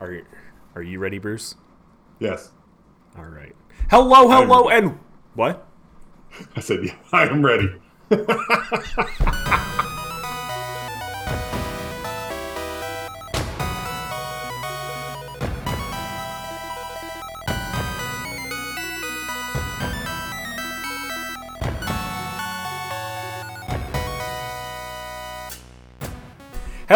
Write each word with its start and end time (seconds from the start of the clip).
Are 0.00 0.22
are 0.74 0.82
you 0.82 0.98
ready, 0.98 1.18
Bruce? 1.18 1.54
Yes. 2.18 2.50
All 3.16 3.24
right. 3.24 3.54
Hello, 3.90 4.28
hello, 4.28 4.68
and 4.68 4.98
what? 5.34 5.66
I 6.54 6.60
said, 6.60 6.80
yeah, 6.84 6.94
I 7.12 7.26
am 7.26 7.44
ready. 7.44 7.72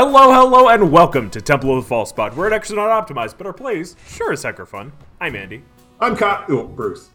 Hello, 0.02 0.32
hello, 0.32 0.68
and 0.70 0.90
welcome 0.90 1.28
to 1.28 1.42
Temple 1.42 1.76
of 1.76 1.84
the 1.84 1.88
False 1.90 2.10
Pod. 2.10 2.34
We're 2.34 2.50
actually 2.54 2.76
not 2.76 3.06
optimized, 3.06 3.36
but 3.36 3.46
our 3.46 3.52
plays 3.52 3.96
sure 4.08 4.32
as 4.32 4.42
heck 4.42 4.58
are 4.58 4.64
fun. 4.64 4.94
I'm 5.20 5.36
Andy, 5.36 5.62
I'm 6.00 6.16
caught. 6.16 6.48
Oh, 6.48 6.66
Bruce. 6.66 7.10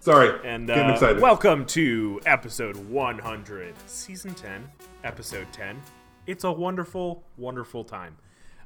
Sorry. 0.00 0.40
and 0.44 0.66
Getting 0.66 0.90
uh, 0.90 0.94
excited. 0.94 1.22
welcome 1.22 1.64
to 1.66 2.20
episode 2.26 2.76
100, 2.88 3.76
season 3.86 4.34
10, 4.34 4.68
episode 5.04 5.46
10. 5.52 5.80
It's 6.26 6.42
a 6.42 6.50
wonderful, 6.50 7.22
wonderful 7.36 7.84
time. 7.84 8.16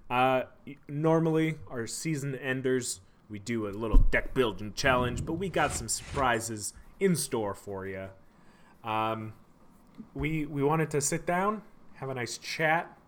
Uh, 0.09 0.45
normally, 0.89 1.57
our 1.71 1.87
season 1.87 2.35
enders, 2.37 3.03
we 3.29 3.39
do 3.39 3.69
a 3.69 3.73
little 3.73 3.99
deck 3.99 4.33
building 4.33 4.73
challenge, 4.75 5.27
but 5.27 5.35
we 5.35 5.51
got 5.51 5.73
some 5.73 5.89
surprises 5.89 6.73
in 6.99 7.15
store 7.15 7.53
for 7.53 7.87
you. 7.87 8.09
Um, 8.83 9.35
we 10.15 10.47
we 10.47 10.63
wanted 10.63 10.91
to 10.93 11.03
sit 11.03 11.27
down, 11.27 11.61
have 11.97 12.09
a 12.09 12.15
nice 12.15 12.39
chat, 12.39 12.99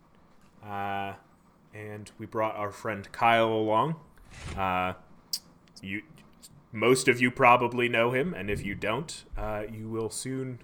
uh, 0.65 1.13
and 1.73 2.11
we 2.17 2.25
brought 2.25 2.55
our 2.55 2.71
friend 2.71 3.11
Kyle 3.11 3.51
along. 3.51 3.95
Uh, 4.57 4.93
you, 5.81 6.01
most 6.71 7.07
of 7.07 7.21
you 7.21 7.31
probably 7.31 7.87
know 7.87 8.11
him, 8.11 8.33
and 8.33 8.49
if 8.49 8.65
you 8.65 8.75
don't, 8.75 9.25
uh, 9.37 9.63
you 9.71 9.87
will 9.87 10.09
soon 10.09 10.59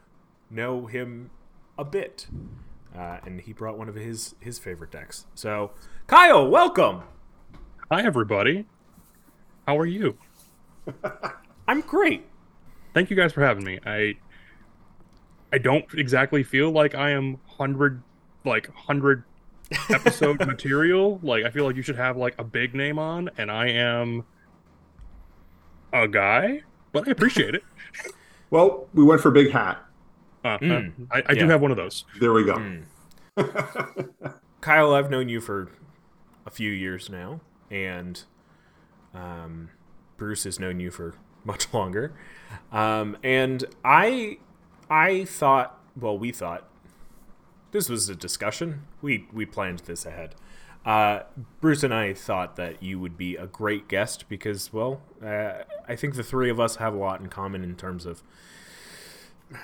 know 0.50 0.86
him 0.86 1.30
a 1.78 1.86
bit. 1.86 2.28
Uh, 2.96 3.20
and 3.26 3.42
he 3.42 3.54
brought 3.54 3.78
one 3.78 3.88
of 3.88 3.96
his 3.96 4.36
his 4.42 4.60
favorite 4.60 4.92
decks. 4.92 5.26
So, 5.34 5.72
Kyle, 6.08 6.48
welcome. 6.48 7.04
Hi, 7.90 8.04
everybody. 8.04 8.66
How 9.66 9.78
are 9.78 9.86
you? 9.86 10.18
I'm 11.68 11.82
great. 11.82 12.26
Thank 12.94 13.10
you 13.10 13.16
guys 13.16 13.32
for 13.32 13.42
having 13.42 13.64
me. 13.64 13.80
I 13.86 14.16
I 15.54 15.58
don't 15.58 15.86
exactly 15.94 16.44
feel 16.44 16.72
like 16.72 16.96
I 16.96 17.12
am 17.12 17.38
hundred 17.46 18.04
like 18.44 18.74
hundred 18.76 19.24
episode 19.90 20.40
material. 20.46 21.20
Like 21.24 21.44
I 21.46 21.50
feel 21.50 21.66
like 21.66 21.76
you 21.76 21.82
should 21.82 21.96
have 21.98 22.18
like 22.18 22.36
a 22.38 22.44
big 22.44 22.74
name 22.76 23.00
on, 23.00 23.30
and 23.38 23.52
I 23.52 23.70
am 23.70 24.26
a 25.94 26.08
guy, 26.08 26.64
but 26.92 27.08
I 27.08 27.12
appreciate 27.12 27.56
it. 27.56 27.64
well, 28.50 28.88
we 28.94 29.04
went 29.04 29.22
for 29.22 29.32
big 29.32 29.52
hat. 29.52 29.84
Uh, 30.44 30.58
Mm, 30.58 30.94
I, 31.12 31.24
I 31.28 31.34
do 31.36 31.48
have 31.48 31.62
one 31.62 31.70
of 31.70 31.78
those. 31.78 32.04
There 32.20 32.34
we 32.34 32.44
go. 32.44 32.80
Kyle, 34.62 34.94
I've 34.94 35.10
known 35.12 35.30
you 35.30 35.40
for 35.40 35.70
a 36.46 36.50
few 36.50 36.72
years 36.72 37.10
now, 37.10 37.42
and 37.70 38.24
um, 39.14 39.70
Bruce 40.18 40.46
has 40.46 40.60
known 40.60 40.80
you 40.80 40.90
for 40.90 41.16
much 41.44 41.72
longer. 41.74 42.14
Um, 42.72 43.18
and 43.24 43.66
I, 43.86 44.40
I 44.90 45.26
thought, 45.26 45.80
well, 45.96 46.18
we 46.18 46.32
thought 46.32 46.68
this 47.72 47.90
was 47.90 48.10
a 48.10 48.16
discussion. 48.16 48.84
We 49.02 49.28
we 49.32 49.46
planned 49.46 49.80
this 49.80 50.06
ahead. 50.06 50.36
Uh, 50.86 51.22
Bruce 51.60 51.84
and 51.84 51.94
I 51.94 52.14
thought 52.14 52.56
that 52.56 52.82
you 52.82 53.00
would 53.00 53.16
be 53.16 53.36
a 53.36 53.46
great 53.46 53.88
guest 53.88 54.28
because, 54.28 54.74
well, 54.74 55.02
uh, 55.24 55.64
I 55.88 55.96
think 55.96 56.16
the 56.16 56.24
three 56.24 56.50
of 56.50 56.60
us 56.60 56.78
have 56.78 56.96
a 56.96 56.98
lot 56.98 57.20
in 57.20 57.28
common 57.28 57.64
in 57.64 57.76
terms 57.76 58.06
of 58.06 58.24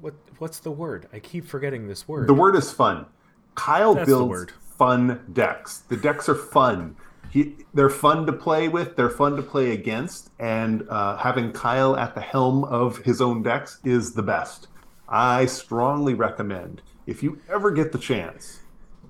what 0.00 0.14
what's 0.38 0.58
the 0.58 0.70
word? 0.70 1.08
I 1.12 1.18
keep 1.18 1.46
forgetting 1.46 1.88
this 1.88 2.08
word. 2.08 2.28
The 2.28 2.34
word 2.34 2.56
is 2.56 2.72
fun. 2.72 3.06
Kyle 3.54 3.94
That's 3.94 4.06
builds 4.06 4.52
fun 4.78 5.20
decks. 5.32 5.78
The 5.88 5.96
decks 5.96 6.28
are 6.28 6.34
fun. 6.34 6.96
He, 7.30 7.54
they're 7.72 7.90
fun 7.90 8.26
to 8.26 8.32
play 8.32 8.68
with. 8.68 8.96
They're 8.96 9.10
fun 9.10 9.36
to 9.36 9.42
play 9.42 9.72
against. 9.72 10.30
And 10.38 10.86
uh, 10.88 11.16
having 11.16 11.52
Kyle 11.52 11.96
at 11.96 12.14
the 12.14 12.20
helm 12.20 12.64
of 12.64 12.98
his 12.98 13.20
own 13.20 13.42
decks 13.42 13.78
is 13.84 14.14
the 14.14 14.22
best. 14.22 14.68
I 15.08 15.46
strongly 15.46 16.14
recommend 16.14 16.82
if 17.06 17.22
you 17.22 17.40
ever 17.50 17.70
get 17.70 17.92
the 17.92 17.98
chance 17.98 18.60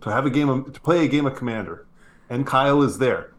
to 0.00 0.10
have 0.10 0.26
a 0.26 0.30
game 0.30 0.48
of, 0.48 0.72
to 0.72 0.80
play 0.80 1.04
a 1.04 1.08
game 1.08 1.26
of 1.26 1.36
Commander, 1.36 1.86
and 2.30 2.46
Kyle 2.46 2.82
is 2.82 2.98
there, 2.98 3.32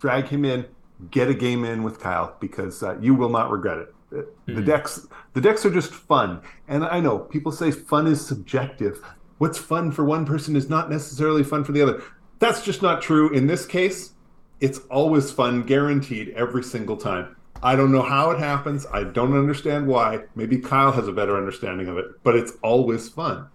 drag 0.00 0.26
him 0.26 0.44
in, 0.44 0.66
get 1.10 1.28
a 1.28 1.34
game 1.34 1.64
in 1.64 1.82
with 1.82 2.00
Kyle 2.00 2.36
because 2.40 2.82
uh, 2.82 2.98
you 3.00 3.14
will 3.14 3.30
not 3.30 3.50
regret 3.50 3.78
it. 3.78 3.94
Uh, 4.14 4.22
The 4.46 4.62
decks, 4.62 5.06
the 5.32 5.40
decks 5.40 5.64
are 5.64 5.70
just 5.70 5.92
fun, 5.92 6.42
and 6.68 6.84
I 6.84 7.00
know 7.00 7.18
people 7.18 7.52
say 7.52 7.70
fun 7.70 8.06
is 8.06 8.24
subjective. 8.24 9.02
What's 9.38 9.58
fun 9.58 9.90
for 9.90 10.04
one 10.04 10.26
person 10.26 10.54
is 10.54 10.68
not 10.68 10.90
necessarily 10.90 11.42
fun 11.42 11.64
for 11.64 11.72
the 11.72 11.82
other. 11.82 12.02
That's 12.38 12.62
just 12.62 12.82
not 12.82 13.02
true 13.02 13.30
in 13.32 13.46
this 13.46 13.64
case. 13.66 14.12
It's 14.60 14.78
always 14.90 15.32
fun, 15.32 15.62
guaranteed 15.62 16.30
every 16.30 16.62
single 16.62 16.96
time. 16.96 17.36
I 17.62 17.76
don't 17.76 17.92
know 17.92 18.02
how 18.02 18.30
it 18.32 18.38
happens. 18.38 18.86
I 18.92 19.04
don't 19.04 19.36
understand 19.36 19.86
why. 19.86 20.24
Maybe 20.34 20.58
Kyle 20.58 20.92
has 20.92 21.08
a 21.08 21.12
better 21.12 21.36
understanding 21.36 21.88
of 21.88 21.96
it, 21.98 22.06
but 22.22 22.36
it's 22.36 22.52
always 22.62 23.08
fun, 23.08 23.46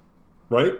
right, 0.50 0.74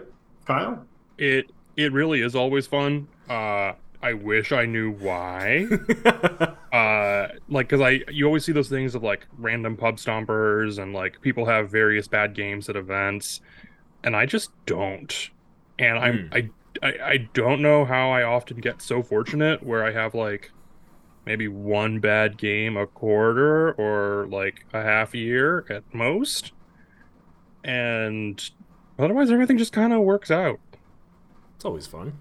Kyle? 0.46 0.84
It 1.16 1.50
it 1.76 1.92
really 1.92 2.22
is 2.22 2.34
always 2.34 2.66
fun. 2.66 3.08
Uh, 3.28 3.72
I 4.02 4.12
wish 4.14 4.52
I 4.52 4.66
knew 4.66 4.92
why. 4.92 5.66
uh 6.72 7.28
like 7.48 7.68
because 7.68 7.80
i 7.80 8.00
you 8.10 8.26
always 8.26 8.44
see 8.44 8.52
those 8.52 8.68
things 8.68 8.94
of 8.94 9.02
like 9.02 9.26
random 9.38 9.74
pub 9.74 9.96
stompers 9.96 10.80
and 10.80 10.92
like 10.92 11.18
people 11.22 11.46
have 11.46 11.70
various 11.70 12.06
bad 12.06 12.34
games 12.34 12.68
at 12.68 12.76
events 12.76 13.40
and 14.04 14.14
i 14.14 14.26
just 14.26 14.50
don't 14.66 15.30
and 15.78 15.98
i'm 15.98 16.28
I, 16.30 16.50
I 16.82 16.88
i 17.04 17.28
don't 17.32 17.62
know 17.62 17.86
how 17.86 18.10
i 18.10 18.22
often 18.22 18.58
get 18.58 18.82
so 18.82 19.02
fortunate 19.02 19.62
where 19.62 19.82
i 19.82 19.92
have 19.92 20.14
like 20.14 20.50
maybe 21.24 21.48
one 21.48 22.00
bad 22.00 22.36
game 22.36 22.76
a 22.76 22.86
quarter 22.86 23.72
or 23.72 24.26
like 24.26 24.66
a 24.74 24.82
half 24.82 25.14
year 25.14 25.64
at 25.70 25.82
most 25.94 26.52
and 27.64 28.50
otherwise 28.98 29.30
everything 29.30 29.58
just 29.58 29.72
kind 29.72 29.92
of 29.92 30.00
works 30.00 30.30
out 30.30 30.58
It's 31.56 31.64
always 31.64 31.86
fun. 31.86 32.18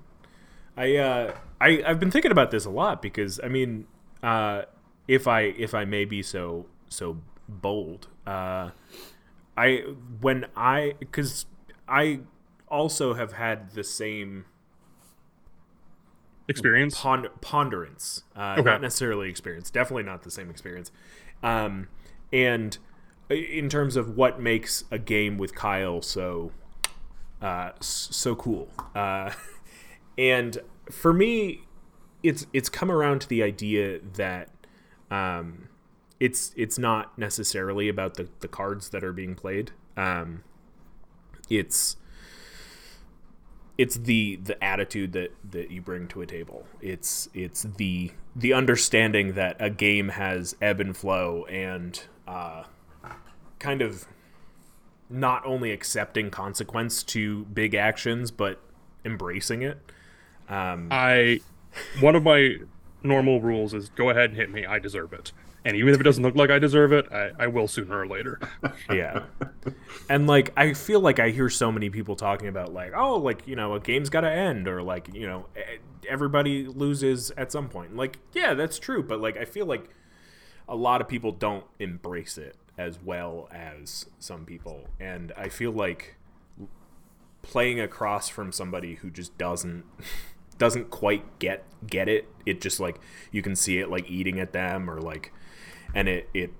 I 0.75 0.95
uh 0.97 1.35
I 1.59 1.83
I've 1.85 1.99
been 1.99 2.11
thinking 2.11 2.31
about 2.31 2.51
this 2.51 2.65
a 2.65 2.69
lot 2.69 3.01
because 3.01 3.39
I 3.43 3.47
mean, 3.47 3.87
uh 4.23 4.63
if 5.07 5.27
I 5.27 5.41
if 5.41 5.73
I 5.73 5.85
may 5.85 6.05
be 6.05 6.21
so 6.23 6.65
so 6.89 7.17
bold, 7.47 8.07
uh 8.25 8.71
I 9.55 9.83
when 10.21 10.45
I 10.55 10.95
cuz 11.11 11.45
I 11.87 12.21
also 12.67 13.13
have 13.13 13.33
had 13.33 13.71
the 13.71 13.83
same 13.83 14.45
experience 16.47 16.99
pond- 16.99 17.29
ponderance, 17.41 18.23
uh, 18.35 18.55
Okay. 18.57 18.63
not 18.63 18.81
necessarily 18.81 19.29
experience, 19.29 19.69
definitely 19.69 20.03
not 20.03 20.23
the 20.23 20.31
same 20.31 20.49
experience. 20.49 20.91
Um, 21.43 21.87
and 22.31 22.77
in 23.29 23.67
terms 23.69 23.95
of 23.95 24.15
what 24.15 24.39
makes 24.39 24.85
a 24.89 24.97
game 24.97 25.37
with 25.37 25.53
Kyle 25.55 26.01
so 26.01 26.51
uh, 27.41 27.71
so 27.79 28.35
cool, 28.35 28.69
uh, 28.95 29.31
and 30.17 30.59
for 30.91 31.13
me, 31.13 31.61
it's 32.23 32.47
it's 32.53 32.69
come 32.69 32.91
around 32.91 33.21
to 33.21 33.29
the 33.29 33.43
idea 33.43 33.99
that 34.15 34.49
um, 35.11 35.69
it's 36.19 36.51
it's 36.55 36.77
not 36.77 37.17
necessarily 37.17 37.89
about 37.89 38.15
the, 38.15 38.29
the 38.39 38.47
cards 38.47 38.89
that 38.89 39.03
are 39.03 39.13
being 39.13 39.35
played. 39.35 39.71
Um, 39.95 40.43
it's 41.49 41.97
it's 43.77 43.95
the 43.95 44.37
the 44.37 44.61
attitude 44.63 45.13
that 45.13 45.33
that 45.51 45.71
you 45.71 45.81
bring 45.81 46.07
to 46.09 46.21
a 46.21 46.25
table. 46.25 46.65
It's 46.81 47.29
it's 47.33 47.63
the 47.63 48.11
the 48.35 48.53
understanding 48.53 49.33
that 49.33 49.55
a 49.59 49.69
game 49.69 50.09
has 50.09 50.55
ebb 50.61 50.79
and 50.79 50.95
flow 50.95 51.45
and 51.45 52.01
uh, 52.27 52.63
kind 53.59 53.81
of 53.81 54.07
not 55.09 55.45
only 55.45 55.71
accepting 55.71 56.29
consequence 56.29 57.03
to 57.03 57.45
big 57.45 57.75
actions 57.75 58.31
but 58.31 58.61
embracing 59.05 59.61
it. 59.61 59.79
Um, 60.49 60.89
I 60.91 61.39
one 61.99 62.15
of 62.15 62.23
my 62.23 62.57
normal 63.03 63.41
rules 63.41 63.73
is 63.73 63.89
go 63.89 64.09
ahead 64.09 64.31
and 64.31 64.35
hit 64.37 64.51
me. 64.51 64.65
I 64.65 64.79
deserve 64.79 65.13
it. 65.13 65.31
And 65.65 65.75
even 65.75 65.93
if 65.93 65.99
it 65.99 66.03
doesn't 66.03 66.23
look 66.23 66.35
like 66.35 66.49
I 66.49 66.59
deserve 66.59 66.93
it, 66.93 67.11
I, 67.11 67.31
I 67.39 67.47
will 67.47 67.67
sooner 67.67 67.99
or 67.99 68.07
later. 68.07 68.39
yeah 68.91 69.23
and 70.09 70.27
like 70.27 70.51
i 70.57 70.73
feel 70.73 70.99
like 70.99 71.19
i 71.19 71.29
hear 71.29 71.49
so 71.49 71.71
many 71.71 71.89
people 71.89 72.15
talking 72.15 72.47
about 72.47 72.73
like 72.73 72.93
oh 72.95 73.17
like 73.17 73.47
you 73.47 73.55
know 73.55 73.73
a 73.73 73.79
game's 73.79 74.09
got 74.09 74.21
to 74.21 74.31
end 74.31 74.67
or 74.67 74.81
like 74.81 75.13
you 75.13 75.27
know 75.27 75.45
everybody 76.07 76.65
loses 76.65 77.31
at 77.37 77.51
some 77.51 77.67
point 77.67 77.95
like 77.95 78.17
yeah 78.33 78.53
that's 78.53 78.79
true 78.79 79.03
but 79.03 79.19
like 79.19 79.37
i 79.37 79.45
feel 79.45 79.65
like 79.65 79.89
a 80.67 80.75
lot 80.75 81.01
of 81.01 81.07
people 81.07 81.31
don't 81.31 81.65
embrace 81.79 82.37
it 82.37 82.55
as 82.77 82.99
well 83.03 83.49
as 83.51 84.05
some 84.19 84.45
people 84.45 84.87
and 84.99 85.31
i 85.35 85.49
feel 85.49 85.71
like 85.71 86.17
playing 87.41 87.79
across 87.79 88.27
from 88.27 88.51
somebody 88.51 88.95
who 88.95 89.09
just 89.09 89.37
doesn't 89.37 89.83
doesn't 90.57 90.89
quite 90.89 91.39
get 91.39 91.63
get 91.85 92.09
it. 92.09 92.27
It 92.45 92.61
just 92.61 92.79
like 92.79 92.99
you 93.31 93.41
can 93.41 93.55
see 93.55 93.79
it 93.79 93.89
like 93.89 94.09
eating 94.09 94.39
at 94.39 94.53
them 94.53 94.89
or 94.89 94.99
like, 94.99 95.31
and 95.93 96.07
it 96.07 96.29
it 96.33 96.51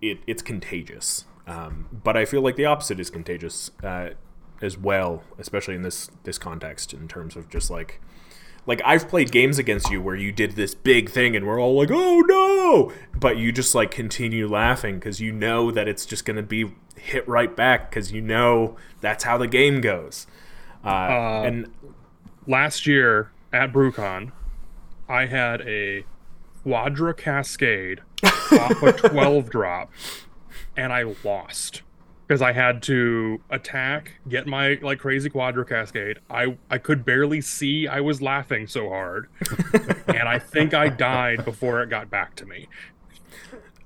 it 0.00 0.18
it's 0.26 0.42
contagious. 0.42 1.26
Um, 1.46 1.88
but 1.92 2.16
I 2.16 2.24
feel 2.24 2.40
like 2.40 2.56
the 2.56 2.64
opposite 2.64 2.98
is 2.98 3.10
contagious 3.10 3.70
uh, 3.82 4.10
as 4.62 4.78
well, 4.78 5.22
especially 5.38 5.74
in 5.74 5.82
this 5.82 6.10
this 6.24 6.38
context 6.38 6.92
in 6.92 7.08
terms 7.08 7.36
of 7.36 7.48
just 7.48 7.70
like 7.70 8.00
like 8.66 8.80
I've 8.84 9.08
played 9.08 9.30
games 9.30 9.58
against 9.58 9.90
you 9.90 10.00
where 10.00 10.16
you 10.16 10.32
did 10.32 10.52
this 10.52 10.74
big 10.74 11.10
thing 11.10 11.36
and 11.36 11.46
we're 11.46 11.60
all 11.60 11.76
like, 11.76 11.90
"Oh 11.92 12.20
no!" 12.20 12.92
but 13.14 13.36
you 13.36 13.52
just 13.52 13.74
like 13.74 13.90
continue 13.90 14.48
laughing 14.48 15.00
cuz 15.00 15.20
you 15.20 15.32
know 15.32 15.70
that 15.70 15.88
it's 15.88 16.06
just 16.06 16.24
going 16.24 16.36
to 16.36 16.42
be 16.42 16.72
hit 16.96 17.26
right 17.28 17.54
back 17.54 17.90
cuz 17.90 18.12
you 18.12 18.20
know 18.20 18.76
that's 19.00 19.24
how 19.24 19.36
the 19.36 19.48
game 19.48 19.80
goes. 19.80 20.26
Uh, 20.84 20.88
uh, 20.88 21.42
and 21.44 21.72
last 22.46 22.86
year 22.86 23.30
at 23.52 23.72
BrewCon, 23.72 24.32
I 25.08 25.26
had 25.26 25.60
a 25.62 26.04
Quadra 26.62 27.14
Cascade 27.14 28.00
off 28.24 28.82
a 28.82 28.92
12 29.08 29.50
drop 29.50 29.90
and 30.76 30.92
I 30.92 31.14
lost 31.22 31.82
because 32.34 32.42
I 32.42 32.50
had 32.52 32.82
to 32.84 33.40
attack, 33.50 34.14
get 34.28 34.48
my 34.48 34.76
like 34.82 34.98
crazy 34.98 35.30
quadra 35.30 35.64
cascade. 35.64 36.18
I 36.28 36.56
I 36.68 36.78
could 36.78 37.04
barely 37.04 37.40
see. 37.40 37.86
I 37.86 38.00
was 38.00 38.20
laughing 38.20 38.66
so 38.66 38.88
hard, 38.88 39.28
and 40.08 40.28
I 40.28 40.40
think 40.40 40.74
I 40.74 40.88
died 40.88 41.44
before 41.44 41.80
it 41.80 41.90
got 41.90 42.10
back 42.10 42.34
to 42.36 42.44
me. 42.44 42.66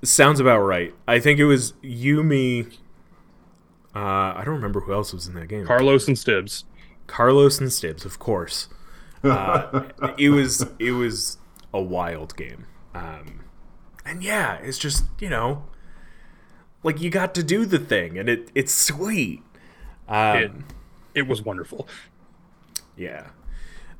Sounds 0.02 0.40
about 0.40 0.60
right. 0.60 0.94
I 1.06 1.20
think 1.20 1.38
it 1.38 1.44
was 1.44 1.74
you, 1.82 2.22
me. 2.22 2.68
Uh, 3.94 4.32
I 4.36 4.42
don't 4.46 4.54
remember 4.54 4.80
who 4.80 4.94
else 4.94 5.12
was 5.12 5.26
in 5.26 5.34
that 5.34 5.48
game. 5.48 5.66
Carlos 5.66 6.08
and 6.08 6.16
Stibbs. 6.16 6.64
Carlos 7.06 7.60
and 7.60 7.68
Stibbs, 7.68 8.06
of 8.06 8.18
course. 8.18 8.68
Uh, 9.22 9.90
it 10.16 10.30
was 10.30 10.64
it 10.78 10.92
was 10.92 11.36
a 11.74 11.82
wild 11.82 12.34
game, 12.34 12.64
um, 12.94 13.44
and 14.06 14.24
yeah, 14.24 14.54
it's 14.62 14.78
just 14.78 15.04
you 15.20 15.28
know 15.28 15.64
like 16.82 17.00
you 17.00 17.10
got 17.10 17.34
to 17.34 17.42
do 17.42 17.66
the 17.66 17.78
thing 17.78 18.18
and 18.18 18.28
it 18.28 18.50
it's 18.54 18.72
sweet. 18.72 19.42
Um, 20.08 20.36
it, 20.36 20.52
it 21.14 21.28
was 21.28 21.42
wonderful. 21.42 21.88
Yeah. 22.96 23.28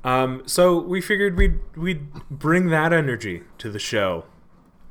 Um, 0.04 0.42
so 0.46 0.78
we 0.78 1.00
figured 1.00 1.36
we'd 1.36 1.58
we'd 1.76 2.12
bring 2.30 2.68
that 2.68 2.92
energy 2.92 3.42
to 3.58 3.70
the 3.70 3.78
show 3.78 4.24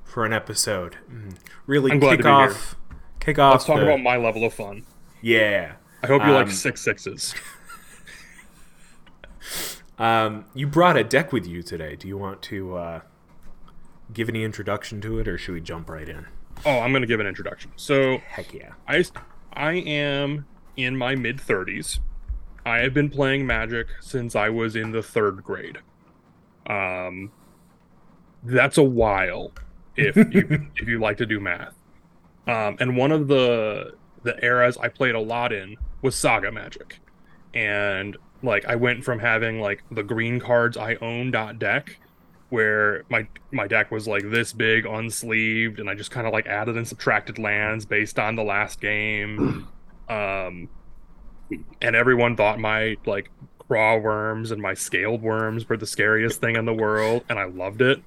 for 0.04 0.26
an 0.26 0.34
episode. 0.34 0.98
Mm, 1.12 1.38
really 1.66 2.00
kick 2.00 2.26
off 2.26 2.76
kick 3.20 3.40
off 3.40 3.54
let's 3.54 3.66
talk 3.66 3.78
the, 3.78 3.84
about 3.84 4.02
my 4.02 4.18
level 4.18 4.44
of 4.44 4.54
fun. 4.54 4.86
Yeah. 5.22 5.74
I 6.04 6.08
hope 6.08 6.22
you 6.22 6.30
um, 6.30 6.36
like 6.36 6.52
six 6.52 6.82
sixes. 6.82 7.34
Um, 10.00 10.46
you 10.54 10.68
brought 10.68 10.96
a 10.96 11.04
deck 11.04 11.34
with 11.34 11.48
you 11.48 11.64
today. 11.64 11.96
Do 11.96 12.08
you 12.08 12.18
want 12.18 12.44
to 12.44 12.78
uh, 12.78 13.02
give 14.14 14.30
any 14.30 14.44
introduction 14.44 15.02
to 15.02 15.18
it 15.18 15.28
or 15.28 15.40
should 15.40 15.54
we 15.54 15.62
jump 15.62 15.90
right 15.90 16.08
in 16.08 16.28
Oh, 16.66 16.80
I'm 16.80 16.92
going 16.92 17.02
to 17.02 17.08
give 17.08 17.20
an 17.20 17.28
introduction. 17.28 17.72
So, 17.76 18.18
heck 18.28 18.54
yeah. 18.54 18.74
I 18.88 19.04
I 19.54 19.74
am 19.74 20.46
in 20.76 20.96
my 20.96 21.16
mid 21.16 21.38
30s. 21.38 22.00
I 22.66 22.80
have 22.80 22.94
been 22.94 23.10
playing 23.10 23.48
Magic 23.48 23.88
since 24.02 24.36
I 24.36 24.50
was 24.50 24.76
in 24.76 24.92
the 24.92 25.00
3rd 25.00 25.44
grade. 25.44 25.78
Um 26.68 27.32
that's 28.44 28.78
a 28.78 28.84
while 28.84 29.52
if 29.96 30.16
you 30.34 30.68
if 30.76 30.88
you 30.88 31.00
like 31.00 31.18
to 31.18 31.26
do 31.26 31.40
math. 31.40 31.74
Um 32.46 32.78
and 32.80 32.98
one 32.98 33.12
of 33.12 33.28
the 33.28 33.96
the 34.24 34.44
eras 34.44 34.78
I 34.78 34.90
played 34.90 35.16
a 35.16 35.20
lot 35.20 35.54
in 35.54 35.78
was 36.02 36.16
Saga 36.16 36.52
Magic. 36.52 37.00
And 37.54 38.18
like 38.44 38.66
I 38.66 38.76
went 38.76 39.04
from 39.04 39.20
having 39.20 39.62
like 39.62 39.84
the 39.90 40.04
green 40.04 40.40
cards 40.40 40.78
I 40.78 40.96
owned 40.96 41.34
deck 41.58 42.00
where 42.50 43.04
my 43.10 43.28
my 43.52 43.68
deck 43.68 43.92
was 43.92 44.08
like 44.08 44.30
this 44.30 44.54
big 44.54 44.86
unsleeved 44.86 45.80
and 45.80 45.90
i 45.90 45.94
just 45.94 46.12
kind 46.12 46.26
of 46.26 46.34
like 46.34 46.48
added 46.48 46.78
and 46.78 46.88
subtracted 46.88 47.38
lands 47.38 47.86
based 47.86 48.20
on 48.20 48.36
the 48.36 48.44
last 48.44 48.82
game. 48.82 49.68
Um 50.10 50.70
and 51.82 51.98
everyone 51.98 52.38
thought 52.38 52.62
my 52.62 52.96
like 53.06 53.30
Craw 53.60 54.00
Wurms 54.00 54.52
and 54.52 54.62
my 54.62 54.74
Scaled 54.74 55.22
Wurms 55.22 55.68
were 55.68 55.76
the 55.76 55.86
scariest 55.86 56.40
thing 56.40 56.56
in 56.56 56.64
the 56.64 56.74
world 56.74 57.26
and 57.28 57.38
i 57.38 57.44
loved 57.44 57.82
it. 57.82 58.02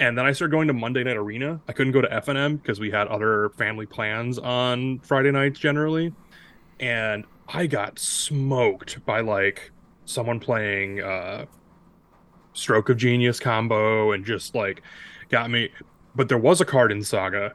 And 0.00 0.16
then 0.16 0.24
i 0.24 0.32
started 0.32 0.52
going 0.52 0.68
to 0.68 0.72
monday 0.72 1.04
night 1.04 1.18
arena. 1.18 1.60
I 1.68 1.74
couldn't 1.74 1.92
go 1.92 2.00
to 2.00 2.08
fnm 2.08 2.62
because 2.62 2.80
we 2.80 2.90
had 2.90 3.08
other 3.08 3.50
family 3.58 3.84
plans 3.84 4.38
on 4.38 5.00
friday 5.00 5.30
nights 5.30 5.58
generally. 5.58 6.14
And 6.80 7.26
i 7.46 7.66
got 7.66 7.98
smoked 7.98 9.04
by 9.04 9.20
like 9.20 9.70
someone 10.06 10.40
playing 10.40 11.02
uh 11.02 11.44
stroke 12.52 12.88
of 12.88 12.96
genius 12.96 13.40
combo 13.40 14.12
and 14.12 14.24
just 14.24 14.54
like 14.54 14.82
got 15.28 15.50
me. 15.50 15.70
But 16.14 16.28
there 16.28 16.38
was 16.38 16.60
a 16.60 16.64
card 16.64 16.92
in 16.92 17.02
Saga 17.02 17.52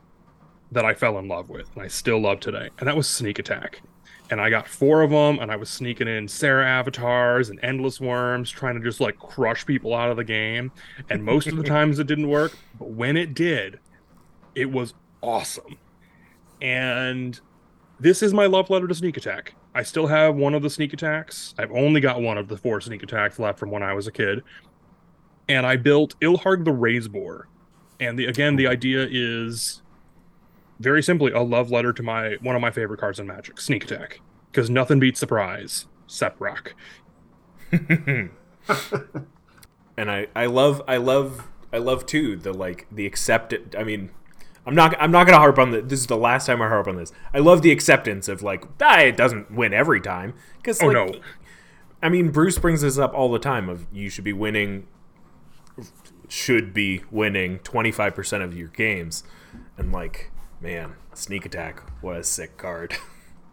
that 0.71 0.85
I 0.85 0.93
fell 0.93 1.17
in 1.19 1.27
love 1.27 1.49
with 1.49 1.69
and 1.75 1.83
I 1.83 1.87
still 1.87 2.19
love 2.19 2.39
today, 2.39 2.69
and 2.79 2.87
that 2.87 2.95
was 2.95 3.07
Sneak 3.07 3.39
Attack. 3.39 3.81
And 4.29 4.41
I 4.41 4.49
got 4.49 4.67
four 4.67 5.03
of 5.03 5.09
them, 5.11 5.39
and 5.39 5.49
I 5.49 5.55
was 5.55 5.69
sneaking 5.69 6.09
in 6.09 6.27
Serra 6.27 6.67
avatars 6.67 7.49
and 7.49 7.61
Endless 7.63 7.99
Wurms, 7.99 8.51
trying 8.51 8.75
to 8.75 8.81
just 8.81 8.99
like 8.99 9.17
crush 9.17 9.65
people 9.65 9.93
out 9.93 10.11
of 10.11 10.17
the 10.17 10.23
game. 10.25 10.69
And 11.09 11.23
most 11.23 11.47
of 11.47 11.55
the 11.55 11.63
times 11.75 11.97
it 11.97 12.07
didn't 12.07 12.27
work, 12.27 12.51
but 12.77 12.89
when 12.89 13.15
it 13.15 13.33
did, 13.33 13.79
it 14.53 14.69
was 14.69 14.93
awesome. 15.23 15.77
And 16.61 17.39
this 18.01 18.21
is 18.21 18.33
my 18.33 18.47
love 18.47 18.69
letter 18.69 18.87
to 18.89 18.95
Sneak 18.95 19.15
Attack. 19.15 19.53
I 19.77 19.83
still 19.83 20.07
have 20.07 20.35
one 20.35 20.55
of 20.55 20.63
the 20.63 20.71
sneak 20.71 20.93
attacks. 20.93 21.53
I've 21.59 21.71
only 21.71 22.01
got 22.01 22.19
one 22.19 22.39
of 22.39 22.47
the 22.47 22.57
four 22.57 22.81
sneak 22.81 23.03
attacks 23.03 23.37
left 23.37 23.59
from 23.59 23.69
when 23.69 23.83
I 23.83 23.93
was 23.93 24.07
a 24.07 24.11
kid 24.11 24.41
and 25.47 25.65
I 25.65 25.77
built 25.77 26.19
Ilharg 26.19 26.65
the 26.65 26.71
Razeboar. 26.71 27.43
And 27.99 28.17
the, 28.19 28.25
again, 28.25 28.55
the 28.57 28.67
idea 28.67 29.07
is 29.09 29.81
very 30.79 31.01
simply 31.01 31.31
a 31.31 31.41
love 31.41 31.71
letter 31.71 31.93
to 31.93 32.03
my 32.03 32.35
one 32.41 32.55
of 32.55 32.61
my 32.61 32.71
favorite 32.71 32.99
cards 32.99 33.19
in 33.19 33.27
Magic, 33.27 33.59
Sneak 33.59 33.83
Attack, 33.85 34.21
because 34.51 34.69
nothing 34.69 34.99
beats 34.99 35.19
surprise, 35.19 35.87
Seprock. 36.07 36.73
and 39.97 40.11
I 40.11 40.27
I 40.35 40.45
love 40.45 40.81
I 40.87 40.97
love 40.97 41.47
I 41.73 41.79
love 41.79 42.05
too 42.05 42.35
the 42.35 42.53
like 42.53 42.87
the 42.91 43.05
accepted. 43.05 43.75
I 43.77 43.83
mean, 43.83 44.11
I'm 44.65 44.75
not 44.75 44.95
I'm 45.01 45.11
not 45.11 45.25
gonna 45.25 45.39
harp 45.39 45.57
on 45.57 45.71
the. 45.71 45.81
This 45.81 45.99
is 45.99 46.07
the 46.07 46.17
last 46.17 46.45
time 46.45 46.61
I 46.61 46.67
harp 46.67 46.87
on 46.87 46.95
this. 46.97 47.11
I 47.33 47.39
love 47.39 47.63
the 47.63 47.71
acceptance 47.71 48.27
of 48.27 48.43
like 48.43 48.65
ah, 48.81 48.99
it 48.99 49.17
doesn't 49.17 49.51
win 49.51 49.73
every 49.73 50.01
time 50.01 50.35
because 50.57 50.81
oh 50.81 50.87
like, 50.87 50.93
no. 50.93 51.19
I 52.01 52.09
mean, 52.09 52.29
Bruce 52.29 52.59
brings 52.59 52.81
this 52.81 52.99
up 52.99 53.13
all 53.15 53.31
the 53.31 53.39
time. 53.39 53.69
Of 53.69 53.87
you 53.91 54.09
should 54.09 54.23
be 54.23 54.33
winning 54.33 54.85
should 56.27 56.73
be 56.73 57.03
winning 57.09 57.59
25% 57.59 58.43
of 58.43 58.57
your 58.57 58.67
games. 58.69 59.23
And 59.77 59.91
like, 59.91 60.31
man, 60.61 60.95
sneak 61.13 61.45
attack, 61.45 61.81
what 62.01 62.17
a 62.17 62.23
sick 62.23 62.57
card. 62.57 62.95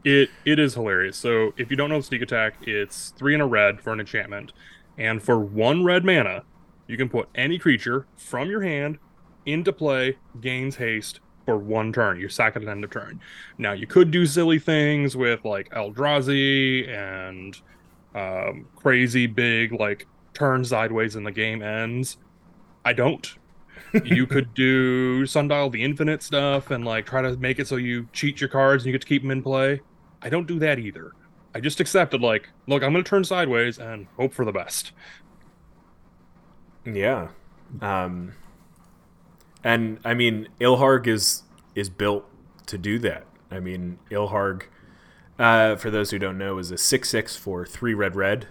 It 0.06 0.28
it 0.44 0.58
is 0.58 0.74
hilarious. 0.74 1.16
So 1.16 1.54
if 1.56 1.70
you 1.70 1.78
don't 1.78 1.88
know 1.88 2.02
sneak 2.02 2.20
attack, 2.20 2.56
it's 2.66 3.08
three 3.16 3.34
in 3.34 3.40
a 3.40 3.46
red 3.46 3.80
for 3.80 3.90
an 3.90 4.00
enchantment, 4.00 4.52
and 4.98 5.22
for 5.22 5.38
one 5.38 5.82
red 5.82 6.04
mana, 6.04 6.44
you 6.86 6.98
can 6.98 7.08
put 7.08 7.30
any 7.34 7.58
creature 7.58 8.06
from 8.14 8.50
your 8.50 8.60
hand 8.60 8.98
into 9.46 9.72
play, 9.72 10.18
gains 10.40 10.76
haste 10.76 11.20
for 11.44 11.56
one 11.56 11.92
turn. 11.92 12.20
You 12.20 12.28
sack 12.28 12.56
it 12.56 12.62
at 12.62 12.68
end 12.68 12.84
of 12.84 12.90
turn. 12.90 13.20
Now 13.58 13.72
you 13.72 13.86
could 13.86 14.10
do 14.10 14.26
silly 14.26 14.58
things 14.58 15.16
with 15.16 15.44
like 15.44 15.70
Eldrazi 15.70 16.88
and 16.88 17.58
um, 18.14 18.66
crazy 18.76 19.26
big 19.26 19.72
like 19.72 20.06
turn 20.34 20.64
sideways 20.64 21.16
and 21.16 21.26
the 21.26 21.32
game 21.32 21.62
ends. 21.62 22.18
I 22.84 22.92
don't. 22.92 23.36
you 24.04 24.26
could 24.28 24.54
do 24.54 25.26
Sundial 25.26 25.70
the 25.70 25.82
Infinite 25.82 26.22
stuff 26.22 26.70
and 26.70 26.84
like 26.84 27.06
try 27.06 27.22
to 27.22 27.36
make 27.36 27.58
it 27.58 27.68
so 27.68 27.76
you 27.76 28.08
cheat 28.12 28.40
your 28.40 28.48
cards 28.48 28.82
and 28.82 28.86
you 28.86 28.92
get 28.92 29.02
to 29.02 29.06
keep 29.06 29.22
them 29.22 29.30
in 29.30 29.42
play. 29.42 29.80
I 30.22 30.28
don't 30.28 30.46
do 30.46 30.58
that 30.58 30.78
either. 30.78 31.12
I 31.54 31.60
just 31.60 31.80
accepted 31.80 32.20
like, 32.20 32.48
look, 32.66 32.82
I'm 32.82 32.92
going 32.92 33.04
to 33.04 33.08
turn 33.08 33.24
sideways 33.24 33.78
and 33.78 34.06
hope 34.16 34.34
for 34.34 34.44
the 34.44 34.52
best. 34.52 34.92
Yeah. 36.84 37.28
Um 37.80 38.34
and 39.62 39.98
I 40.04 40.14
mean 40.14 40.48
Ilharg 40.60 41.06
is 41.06 41.42
is 41.74 41.88
built 41.88 42.28
to 42.66 42.76
do 42.76 42.98
that. 43.00 43.26
I 43.50 43.60
mean 43.60 43.98
Ilharg 44.10 44.64
uh, 45.38 45.74
for 45.76 45.90
those 45.90 46.10
who 46.10 46.18
don't 46.18 46.38
know 46.38 46.58
is 46.58 46.70
a 46.70 46.76
6-6 46.76 47.36
for 47.36 47.66
3 47.66 47.94
red 47.94 48.14
red 48.14 48.46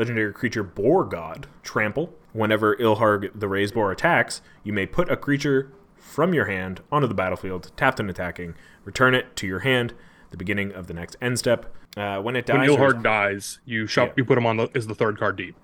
legendary 0.00 0.32
creature 0.32 0.62
Boar 0.62 1.04
God 1.04 1.46
trample 1.62 2.14
Whenever 2.32 2.76
Ilharg 2.76 3.30
the 3.34 3.46
Razeboar 3.46 3.92
attacks, 3.92 4.40
you 4.62 4.72
may 4.72 4.86
put 4.86 5.10
a 5.10 5.16
creature 5.16 5.72
from 5.96 6.32
your 6.32 6.46
hand 6.46 6.80
onto 6.90 7.08
the 7.08 7.14
battlefield, 7.14 7.72
tapped 7.76 7.98
and 7.98 8.08
attacking. 8.08 8.54
Return 8.84 9.14
it 9.14 9.34
to 9.36 9.46
your 9.46 9.60
hand. 9.60 9.94
The 10.30 10.36
beginning 10.36 10.72
of 10.72 10.86
the 10.86 10.94
next 10.94 11.16
end 11.20 11.38
step. 11.38 11.74
Uh, 11.96 12.20
when 12.20 12.36
it 12.36 12.46
dies, 12.46 12.68
when 12.68 12.78
Ilharg 12.78 13.02
dies, 13.02 13.58
you 13.64 13.86
shop, 13.88 14.08
yeah. 14.08 14.14
you 14.18 14.24
put 14.24 14.38
him 14.38 14.46
on 14.46 14.56
the 14.56 14.70
is 14.74 14.86
the 14.86 14.94
third 14.94 15.18
card 15.18 15.34
deep. 15.34 15.56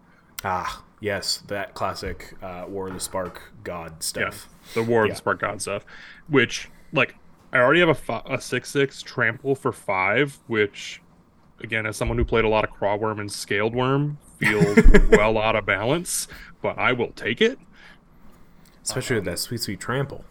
Ah, 0.44 0.82
yes, 1.00 1.38
that 1.46 1.74
classic 1.74 2.34
uh, 2.42 2.64
War 2.68 2.88
of 2.88 2.94
the 2.94 3.00
Spark 3.00 3.52
God 3.62 4.02
stuff. 4.02 4.48
Yeah, 4.74 4.82
the 4.82 4.82
War 4.82 5.02
of 5.02 5.06
yeah. 5.06 5.12
the 5.12 5.18
Spark 5.18 5.40
God 5.40 5.62
stuff, 5.62 5.86
which 6.28 6.68
like 6.92 7.14
I 7.52 7.58
already 7.58 7.78
have 7.78 8.08
a, 8.08 8.22
a 8.28 8.40
six 8.40 8.70
six 8.70 9.02
trample 9.02 9.54
for 9.54 9.70
five, 9.70 10.40
which 10.48 11.00
again, 11.60 11.86
as 11.86 11.96
someone 11.96 12.18
who 12.18 12.24
played 12.24 12.44
a 12.44 12.48
lot 12.48 12.64
of 12.64 12.70
Craw 12.70 12.98
Wurm 12.98 13.20
and 13.20 13.30
Scaled 13.30 13.72
Wurm, 13.72 14.16
feels 14.38 14.76
well 15.10 15.38
out 15.38 15.56
of 15.56 15.66
balance, 15.66 16.28
but 16.62 16.78
I 16.78 16.92
will 16.92 17.12
take 17.12 17.40
it 17.40 17.58
Especially 18.82 19.16
with 19.16 19.24
that 19.24 19.38
sweet, 19.40 19.60
sweet 19.62 19.80
trample. 19.80 20.24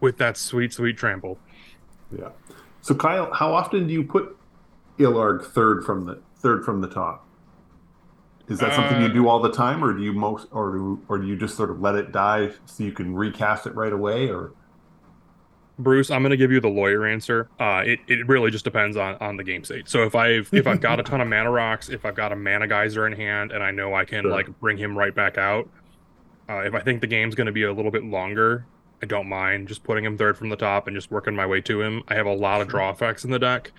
with 0.00 0.16
that 0.18 0.36
sweet, 0.36 0.72
sweet 0.72 0.96
trample. 0.96 1.38
Yeah. 2.16 2.28
So 2.82 2.94
Kyle, 2.94 3.32
how 3.32 3.52
often 3.52 3.86
do 3.86 3.92
you 3.92 4.04
put 4.04 4.36
Ilharg 4.98 5.44
third 5.44 5.84
from 5.84 6.06
the 6.06 6.20
third 6.36 6.64
from 6.64 6.80
the 6.80 6.88
top? 6.88 7.26
Is 8.48 8.58
that 8.60 8.74
something 8.74 9.00
you 9.00 9.08
Uh, 9.08 9.12
do 9.12 9.28
all 9.28 9.40
the 9.40 9.50
time, 9.52 9.84
or 9.84 9.92
do 9.92 10.02
you 10.02 10.12
most, 10.12 10.48
or 10.50 10.72
do, 10.72 11.00
or 11.08 11.18
do 11.18 11.26
you 11.26 11.36
just 11.36 11.56
sort 11.56 11.70
of 11.70 11.80
let 11.80 11.94
it 11.94 12.10
die 12.12 12.50
so 12.66 12.82
you 12.84 12.90
can 12.92 13.14
recast 13.14 13.66
it 13.66 13.74
right 13.76 13.92
away? 13.92 14.28
Or 14.28 14.52
Bruce, 15.82 16.10
I'm 16.10 16.22
going 16.22 16.30
to 16.30 16.36
give 16.36 16.52
you 16.52 16.60
the 16.60 16.68
lawyer 16.68 17.06
answer. 17.06 17.48
Uh, 17.58 17.82
it, 17.84 18.00
it 18.08 18.26
really 18.28 18.50
just 18.50 18.64
depends 18.64 18.96
on, 18.96 19.16
on 19.20 19.36
the 19.36 19.44
game 19.44 19.64
state. 19.64 19.88
So 19.88 20.04
if 20.04 20.14
I've 20.14 20.48
if 20.52 20.66
I've 20.66 20.80
got 20.80 21.00
a 21.00 21.02
ton 21.02 21.20
of 21.20 21.28
mana 21.28 21.50
rocks, 21.50 21.88
if 21.88 22.04
I've 22.04 22.14
got 22.14 22.32
a 22.32 22.36
mana 22.36 22.66
geyser 22.68 23.06
in 23.06 23.12
hand, 23.12 23.52
and 23.52 23.62
I 23.62 23.70
know 23.70 23.94
I 23.94 24.04
can 24.04 24.22
Sure. 24.22 24.30
like 24.30 24.60
bring 24.60 24.76
him 24.78 24.96
right 24.96 25.14
back 25.14 25.38
out, 25.38 25.68
uh, 26.48 26.58
if 26.60 26.74
I 26.74 26.80
think 26.80 27.00
the 27.00 27.06
game's 27.06 27.34
going 27.34 27.46
to 27.46 27.52
be 27.52 27.62
a 27.64 27.72
little 27.72 27.90
bit 27.90 28.04
longer, 28.04 28.66
I 29.02 29.06
don't 29.06 29.28
mind 29.28 29.68
just 29.68 29.82
putting 29.82 30.04
him 30.04 30.18
third 30.18 30.36
from 30.36 30.48
the 30.50 30.56
top 30.56 30.86
and 30.86 30.94
just 30.96 31.10
working 31.10 31.34
my 31.34 31.46
way 31.46 31.60
to 31.62 31.80
him. 31.80 32.02
I 32.08 32.14
have 32.14 32.26
a 32.26 32.34
lot 32.34 32.60
of 32.60 32.68
draw 32.68 32.90
effects 32.90 33.24
in 33.24 33.30
the 33.30 33.38
deck, 33.38 33.72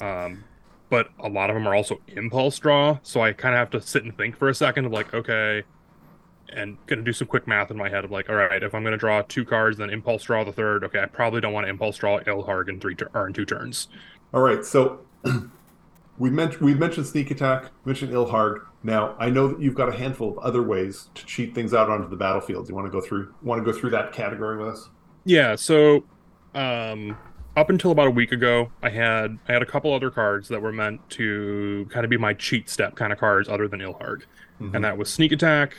um, 0.00 0.44
but 0.88 1.08
a 1.18 1.28
lot 1.28 1.50
of 1.50 1.54
them 1.54 1.66
are 1.66 1.74
also 1.74 2.00
impulse 2.08 2.58
draw. 2.58 2.98
So 3.02 3.20
I 3.22 3.32
kind 3.32 3.54
of 3.54 3.58
have 3.58 3.70
to 3.70 3.80
sit 3.80 4.04
and 4.04 4.16
think 4.16 4.36
for 4.36 4.48
a 4.48 4.54
second 4.54 4.84
of 4.84 4.92
like, 4.92 5.12
okay, 5.14 5.64
and 6.54 6.76
gonna 6.86 7.02
do 7.02 7.12
some 7.12 7.26
quick 7.28 7.46
math 7.46 7.70
in 7.70 7.76
my 7.76 7.88
head 7.88 8.04
of 8.04 8.10
like, 8.10 8.28
all 8.28 8.36
right, 8.36 8.62
if 8.62 8.74
I'm 8.74 8.84
gonna 8.84 8.96
draw 8.96 9.22
two 9.22 9.44
cards, 9.44 9.78
then 9.78 9.90
impulse 9.90 10.24
draw 10.24 10.44
the 10.44 10.52
third. 10.52 10.84
Okay, 10.84 11.00
I 11.00 11.06
probably 11.06 11.40
don't 11.40 11.52
want 11.52 11.66
to 11.66 11.70
impulse 11.70 11.96
draw 11.96 12.18
Ilharg 12.20 12.68
in 12.68 12.80
three 12.80 12.96
or 13.14 13.26
in 13.26 13.32
two 13.32 13.44
turns. 13.44 13.88
all 14.34 14.40
right, 14.42 14.64
so 14.64 15.00
we 16.18 16.30
mentioned 16.30 16.62
we 16.62 16.74
mentioned 16.74 17.06
sneak 17.06 17.30
attack, 17.30 17.70
mentioned 17.84 18.12
Ilharg. 18.12 18.60
Now 18.82 19.14
I 19.18 19.30
know 19.30 19.48
that 19.48 19.60
you've 19.60 19.74
got 19.74 19.88
a 19.88 19.92
handful 19.96 20.30
of 20.30 20.38
other 20.38 20.62
ways 20.62 21.08
to 21.14 21.26
cheat 21.26 21.54
things 21.54 21.72
out 21.74 21.88
onto 21.88 22.08
the 22.08 22.16
battlefield. 22.16 22.66
Do 22.66 22.70
you 22.70 22.74
want 22.74 22.86
to 22.86 22.90
go 22.92 23.00
through 23.00 23.34
want 23.42 23.64
to 23.64 23.70
go 23.70 23.76
through 23.76 23.90
that 23.90 24.12
category 24.12 24.58
with 24.58 24.68
us? 24.68 24.88
Yeah, 25.24 25.54
so 25.56 26.04
um 26.54 27.16
up 27.54 27.68
until 27.68 27.90
about 27.90 28.06
a 28.06 28.10
week 28.10 28.32
ago, 28.32 28.70
I 28.82 28.88
had 28.90 29.38
I 29.48 29.52
had 29.52 29.62
a 29.62 29.66
couple 29.66 29.92
other 29.92 30.10
cards 30.10 30.48
that 30.48 30.60
were 30.62 30.72
meant 30.72 31.08
to 31.10 31.86
kind 31.90 32.04
of 32.04 32.10
be 32.10 32.16
my 32.16 32.34
cheat 32.34 32.68
step 32.70 32.94
kind 32.96 33.12
of 33.12 33.18
cards 33.18 33.48
other 33.48 33.68
than 33.68 33.80
Ilharg. 33.80 34.22
Mhm. 34.60 34.74
And 34.74 34.84
that 34.84 34.96
was 34.98 35.10
sneak 35.10 35.32
attack. 35.32 35.76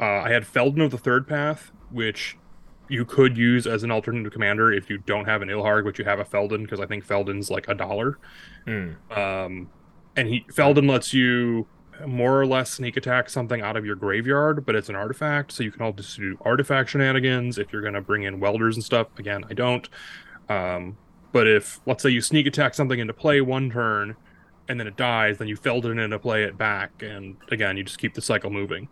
Uh, 0.00 0.22
I 0.22 0.30
had 0.30 0.46
Feldon 0.46 0.80
of 0.80 0.90
the 0.90 0.98
third 0.98 1.26
path, 1.26 1.72
which 1.90 2.36
you 2.88 3.04
could 3.04 3.36
use 3.36 3.66
as 3.66 3.82
an 3.82 3.90
alternative 3.90 4.32
commander 4.32 4.72
if 4.72 4.88
you 4.88 4.98
don't 4.98 5.26
have 5.26 5.42
an 5.42 5.48
Ilharg, 5.48 5.84
but 5.84 5.98
you 5.98 6.04
have 6.04 6.20
a 6.20 6.24
Feldon, 6.24 6.62
because 6.62 6.80
I 6.80 6.86
think 6.86 7.04
Feldon's 7.04 7.50
like 7.50 7.68
a 7.68 7.74
dollar. 7.74 8.18
Hmm. 8.64 8.92
Um, 9.10 9.70
and 10.16 10.28
he 10.28 10.46
Feldon 10.52 10.86
lets 10.86 11.12
you 11.12 11.66
more 12.06 12.40
or 12.40 12.46
less 12.46 12.70
sneak 12.72 12.96
attack 12.96 13.28
something 13.28 13.60
out 13.60 13.76
of 13.76 13.84
your 13.84 13.96
graveyard, 13.96 14.64
but 14.64 14.74
it's 14.74 14.88
an 14.88 14.94
artifact, 14.94 15.52
so 15.52 15.62
you 15.62 15.70
can 15.70 15.82
also 15.82 16.20
do 16.20 16.38
artifact 16.42 16.90
shenanigans 16.90 17.58
if 17.58 17.72
you're 17.72 17.82
going 17.82 17.94
to 17.94 18.00
bring 18.00 18.22
in 18.22 18.40
welders 18.40 18.76
and 18.76 18.84
stuff. 18.84 19.08
Again, 19.18 19.44
I 19.50 19.54
don't. 19.54 19.88
Um, 20.48 20.96
but 21.32 21.46
if 21.46 21.80
let's 21.86 22.02
say 22.02 22.10
you 22.10 22.20
sneak 22.20 22.46
attack 22.46 22.74
something 22.74 22.98
into 22.98 23.12
play 23.12 23.40
one 23.40 23.70
turn, 23.70 24.16
and 24.68 24.78
then 24.78 24.86
it 24.86 24.96
dies, 24.96 25.38
then 25.38 25.48
you 25.48 25.56
Feldon 25.56 25.98
into 25.98 26.18
play 26.18 26.44
it 26.44 26.56
back, 26.56 27.02
and 27.02 27.36
again 27.50 27.76
you 27.76 27.84
just 27.84 27.98
keep 27.98 28.14
the 28.14 28.22
cycle 28.22 28.50
moving. 28.50 28.88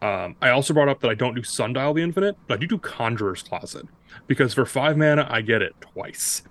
Um, 0.00 0.36
I 0.40 0.50
also 0.50 0.72
brought 0.74 0.88
up 0.88 1.00
that 1.00 1.08
I 1.10 1.14
don't 1.14 1.34
do 1.34 1.42
Sundial 1.42 1.92
the 1.94 2.02
Infinite, 2.02 2.36
but 2.46 2.54
I 2.54 2.56
do 2.58 2.66
do 2.66 2.78
Conjurer's 2.78 3.42
Closet 3.42 3.86
because 4.26 4.54
for 4.54 4.64
five 4.64 4.96
mana 4.96 5.26
I 5.28 5.40
get 5.42 5.60
it 5.62 5.74
twice. 5.80 6.42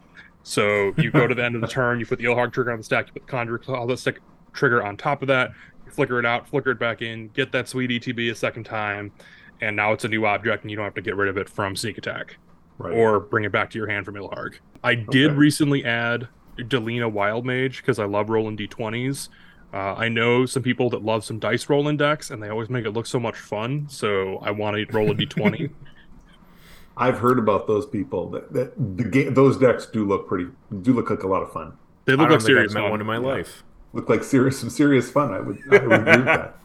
So 0.43 0.93
you 0.97 1.11
go 1.11 1.27
to 1.27 1.35
the 1.35 1.43
end 1.43 1.55
of 1.55 1.61
the 1.61 1.67
turn, 1.79 1.99
you 1.99 2.05
put 2.05 2.19
the 2.19 2.25
Ilharg 2.25 2.53
trigger 2.53 2.71
on 2.71 2.77
the 2.79 2.83
stack, 2.83 3.07
you 3.07 3.13
put 3.13 3.25
the 3.25 3.31
Conjure 3.31 3.57
Closet 3.57 3.97
stick 3.99 4.19
trigger 4.53 4.83
on 4.83 4.97
top 4.97 5.21
of 5.21 5.27
that, 5.29 5.51
you 5.85 5.91
flicker 5.91 6.19
it 6.19 6.25
out, 6.25 6.47
flicker 6.49 6.71
it 6.71 6.79
back 6.79 7.01
in, 7.01 7.29
get 7.29 7.51
that 7.53 7.67
sweet 7.69 7.89
ETB 7.89 8.31
a 8.31 8.35
second 8.35 8.65
time, 8.65 9.13
and 9.61 9.75
now 9.75 9.93
it's 9.93 10.03
a 10.03 10.07
new 10.09 10.25
object 10.25 10.63
and 10.63 10.71
you 10.71 10.75
don't 10.77 10.85
have 10.85 10.93
to 10.95 11.01
get 11.01 11.15
rid 11.15 11.29
of 11.29 11.37
it 11.37 11.47
from 11.49 11.75
sneak 11.75 11.97
attack 11.97 12.37
Right. 12.79 12.93
or 12.93 13.19
bring 13.21 13.43
it 13.43 13.51
back 13.51 13.71
to 13.71 13.77
your 13.77 13.87
hand 13.87 14.05
from 14.05 14.15
Ilharg. 14.15 14.55
I 14.83 14.93
did 14.95 15.31
Okay. 15.31 15.37
recently 15.37 15.83
add 15.83 16.27
Delina 16.59 17.11
Wild 17.11 17.45
Mage 17.45 17.77
because 17.77 17.97
I 17.97 18.05
love 18.05 18.29
rolling 18.29 18.55
d20s. 18.57 19.29
Uh, 19.73 19.95
I 19.95 20.07
know 20.07 20.45
some 20.45 20.63
people 20.63 20.89
that 20.91 21.03
love 21.03 21.25
some 21.25 21.39
dice 21.39 21.69
rolling 21.69 21.97
decks, 21.97 22.31
and 22.31 22.41
they 22.41 22.49
always 22.49 22.69
make 22.69 22.85
it 22.85 22.91
look 22.91 23.05
so 23.05 23.19
much 23.19 23.37
fun. 23.37 23.87
So 23.89 24.37
I 24.37 24.51
want 24.51 24.77
to 24.77 24.85
roll 24.95 25.11
a 25.11 25.15
d20. 25.15 25.69
I've 26.97 27.19
heard 27.19 27.37
about 27.37 27.67
those 27.67 27.85
people. 27.85 28.29
That, 28.31 28.51
that 28.53 28.97
the 28.97 29.03
game, 29.03 29.33
those 29.33 29.57
decks 29.57 29.85
do 29.85 30.05
look 30.07 30.27
pretty, 30.27 30.47
do 30.81 30.93
look 30.93 31.09
like 31.09 31.23
a 31.23 31.27
lot 31.27 31.43
of 31.43 31.51
fun. 31.51 31.73
They 32.05 32.13
I 32.13 32.15
look 32.15 32.29
don't 32.29 32.31
like 32.31 32.39
think 32.39 32.47
serious 32.47 32.71
I've 32.71 32.75
met 32.75 32.81
fun. 32.83 32.91
one 32.91 33.01
in 33.01 33.07
my 33.07 33.17
life. 33.17 33.63
Look 33.93 34.09
like 34.09 34.23
serious, 34.23 34.59
some 34.59 34.69
serious 34.69 35.11
fun. 35.11 35.33
I 35.33 35.39
would, 35.41 35.59
I 35.71 35.77
would 35.85 35.91
agree 35.93 36.17
with 36.17 36.25
that. 36.25 36.53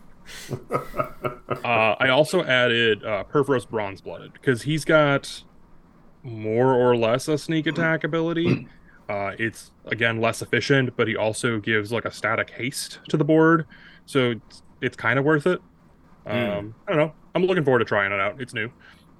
Uh, 1.64 1.94
I 2.00 2.08
also 2.08 2.42
added 2.44 3.04
uh, 3.04 3.24
Purphoros 3.24 3.68
Bronze 3.68 4.00
Blooded 4.00 4.32
because 4.32 4.62
he's 4.62 4.84
got 4.84 5.42
more 6.22 6.74
or 6.74 6.96
less 6.96 7.28
a 7.28 7.36
sneak 7.36 7.66
attack 7.66 8.04
ability. 8.04 8.68
Uh, 9.12 9.36
it's 9.38 9.70
again 9.84 10.22
less 10.22 10.40
efficient, 10.40 10.96
but 10.96 11.06
he 11.06 11.14
also 11.14 11.60
gives 11.60 11.92
like 11.92 12.06
a 12.06 12.10
static 12.10 12.48
haste 12.48 12.98
to 13.10 13.18
the 13.18 13.24
board, 13.24 13.66
so 14.06 14.30
it's, 14.30 14.62
it's 14.80 14.96
kind 14.96 15.18
of 15.18 15.24
worth 15.26 15.46
it. 15.46 15.60
Um, 16.24 16.74
I 16.88 16.92
don't 16.92 16.96
know. 16.96 17.12
I'm 17.34 17.44
looking 17.44 17.62
forward 17.62 17.80
to 17.80 17.84
trying 17.84 18.10
it 18.10 18.18
out. 18.18 18.40
It's 18.40 18.54
new. 18.54 18.70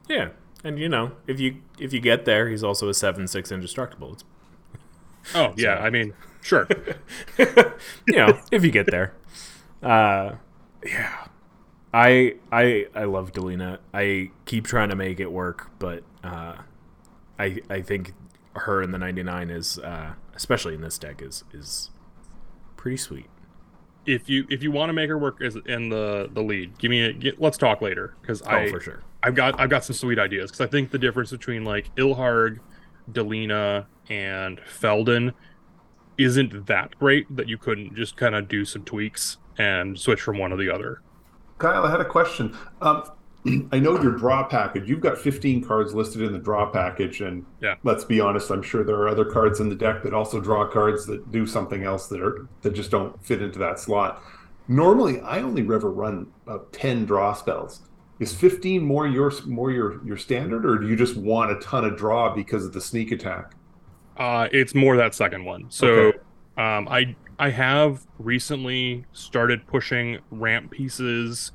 Yeah, 0.09 0.31
and 0.65 0.79
you 0.79 0.89
know, 0.89 1.13
if 1.27 1.39
you 1.39 1.57
if 1.79 1.93
you 1.93 2.01
get 2.01 2.25
there, 2.25 2.49
he's 2.49 2.65
also 2.65 2.89
a 2.89 2.95
seven 2.95 3.29
six 3.29 3.53
indestructible. 3.53 4.15
It's, 4.15 4.25
Oh 5.35 5.53
yeah, 5.59 5.77
I 5.77 5.91
mean, 5.91 6.15
sure. 6.41 6.67
you 7.39 8.17
know, 8.17 8.39
if 8.51 8.65
you 8.65 8.71
get 8.71 8.87
there. 8.87 9.13
Uh, 9.83 10.37
yeah, 10.87 11.27
I 11.93 12.37
I 12.51 12.87
I 12.95 13.05
love 13.05 13.33
Delina. 13.33 13.77
I 13.93 14.31
keep 14.47 14.67
trying 14.67 14.89
to 14.89 14.97
make 14.97 15.21
it 15.21 15.31
work, 15.31 15.71
but 15.79 16.03
uh, 16.25 16.55
I 17.39 17.61
I 17.69 17.83
think 17.83 18.15
her 18.55 18.83
in 18.83 18.91
the 18.91 18.99
ninety 18.99 19.23
nine 19.23 19.51
is 19.51 19.79
uh, 19.79 20.13
especially 20.35 20.75
in 20.75 20.81
this 20.81 20.99
deck 20.99 21.23
is 21.23 21.45
is 21.53 21.91
pretty 22.77 22.97
sweet. 22.97 23.27
if 24.07 24.29
you 24.29 24.47
if 24.51 24.63
you 24.63 24.71
want 24.73 24.89
to 24.91 24.93
make 24.93 25.09
her 25.09 25.19
work 25.19 25.41
as 25.43 25.57
in 25.67 25.89
the 25.89 26.29
the 26.33 26.43
lead, 26.43 26.77
give 26.79 26.91
me 26.91 27.03
a 27.03 27.13
get, 27.13 27.41
let's 27.41 27.57
talk 27.57 27.81
later 27.81 28.15
because 28.21 28.43
Oh, 28.43 28.51
I 28.51 28.69
for 28.71 28.81
sure. 28.81 29.03
I've 29.23 29.35
got 29.35 29.59
I've 29.61 29.71
got 29.71 29.85
some 29.85 29.95
sweet 29.95 30.19
ideas 30.19 30.51
because 30.51 30.61
I 30.67 30.69
think 30.71 30.91
the 30.91 30.99
difference 30.99 31.31
between 31.31 31.65
like 31.65 31.95
Ilharg, 31.97 32.59
Delina, 33.11 33.87
and 34.11 34.61
Feldon 34.61 35.33
isn't 36.19 36.67
that 36.67 36.99
great 36.99 37.35
that 37.37 37.49
you 37.49 37.57
couldn't 37.57 37.95
just 37.95 38.17
kind 38.17 38.35
of 38.35 38.49
do 38.49 38.65
some 38.65 38.83
tweaks 38.85 39.39
and 39.59 39.99
switch 39.99 40.21
from 40.21 40.39
one 40.39 40.51
to 40.51 40.57
the 40.57 40.69
other. 40.71 41.01
Kyle, 41.59 41.85
I 41.85 41.91
had 41.91 42.01
a 42.01 42.05
question. 42.05 42.57
Um, 42.81 43.05
I 43.73 43.81
know 43.81 44.01
your 44.01 44.13
draw 44.13 44.45
package. 44.45 44.89
You've 44.89 45.01
got 45.01 45.19
15 45.19 45.65
cards 45.65 45.95
listed 45.95 46.23
in 46.23 46.33
the 46.33 46.39
draw 46.39 46.71
package, 46.71 47.21
and 47.21 47.45
Yeah. 47.61 47.75
let's 47.83 48.05
be 48.05 48.21
honest, 48.21 48.51
I'm 48.51 48.63
sure 48.63 48.85
there 48.85 48.95
are 48.97 49.09
other 49.09 49.25
cards 49.25 49.59
in 49.59 49.69
the 49.69 49.75
deck 49.75 50.05
that 50.05 50.15
also 50.15 50.41
draw 50.41 50.65
cards 50.69 51.07
that 51.07 51.33
do 51.33 51.45
something 51.45 51.83
else 51.83 52.07
that 52.09 52.21
are 52.23 52.47
that 52.63 52.73
just 52.75 52.93
don't 52.93 53.21
fit 53.25 53.43
into 53.43 53.59
that 53.59 53.81
slot. 53.81 54.23
Normally, 54.69 55.21
I 55.23 55.41
only 55.43 55.63
ever 55.63 55.91
run 55.91 56.29
about 56.47 56.73
10 56.73 57.05
draw 57.05 57.33
spells. 57.33 57.81
Is 58.21 58.33
15 58.33 58.81
more 58.83 59.09
your 59.09 59.33
more 59.47 59.73
your 59.73 60.05
your 60.07 60.17
standard, 60.17 60.65
or 60.65 60.79
do 60.79 60.87
you 60.87 60.95
just 60.95 61.17
want 61.17 61.51
a 61.51 61.57
ton 61.59 61.85
of 61.85 61.97
draw 61.97 62.33
because 62.33 62.65
of 62.65 62.73
the 62.73 62.81
sneak 62.81 63.11
attack? 63.11 63.55
Uh, 64.17 64.47
it's 64.53 64.73
more 64.75 64.97
that 64.97 65.15
second 65.17 65.45
one. 65.45 65.65
So 65.69 65.89
Okay. 65.89 66.19
um, 66.59 66.87
I 66.89 67.17
I 67.41 67.51
have 67.51 68.07
recently 68.21 69.05
started 69.13 69.67
pushing 69.67 70.19
ramp 70.31 70.71
pieces 70.71 71.51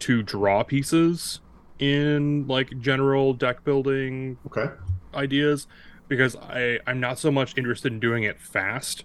to 0.00 0.22
draw 0.22 0.62
pieces 0.62 1.40
in 1.78 2.46
like 2.46 2.78
general 2.80 3.34
deck 3.34 3.64
building 3.64 4.38
Okay. 4.46 4.72
ideas 5.14 5.66
because 6.08 6.36
I 6.36 6.78
I'm 6.86 7.00
not 7.00 7.18
so 7.18 7.30
much 7.30 7.56
interested 7.56 7.92
in 7.92 8.00
doing 8.00 8.22
it 8.22 8.40
fast 8.40 9.04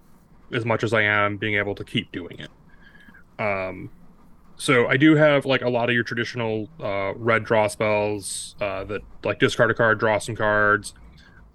as 0.53 0.65
much 0.65 0.83
as 0.83 0.93
I 0.93 1.01
am 1.03 1.37
being 1.37 1.55
able 1.55 1.75
to 1.75 1.83
keep 1.83 2.11
doing 2.11 2.39
it. 2.39 2.49
Um, 3.41 3.91
so 4.57 4.87
I 4.87 4.97
do 4.97 5.15
have 5.15 5.45
like 5.45 5.61
a 5.61 5.69
lot 5.69 5.89
of 5.89 5.95
your 5.95 6.03
traditional 6.03 6.69
uh, 6.79 7.13
red 7.15 7.43
draw 7.43 7.67
spells 7.67 8.55
uh, 8.61 8.83
that 8.85 9.01
like 9.23 9.39
discard 9.39 9.71
a 9.71 9.73
card, 9.73 9.99
draw 9.99 10.19
some 10.19 10.35
cards. 10.35 10.93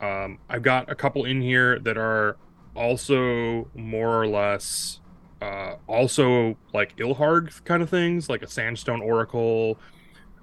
Um, 0.00 0.38
I've 0.49 0.62
got 0.62 0.90
a 0.90 0.95
couple 0.95 1.25
in 1.25 1.40
here 1.40 1.78
that 1.81 1.97
are 1.97 2.37
also 2.75 3.71
more 3.75 4.21
or 4.21 4.26
less 4.26 5.00
uh, 5.43 5.75
also 5.87 6.57
like 6.73 6.97
Ilharg 6.97 7.64
kind 7.64 7.83
of 7.83 7.90
things, 7.90 8.28
like 8.28 8.43
a 8.43 8.49
Sandstone 8.49 9.02
Oracle. 9.02 9.78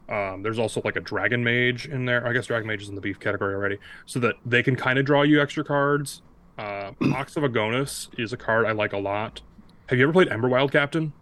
Um, 0.09 0.43
there's 0.43 0.59
also 0.59 0.81
like 0.83 0.95
a 0.95 0.99
Dragon 0.99 1.43
Mage 1.43 1.87
in 1.87 2.05
there. 2.05 2.27
I 2.27 2.33
guess 2.33 2.47
Dragon 2.47 2.67
Mage 2.67 2.83
is 2.83 2.89
in 2.89 2.95
the 2.95 3.01
beef 3.01 3.19
category 3.19 3.55
already, 3.55 3.77
so 4.05 4.19
that 4.19 4.35
they 4.45 4.61
can 4.61 4.75
kind 4.75 4.99
of 4.99 5.05
draw 5.05 5.23
you 5.23 5.41
extra 5.41 5.63
cards. 5.63 6.21
Uh, 6.57 6.91
Ox 7.13 7.35
of 7.37 7.43
Agonas 7.43 8.07
is 8.19 8.33
a 8.33 8.37
card 8.37 8.65
I 8.65 8.71
like 8.71 8.93
a 8.93 8.97
lot. 8.97 9.41
Have 9.87 9.97
you 9.97 10.03
ever 10.03 10.13
played 10.13 10.29
Emberwilde 10.29 10.71
Captain? 10.71 11.13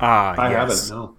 Ah, 0.00 0.34
I 0.38 0.50
yes. 0.50 0.88
haven't. 0.88 0.98
No. 0.98 1.16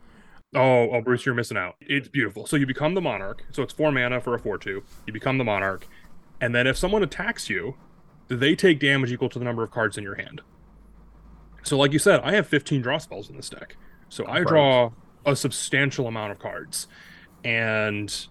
Oh, 0.56 0.92
oh, 0.92 1.02
Bruce, 1.02 1.26
you're 1.26 1.34
missing 1.34 1.58
out. 1.58 1.76
It's 1.82 2.08
beautiful. 2.08 2.46
So 2.46 2.58
you 2.58 2.68
become 2.68 2.94
the 2.94 3.02
monarch. 3.02 3.44
So 3.52 3.64
it's 3.64 3.74
four 3.74 3.92
mana 3.92 4.22
for 4.22 4.36
a 4.36 4.40
four-two. 4.40 4.84
You 5.08 5.14
become 5.14 5.38
the 5.38 5.44
monarch, 5.44 5.88
and 6.42 6.54
then 6.54 6.68
if 6.68 6.78
someone 6.78 7.04
attacks 7.04 7.50
you, 7.50 7.76
they 8.28 8.56
take 8.56 8.80
damage 8.80 9.12
equal 9.12 9.30
to 9.30 9.40
the 9.40 9.46
number 9.46 9.64
of 9.64 9.72
cards 9.72 9.98
in 9.98 10.04
your 10.04 10.16
hand. 10.16 10.42
So, 11.64 11.78
like 11.78 11.94
you 11.94 12.00
said, 12.00 12.20
I 12.24 12.34
have 12.34 12.48
15 12.48 12.82
draw 12.82 12.98
spells 12.98 13.30
in 13.30 13.38
this 13.38 13.50
deck. 13.50 13.76
So 14.10 14.28
I 14.28 14.44
draw 14.44 14.92
a 15.26 15.36
substantial 15.36 16.08
amount 16.08 16.32
of 16.32 16.40
cards. 16.40 16.88
And 17.44 18.28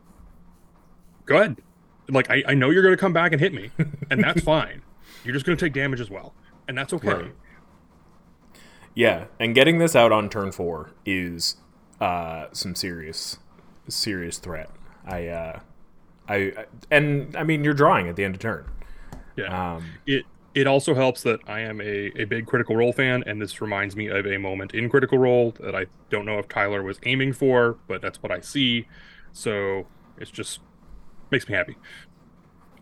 go 1.27 1.37
ahead. 1.37 1.57
Like 2.09 2.31
I, 2.31 2.43
I 2.49 2.55
know 2.55 2.71
you're 2.71 2.83
gonna 2.83 2.97
come 2.97 3.13
back 3.13 3.33
and 3.33 3.41
hit 3.41 3.53
me, 3.53 3.71
and 4.11 4.23
that's 4.23 4.41
fine. 4.45 4.83
You're 5.25 5.35
just 5.35 5.47
gonna 5.47 5.57
take 5.57 5.73
damage 5.73 6.01
as 6.01 6.11
well. 6.11 6.35
And 6.69 6.77
that's 6.77 6.93
okay. 6.93 7.13
Right. 7.13 7.33
Yeah, 8.95 9.25
and 9.41 9.55
getting 9.55 9.79
this 9.79 9.97
out 9.97 10.13
on 10.13 10.29
turn 10.29 10.53
four 10.53 10.91
is 11.07 11.57
uh, 12.01 12.47
some 12.53 12.75
serious, 12.75 13.39
serious 13.89 14.39
threat. 14.39 14.71
I, 15.07 15.29
uh, 15.29 15.61
I, 16.29 16.67
and 16.91 17.35
I 17.37 17.43
mean, 17.45 17.65
you're 17.65 17.75
drawing 17.75 18.09
at 18.09 18.17
the 18.17 18.25
end 18.25 18.35
of 18.35 18.41
turn. 18.41 18.71
Yeah. 19.37 19.75
Um, 19.75 19.87
it 20.07 20.25
it 20.55 20.67
also 20.67 20.95
helps 20.95 21.23
that 21.23 21.41
I 21.47 21.61
am 21.61 21.81
a, 21.81 22.13
a 22.21 22.25
big 22.25 22.47
Critical 22.47 22.77
Role 22.77 22.93
fan, 22.93 23.23
and 23.27 23.41
this 23.41 23.61
reminds 23.61 23.97
me 23.97 24.09
of 24.09 24.27
a 24.27 24.39
moment 24.39 24.75
in 24.75 24.89
Critical 24.89 25.19
Role 25.19 25.55
that 25.61 25.75
I 25.75 25.87
don't 26.11 26.27
know 26.27 26.39
if 26.39 26.49
Tyler 26.49 26.83
was 26.83 26.99
aiming 27.05 27.33
for, 27.33 27.79
but 27.89 28.03
that's 28.03 28.23
what 28.23 28.31
I 28.31 28.41
see. 28.41 28.87
So 29.33 29.87
it's 30.19 30.31
just 30.31 30.61
makes 31.31 31.49
me 31.49 31.55
happy. 31.55 31.77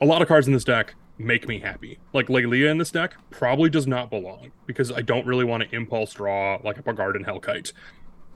A 0.01 0.07
lot 0.07 0.23
of 0.23 0.29
cards 0.29 0.47
in 0.47 0.53
this 0.53 0.65
deck 0.65 0.95
make 1.19 1.47
me 1.47 1.61
happy. 1.61 1.99
Like 2.13 2.27
Laelia 2.27 2.71
in 2.71 2.79
this 2.79 2.91
deck 2.91 3.15
probably 3.31 3.71
does 3.71 3.87
not 3.87 4.11
belong 4.11 4.51
because 4.67 4.91
I 4.91 5.03
don't 5.03 5.27
really 5.27 5.45
want 5.45 5.63
to 5.63 5.75
impulse 5.75 6.15
draw 6.15 6.59
like 6.65 6.85
a 6.85 6.93
Garden 6.93 7.25
Hellkite. 7.25 7.73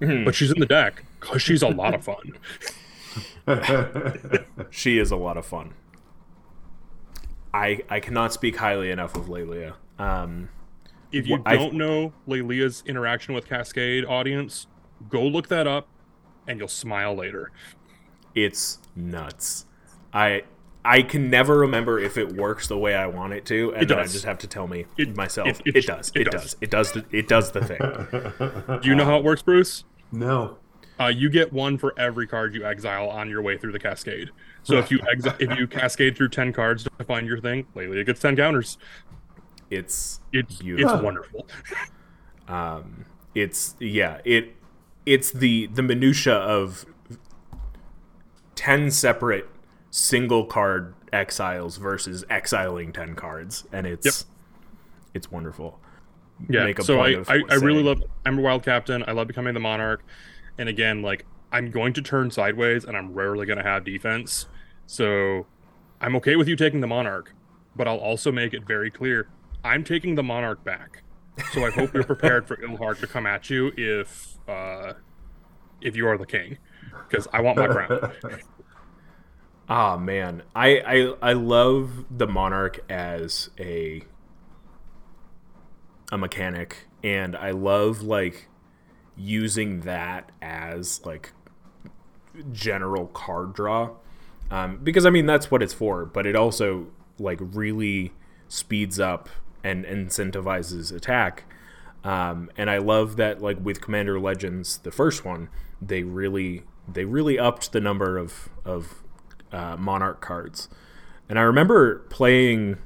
Hmm. 0.00 0.24
But 0.24 0.34
she's 0.34 0.50
in 0.50 0.60
the 0.60 0.66
deck 0.66 1.04
because 1.20 1.42
she's 1.42 1.62
a 1.62 1.68
lot 1.68 1.94
of 1.94 2.04
fun. 2.04 2.38
she 4.70 4.98
is 4.98 5.10
a 5.10 5.16
lot 5.16 5.36
of 5.36 5.46
fun. 5.46 5.74
I 7.54 7.80
I 7.88 8.00
cannot 8.00 8.32
speak 8.32 8.56
highly 8.56 8.90
enough 8.90 9.14
of 9.16 9.26
Laelia. 9.26 9.74
Um, 9.98 10.48
If 11.12 11.26
you 11.28 11.36
Wh- 11.38 11.42
I- 11.46 11.56
don't 11.56 11.74
know 11.74 12.12
Laelia's 12.26 12.82
interaction 12.86 13.34
with 13.34 13.46
Cascade 13.48 14.04
audience, 14.04 14.66
go 15.08 15.22
look 15.22 15.48
that 15.48 15.66
up 15.66 15.86
and 16.46 16.58
you'll 16.58 16.68
smile 16.68 17.14
later. 17.14 17.50
it's 18.34 18.80
nuts. 18.96 19.66
I 20.12 20.42
I 20.84 21.02
can 21.02 21.30
never 21.30 21.56
remember 21.58 21.98
if 22.00 22.18
it 22.18 22.32
works 22.34 22.66
the 22.68 22.76
way 22.76 22.94
I 22.94 23.06
want 23.06 23.32
it 23.32 23.46
to, 23.46 23.72
and 23.72 23.84
It 23.84 23.88
then 23.88 23.98
I 24.00 24.02
just 24.02 24.24
have 24.24 24.36
to 24.38 24.46
tell 24.48 24.66
me 24.66 24.84
It- 24.98 25.16
myself. 25.16 25.48
it- 25.48 25.62
It, 25.64 25.76
it- 25.76 25.86
does. 25.86 26.10
it 26.14 26.20
It, 26.22 26.30
does. 26.30 26.42
does. 26.42 26.56
It 26.60 26.70
does. 26.70 26.92
The, 26.92 27.04
it 27.12 27.28
does 27.28 27.52
the 27.52 27.60
thing. 27.64 28.78
Do 28.82 28.88
you 28.88 28.94
know 28.96 29.04
how 29.04 29.16
it 29.18 29.24
works, 29.24 29.40
Bruce? 29.42 29.84
no. 30.12 30.58
Uh, 31.00 31.06
you 31.06 31.28
get 31.28 31.52
one 31.52 31.76
for 31.76 31.92
every 31.98 32.26
card 32.26 32.54
you 32.54 32.64
exile 32.64 33.08
on 33.08 33.28
your 33.28 33.42
way 33.42 33.58
through 33.58 33.72
the 33.72 33.78
cascade. 33.80 34.30
So 34.62 34.76
if 34.78 34.90
you 34.90 34.98
exi- 35.00 35.40
if 35.40 35.58
you 35.58 35.66
cascade 35.66 36.16
through 36.16 36.28
ten 36.28 36.52
cards 36.52 36.84
to 36.84 37.04
find 37.04 37.26
your 37.26 37.40
thing, 37.40 37.66
Laelia 37.74 37.96
it 37.96 38.04
gets 38.04 38.20
ten 38.20 38.36
counters. 38.36 38.78
It's 39.70 40.20
It's 40.32 40.56
Beautiful. 40.62 40.94
it's 40.94 41.02
wonderful. 41.02 41.46
um, 42.48 43.04
it's 43.34 43.74
yeah. 43.80 44.20
It 44.24 44.54
it's 45.04 45.30
the 45.32 45.66
the 45.66 45.82
minutia 45.82 46.34
of 46.34 46.86
ten 48.54 48.90
separate 48.90 49.48
single 49.90 50.44
card 50.46 50.94
exiles 51.12 51.76
versus 51.76 52.24
exiling 52.30 52.92
ten 52.92 53.14
cards, 53.14 53.64
and 53.72 53.86
it's 53.86 54.26
it's 55.12 55.30
wonderful. 55.30 55.80
Yeah. 56.48 56.64
make 56.64 56.78
a 56.78 56.84
So 56.84 57.00
I, 57.00 57.14
point 57.14 57.20
of 57.20 57.30
I, 57.30 57.34
I 57.34 57.54
really 57.56 57.74
saying- 57.74 57.84
love 57.86 58.02
Emberwilde 58.24 58.64
Captain. 58.64 59.04
I 59.06 59.12
love 59.12 59.26
becoming 59.28 59.54
the 59.54 59.60
Monarch. 59.60 60.04
And 60.58 60.68
again, 60.68 61.02
like 61.02 61.26
I'm 61.52 61.70
going 61.70 61.92
to 61.94 62.02
turn 62.02 62.30
sideways 62.30 62.84
and 62.84 62.96
I'm 62.96 63.12
rarely 63.12 63.46
gonna 63.46 63.62
have 63.62 63.84
defense. 63.84 64.46
So 64.86 65.46
I'm 66.00 66.14
okay 66.16 66.36
with 66.36 66.48
you 66.48 66.56
taking 66.56 66.80
the 66.80 66.86
Monarch, 66.86 67.32
but 67.74 67.88
I'll 67.88 67.98
also 67.98 68.30
make 68.30 68.52
it 68.54 68.66
very 68.66 68.90
clear 68.90 69.28
I'm 69.64 69.82
taking 69.82 70.14
the 70.14 70.22
Monarch 70.22 70.62
back. 70.62 71.02
So 71.52 71.64
I 71.64 71.70
hope 71.70 71.94
you're 71.94 72.04
prepared 72.04 72.46
for 72.46 72.56
Ilharg 72.56 73.00
to 73.00 73.06
come 73.06 73.26
at 73.26 73.50
you 73.50 73.72
if 73.76 74.38
uh 74.48 74.92
if 75.80 75.96
you 75.96 76.06
are 76.06 76.18
the 76.18 76.26
king. 76.26 76.58
Because 77.08 77.26
I 77.32 77.40
want 77.40 77.58
my 77.58 77.66
crown. 77.66 78.12
Ah 79.66 79.96
man, 79.96 80.42
I, 80.54 80.78
I 80.80 81.30
I 81.30 81.32
love 81.32 82.04
the 82.10 82.26
monarch 82.26 82.80
as 82.90 83.48
a 83.58 84.02
a 86.12 86.18
mechanic, 86.18 86.86
and 87.02 87.34
I 87.34 87.52
love 87.52 88.02
like 88.02 88.48
using 89.16 89.80
that 89.80 90.30
as 90.42 91.04
like 91.04 91.32
general 92.52 93.06
card 93.06 93.54
draw, 93.54 93.90
um, 94.50 94.80
because 94.82 95.06
I 95.06 95.10
mean 95.10 95.26
that's 95.26 95.50
what 95.50 95.62
it's 95.62 95.74
for. 95.74 96.04
But 96.04 96.26
it 96.26 96.36
also 96.36 96.88
like 97.18 97.38
really 97.40 98.12
speeds 98.48 99.00
up 99.00 99.28
and 99.62 99.84
incentivizes 99.84 100.94
attack. 100.94 101.44
Um, 102.02 102.50
and 102.56 102.68
I 102.68 102.78
love 102.78 103.16
that 103.16 103.40
like 103.40 103.58
with 103.62 103.80
Commander 103.80 104.20
Legends, 104.20 104.78
the 104.78 104.90
first 104.90 105.24
one, 105.24 105.48
they 105.80 106.02
really 106.02 106.64
they 106.86 107.04
really 107.04 107.38
upped 107.38 107.72
the 107.72 107.80
number 107.80 108.18
of 108.18 108.48
of 108.64 109.02
uh, 109.52 109.76
Monarch 109.76 110.20
cards. 110.20 110.68
And 111.28 111.38
I 111.38 111.42
remember 111.42 112.00
playing. 112.10 112.76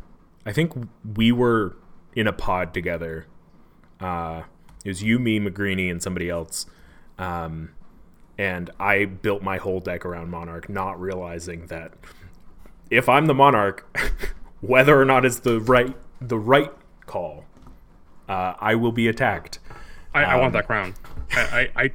I 0.46 0.52
think 0.52 0.72
we 1.16 1.32
were 1.32 1.76
in 2.14 2.26
a 2.26 2.32
pod 2.32 2.72
together. 2.72 3.26
Uh, 4.00 4.42
it 4.84 4.88
was 4.88 5.02
you, 5.02 5.18
me, 5.18 5.38
McGreeny, 5.40 5.90
and 5.90 6.02
somebody 6.02 6.28
else. 6.30 6.66
Um, 7.18 7.70
and 8.36 8.70
I 8.78 9.04
built 9.06 9.42
my 9.42 9.56
whole 9.58 9.80
deck 9.80 10.04
around 10.06 10.30
Monarch, 10.30 10.68
not 10.68 11.00
realizing 11.00 11.66
that 11.66 11.92
if 12.90 13.08
I'm 13.08 13.26
the 13.26 13.34
Monarch, 13.34 13.84
whether 14.60 15.00
or 15.00 15.04
not 15.04 15.24
it's 15.24 15.40
the 15.40 15.60
right 15.60 15.96
the 16.20 16.38
right 16.38 16.72
call, 17.06 17.44
uh, 18.28 18.54
I 18.60 18.74
will 18.74 18.92
be 18.92 19.08
attacked. 19.08 19.58
I, 20.14 20.24
I 20.24 20.34
Um, 20.34 20.40
want 20.40 20.52
that 20.54 20.66
crown. 20.66 20.94
I, 21.32 21.40
I, 21.76 21.82
I, 21.84 21.90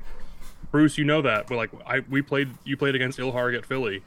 Bruce, 0.72 0.98
you 0.98 1.04
know 1.04 1.22
that. 1.22 1.48
But 1.48 1.56
like, 1.58 1.72
I 1.86 2.00
we 2.10 2.22
played, 2.22 2.50
you 2.64 2.78
played 2.78 2.96
against 2.96 3.20
Ilharg 3.20 3.58
at 3.58 3.66
Philly, 3.66 4.04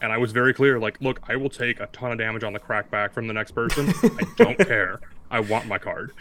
and 0.00 0.12
I 0.12 0.18
was 0.18 0.32
very 0.32 0.54
clear. 0.54 0.78
Like, 0.78 1.00
look, 1.00 1.20
I 1.28 1.36
will 1.36 1.50
take 1.50 1.80
a 1.80 1.86
ton 1.88 2.12
of 2.12 2.18
damage 2.18 2.44
on 2.44 2.52
the 2.52 2.60
crackback 2.60 3.12
from 3.12 3.26
the 3.26 3.34
next 3.34 3.52
person. 3.52 3.92
I 4.02 4.24
don't 4.36 4.58
care. 4.66 5.00
I 5.30 5.40
want 5.40 5.66
my 5.66 5.78
card. 5.78 6.12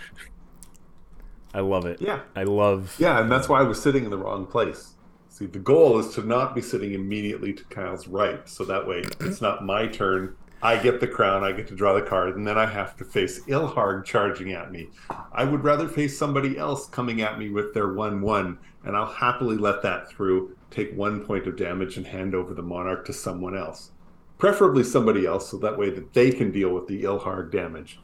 I 1.53 1.59
love 1.59 1.85
it. 1.85 2.01
Yeah. 2.01 2.21
I 2.35 2.43
love. 2.43 2.95
Yeah, 2.97 3.19
and 3.19 3.31
that's 3.31 3.49
why 3.49 3.59
I 3.59 3.63
was 3.63 3.81
sitting 3.81 4.05
in 4.05 4.09
the 4.09 4.17
wrong 4.17 4.45
place. 4.45 4.95
See, 5.29 5.45
the 5.45 5.59
goal 5.59 5.97
is 5.99 6.13
to 6.15 6.23
not 6.23 6.53
be 6.53 6.61
sitting 6.61 6.93
immediately 6.93 7.53
to 7.53 7.63
Kyle's 7.65 8.07
right, 8.07 8.47
so 8.47 8.63
that 8.65 8.87
way 8.87 9.03
it's 9.19 9.41
not 9.41 9.65
my 9.65 9.87
turn. 9.87 10.35
I 10.63 10.77
get 10.77 10.99
the 10.99 11.07
crown, 11.07 11.43
I 11.43 11.53
get 11.53 11.67
to 11.69 11.75
draw 11.75 11.93
the 11.93 12.03
card, 12.03 12.35
and 12.35 12.45
then 12.45 12.57
I 12.57 12.67
have 12.67 12.95
to 12.97 13.05
face 13.05 13.43
Ilharg 13.45 14.05
charging 14.05 14.51
at 14.51 14.71
me. 14.71 14.89
I 15.31 15.43
would 15.43 15.63
rather 15.63 15.87
face 15.87 16.17
somebody 16.19 16.57
else 16.57 16.87
coming 16.87 17.21
at 17.21 17.39
me 17.39 17.49
with 17.49 17.73
their 17.73 17.91
1 17.91 18.21
1, 18.21 18.59
and 18.83 18.95
I'll 18.95 19.11
happily 19.11 19.57
let 19.57 19.81
that 19.81 20.09
through, 20.09 20.55
take 20.69 20.95
one 20.95 21.25
point 21.25 21.47
of 21.47 21.57
damage, 21.57 21.97
and 21.97 22.05
hand 22.05 22.35
over 22.35 22.53
the 22.53 22.61
Monarch 22.61 23.05
to 23.05 23.13
someone 23.13 23.57
else. 23.57 23.91
Preferably 24.37 24.83
somebody 24.83 25.25
else, 25.25 25.49
so 25.49 25.57
that 25.57 25.79
way 25.79 25.89
that 25.89 26.13
they 26.13 26.31
can 26.31 26.51
deal 26.51 26.69
with 26.69 26.87
the 26.87 27.03
Ilharg 27.03 27.51
damage. 27.51 27.99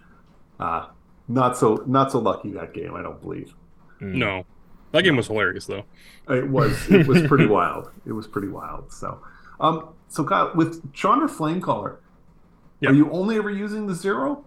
Uh, 0.59 0.87
not 1.27 1.57
so 1.57 1.83
not 1.87 2.11
so 2.11 2.19
lucky 2.19 2.51
that 2.51 2.73
game, 2.73 2.93
I 2.95 3.01
don't 3.01 3.21
believe. 3.21 3.53
Mm. 4.01 4.15
No, 4.15 4.45
that 4.91 5.03
game 5.03 5.15
was 5.17 5.27
hilarious 5.27 5.65
though. 5.65 5.83
It 6.29 6.47
was 6.47 6.89
it 6.89 7.07
was 7.07 7.21
pretty 7.27 7.45
wild. 7.57 7.89
It 8.05 8.11
was 8.13 8.27
pretty 8.27 8.47
wild. 8.49 8.91
So, 8.91 9.19
um, 9.59 9.89
so 10.07 10.23
Kyle, 10.23 10.51
with 10.55 10.93
Chandra 10.93 11.27
Flamecaller, 11.27 11.97
Yeah. 12.79 12.89
are 12.89 12.93
you 12.93 13.09
only 13.11 13.37
ever 13.37 13.49
using 13.49 13.87
the 13.87 13.95
zero? 13.95 14.45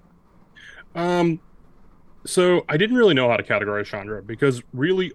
Um, 0.94 1.40
so 2.26 2.64
I 2.68 2.76
didn't 2.76 2.96
really 2.96 3.14
know 3.14 3.28
how 3.28 3.36
to 3.36 3.42
categorize 3.42 3.86
Chandra 3.86 4.22
because 4.22 4.62
really, 4.72 5.12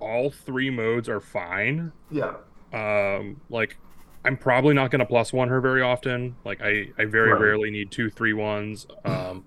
all 0.00 0.30
three 0.30 0.70
modes 0.70 1.08
are 1.08 1.20
fine. 1.20 1.92
Yeah, 2.10 2.34
Um, 2.72 3.40
like 3.50 3.76
I'm 4.24 4.36
probably 4.36 4.74
not 4.74 4.90
going 4.90 5.00
to 5.00 5.06
plus 5.06 5.32
one 5.32 5.48
her 5.48 5.60
very 5.60 5.82
often. 5.82 6.36
Like 6.44 6.60
I, 6.62 6.90
I 6.98 7.04
very 7.06 7.32
Right. 7.32 7.40
rarely 7.40 7.70
need 7.70 7.90
two 7.90 8.10
three 8.10 8.32
ones. 8.32 8.86
Um, 9.04 9.44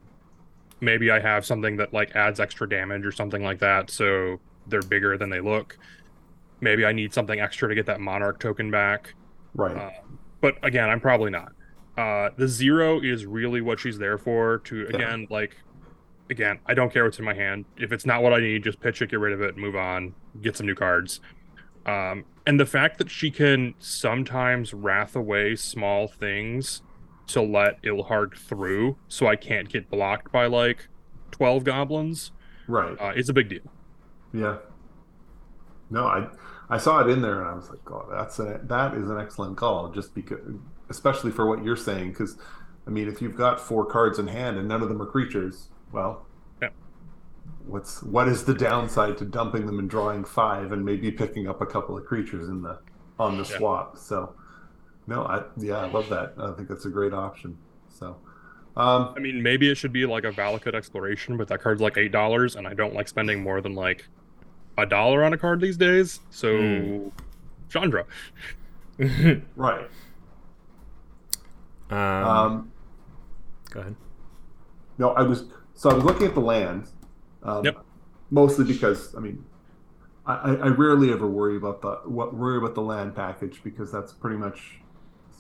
maybe 0.82 1.10
I 1.12 1.20
have 1.20 1.46
something 1.46 1.78
that 1.78 1.94
like 1.94 2.16
adds 2.16 2.40
extra 2.40 2.68
damage 2.68 3.06
or 3.06 3.12
something 3.12 3.44
like 3.44 3.60
that, 3.60 3.90
so 3.90 4.40
they're 4.68 4.82
bigger 4.82 5.18
than 5.18 5.30
they 5.30 5.40
look. 5.40 5.78
Maybe 6.60 6.86
I 6.86 6.92
need 6.92 7.14
something 7.14 7.40
extra 7.40 7.70
to 7.70 7.76
get 7.76 7.86
that 7.86 8.00
monarch 8.02 8.40
token 8.40 8.70
back. 8.70 9.14
right. 9.56 9.76
Uh, 9.76 9.90
but 10.42 10.58
again, 10.64 10.90
I'm 10.90 11.00
probably 11.00 11.30
not. 11.32 11.52
Uh, 11.98 12.30
the 12.36 12.48
zero 12.48 13.00
is 13.00 13.26
really 13.26 13.62
what 13.62 13.80
she's 13.80 13.98
there 13.98 14.18
for. 14.18 14.60
To 14.60 14.82
Yeah. 14.90 14.96
again, 14.96 15.28
like, 15.30 15.56
again, 16.30 16.60
I 16.66 16.74
don't 16.74 16.92
care 16.92 17.04
what's 17.04 17.20
in 17.20 17.26
my 17.26 17.34
hand. 17.34 17.66
If 17.78 17.92
it's 17.92 18.06
not 18.06 18.24
what 18.24 18.34
I 18.34 18.40
need, 18.40 18.64
just 18.64 18.80
pitch 18.80 19.02
it, 19.02 19.12
get 19.12 19.20
rid 19.20 19.34
of 19.34 19.42
it, 19.42 19.56
move 19.58 19.76
on, 19.76 20.14
get 20.42 20.58
some 20.58 20.66
new 20.66 20.74
cards. 20.76 21.20
Um, 21.86 22.26
and 22.48 22.60
the 22.60 22.66
fact 22.66 22.98
that 23.00 23.10
she 23.12 23.30
can 23.30 23.76
sometimes 23.80 24.74
wrath 24.74 25.16
away 25.16 25.56
small 25.56 26.08
things 26.08 26.82
to 27.28 27.42
let 27.42 27.82
Ilharg 27.84 28.36
through, 28.38 28.98
so 29.08 29.28
I 29.28 29.36
can't 29.36 29.70
get 29.70 29.90
blocked 29.90 30.32
by 30.32 30.48
like 30.48 30.88
twelve 31.32 31.64
goblins, 31.64 32.32
right. 32.68 33.00
uh, 33.00 33.14
is 33.16 33.30
a 33.30 33.34
big 33.34 33.50
deal. 33.50 33.62
yeah. 34.34 34.58
No, 35.90 36.06
I 36.06 36.28
I 36.70 36.78
saw 36.78 37.02
it 37.02 37.10
in 37.10 37.22
there 37.22 37.42
and 37.42 37.50
I 37.50 37.54
was 37.54 37.70
like, 37.70 37.90
oh, 37.92 38.08
that's 38.10 38.40
a 38.40 38.62
that 38.64 38.94
is 38.94 39.10
an 39.10 39.20
excellent 39.20 39.58
call. 39.58 39.90
Just 39.92 40.16
because, 40.16 40.40
especially 40.90 41.32
for 41.32 41.46
what 41.48 41.64
you're 41.64 41.76
saying, 41.76 42.10
because 42.12 42.38
I 42.88 42.90
mean, 42.92 43.08
if 43.10 43.22
you've 43.22 43.36
got 43.36 43.60
four 43.60 43.86
cards 43.86 44.18
in 44.20 44.28
hand 44.28 44.58
and 44.58 44.68
none 44.68 44.82
of 44.82 44.88
them 44.90 45.02
are 45.02 45.06
creatures, 45.06 45.68
well, 45.92 46.26
Yeah. 46.62 46.70
what's 47.66 48.02
what 48.04 48.28
is 48.30 48.46
the 48.46 48.54
downside 48.54 49.18
to 49.18 49.26
dumping 49.26 49.66
them 49.66 49.80
and 49.80 49.90
drawing 49.90 50.24
five 50.24 50.72
and 50.72 50.86
maybe 50.86 51.12
picking 51.12 51.48
up 51.48 51.60
a 51.62 51.66
couple 51.66 51.98
of 51.98 52.06
creatures 52.06 52.48
in 52.48 52.62
the 52.62 52.80
on 53.20 53.38
the 53.38 53.44
Yeah. 53.44 53.58
swap? 53.58 53.98
So, 53.98 54.34
no, 55.08 55.24
I 55.24 55.44
yeah, 55.58 55.78
I 55.80 55.86
love 55.86 56.10
that. 56.10 56.34
I 56.38 56.52
think 56.54 56.68
that's 56.70 56.86
a 56.86 56.90
great 56.90 57.14
option. 57.14 57.58
So, 57.90 58.18
um, 58.76 59.14
I 59.16 59.20
mean, 59.20 59.42
maybe 59.44 59.70
it 59.70 59.76
should 59.76 59.94
be 59.94 60.06
like 60.06 60.24
a 60.24 60.32
Valakut 60.32 60.74
exploration, 60.76 61.38
but 61.38 61.48
that 61.50 61.62
card's 61.62 61.82
like 61.82 61.98
eight 61.98 62.12
dollars, 62.12 62.56
and 62.56 62.68
I 62.68 62.74
don't 62.74 62.94
like 62.94 63.08
spending 63.08 63.42
more 63.44 63.62
than 63.62 63.76
like 63.76 64.08
a 64.78 64.86
dollar 64.86 65.24
on 65.24 65.34
a 65.34 65.38
card 65.38 65.62
these 65.62 65.78
days. 65.78 66.22
So, 66.30 66.50
Hmm. 66.50 67.08
Chandra. 67.70 68.06
right. 69.56 69.90
um, 71.90 71.98
Um, 71.98 72.72
go 73.70 73.80
ahead. 73.82 73.96
No, 74.98 75.12
I 75.12 75.24
was 75.24 75.46
so 75.74 75.90
I 75.90 75.94
was 75.94 76.04
looking 76.04 76.28
at 76.28 76.34
the 76.34 76.42
land. 76.42 76.90
um, 77.44 77.66
Yep. 77.66 77.78
mostly 78.30 78.66
because 78.66 79.16
I 79.16 79.20
mean, 79.20 79.44
I, 80.26 80.34
I 80.36 80.54
I 80.56 80.68
rarely 80.68 81.12
ever 81.12 81.28
worry 81.28 81.58
about 81.58 81.82
the 81.82 81.96
what 82.06 82.36
worry 82.36 82.58
about 82.58 82.76
the 82.76 82.82
land 82.82 83.16
package 83.16 83.62
because 83.64 83.92
that's 83.92 84.14
pretty 84.14 84.38
much, 84.38 84.81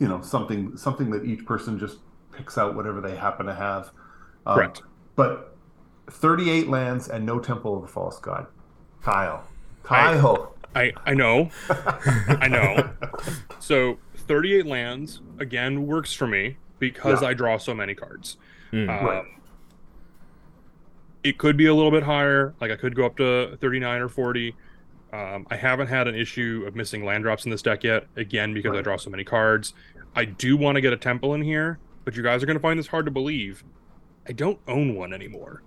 you 0.02 0.08
know, 0.08 0.20
something 0.22 0.76
something 0.76 1.12
that 1.12 1.24
each 1.24 1.46
person 1.46 1.78
just 1.78 2.00
picks 2.34 2.58
out 2.58 2.76
whatever 2.76 3.00
they 3.02 3.16
happen 3.16 3.46
to 3.46 3.54
have. 3.54 3.92
Um, 4.48 4.56
Correct. 4.56 4.82
But 5.16 5.56
thirty-eight 6.10 6.68
lands 6.68 7.08
and 7.08 7.24
no 7.24 7.40
Temple 7.40 7.76
of 7.76 7.84
the 7.84 7.88
False 7.88 8.20
God. 8.20 8.48
Kyle, 9.04 9.44
Kyle. 9.84 10.56
I 10.76 10.92
I 11.06 11.14
know, 11.14 11.52
I 11.70 12.48
know. 12.48 12.90
So, 13.60 14.00
thirty-eight 14.16 14.66
lands 14.66 15.22
again 15.38 15.86
works 15.86 16.14
for 16.14 16.26
me 16.26 16.58
because 16.80 17.22
Yeah. 17.22 17.28
I 17.30 17.34
draw 17.36 17.58
so 17.60 17.76
many 17.76 17.94
cards. 17.94 18.38
Mm. 18.74 18.90
Um, 18.90 19.06
Right. 19.06 19.26
It 21.24 21.38
could 21.38 21.56
be 21.56 21.68
a 21.68 21.74
little 21.76 21.92
bit 21.92 22.02
higher. 22.02 22.56
Like 22.60 22.72
I 22.72 22.76
could 22.76 22.96
go 22.96 23.06
up 23.06 23.18
to 23.18 23.56
39 23.62 24.02
or 24.02 24.10
40. 24.10 24.56
Um, 25.14 25.46
I 25.52 25.56
haven't 25.56 25.86
had 25.88 26.08
an 26.08 26.16
issue 26.16 26.64
of 26.66 26.76
missing 26.76 27.06
land 27.06 27.24
drops 27.24 27.46
in 27.46 27.52
this 27.52 27.62
deck 27.62 27.84
yet. 27.84 28.08
Again, 28.16 28.56
because 28.56 28.76
I 28.76 28.82
draw 28.82 28.98
so 28.98 29.12
many 29.12 29.24
cards. 29.24 29.74
I 30.15 30.26
do 30.26 30.58
want 30.58 30.76
to 30.76 30.82
get 30.82 30.93
a 30.93 30.97
temple 30.97 31.34
in 31.34 31.41
here, 31.41 31.80
but 32.04 32.15
you 32.15 32.24
guys 32.24 32.43
are 32.43 32.45
going 32.45 32.58
to 32.58 32.62
find 32.62 32.78
this 32.78 32.88
hard 32.88 33.06
to 33.06 33.12
believe. 33.12 33.63
I 34.28 34.34
don't 34.34 34.60
own 34.67 34.95
one 34.95 35.13
anymore. 35.13 35.63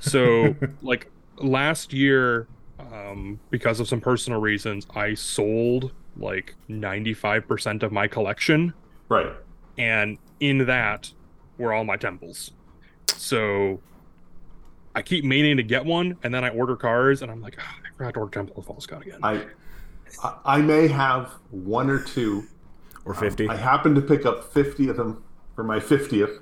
So, 0.00 0.54
like 0.82 1.10
last 1.38 1.92
year, 1.92 2.46
um, 2.78 3.40
because 3.50 3.80
of 3.80 3.88
some 3.88 4.00
personal 4.00 4.40
reasons, 4.40 4.86
I 4.94 5.14
sold 5.14 5.92
like 6.16 6.54
95% 6.68 7.82
of 7.82 7.92
my 7.92 8.08
collection 8.08 8.72
right. 9.08 9.32
and 9.76 10.18
in 10.40 10.66
that 10.66 11.12
were 11.58 11.72
all 11.72 11.84
my 11.84 11.96
temples. 11.96 12.52
So 13.06 13.80
I 14.94 15.02
keep 15.02 15.24
meaning 15.24 15.56
to 15.56 15.62
get 15.62 15.84
one, 15.84 16.16
and 16.22 16.32
then 16.34 16.44
I 16.44 16.50
order 16.50 16.76
cars, 16.76 17.22
and 17.22 17.30
I'm 17.30 17.40
like, 17.40 17.56
"Ah, 17.60 17.76
I 17.84 17.96
forgot 17.96 18.14
to 18.14 18.20
order 18.20 18.30
Temple 18.30 18.54
of 18.58 18.66
False 18.66 18.86
God 18.86 19.02
again. 19.02 19.20
I 19.22 19.46
I- 20.22 20.34
I 20.44 20.60
may 20.60 20.88
have 20.88 21.32
one 21.50 21.90
or 21.90 22.00
two 22.00 22.44
Or 23.08 23.14
Um, 23.14 23.20
50. 23.20 23.48
I 23.48 23.56
happen 23.56 23.94
to 23.94 24.02
pick 24.02 24.26
up 24.26 24.44
50 24.52 24.88
of 24.90 24.96
them 24.96 25.22
for 25.56 25.64
my 25.64 25.80
50th. 25.80 26.40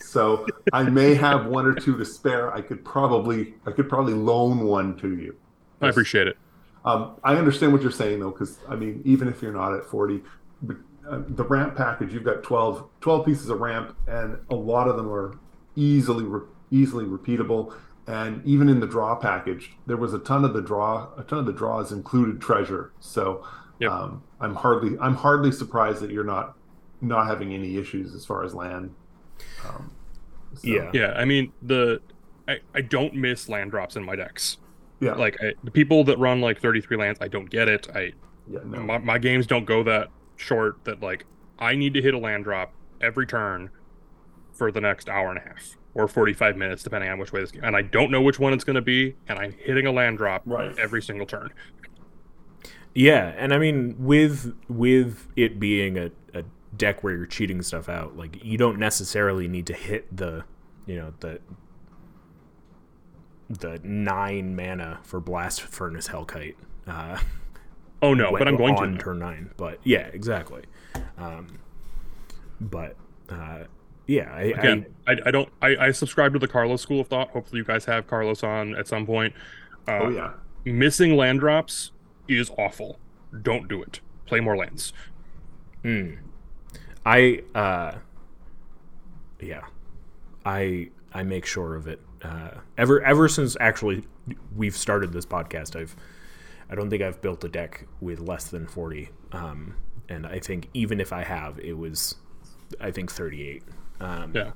So 0.00 0.46
I 0.72 0.82
may 0.84 1.14
have 1.14 1.46
one 1.46 1.64
or 1.64 1.72
two 1.74 1.96
to 1.96 2.04
spare. 2.04 2.52
I 2.54 2.60
could 2.60 2.84
probably 2.84 3.54
I 3.66 3.70
could 3.70 3.88
probably 3.88 4.12
loan 4.12 4.60
one 4.60 4.94
to 4.98 5.16
you. 5.16 5.34
I 5.80 5.88
appreciate 5.88 6.26
it. 6.28 6.36
Um, 6.84 7.12
I 7.24 7.36
understand 7.36 7.72
what 7.72 7.80
you're 7.80 7.90
saying 7.90 8.20
though, 8.20 8.30
because 8.30 8.58
I 8.68 8.76
mean, 8.76 9.00
even 9.06 9.26
if 9.26 9.40
you're 9.40 9.52
not 9.54 9.72
at 9.72 9.84
40, 9.86 10.22
but, 10.60 10.76
uh, 11.08 11.22
the 11.28 11.44
ramp 11.44 11.76
package, 11.76 12.12
you've 12.12 12.24
got 12.24 12.42
12, 12.42 12.86
12 13.00 13.24
pieces 13.24 13.48
of 13.48 13.60
ramp, 13.60 13.96
and 14.06 14.36
a 14.50 14.54
lot 14.54 14.86
of 14.88 14.96
them 14.96 15.10
are 15.10 15.38
easily 15.76 16.24
re- 16.24 16.46
easily 16.70 17.06
repeatable. 17.06 17.72
And 18.06 18.44
even 18.44 18.68
in 18.68 18.80
the 18.80 18.86
draw 18.86 19.14
package, 19.14 19.72
there 19.86 19.96
was 19.96 20.12
a 20.12 20.18
ton 20.18 20.44
of 20.44 20.52
the 20.52 20.60
draw, 20.60 21.08
a 21.16 21.22
ton 21.22 21.38
of 21.38 21.46
the 21.46 21.52
draws 21.52 21.90
included 21.90 22.40
treasure. 22.40 22.92
So 23.00 23.44
Yep. 23.82 23.90
um, 23.92 24.22
I'm 24.40 24.54
hardly 24.54 24.98
I'm 25.00 25.14
hardly 25.14 25.52
surprised 25.52 26.00
that 26.02 26.10
you're 26.10 26.24
not 26.24 26.56
not 27.00 27.26
having 27.26 27.52
any 27.52 27.76
issues 27.76 28.14
as 28.14 28.24
far 28.24 28.44
as 28.44 28.54
land. 28.54 28.94
Um, 29.68 29.90
so, 30.54 30.60
Yeah. 30.68 30.90
Yeah, 30.94 31.12
I 31.16 31.24
mean 31.24 31.52
the 31.62 32.00
I, 32.48 32.58
I 32.74 32.80
don't 32.80 33.14
miss 33.14 33.48
land 33.48 33.70
drops 33.70 33.96
in 33.96 34.04
my 34.04 34.16
decks. 34.16 34.58
yeah, 35.00 35.14
Like 35.14 35.36
I, 35.42 35.52
the 35.64 35.70
people 35.70 36.04
that 36.04 36.18
run 36.18 36.40
like 36.40 36.60
33 36.60 36.96
lands, 36.96 37.18
I 37.20 37.28
don't 37.28 37.48
get 37.50 37.68
it. 37.68 37.88
I 37.94 38.12
yeah, 38.48 38.60
no. 38.64 38.80
my, 38.82 38.98
my 38.98 39.18
games 39.18 39.46
don't 39.46 39.64
go 39.64 39.82
that 39.84 40.08
short 40.36 40.84
that 40.84 41.00
like 41.00 41.24
I 41.58 41.74
need 41.76 41.94
to 41.94 42.02
hit 42.02 42.14
a 42.14 42.18
land 42.18 42.44
drop 42.44 42.72
every 43.00 43.26
turn 43.26 43.70
for 44.52 44.70
the 44.72 44.80
next 44.80 45.08
hour 45.08 45.30
and 45.30 45.38
a 45.38 45.42
half 45.42 45.76
or 45.94 46.08
45 46.08 46.56
minutes 46.56 46.82
depending 46.82 47.10
on 47.10 47.18
which 47.18 47.32
way 47.32 47.40
this 47.40 47.50
game 47.50 47.62
and 47.64 47.76
I 47.76 47.82
don't 47.82 48.10
know 48.10 48.20
which 48.20 48.38
one 48.38 48.52
it's 48.52 48.64
going 48.64 48.74
to 48.76 48.82
be 48.82 49.14
and 49.28 49.38
I'm 49.38 49.52
hitting 49.52 49.86
a 49.86 49.92
land 49.92 50.18
drop 50.18 50.42
Right. 50.44 50.76
every 50.78 51.02
single 51.02 51.26
turn. 51.26 51.52
Yeah, 52.94 53.32
and 53.36 53.52
I 53.52 53.58
mean 53.58 53.96
with 53.98 54.54
with 54.68 55.28
it 55.36 55.58
being 55.58 55.96
a, 55.96 56.10
a 56.34 56.44
deck 56.76 57.02
where 57.02 57.16
you're 57.16 57.26
cheating 57.26 57.62
stuff 57.62 57.88
out, 57.88 58.16
like 58.16 58.44
you 58.44 58.58
don't 58.58 58.78
necessarily 58.78 59.48
need 59.48 59.66
to 59.66 59.74
hit 59.74 60.14
the 60.14 60.44
you 60.86 60.96
know, 60.96 61.14
the 61.20 61.40
the 63.48 63.80
nine 63.82 64.56
mana 64.56 65.00
for 65.02 65.20
Blast 65.20 65.60
Furnace 65.62 66.08
Hellkite. 66.08 66.56
Uh 66.86 67.18
Oh 68.02 68.14
no, 68.14 68.32
but 68.32 68.48
I'm 68.48 68.56
going 68.56 68.74
on 68.74 68.92
to. 68.92 68.98
turn 68.98 69.20
nine. 69.20 69.50
But 69.56 69.78
yeah, 69.84 70.08
exactly. 70.08 70.64
Um 71.16 71.60
but 72.60 72.96
uh 73.28 73.64
yeah, 74.06 74.32
I, 74.34 74.42
Again, 74.42 74.86
I, 75.06 75.16
I 75.26 75.30
don't 75.30 75.48
I, 75.62 75.76
I 75.76 75.90
subscribe 75.92 76.32
to 76.32 76.38
the 76.38 76.48
Carlos 76.48 76.82
school 76.82 77.00
of 77.00 77.08
thought. 77.08 77.30
Hopefully 77.30 77.58
you 77.58 77.64
guys 77.64 77.84
have 77.86 78.06
Carlos 78.06 78.42
on 78.42 78.74
at 78.74 78.88
some 78.88 79.06
point. 79.06 79.32
Uh, 79.88 79.98
oh 80.02 80.08
yeah, 80.10 80.32
Missing 80.64 81.16
land 81.16 81.40
drops 81.40 81.92
is 82.28 82.50
awful. 82.58 82.98
Don't 83.42 83.68
do 83.68 83.82
it. 83.82 84.00
Play 84.26 84.40
more 84.40 84.56
lands. 84.56 84.92
I 85.84 86.18
I 87.04 87.42
uh 87.54 87.98
yeah. 89.40 89.62
I 90.44 90.90
I 91.12 91.22
make 91.22 91.44
sure 91.46 91.74
of 91.74 91.86
it. 91.88 92.00
Uh 92.22 92.50
ever 92.78 93.02
ever 93.02 93.28
since 93.28 93.56
actually 93.60 94.04
we've 94.56 94.76
started 94.76 95.12
this 95.12 95.26
podcast, 95.26 95.74
I've 95.76 95.96
I 96.70 96.74
don't 96.74 96.88
think 96.90 97.02
I've 97.02 97.20
built 97.20 97.44
a 97.44 97.48
deck 97.48 97.86
with 98.00 98.20
less 98.20 98.44
than 98.44 98.66
40. 98.66 99.10
Um 99.32 99.76
and 100.08 100.26
I 100.26 100.38
think 100.38 100.68
even 100.74 101.00
if 101.00 101.12
I 101.12 101.22
have, 101.24 101.58
it 101.58 101.76
was 101.76 102.16
I 102.80 102.90
think 102.90 103.10
38. 103.10 103.62
Um 104.00 104.32
Yeah. 104.34 104.52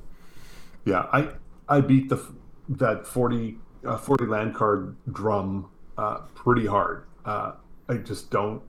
Yeah, 0.85 1.07
I 1.12 1.31
I 1.68 1.81
beat 1.81 2.09
the 2.09 2.24
that 2.68 3.07
40, 3.07 3.59
uh, 3.85 3.96
40 3.96 4.26
land 4.26 4.55
card 4.55 4.96
drum 5.12 5.68
uh, 5.98 6.18
pretty 6.35 6.66
hard. 6.66 7.05
Uh, 7.26 7.52
I 7.88 7.96
just 7.98 8.30
don't. 8.30 8.62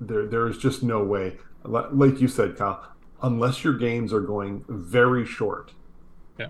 There 0.00 0.26
there 0.26 0.46
is 0.48 0.58
just 0.58 0.82
no 0.82 1.02
way. 1.02 1.38
Like 1.64 2.20
you 2.20 2.28
said, 2.28 2.56
Kyle, 2.56 2.86
unless 3.22 3.64
your 3.64 3.72
games 3.74 4.12
are 4.12 4.20
going 4.20 4.64
very 4.68 5.24
short. 5.24 5.72
Yeah. 6.38 6.48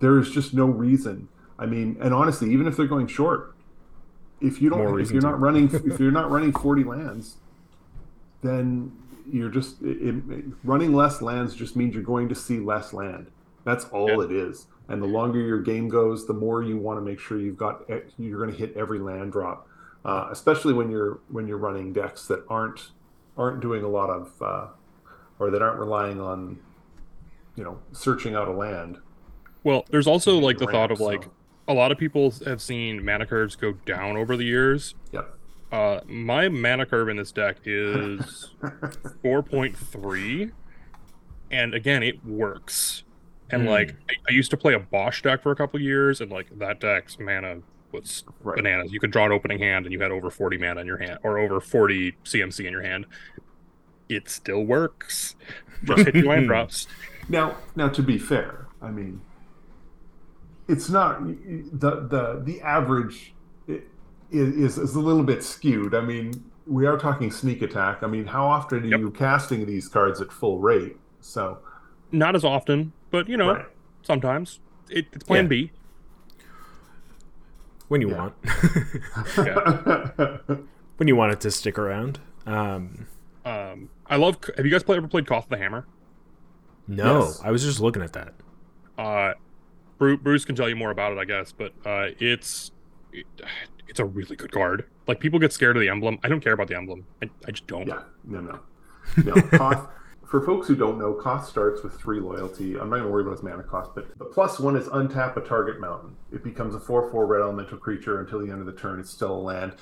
There 0.00 0.18
is 0.18 0.30
just 0.30 0.54
no 0.54 0.66
reason. 0.66 1.28
I 1.58 1.66
mean, 1.66 1.96
and 2.00 2.14
honestly, 2.14 2.50
even 2.52 2.66
if 2.66 2.76
they're 2.76 2.86
going 2.86 3.08
short, 3.08 3.54
if 4.40 4.62
you 4.62 4.70
don't, 4.70 4.98
if 5.00 5.10
you're 5.10 5.20
not 5.22 5.38
running, 5.40 5.70
if 5.72 6.00
you're 6.00 6.10
not 6.10 6.30
running 6.30 6.52
40 6.52 6.84
lands, 6.84 7.36
then 8.42 8.92
you're 9.30 9.50
just 9.50 9.82
it, 9.82 9.98
it- 10.30 10.44
running 10.64 10.92
less 10.94 11.20
lands 11.20 11.54
just 11.54 11.76
means 11.76 11.94
you're 11.94 12.02
going 12.02 12.28
to 12.28 12.34
see 12.34 12.58
less 12.58 12.92
land. 12.92 13.26
That's 13.64 13.84
all 13.86 14.08
Yeah. 14.08 14.24
it 14.24 14.32
is. 14.32 14.66
And 14.88 15.00
the 15.00 15.06
longer 15.06 15.38
your 15.40 15.60
game 15.60 15.88
goes, 15.88 16.26
the 16.26 16.32
more 16.34 16.62
you 16.62 16.76
want 16.76 16.98
to 16.98 17.02
make 17.04 17.20
sure 17.20 17.38
you've 17.38 17.56
got 17.56 17.82
e- 17.90 18.00
you're 18.18 18.38
going 18.38 18.50
to 18.50 18.56
hit 18.58 18.76
every 18.76 18.98
land 18.98 19.30
drop, 19.32 19.68
uh, 20.04 20.28
especially 20.30 20.72
when 20.72 20.90
you're 20.90 21.20
when 21.28 21.46
you're 21.46 21.58
running 21.58 21.92
decks 21.92 22.26
that 22.28 22.44
aren't 22.48 22.90
aren't 23.36 23.60
doing 23.60 23.82
a 23.84 23.88
lot 23.88 24.10
of 24.10 24.32
uh, 24.42 24.66
or 25.38 25.50
that 25.50 25.62
aren't 25.62 25.78
relying 25.78 26.20
on 26.20 26.58
you 27.56 27.64
know 27.64 27.78
searching 27.92 28.34
out 28.34 28.48
a 28.48 28.52
land. 28.52 28.98
Well, 29.64 29.84
there's 29.90 30.06
also 30.06 30.38
like 30.38 30.58
the 30.58 30.66
the 30.66 30.72
thought 30.72 30.90
ramp, 30.90 30.92
of 30.92 31.00
like 31.00 31.28
a 31.68 31.74
lot 31.74 31.92
of 31.92 31.98
people 31.98 32.32
have 32.46 32.60
seen 32.60 33.04
mana 33.04 33.26
curves 33.26 33.54
go 33.56 33.72
down 33.86 34.16
over 34.16 34.36
the 34.36 34.44
years. 34.44 34.94
Yep. 35.12 35.38
Uh, 35.70 36.00
my 36.06 36.48
mana 36.48 36.84
curve 36.84 37.08
in 37.08 37.16
this 37.16 37.32
deck 37.32 37.56
is 37.64 38.50
4.3, 39.24 40.52
and 41.50 41.74
again, 41.74 42.02
it 42.02 42.24
works. 42.24 43.04
And 43.50 43.62
Hmm. 43.62 43.68
like, 43.68 43.94
I, 44.10 44.14
I 44.28 44.32
used 44.32 44.50
to 44.50 44.56
play 44.56 44.74
a 44.74 44.78
Bosh 44.78 45.22
deck 45.22 45.42
for 45.42 45.50
a 45.52 45.56
couple 45.56 45.80
years, 45.80 46.20
and 46.20 46.30
like 46.30 46.46
that 46.58 46.80
deck's 46.80 47.18
mana 47.18 47.60
was 47.92 48.24
Right. 48.42 48.56
bananas. 48.56 48.92
You 48.92 49.00
could 49.00 49.10
draw 49.10 49.26
an 49.26 49.32
opening 49.32 49.58
hand, 49.58 49.86
and 49.86 49.92
you 49.92 50.00
had 50.00 50.10
over 50.10 50.30
40 50.30 50.58
mana 50.58 50.80
in 50.80 50.86
your 50.86 50.98
hand, 50.98 51.18
or 51.22 51.38
over 51.38 51.60
40 51.60 52.14
CMC 52.24 52.66
in 52.66 52.72
your 52.72 52.82
hand. 52.82 53.06
It 54.08 54.28
still 54.28 54.64
works. 54.64 55.36
Just 55.84 56.04
hit 56.06 56.14
your 56.14 56.26
land 56.26 56.46
drops. 56.46 56.86
Now, 57.28 57.56
now 57.76 57.88
to 57.88 58.02
be 58.02 58.18
fair, 58.18 58.66
I 58.80 58.90
mean, 58.90 59.20
it's 60.68 60.88
not 60.88 61.24
the 61.26 62.06
the 62.08 62.40
the 62.44 62.60
average 62.62 63.34
is 64.30 64.78
is 64.78 64.94
a 64.94 65.00
little 65.00 65.22
bit 65.24 65.42
skewed. 65.42 65.94
I 65.94 66.00
mean, 66.00 66.44
we 66.66 66.86
are 66.86 66.96
talking 66.96 67.30
sneak 67.30 67.62
attack. 67.62 68.02
I 68.02 68.06
mean, 68.06 68.26
how 68.26 68.46
often 68.46 68.84
are 68.84 68.86
Yep. 68.86 69.00
you 69.00 69.10
casting 69.10 69.66
these 69.66 69.88
cards 69.88 70.20
at 70.20 70.32
full 70.32 70.58
rate? 70.60 70.96
So, 71.20 71.58
Not 72.12 72.34
as 72.34 72.44
often, 72.44 72.92
but 73.10 73.28
you 73.28 73.36
know, 73.36 73.54
right. 73.54 73.66
sometimes 74.02 74.60
it, 74.88 75.06
it's 75.12 75.24
Plan 75.24 75.44
Yeah. 75.44 75.48
B. 75.48 75.72
when 77.92 78.00
you 78.00 78.10
Yeah. 78.10 78.16
want. 78.16 78.34
when 80.96 81.08
you 81.08 81.14
want 81.16 81.32
it 81.32 81.40
to 81.42 81.50
stick 81.50 81.78
around. 81.78 82.20
Um, 82.46 83.06
Um, 83.44 83.90
I 84.06 84.16
love. 84.16 84.38
Have 84.56 84.64
you 84.64 84.72
guys 84.72 84.82
play, 84.82 84.96
ever 84.96 85.08
played 85.08 85.26
Koth 85.26 85.44
of 85.44 85.50
the 85.50 85.58
Hammer? 85.58 85.86
no, 86.88 87.24
Yes. 87.24 87.40
I 87.44 87.50
was 87.50 87.62
just 87.62 87.80
looking 87.80 88.02
at 88.02 88.12
that. 88.14 88.34
Uh, 88.98 89.34
Bruce, 89.98 90.20
Bruce 90.22 90.44
can 90.44 90.56
tell 90.56 90.68
you 90.68 90.76
more 90.76 90.90
about 90.90 91.12
it, 91.12 91.18
I 91.18 91.24
guess, 91.24 91.52
but 91.52 91.72
uh, 91.84 92.08
it's 92.18 92.70
it, 93.12 93.26
it's 93.88 94.00
a 94.00 94.04
really 94.04 94.36
good 94.36 94.52
card. 94.52 94.86
Like 95.06 95.20
people 95.20 95.38
get 95.38 95.52
scared 95.52 95.76
of 95.76 95.80
the 95.80 95.88
emblem. 95.88 96.18
I 96.24 96.28
don't 96.28 96.40
care 96.40 96.52
about 96.54 96.68
the 96.68 96.76
emblem. 96.76 97.04
I, 97.22 97.30
I 97.46 97.50
just 97.50 97.66
don't. 97.66 97.86
Yeah, 97.88 98.02
no, 98.24 98.40
no. 98.40 98.58
no 99.24 99.32
Koth, 99.34 99.88
for 100.32 100.40
folks 100.40 100.66
who 100.66 100.74
don't 100.74 100.98
know, 100.98 101.12
Koth 101.12 101.46
starts 101.46 101.82
with 101.82 102.00
three 102.00 102.18
loyalty. 102.18 102.72
I'm 102.78 102.88
not 102.88 102.96
going 102.96 103.02
to 103.02 103.10
worry 103.10 103.20
about 103.20 103.34
its 103.34 103.42
mana 103.42 103.62
cost, 103.62 103.90
but 103.94 104.16
the 104.16 104.24
plus 104.24 104.58
one 104.58 104.76
is 104.76 104.86
untap 104.86 105.36
a 105.36 105.42
target 105.42 105.78
mountain. 105.78 106.16
It 106.32 106.42
becomes 106.42 106.74
a 106.74 106.80
4 106.80 107.10
4 107.10 107.26
red 107.26 107.42
elemental 107.42 107.76
creature 107.76 108.18
until 108.18 108.38
the 108.38 108.50
end 108.50 108.60
of 108.60 108.64
the 108.64 108.72
turn. 108.72 108.98
It's 108.98 109.10
still 109.10 109.34
a 109.34 109.36
land. 109.36 109.74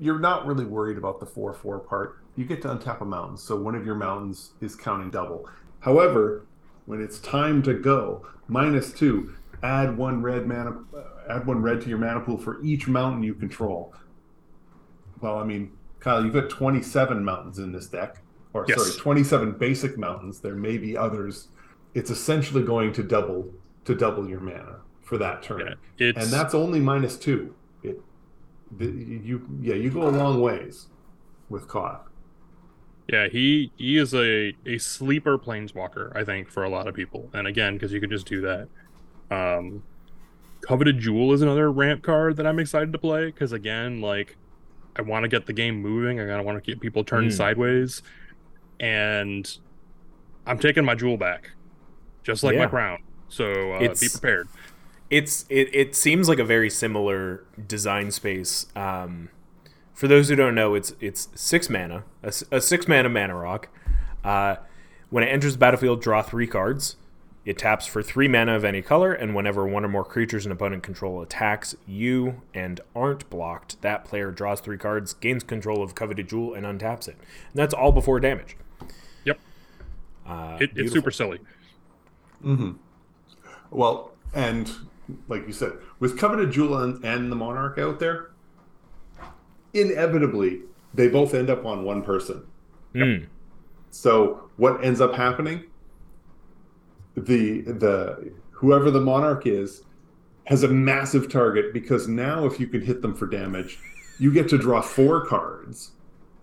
You're 0.00 0.18
not 0.18 0.44
really 0.44 0.64
worried 0.64 0.98
about 0.98 1.20
the 1.20 1.26
4 1.26 1.54
4 1.54 1.78
part. 1.78 2.18
You 2.34 2.44
get 2.44 2.62
to 2.62 2.68
untap 2.68 3.00
a 3.00 3.04
mountain, 3.04 3.36
so 3.36 3.54
one 3.54 3.76
of 3.76 3.86
your 3.86 3.94
mountains 3.94 4.54
is 4.60 4.74
counting 4.74 5.12
double. 5.12 5.48
However, 5.78 6.46
when 6.86 7.00
it's 7.00 7.20
time 7.20 7.62
to 7.62 7.72
go, 7.72 8.26
minus 8.48 8.92
two, 8.92 9.36
add 9.62 9.96
one 9.96 10.20
red 10.20 10.48
mana, 10.48 10.78
add 11.30 11.46
one 11.46 11.62
red 11.62 11.80
to 11.82 11.88
your 11.88 11.98
mana 11.98 12.22
pool 12.22 12.38
for 12.38 12.60
each 12.64 12.88
mountain 12.88 13.22
you 13.22 13.34
control. 13.34 13.94
Well, 15.20 15.38
I 15.38 15.44
mean, 15.44 15.70
Kyle, 16.00 16.24
you've 16.24 16.34
got 16.34 16.50
27 16.50 17.24
mountains 17.24 17.60
in 17.60 17.70
this 17.70 17.86
deck, 17.86 18.21
or 18.54 18.64
Yes. 18.68 18.78
sorry, 18.82 19.00
27 19.00 19.52
basic 19.52 19.96
mountains. 19.98 20.40
There 20.40 20.54
may 20.54 20.78
be 20.78 20.96
others. 20.96 21.48
It's 21.94 22.10
essentially 22.10 22.62
going 22.62 22.92
to 22.94 23.02
double 23.02 23.52
to 23.84 23.94
double 23.94 24.28
your 24.28 24.40
mana 24.40 24.76
for 25.02 25.18
that 25.18 25.42
turn, 25.42 25.74
Yeah, 25.98 26.12
and 26.16 26.28
that's 26.28 26.54
only 26.54 26.80
minus 26.80 27.16
two. 27.18 27.54
It, 27.82 28.00
the, 28.76 28.86
you, 28.86 29.46
yeah, 29.60 29.74
you 29.74 29.90
go 29.90 30.08
a 30.08 30.10
long 30.10 30.40
ways 30.40 30.86
with 31.50 31.68
Koth. 31.68 32.00
yeah. 33.08 33.28
He 33.28 33.72
he 33.76 33.98
is 33.98 34.14
a 34.14 34.54
a 34.64 34.78
sleeper 34.78 35.36
planeswalker. 35.38 36.14
I 36.16 36.24
think 36.24 36.48
for 36.50 36.62
a 36.64 36.68
lot 36.70 36.86
of 36.88 36.94
people, 36.94 37.28
and 37.34 37.46
again 37.46 37.74
because 37.74 37.92
you 37.92 38.00
can 38.00 38.08
just 38.10 38.26
do 38.26 38.40
that. 38.42 38.68
Um, 39.30 39.82
Coveted 40.62 41.00
Jewel 41.00 41.32
is 41.32 41.42
another 41.42 41.70
ramp 41.72 42.02
card 42.02 42.36
that 42.36 42.46
I'm 42.46 42.58
excited 42.60 42.92
to 42.92 42.98
play 42.98 43.26
because 43.26 43.52
again, 43.52 44.00
like 44.00 44.36
I 44.96 45.02
want 45.02 45.24
to 45.24 45.28
get 45.28 45.46
the 45.46 45.52
game 45.52 45.82
moving. 45.82 46.20
I 46.20 46.26
gotta 46.26 46.42
want 46.44 46.62
to 46.62 46.70
get 46.70 46.80
people 46.80 47.02
turned 47.04 47.30
Mm. 47.32 47.36
sideways, 47.36 48.02
and 48.80 49.58
I'm 50.46 50.58
taking 50.58 50.84
my 50.84 50.94
jewel 50.94 51.16
back, 51.16 51.52
just 52.22 52.42
like 52.42 52.56
my 52.56 52.66
crown. 52.66 53.02
So 53.28 53.72
uh, 53.72 53.80
be 54.00 54.08
prepared. 54.08 54.48
It's 55.10 55.46
it, 55.48 55.74
it 55.74 55.94
seems 55.94 56.28
like 56.28 56.38
a 56.38 56.44
very 56.44 56.70
similar 56.70 57.44
design 57.66 58.10
space. 58.10 58.66
Um, 58.74 59.28
for 59.94 60.08
those 60.08 60.28
who 60.28 60.36
don't 60.36 60.54
know, 60.54 60.74
it's 60.74 60.94
it's 61.00 61.28
six 61.34 61.68
mana, 61.70 62.04
a 62.22 62.60
six 62.60 62.88
mana 62.88 63.08
mana 63.08 63.36
rock. 63.36 63.68
Uh, 64.24 64.56
when 65.10 65.22
it 65.24 65.28
enters 65.28 65.54
the 65.54 65.58
battlefield, 65.58 66.00
draw 66.00 66.22
three 66.22 66.46
cards. 66.46 66.96
It 67.44 67.58
taps 67.58 67.86
for 67.86 68.02
three 68.02 68.28
mana 68.28 68.54
of 68.54 68.64
any 68.64 68.82
color, 68.82 69.12
and 69.12 69.34
whenever 69.34 69.66
one 69.66 69.84
or 69.84 69.88
more 69.88 70.04
creatures 70.04 70.46
an 70.46 70.52
opponent 70.52 70.84
control 70.84 71.20
attacks 71.22 71.74
you 71.86 72.42
and 72.54 72.80
aren't 72.94 73.28
blocked, 73.30 73.82
that 73.82 74.04
player 74.04 74.30
draws 74.30 74.60
three 74.60 74.78
cards, 74.78 75.12
gains 75.14 75.42
control 75.42 75.82
of 75.82 75.94
coveted 75.96 76.28
jewel, 76.28 76.54
and 76.54 76.64
untaps 76.64 77.08
it. 77.08 77.16
And 77.16 77.54
that's 77.54 77.74
all 77.74 77.90
before 77.90 78.20
damage. 78.20 78.56
Yep, 79.24 79.40
Uh, 80.24 80.58
it, 80.60 80.70
it's 80.76 80.92
super 80.92 81.10
silly. 81.10 81.40
Mm-hmm. 82.44 82.72
Well, 83.70 84.12
and 84.34 84.70
like 85.28 85.46
you 85.46 85.52
said, 85.52 85.72
with 85.98 86.18
Coveted 86.18 86.52
Jewel 86.52 86.78
and, 86.78 87.04
and 87.04 87.30
the 87.30 87.36
Monarch 87.36 87.78
out 87.78 87.98
there, 87.98 88.30
inevitably 89.74 90.60
they 90.94 91.08
both 91.08 91.34
end 91.34 91.50
up 91.50 91.64
on 91.64 91.84
one 91.84 92.02
person. 92.02 92.44
Mm. 92.94 93.26
So 93.90 94.50
what 94.56 94.84
ends 94.84 95.00
up 95.00 95.14
happening? 95.14 95.64
The 97.14 97.62
the 97.62 98.32
whoever 98.50 98.90
the 98.90 99.00
Monarch 99.00 99.46
is 99.46 99.82
has 100.44 100.62
a 100.62 100.68
massive 100.68 101.30
target 101.30 101.72
because 101.72 102.08
now 102.08 102.46
if 102.46 102.58
you 102.58 102.66
can 102.66 102.80
hit 102.80 103.02
them 103.02 103.14
for 103.14 103.26
damage, 103.26 103.78
you 104.18 104.32
get 104.32 104.48
to 104.48 104.58
draw 104.58 104.80
four 104.80 105.26
cards. 105.26 105.92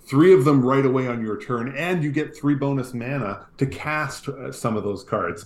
Three 0.06 0.34
of 0.34 0.46
them 0.46 0.66
right 0.66 0.86
away 0.86 1.08
on 1.08 1.22
your 1.22 1.40
turn, 1.40 1.76
and 1.76 2.04
you 2.04 2.12
get 2.12 2.36
three 2.36 2.56
bonus 2.56 2.94
mana 2.94 3.48
to 3.58 3.66
cast 3.66 4.28
uh, 4.28 4.52
some 4.52 4.76
of 4.76 4.84
those 4.84 5.04
cards. 5.04 5.46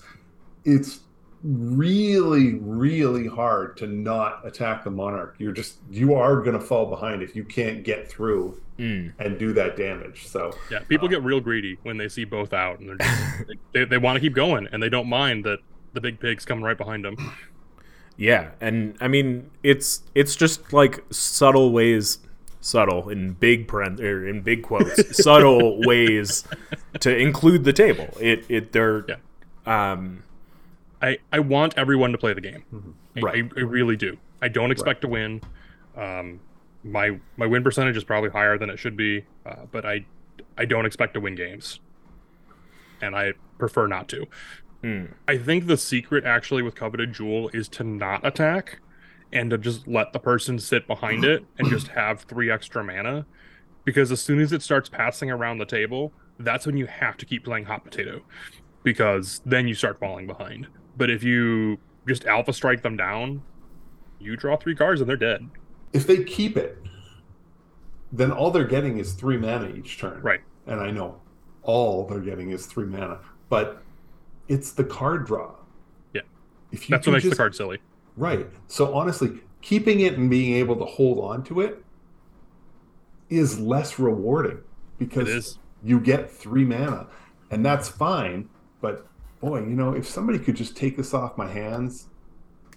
It's 0.64 1.02
really, 1.44 2.56
really 2.56 3.28
hard 3.28 3.76
to 3.78 3.88
not 3.88 4.46
attack 4.46 4.84
the 4.84 4.90
monarch. 4.92 5.36
You're 5.40 5.52
just 5.52 5.78
you 5.92 6.14
are 6.14 6.38
going 6.42 6.58
to 6.58 6.66
fall 6.66 6.86
behind 6.86 7.22
if 7.22 7.36
you 7.36 7.44
can't 7.44 7.84
get 7.84 8.10
through 8.10 8.60
Mm. 8.80 9.14
and 9.20 9.38
do 9.38 9.54
that 9.54 9.78
damage. 9.78 10.26
So 10.26 10.52
Yeah, 10.72 10.80
people 10.80 11.08
get 11.08 11.22
real 11.22 11.40
greedy 11.40 11.78
when 11.84 11.98
they 11.98 12.10
see 12.10 12.26
both 12.26 12.54
out, 12.54 12.80
and 12.80 12.90
they're 12.90 12.98
just, 12.98 13.60
they 13.74 13.86
they 13.86 13.98
want 14.00 14.16
to 14.16 14.20
keep 14.20 14.34
going, 14.34 14.68
and 14.72 14.82
they 14.82 14.90
don't 14.90 15.08
mind 15.08 15.44
that 15.46 15.60
the 15.94 16.02
big 16.02 16.20
pig's 16.20 16.44
coming 16.44 16.64
right 16.64 16.78
behind 16.78 17.06
them. 17.06 17.16
Yeah, 18.18 18.50
and 18.60 18.96
I 19.00 19.08
mean 19.10 19.52
it's 19.62 20.02
it's 20.16 20.36
just 20.36 20.74
like 20.74 21.04
subtle 21.12 21.72
ways, 21.72 22.18
subtle 22.62 23.10
in 23.10 23.34
big 23.34 23.68
print 23.68 24.00
or 24.02 24.28
in 24.28 24.42
big 24.42 24.64
quotes, 24.64 25.18
subtle 25.24 25.80
ways 25.86 26.44
to 27.02 27.16
include 27.16 27.66
the 27.66 27.74
table. 27.74 28.08
It 28.20 28.44
it 28.50 28.72
they're 28.72 29.06
um 29.68 30.24
I 31.04 31.18
I 31.32 31.40
want 31.40 31.76
everyone 31.78 32.12
to 32.14 32.18
play 32.18 32.34
the 32.34 32.42
game. 32.42 32.64
I- 33.16 33.20
Right. 33.22 33.44
I, 33.56 33.60
I 33.60 33.64
really 33.64 33.96
do. 33.96 34.18
I 34.42 34.48
don't 34.48 34.72
expect 34.72 35.02
to 35.02 35.08
win. 35.08 35.42
Um, 35.96 36.40
my 36.84 37.20
my 37.38 37.46
win 37.46 37.64
percentage 37.64 37.96
is 37.96 38.04
probably 38.04 38.30
higher 38.32 38.58
than 38.58 38.70
it 38.72 38.80
should 38.80 38.98
be, 38.98 39.26
uh, 39.46 39.66
but 39.72 39.86
I 39.86 40.06
I 40.58 40.66
don't 40.66 40.86
expect 40.88 41.14
to 41.14 41.20
win 41.20 41.36
games, 41.36 41.80
and 43.02 43.16
I 43.16 43.34
prefer 43.60 43.88
not 43.88 44.08
to. 44.10 44.26
mm, 44.84 45.14
I 45.28 45.38
think 45.38 45.68
the 45.68 45.78
secret 45.78 46.26
actually 46.26 46.62
with 46.64 46.76
coveted 46.76 47.14
jewel 47.14 47.50
is 47.54 47.68
to 47.70 47.84
not 47.84 48.26
attack 48.26 48.80
and 49.32 49.50
to 49.52 49.58
just 49.58 49.88
let 49.88 50.14
the 50.14 50.20
person 50.20 50.60
sit 50.60 50.88
behind 50.88 51.24
it 51.26 51.46
and 51.58 51.70
just 51.70 51.88
have 52.00 52.22
three 52.22 52.50
extra 52.52 52.84
mana 52.84 53.26
because 53.86 54.12
as 54.12 54.22
soon 54.22 54.40
as 54.40 54.52
it 54.52 54.62
starts 54.62 54.90
passing 54.90 55.30
around 55.32 55.58
the 55.60 55.66
table 55.66 56.12
that's 56.40 56.66
when 56.66 56.76
you 56.78 56.86
have 56.88 57.16
to 57.18 57.26
keep 57.26 57.44
playing 57.46 57.66
hot 57.66 57.84
potato 57.84 58.22
because 58.84 59.42
then 59.46 59.68
you 59.68 59.74
start 59.74 60.00
falling 60.00 60.28
behind 60.28 60.68
but 60.98 61.10
if 61.10 61.24
you 61.24 61.78
just 62.08 62.26
alpha 62.26 62.54
strike 62.54 62.82
them 62.82 62.98
down 62.98 63.42
you 64.20 64.36
draw 64.36 64.56
three 64.56 64.76
cards 64.76 65.02
and 65.02 65.10
they're 65.10 65.18
dead 65.18 65.50
if 65.94 66.08
they 66.08 66.24
keep 66.24 66.58
it, 66.58 66.78
then 68.12 68.32
all 68.32 68.52
they're 68.52 68.66
getting 68.66 68.98
is 68.98 69.14
three 69.14 69.38
mana 69.38 69.74
each 69.76 70.00
turn. 70.00 70.22
right 70.22 70.42
And 70.68 70.80
I 70.82 70.92
know 70.92 71.22
all 71.62 72.06
they're 72.06 72.20
getting 72.20 72.50
is 72.50 72.66
three 72.66 72.86
mana, 72.86 73.20
but 73.50 73.82
it's 74.48 74.72
the 74.72 74.84
card 74.84 75.26
draw. 75.26 75.56
Yeah. 76.14 76.22
If 76.72 76.90
you 76.90 76.96
that's 76.96 77.08
what 77.08 77.14
makes 77.14 77.24
just, 77.24 77.32
the 77.32 77.38
card 77.38 77.56
silly 77.56 77.80
Right. 78.18 78.48
So 78.68 78.94
honestly, 78.94 79.40
keeping 79.62 80.02
it 80.02 80.18
and 80.18 80.30
being 80.30 80.56
able 80.56 80.76
to 80.76 80.86
hold 80.86 81.20
on 81.20 81.44
to 81.46 81.62
it 81.62 81.84
is 83.30 83.60
less 83.60 83.98
rewarding 83.98 84.60
because 85.00 85.58
you 85.84 86.00
get 86.00 86.30
three 86.30 86.66
mana, 86.66 87.08
and 87.50 87.66
that's 87.66 87.90
fine. 87.90 88.50
But 88.82 89.08
boy, 89.44 89.60
you 89.60 89.76
know, 89.76 89.94
if 89.94 90.08
somebody 90.08 90.40
could 90.40 90.56
just 90.56 90.78
take 90.78 90.96
this 90.96 91.14
off 91.14 91.38
my 91.38 91.52
hands, 91.52 92.08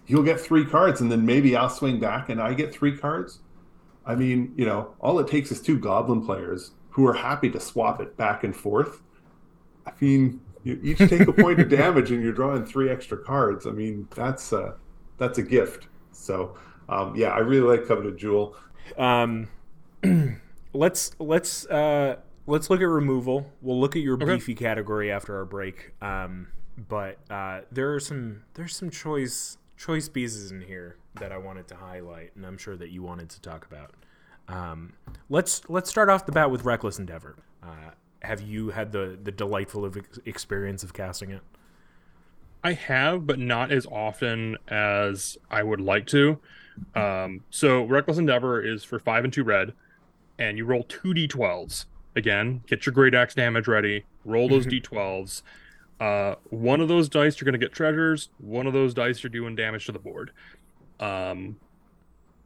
you'll 0.06 0.22
get 0.24 0.40
three 0.40 0.64
cards, 0.64 1.00
and 1.00 1.10
then 1.12 1.24
maybe 1.24 1.54
I'll 1.54 1.68
swing 1.70 2.00
back 2.00 2.28
and 2.28 2.40
I 2.40 2.54
get 2.54 2.72
three 2.72 2.96
cards. 2.96 3.40
I 4.04 4.14
mean, 4.16 4.52
you 4.56 4.66
know, 4.66 4.94
all 5.00 5.18
it 5.20 5.28
takes 5.28 5.50
is 5.52 5.60
two 5.60 5.78
goblin 5.78 6.24
players 6.24 6.72
who 6.90 7.06
are 7.06 7.12
happy 7.14 7.50
to 7.50 7.60
swap 7.60 8.00
it 8.00 8.16
back 8.16 8.42
and 8.44 8.54
forth. 8.54 9.02
I 9.86 9.92
mean, 10.00 10.40
you 10.64 10.80
each 10.82 10.98
take 10.98 11.28
a 11.28 11.32
point 11.32 11.60
of 11.60 11.68
damage, 11.82 12.10
and 12.10 12.22
you're 12.22 12.32
drawing 12.32 12.64
three 12.64 12.90
extra 12.90 13.16
cards. 13.18 13.66
I 13.66 13.70
mean, 13.70 14.08
that's 14.14 14.52
a 14.52 14.74
that's 15.18 15.38
a 15.38 15.42
gift. 15.42 15.86
So, 16.12 16.56
um, 16.88 17.14
yeah, 17.14 17.28
I 17.28 17.38
really 17.38 17.76
like 17.78 17.86
Coveted 17.86 18.16
Jewel. 18.16 18.56
um 18.98 19.48
let's 20.72 21.12
let's 21.18 21.66
uh 21.66 22.16
let's 22.46 22.70
look 22.70 22.80
at 22.80 22.84
removal. 22.88 23.52
We'll 23.60 23.80
look 23.80 23.96
at 23.96 24.02
your 24.02 24.14
Okay. 24.14 24.34
beefy 24.34 24.54
category 24.54 25.10
after 25.12 25.36
our 25.36 25.44
break. 25.44 25.92
Um 26.02 26.48
but 26.88 27.18
uh 27.30 27.60
there 27.72 27.94
are 27.94 28.00
some 28.00 28.42
there's 28.54 28.76
some 28.76 28.90
choice 28.90 29.58
choice 29.76 30.08
pieces 30.08 30.50
in 30.50 30.60
here 30.60 30.96
that 31.14 31.32
I 31.32 31.38
wanted 31.38 31.68
to 31.68 31.76
highlight 31.76 32.34
and 32.36 32.44
I'm 32.44 32.58
sure 32.58 32.76
that 32.76 32.90
you 32.90 33.02
wanted 33.02 33.30
to 33.30 33.40
talk 33.40 33.66
about. 33.66 33.94
Um 34.48 34.92
let's 35.28 35.62
let's 35.68 35.90
start 35.90 36.08
off 36.08 36.26
the 36.26 36.32
bat 36.32 36.50
with 36.50 36.64
Reckless 36.64 36.98
Endeavor. 36.98 37.36
Uh 37.62 37.90
have 38.22 38.40
you 38.40 38.70
had 38.70 38.92
the 38.92 39.18
the 39.22 39.32
delightful 39.32 39.84
of 39.84 39.96
ex- 39.96 40.18
experience 40.24 40.82
of 40.82 40.92
casting 40.92 41.30
it? 41.30 41.42
I 42.64 42.72
have, 42.72 43.26
but 43.26 43.38
not 43.38 43.70
as 43.70 43.86
often 43.86 44.56
as 44.66 45.38
I 45.50 45.62
would 45.62 45.80
like 45.80 46.06
to. 46.08 46.40
Um, 46.96 47.44
so 47.48 47.84
Reckless 47.84 48.18
Endeavor 48.18 48.60
is 48.60 48.82
for 48.82 48.98
five 48.98 49.22
and 49.22 49.32
two 49.32 49.44
red, 49.44 49.72
and 50.38 50.58
you 50.58 50.64
roll 50.64 50.82
two 50.82 51.14
d12s. 51.14 51.84
Again, 52.16 52.62
get 52.66 52.84
your 52.84 52.92
great 52.92 53.14
axe 53.14 53.34
damage 53.34 53.68
ready. 53.68 54.04
Roll 54.24 54.48
those 54.48 54.66
d12s. 54.66 55.42
Uh, 55.98 56.34
one 56.50 56.80
of 56.80 56.88
those 56.88 57.08
dice 57.08 57.40
you're 57.40 57.46
going 57.46 57.58
to 57.58 57.64
get 57.64 57.72
treasures. 57.72 58.28
One 58.38 58.66
of 58.66 58.72
those 58.72 58.94
dice 58.94 59.22
you're 59.22 59.30
doing 59.30 59.56
damage 59.56 59.86
to 59.86 59.92
the 59.92 59.98
board. 59.98 60.30
Um, 61.00 61.56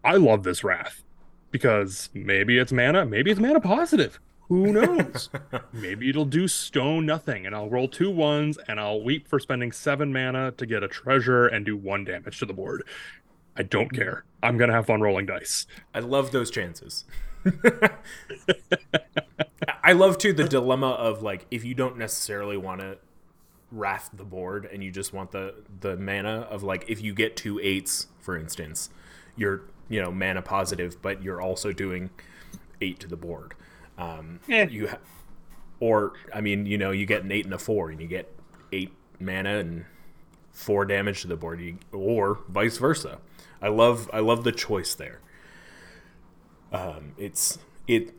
I 0.05 0.17
love 0.17 0.43
this 0.45 0.63
wrath 0.63 1.03
because 1.51 2.11
maybe 2.15 2.59
it's 2.59 2.73
mana, 2.73 3.05
maybe 3.05 3.31
it's 3.31 3.41
mana 3.41 3.61
positive. 3.61 4.21
Who 4.49 4.73
knows? 4.73 5.31
maybe 5.73 6.09
it'll 6.11 6.25
do 6.25 6.49
stone 6.49 7.07
nothing, 7.07 7.47
and 7.47 7.55
I'll 7.55 7.71
roll 7.71 7.89
two 7.89 8.11
ones, 8.11 8.59
and 8.69 8.81
I'll 8.81 9.01
weep 9.01 9.29
for 9.29 9.39
spending 9.39 9.73
seven 9.73 10.13
mana 10.13 10.53
to 10.53 10.67
get 10.67 10.83
a 10.83 10.89
treasure 10.89 11.47
and 11.47 11.65
do 11.65 11.77
one 11.77 12.05
damage 12.05 12.39
to 12.41 12.47
the 12.47 12.53
board. 12.53 12.83
I 13.57 13.63
don't 13.63 13.93
care. 13.93 14.25
I'm 14.43 14.57
gonna 14.57 14.73
have 14.73 14.87
fun 14.87 15.01
rolling 15.03 15.27
dice. 15.27 15.67
I 15.95 16.01
love 16.01 16.33
those 16.33 16.51
chances. 16.51 17.05
I 19.85 19.93
love 19.93 20.19
too 20.19 20.33
the 20.33 20.49
dilemma 20.49 20.91
of 20.91 21.23
like 21.23 21.47
if 21.51 21.65
you 21.65 21.75
don't 21.75 21.97
necessarily 21.97 22.57
want 22.57 22.81
to 22.81 22.99
wrath 23.72 24.11
the 24.12 24.24
board 24.24 24.68
and 24.72 24.83
you 24.83 24.90
just 24.90 25.12
want 25.12 25.30
the 25.30 25.54
the 25.80 25.96
mana 25.96 26.40
of 26.50 26.62
like 26.62 26.85
if 26.88 27.00
you 27.02 27.14
get 27.14 27.37
two 27.37 27.61
eights 27.62 28.09
for 28.18 28.37
instance, 28.37 28.90
you're 29.37 29.62
you 29.88 30.00
know 30.00 30.11
mana 30.11 30.42
positive, 30.42 31.00
but 31.02 31.22
you're 31.22 31.40
also 31.40 31.72
doing 31.72 32.11
eight 32.80 32.98
to 33.00 33.06
the 33.09 33.16
board. 33.16 33.54
Um, 33.98 34.40
Eh. 34.48 34.66
You 34.70 34.88
ha- 34.88 34.98
or 35.78 36.12
I 36.35 36.40
mean 36.40 36.66
you 36.66 36.78
know 36.78 36.90
you 36.90 37.06
get 37.06 37.22
an 37.24 37.33
eight 37.33 37.44
and 37.44 37.54
a 37.54 37.59
four 37.59 37.90
and 37.90 38.00
you 38.00 38.06
get 38.06 38.33
eight 38.72 38.92
mana 39.18 39.59
and 39.59 39.85
four 40.52 40.85
damage 40.85 41.22
to 41.22 41.26
the 41.28 41.37
board, 41.37 41.61
you, 41.61 41.78
or 41.92 42.40
vice 42.48 42.76
versa. 42.78 43.18
I 43.62 43.68
love 43.68 44.11
I 44.12 44.20
love 44.20 44.44
the 44.44 44.52
choice 44.52 44.94
there. 44.94 45.20
Um, 46.72 47.12
it's 47.18 47.59
it 47.87 48.14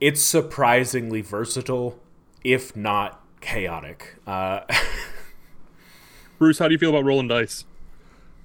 it's 0.00 0.22
surprisingly 0.22 1.20
versatile, 1.20 1.98
if 2.44 2.76
not 2.76 3.22
chaotic. 3.46 4.16
Uh, 4.26 4.60
Bruce, 6.38 6.58
how 6.58 6.68
do 6.68 6.72
you 6.72 6.78
feel 6.78 6.90
about 6.90 7.04
rolling 7.04 7.28
dice? 7.28 7.64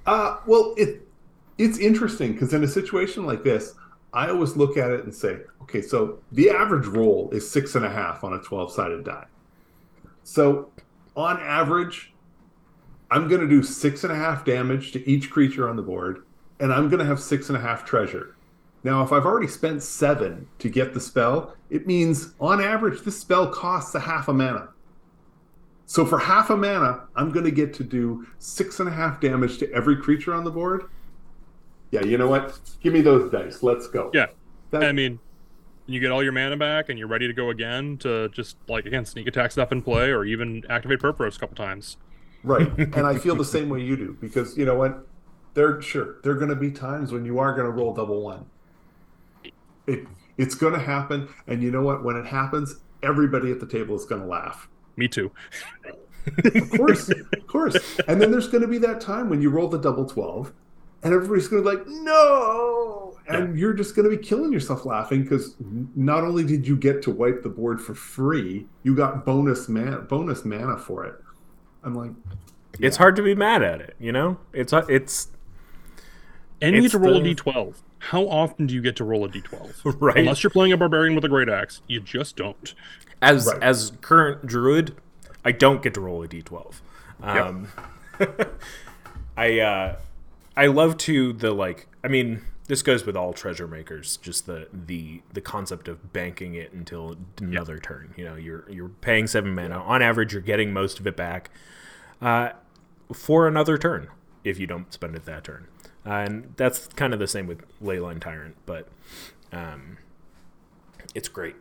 Uh, 0.05 0.37
well, 0.45 0.73
it 0.77 1.07
it's 1.57 1.77
interesting 1.77 2.33
because 2.33 2.53
in 2.53 2.63
a 2.63 2.67
situation 2.67 3.25
like 3.25 3.43
this, 3.43 3.75
I 4.13 4.29
always 4.29 4.55
look 4.55 4.77
at 4.77 4.91
it 4.91 5.03
and 5.03 5.13
say, 5.13 5.39
okay, 5.63 5.81
so 5.81 6.19
the 6.31 6.49
average 6.49 6.87
roll 6.87 7.29
is 7.31 7.49
six 7.49 7.75
and 7.75 7.85
a 7.85 7.89
half 7.89 8.23
on 8.23 8.33
a 8.33 8.39
twelve-sided 8.39 9.03
die. 9.03 9.25
So, 10.23 10.71
on 11.15 11.39
average, 11.39 12.13
I'm 13.09 13.27
going 13.27 13.41
to 13.41 13.47
do 13.47 13.63
six 13.63 14.03
and 14.03 14.13
a 14.13 14.15
half 14.15 14.45
damage 14.45 14.91
to 14.93 15.09
each 15.09 15.29
creature 15.29 15.67
on 15.67 15.75
the 15.75 15.81
board, 15.81 16.23
and 16.59 16.71
I'm 16.71 16.89
going 16.89 16.99
to 16.99 17.05
have 17.05 17.19
six 17.19 17.49
and 17.49 17.57
a 17.57 17.61
half 17.61 17.85
treasure. 17.85 18.35
Now, 18.83 19.03
if 19.03 19.11
I've 19.11 19.25
already 19.25 19.47
spent 19.47 19.83
seven 19.83 20.47
to 20.59 20.69
get 20.69 20.93
the 20.93 20.99
spell, 20.99 21.55
it 21.69 21.85
means 21.85 22.33
on 22.39 22.61
average 22.61 23.01
this 23.01 23.19
spell 23.19 23.47
costs 23.47 23.93
a 23.93 23.99
half 23.99 24.27
a 24.27 24.33
mana. 24.33 24.69
So 25.91 26.05
for 26.05 26.19
half 26.19 26.49
a 26.49 26.55
mana, 26.55 27.01
I'm 27.17 27.31
going 27.31 27.43
to 27.43 27.51
get 27.51 27.73
to 27.73 27.83
do 27.83 28.25
six 28.39 28.79
and 28.79 28.87
a 28.87 28.93
half 28.93 29.19
damage 29.19 29.57
to 29.57 29.69
every 29.73 29.97
creature 29.97 30.33
on 30.33 30.45
the 30.45 30.49
board. 30.49 30.85
Yeah, 31.91 32.05
you 32.05 32.17
know 32.17 32.29
what? 32.29 32.57
Give 32.79 32.93
me 32.93 33.01
those 33.01 33.29
dice. 33.29 33.61
Let's 33.61 33.87
go. 33.87 34.09
Yeah. 34.13 34.27
That- 34.69 34.85
I 34.85 34.93
mean, 34.93 35.19
you 35.87 35.99
get 35.99 36.09
all 36.09 36.23
your 36.23 36.31
mana 36.31 36.55
back 36.55 36.87
and 36.87 36.97
you're 36.97 37.09
ready 37.09 37.27
to 37.27 37.33
go 37.33 37.49
again 37.49 37.97
to 37.97 38.29
just 38.29 38.55
like 38.69 38.85
again 38.85 39.03
sneak 39.03 39.27
attack 39.27 39.51
stuff 39.51 39.73
in 39.73 39.81
play 39.81 40.11
or 40.11 40.23
even 40.23 40.63
activate 40.69 40.99
Purphoros 40.99 41.35
a 41.35 41.39
couple 41.39 41.57
times. 41.57 41.97
Right. 42.41 42.69
And 42.77 43.05
I 43.05 43.17
feel 43.17 43.35
the 43.35 43.43
same 43.43 43.67
way 43.67 43.81
you 43.81 43.97
do 43.97 44.17
because 44.21 44.57
you 44.57 44.63
know 44.63 44.75
what? 44.75 45.05
There 45.55 45.81
sure 45.81 46.21
there 46.23 46.31
are 46.31 46.35
going 46.35 46.51
to 46.51 46.55
be 46.55 46.71
times 46.71 47.11
when 47.11 47.25
you 47.25 47.37
are 47.39 47.53
going 47.53 47.65
to 47.65 47.71
roll 47.71 47.93
double 47.93 48.21
one. 48.21 48.45
It 49.87 50.07
it's 50.37 50.55
going 50.55 50.71
to 50.73 50.79
happen, 50.79 51.27
and 51.47 51.61
you 51.61 51.69
know 51.69 51.81
what? 51.81 52.01
When 52.01 52.15
it 52.15 52.27
happens, 52.27 52.75
everybody 53.03 53.51
at 53.51 53.59
the 53.59 53.67
table 53.67 53.97
is 53.97 54.05
going 54.05 54.21
to 54.21 54.27
laugh. 54.27 54.69
Me 54.97 55.07
too. 55.07 55.31
Of 56.45 56.69
course, 56.71 57.09
of 57.09 57.47
course. 57.47 57.75
And 58.07 58.21
then 58.21 58.29
there's 58.31 58.47
going 58.47 58.61
to 58.61 58.67
be 58.67 58.77
that 58.79 59.01
time 59.01 59.29
when 59.29 59.41
you 59.41 59.49
roll 59.49 59.67
the 59.67 59.79
double 59.79 60.05
twelve, 60.05 60.53
and 61.03 61.13
everybody's 61.13 61.47
going 61.47 61.63
to 61.63 61.69
be 61.69 61.75
like, 61.77 61.87
"No!" 61.87 63.17
And 63.27 63.57
you're 63.57 63.73
just 63.73 63.95
going 63.95 64.09
to 64.09 64.15
be 64.15 64.21
killing 64.21 64.51
yourself 64.53 64.85
laughing 64.85 65.23
because 65.23 65.55
not 65.95 66.23
only 66.23 66.43
did 66.43 66.67
you 66.67 66.75
get 66.75 67.01
to 67.03 67.11
wipe 67.11 67.41
the 67.43 67.49
board 67.49 67.81
for 67.81 67.95
free, 67.95 68.67
you 68.83 68.95
got 68.95 69.25
bonus 69.25 69.67
mana 69.69 69.99
bonus 69.99 70.43
mana 70.45 70.77
for 70.77 71.05
it. 71.05 71.15
I'm 71.83 71.95
like, 71.95 72.11
It's 72.79 72.97
hard 72.97 73.15
to 73.15 73.21
be 73.23 73.33
mad 73.33 73.63
at 73.63 73.79
it, 73.81 73.95
you 73.99 74.11
know. 74.11 74.37
It's 74.53 74.73
it's 74.89 75.29
And 76.61 76.75
you 76.75 76.81
need 76.81 76.91
to 76.91 76.99
roll 76.99 77.21
the- 77.21 77.31
a 77.31 77.35
d12. 77.35 77.75
How 78.09 78.27
often 78.27 78.65
do 78.67 78.73
you 78.73 78.81
get 78.81 78.95
to 78.97 79.03
roll 79.03 79.23
a 79.25 79.29
d12? 79.29 79.95
right 80.01 80.17
Unless 80.17 80.43
you're 80.43 80.49
playing 80.49 80.73
a 80.73 80.77
barbarian 80.77 81.13
with 81.15 81.23
a 81.23 81.29
great 81.29 81.49
axe, 81.49 81.81
you 81.87 81.99
just 81.99 82.35
don't. 82.35 82.73
as 83.21 83.45
Right. 83.47 83.61
as 83.61 83.91
current 84.01 84.45
druid. 84.47 84.95
I 85.45 85.51
don't 85.51 85.81
get 85.83 85.93
to 85.95 86.01
roll 86.01 86.23
a 86.23 86.27
d12. 86.27 86.81
Um, 87.21 87.67
I 89.37 89.59
uh, 89.59 89.95
I 90.57 90.67
love 90.67 90.97
to 90.99 91.33
the 91.33 91.51
like. 91.51 91.87
I 92.03 92.07
mean, 92.07 92.41
this 92.67 92.81
goes 92.81 93.05
with 93.05 93.15
all 93.15 93.33
treasure 93.33 93.67
makers. 93.67 94.17
Just 94.17 94.45
the 94.45 94.67
the 94.73 95.21
the 95.33 95.41
concept 95.41 95.87
of 95.87 96.11
banking 96.13 96.55
it 96.55 96.73
until 96.73 97.17
another 97.39 97.77
turn. 97.79 98.13
You 98.17 98.25
know, 98.25 98.35
you're 98.35 98.65
you're 98.69 98.89
paying 98.89 99.27
seven 99.27 99.53
mana 99.55 99.79
on 99.81 100.01
average. 100.01 100.33
You're 100.33 100.41
getting 100.41 100.73
most 100.73 100.99
of 100.99 101.07
it 101.07 101.15
back 101.15 101.49
uh, 102.21 102.49
for 103.13 103.47
another 103.47 103.77
turn 103.77 104.07
if 104.43 104.59
you 104.59 104.65
don't 104.67 104.91
spend 104.91 105.15
it 105.15 105.25
that 105.25 105.43
turn. 105.43 105.67
Uh, 106.05 106.09
and 106.09 106.53
that's 106.57 106.87
kind 106.87 107.13
of 107.13 107.19
the 107.19 107.27
same 107.27 107.47
with 107.47 107.63
Leyline 107.81 108.19
Tyrant, 108.19 108.55
but 108.65 108.87
um, 109.51 109.97
it's 111.13 111.29
great. 111.29 111.55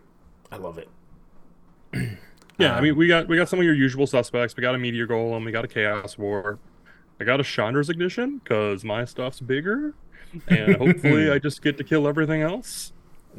I 0.50 0.56
love 0.56 0.78
it. 0.78 0.88
Yeah, 2.60 2.76
I 2.76 2.80
mean 2.82 2.94
we 2.94 3.06
got 3.08 3.26
we 3.26 3.36
got 3.36 3.48
some 3.48 3.58
of 3.58 3.64
your 3.64 3.74
usual 3.74 4.06
suspects. 4.06 4.54
We 4.56 4.60
got 4.60 4.74
a 4.74 4.78
meteor 4.78 5.06
golem, 5.06 5.44
we 5.46 5.52
got 5.52 5.64
a 5.64 5.68
chaos 5.68 6.18
warp. 6.18 6.60
I 7.18 7.24
got 7.24 7.40
a 7.40 7.42
Chandra's 7.42 7.88
ignition 7.88 8.38
because 8.38 8.84
my 8.84 9.04
stuff's 9.04 9.40
bigger, 9.40 9.94
and 10.46 10.76
hopefully 10.76 11.30
I 11.32 11.38
just 11.38 11.62
get 11.62 11.78
to 11.78 11.84
kill 11.84 12.06
everything 12.06 12.42
else. 12.42 12.92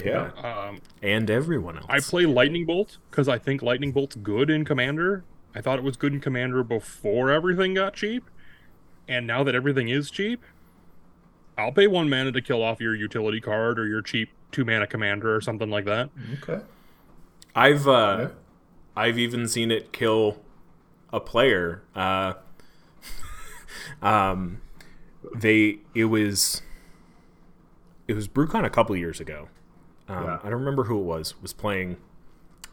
Yeah. 0.04 0.32
Um, 0.38 0.82
and 1.04 1.30
everyone 1.30 1.78
else. 1.78 1.86
I 1.90 2.00
play 2.00 2.26
Lightning 2.26 2.66
Bolt 2.66 2.98
because 3.10 3.28
I 3.28 3.38
think 3.38 3.62
Lightning 3.62 3.92
Bolt's 3.92 4.16
good 4.16 4.50
in 4.50 4.66
Commander. 4.66 5.24
I 5.54 5.62
thought 5.62 5.78
it 5.78 5.84
was 5.84 5.98
good 5.98 6.14
in 6.14 6.22
Commander 6.22 6.64
before 6.64 7.30
everything 7.30 7.74
got 7.74 7.94
cheap, 7.94 8.24
and 9.08 9.28
now 9.28 9.44
that 9.44 9.54
everything 9.54 9.90
is 9.90 10.10
cheap, 10.10 10.44
I'll 11.62 11.72
pay 11.72 11.88
one 11.88 12.10
mana 12.10 12.32
to 12.32 12.42
kill 12.42 12.62
off 12.64 12.80
your 12.82 12.96
utility 12.96 13.40
card 13.42 13.80
or 13.80 13.88
your 13.88 14.02
cheap 14.02 14.30
two 14.52 14.66
mana 14.66 14.88
Commander 14.88 15.36
or 15.36 15.42
something 15.42 15.70
like 15.70 15.86
that. 15.86 16.10
okay. 16.42 16.64
I've 17.56 17.88
uh, 17.88 18.18
Yeah. 18.20 18.28
I've 18.96 19.18
even 19.18 19.48
seen 19.48 19.72
it 19.72 19.94
kill 19.94 20.42
a 21.14 21.20
player. 21.20 21.82
Uh, 21.96 22.34
um, 24.02 24.62
they 25.36 25.80
it 25.94 26.06
was 26.06 26.62
it 28.08 28.14
was 28.14 28.28
BrewCon 28.28 28.66
a 28.66 28.70
couple 28.70 28.96
years 28.96 29.20
ago. 29.20 29.48
Um, 30.08 30.24
Yeah. 30.26 30.38
I 30.44 30.50
don't 30.50 30.60
remember 30.60 30.86
who 30.86 31.00
it 31.00 31.04
was. 31.04 31.40
Was 31.42 31.54
playing 31.54 31.98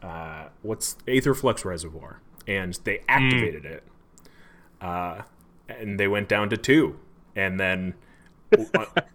uh, 0.03 0.49
what's 0.63 0.97
Aetherflux 1.07 1.65
Reservoir, 1.65 2.21
and 2.47 2.79
they 2.85 3.03
activated 3.09 3.65
it. 3.65 3.85
Uh, 4.81 5.23
and 5.69 5.99
they 5.99 6.07
went 6.09 6.29
down 6.29 6.49
to 6.51 6.57
two, 6.57 6.99
and 7.37 7.59
then 7.59 7.95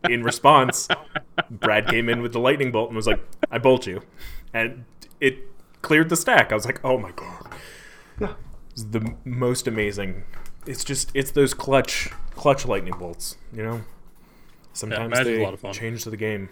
in 0.09 0.23
response, 0.23 0.87
Brad 1.49 1.87
came 1.87 2.09
in 2.09 2.21
with 2.21 2.33
the 2.33 2.39
lightning 2.39 2.71
bolt 2.71 2.89
and 2.89 2.95
was 2.95 3.07
like, 3.07 3.21
"I 3.51 3.57
bolt 3.57 3.87
you," 3.87 4.01
and 4.53 4.85
it 5.19 5.37
cleared 5.81 6.09
the 6.09 6.15
stack. 6.15 6.51
I 6.51 6.55
was 6.55 6.65
like, 6.65 6.83
"Oh 6.83 6.97
my 6.97 7.11
god!" 7.11 7.47
Yeah. 8.19 8.33
It's 8.71 8.83
the 8.83 9.15
most 9.25 9.67
amazing. 9.67 10.23
It's 10.65 10.83
just 10.83 11.11
it's 11.13 11.31
those 11.31 11.53
clutch 11.53 12.09
clutch 12.35 12.65
lightning 12.65 12.95
bolts. 12.97 13.37
You 13.51 13.63
know, 13.63 13.81
sometimes 14.73 15.11
Magic's 15.11 15.27
a 15.27 15.31
they 15.37 15.43
lot 15.43 15.53
of 15.53 15.59
fun. 15.59 15.73
change 15.73 16.03
the 16.05 16.17
game. 16.17 16.49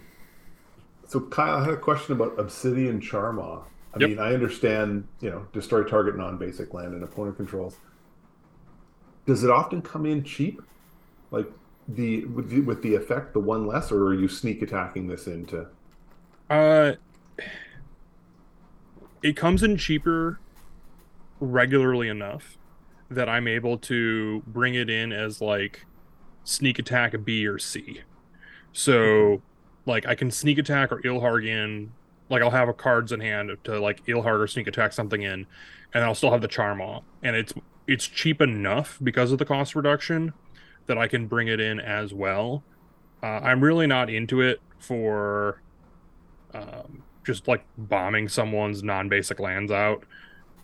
So 1.06 1.20
Kyle, 1.20 1.58
I 1.58 1.64
had 1.64 1.74
a 1.74 1.76
question 1.76 2.14
about 2.14 2.38
Obsidian 2.38 3.00
Charmaw. 3.00 3.64
I 3.94 3.98
Yep. 4.00 4.08
mean, 4.08 4.18
I 4.18 4.32
understand, 4.32 5.06
you 5.20 5.28
know, 5.28 5.46
destroy 5.52 5.82
target 5.82 6.16
non-basic 6.16 6.72
land 6.72 6.94
and 6.94 7.04
opponent 7.04 7.36
controls. 7.36 7.76
Does 9.26 9.44
it 9.44 9.50
often 9.50 9.82
come 9.82 10.06
in 10.06 10.24
cheap, 10.24 10.62
like 11.30 11.46
the 11.94 12.24
with 12.26 12.50
the, 12.50 12.60
with 12.60 12.82
the 12.82 12.94
effect, 12.94 13.32
the 13.32 13.40
one 13.40 13.66
less, 13.66 13.92
or 13.92 14.06
are 14.06 14.14
you 14.14 14.28
sneak 14.28 14.62
attacking 14.62 15.06
this 15.06 15.26
into? 15.26 15.66
Uh, 16.50 16.92
it 19.22 19.36
comes 19.36 19.62
in 19.62 19.76
cheaper 19.76 20.40
regularly 21.40 22.08
enough 22.08 22.58
that 23.10 23.28
I'm 23.28 23.46
able 23.46 23.78
to 23.78 24.42
bring 24.46 24.74
it 24.74 24.88
in 24.88 25.12
as 25.12 25.40
like 25.40 25.86
sneak 26.44 26.78
attack 26.78 27.14
B 27.24 27.46
or 27.46 27.58
C. 27.58 28.02
So, 28.72 29.42
like, 29.84 30.06
I 30.06 30.14
can 30.14 30.30
sneak 30.30 30.58
attack 30.58 30.92
or 30.92 31.00
Ilharg 31.02 31.88
Like, 32.30 32.42
I'll 32.42 32.50
have 32.50 32.68
a 32.68 32.72
cards 32.72 33.12
in 33.12 33.20
hand 33.20 33.50
to 33.64 33.78
like 33.78 34.04
Ilharg 34.06 34.40
or 34.40 34.46
sneak 34.46 34.66
attack 34.66 34.92
something 34.92 35.22
in, 35.22 35.46
and 35.92 36.04
I'll 36.04 36.14
still 36.14 36.30
have 36.30 36.40
the 36.40 36.48
Charmaw. 36.48 37.02
And 37.22 37.36
it's 37.36 37.52
it's 37.86 38.06
cheap 38.06 38.40
enough 38.40 38.98
because 39.02 39.32
of 39.32 39.38
the 39.38 39.44
cost 39.44 39.74
reduction 39.74 40.32
that 40.86 40.98
I 40.98 41.08
can 41.08 41.26
bring 41.26 41.48
it 41.48 41.60
in 41.60 41.80
as 41.80 42.12
well. 42.14 42.62
Uh, 43.22 43.40
I'm 43.42 43.62
really 43.62 43.86
not 43.86 44.10
into 44.10 44.40
it 44.40 44.60
for 44.78 45.60
um, 46.54 47.02
just 47.24 47.46
like 47.48 47.64
bombing 47.78 48.28
someone's 48.28 48.82
non-basic 48.82 49.38
lands 49.40 49.70
out 49.70 50.04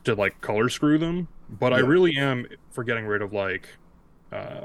to 0.04 0.14
like 0.14 0.40
color 0.40 0.68
screw 0.68 0.96
them 0.96 1.28
but 1.60 1.72
i 1.72 1.78
really 1.78 2.16
am 2.16 2.46
for 2.70 2.84
getting 2.84 3.04
rid 3.04 3.20
of 3.20 3.32
like 3.32 3.68
uh 4.32 4.64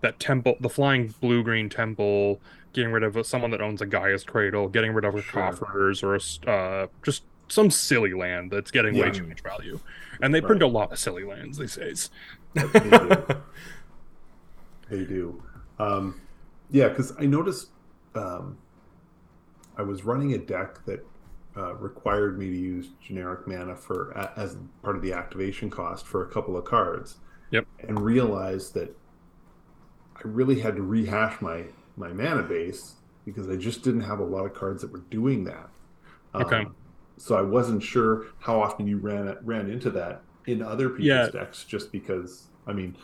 that 0.00 0.20
temple, 0.20 0.56
the 0.60 0.68
flying 0.68 1.12
blue 1.20 1.42
green 1.42 1.68
temple, 1.68 2.40
getting 2.72 2.92
rid 2.92 3.02
of 3.02 3.26
someone 3.26 3.50
that 3.50 3.60
owns 3.60 3.82
a 3.82 3.86
Gaea's 3.86 4.22
cradle, 4.24 4.68
getting 4.68 4.92
rid 4.92 5.04
of 5.04 5.14
a 5.14 5.22
Sure. 5.22 5.42
coffers 5.50 6.02
or 6.02 6.14
a 6.14 6.50
uh, 6.50 6.86
just 7.02 7.24
some 7.48 7.70
silly 7.70 8.14
land 8.14 8.50
that's 8.50 8.70
getting 8.70 8.96
way 8.96 9.10
too 9.10 9.26
much 9.26 9.40
value. 9.40 9.80
And 10.22 10.34
they 10.34 10.40
print 10.40 10.62
a 10.62 10.66
lot 10.66 10.92
of 10.92 10.98
silly 10.98 11.24
lands 11.24 11.58
these 11.58 11.74
days. 11.76 12.10
They 14.90 15.04
do. 15.04 15.42
Um, 15.78 16.20
yeah, 16.70 16.88
because 16.88 17.12
I 17.18 17.26
noticed 17.26 17.68
um, 18.14 18.58
I 19.76 19.82
was 19.82 20.04
running 20.04 20.34
a 20.34 20.38
deck 20.38 20.84
that 20.86 21.04
uh, 21.56 21.74
required 21.74 22.38
me 22.38 22.46
to 22.46 22.56
use 22.56 22.90
generic 23.00 23.46
mana 23.46 23.74
for 23.74 24.16
as 24.36 24.56
part 24.82 24.96
of 24.96 25.02
the 25.02 25.12
activation 25.12 25.70
cost 25.70 26.06
for 26.06 26.24
a 26.24 26.30
couple 26.30 26.56
of 26.56 26.64
cards. 26.64 27.18
Yep. 27.50 27.66
And 27.88 28.00
realized 28.00 28.74
that 28.74 28.94
I 30.16 30.20
really 30.24 30.60
had 30.60 30.76
to 30.76 30.82
rehash 30.82 31.40
my 31.40 31.64
my 31.96 32.12
mana 32.12 32.42
base 32.42 32.96
because 33.24 33.48
I 33.48 33.56
just 33.56 33.82
didn't 33.82 34.02
have 34.02 34.20
a 34.20 34.24
lot 34.24 34.44
of 34.44 34.54
cards 34.54 34.82
that 34.82 34.92
were 34.92 35.04
doing 35.10 35.44
that. 35.44 35.68
Okay. 36.34 36.60
Um, 36.60 36.74
so 37.16 37.36
I 37.36 37.42
wasn't 37.42 37.82
sure 37.82 38.26
how 38.38 38.60
often 38.60 38.86
you 38.86 38.98
ran 38.98 39.36
ran 39.42 39.70
into 39.70 39.90
that 39.90 40.22
in 40.46 40.62
other 40.62 40.88
people's 40.88 41.06
Yeah. 41.06 41.28
decks, 41.28 41.64
just 41.64 41.90
because 41.90 42.48
I 42.66 42.72
mean, 42.72 42.96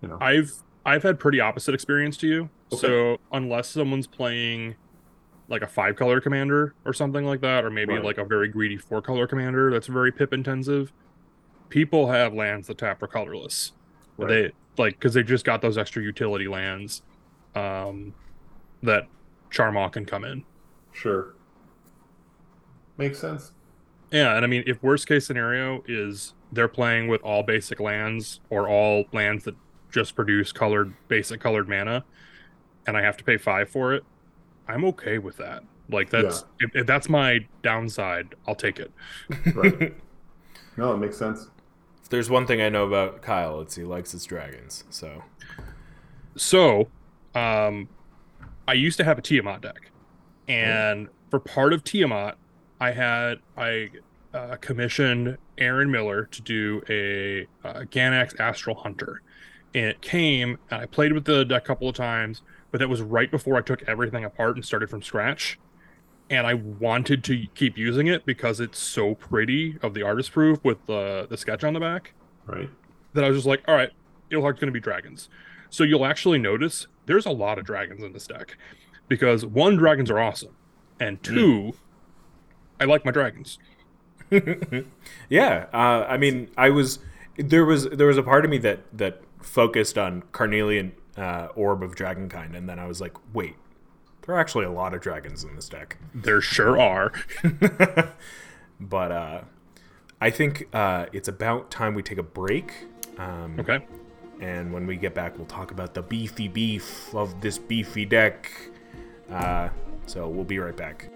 you 0.00 0.08
know, 0.08 0.18
I've 0.20 0.52
I've 0.84 1.02
had 1.02 1.18
pretty 1.18 1.40
opposite 1.40 1.74
experience 1.74 2.16
to 2.18 2.26
you. 2.26 2.50
Okay. 2.72 2.80
So 2.80 3.18
unless 3.32 3.68
someone's 3.68 4.06
playing 4.06 4.76
like 5.48 5.62
a 5.62 5.66
five 5.66 5.96
color 5.96 6.20
commander 6.20 6.74
or 6.84 6.92
something 6.92 7.24
like 7.24 7.40
that, 7.40 7.64
or 7.64 7.70
maybe 7.70 7.94
Right. 7.94 8.04
like 8.04 8.18
a 8.18 8.24
very 8.24 8.48
greedy 8.48 8.76
four 8.76 9.02
color 9.02 9.26
commander 9.26 9.70
that's 9.70 9.88
very 9.88 10.12
pip 10.12 10.32
intensive, 10.32 10.92
people 11.68 12.10
have 12.10 12.32
lands 12.32 12.68
that 12.68 12.78
tap 12.78 12.98
for 13.00 13.06
colorless. 13.08 13.72
Right. 14.16 14.28
They 14.28 14.52
like 14.82 14.98
because 14.98 15.14
they 15.14 15.22
just 15.22 15.44
got 15.44 15.60
those 15.60 15.76
extra 15.76 16.02
utility 16.02 16.48
lands 16.48 17.02
um, 17.54 18.14
that 18.82 19.08
Charmaw 19.50 19.90
can 19.92 20.06
come 20.06 20.24
in. 20.24 20.44
Sure. 20.92 21.34
Makes 22.96 23.18
sense. 23.18 23.52
Yeah, 24.12 24.34
and 24.36 24.44
I 24.44 24.48
mean, 24.48 24.64
if 24.66 24.82
worst 24.82 25.06
case 25.06 25.26
scenario 25.26 25.82
is 25.86 26.34
they're 26.52 26.68
playing 26.68 27.08
with 27.08 27.22
all 27.22 27.42
basic 27.42 27.80
lands 27.80 28.40
or 28.50 28.68
all 28.68 29.04
lands 29.12 29.44
that 29.44 29.54
just 29.90 30.14
produce 30.14 30.52
colored 30.52 30.94
basic 31.08 31.40
colored 31.40 31.68
mana, 31.68 32.04
and 32.86 32.96
I 32.96 33.02
have 33.02 33.16
to 33.18 33.24
pay 33.24 33.36
five 33.36 33.68
for 33.68 33.94
it, 33.94 34.04
I'm 34.68 34.84
okay 34.86 35.18
with 35.18 35.36
that. 35.38 35.62
Like 35.88 36.10
that's 36.10 36.44
if, 36.60 36.74
if 36.74 36.86
that's 36.86 37.08
my 37.08 37.46
downside, 37.62 38.34
I'll 38.46 38.54
take 38.54 38.78
it. 38.78 38.92
Right. 39.54 39.94
no, 40.76 40.94
it 40.94 40.98
makes 40.98 41.16
sense. 41.16 41.48
If 42.02 42.08
there's 42.08 42.30
one 42.30 42.46
thing 42.46 42.60
I 42.60 42.68
know 42.68 42.86
about 42.86 43.22
Kyle, 43.22 43.60
it's 43.60 43.74
he 43.74 43.82
likes 43.82 44.12
his 44.12 44.24
dragons. 44.24 44.84
So 44.90 45.24
So, 46.36 46.88
um, 47.34 47.88
I 48.68 48.74
used 48.74 48.96
to 48.98 49.04
have 49.04 49.18
a 49.18 49.22
Tiamat 49.22 49.62
deck, 49.62 49.90
and 50.46 51.08
for 51.30 51.40
part 51.40 51.72
of 51.72 51.82
Tiamat, 51.82 52.36
I 52.80 52.92
had 52.92 53.38
I 53.56 53.90
uh, 54.32 54.56
commissioned 54.60 55.38
Aaron 55.58 55.90
Miller 55.90 56.26
to 56.26 56.42
do 56.42 56.82
a 56.88 57.46
uh, 57.66 57.82
Ganax 57.82 58.38
Astral 58.38 58.76
Hunter, 58.76 59.22
and 59.74 59.84
it 59.86 60.00
came 60.00 60.58
and 60.70 60.80
I 60.82 60.86
played 60.86 61.12
with 61.12 61.24
the 61.24 61.44
deck 61.44 61.62
a 61.62 61.66
couple 61.66 61.88
of 61.88 61.94
times, 61.94 62.42
but 62.70 62.78
that 62.78 62.88
was 62.88 63.02
right 63.02 63.30
before 63.30 63.56
I 63.56 63.60
took 63.62 63.82
everything 63.88 64.24
apart 64.24 64.56
and 64.56 64.64
started 64.64 64.90
from 64.90 65.02
scratch. 65.02 65.58
And 66.28 66.46
I 66.46 66.54
wanted 66.54 67.24
to 67.24 67.46
keep 67.56 67.76
using 67.76 68.06
it 68.06 68.24
because 68.24 68.60
it's 68.60 68.78
so 68.78 69.14
pretty 69.16 69.78
of 69.82 69.94
the 69.94 70.02
artist 70.02 70.30
proof 70.32 70.62
with 70.64 70.78
the 70.86 71.26
the 71.28 71.36
sketch 71.36 71.64
on 71.64 71.74
the 71.74 71.80
back 71.80 72.12
Right. 72.46 72.70
that 73.14 73.24
I 73.24 73.28
was 73.28 73.38
just 73.38 73.46
like, 73.48 73.62
all 73.66 73.74
right, 73.74 73.90
Ilharg's 74.30 74.60
going 74.60 74.68
to 74.68 74.72
be 74.72 74.80
dragons. 74.80 75.28
So 75.70 75.82
you'll 75.84 76.04
actually 76.06 76.38
notice 76.38 76.86
there's 77.06 77.26
a 77.26 77.30
lot 77.32 77.58
of 77.58 77.64
dragons 77.64 78.02
in 78.04 78.12
this 78.12 78.26
deck 78.28 78.56
because 79.08 79.44
one, 79.44 79.76
dragons 79.76 80.08
are 80.10 80.20
awesome, 80.20 80.54
and 81.00 81.20
two, 81.22 81.72
I 82.80 82.84
like 82.84 83.04
my 83.04 83.10
dragons. 83.10 83.58
yeah, 85.28 85.66
uh, 85.72 86.06
I 86.08 86.16
mean, 86.16 86.48
I 86.56 86.70
was 86.70 87.00
there 87.36 87.64
was 87.64 87.88
there 87.90 88.06
was 88.06 88.18
a 88.18 88.22
part 88.22 88.44
of 88.44 88.50
me 88.50 88.58
that 88.58 88.80
that 88.96 89.20
focused 89.40 89.96
on 89.98 90.22
Carnelian 90.32 90.92
uh, 91.16 91.48
Orb 91.54 91.82
of 91.82 91.94
Dragonkind, 91.94 92.56
and 92.56 92.68
then 92.68 92.78
I 92.78 92.86
was 92.86 93.00
like, 93.00 93.16
wait, 93.34 93.56
there 94.22 94.34
are 94.34 94.40
actually 94.40 94.64
a 94.64 94.70
lot 94.70 94.94
of 94.94 95.00
dragons 95.00 95.44
in 95.44 95.54
this 95.56 95.68
deck. 95.68 95.96
There 96.14 96.40
sure 96.40 96.78
are. 96.80 97.12
But 98.80 99.12
uh, 99.12 99.40
I 100.22 100.30
think 100.30 100.68
uh, 100.72 101.06
it's 101.12 101.28
about 101.28 101.70
time 101.70 101.94
we 101.94 102.02
take 102.02 102.16
a 102.18 102.22
break. 102.22 102.72
Um, 103.18 103.60
Okay. 103.60 103.84
And 104.40 104.72
when 104.72 104.86
we 104.86 104.96
get 104.96 105.12
back, 105.12 105.36
we'll 105.36 105.46
talk 105.46 105.70
about 105.70 105.92
the 105.92 106.00
beefy 106.00 106.48
beef 106.48 107.14
of 107.14 107.42
this 107.42 107.58
beefy 107.58 108.06
deck. 108.06 108.50
Uh, 109.30 109.68
so 110.06 110.28
we'll 110.28 110.44
be 110.46 110.58
right 110.58 110.74
back. 110.74 111.10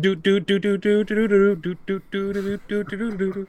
Do 0.00 0.14
do 0.14 0.40
do 0.40 0.58
do 0.58 0.78
do 0.78 1.04
do 1.04 1.28
do 1.28 1.28
do 1.28 1.54
do 1.56 1.76
do 1.84 2.00
do 2.10 2.32
do 2.32 2.58
do 2.58 2.84
do 2.84 3.16
do 3.16 3.32
do. 3.32 3.48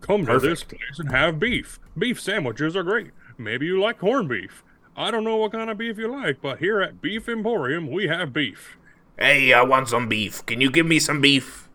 Come 0.00 0.26
to 0.26 0.38
this 0.40 0.64
place 0.64 0.98
and 0.98 1.12
have 1.12 1.38
beef. 1.38 1.78
Beef 1.96 2.20
sandwiches 2.20 2.74
are 2.74 2.82
great. 2.82 3.10
Maybe 3.38 3.66
you 3.66 3.80
like 3.80 3.98
corned 3.98 4.28
beef. 4.28 4.64
I 4.96 5.10
don't 5.10 5.22
know 5.22 5.36
what 5.36 5.52
kind 5.52 5.70
of 5.70 5.78
beef 5.78 5.96
you 5.98 6.10
like, 6.10 6.42
but 6.42 6.58
here 6.58 6.80
at 6.80 7.00
Beef 7.00 7.28
Emporium, 7.28 7.90
we 7.90 8.08
have 8.08 8.32
beef. 8.32 8.78
Hey, 9.18 9.52
I 9.52 9.62
want 9.62 9.88
some 9.88 10.08
beef. 10.08 10.44
Can 10.46 10.60
you 10.60 10.70
give 10.70 10.86
me 10.86 10.98
some 10.98 11.20
beef? 11.20 11.68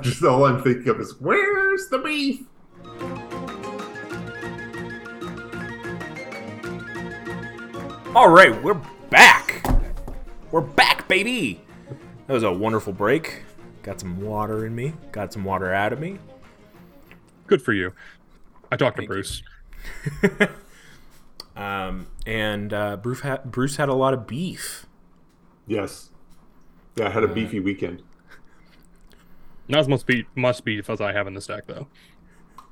Just 0.00 0.22
all 0.24 0.46
I'm 0.46 0.62
thinking 0.62 0.88
of 0.88 1.00
is 1.00 1.20
where's 1.20 1.88
the 1.88 1.98
beef? 1.98 2.46
All 8.14 8.30
right, 8.30 8.62
we're 8.62 8.80
back. 9.10 9.66
We're 10.50 10.60
back, 10.60 11.08
baby. 11.08 11.60
That 12.26 12.32
was 12.34 12.42
a 12.42 12.52
wonderful 12.52 12.92
break. 12.92 13.42
Got 13.82 14.00
some 14.00 14.20
water 14.20 14.64
in 14.66 14.74
me. 14.74 14.94
Got 15.12 15.32
some 15.32 15.44
water 15.44 15.72
out 15.72 15.92
of 15.92 16.00
me. 16.00 16.18
Good 17.46 17.60
for 17.62 17.72
you. 17.72 17.92
I 18.72 18.76
talked 18.76 18.96
to 18.96 19.06
Thank 19.06 19.10
you. 19.10 19.14
Bruce. 20.42 20.48
Um, 21.56 22.08
and 22.26 22.72
uh, 22.72 22.96
Bruce 22.96 23.20
had 23.20 23.44
Bruce 23.52 23.76
had 23.76 23.88
a 23.88 23.94
lot 23.94 24.12
of 24.12 24.26
beef. 24.26 24.86
Yes. 25.68 26.10
Yeah, 26.96 27.06
I 27.06 27.10
had 27.10 27.22
a 27.22 27.28
beefy 27.28 27.60
weekend. 27.60 28.02
Not 29.68 29.78
as 29.78 29.86
much 29.88 30.04
beef, 30.04 30.26
much 30.34 30.64
beef 30.64 30.90
as 30.90 31.00
I 31.00 31.12
have 31.12 31.28
in 31.28 31.34
the 31.34 31.40
stack, 31.40 31.66
though. 31.68 31.86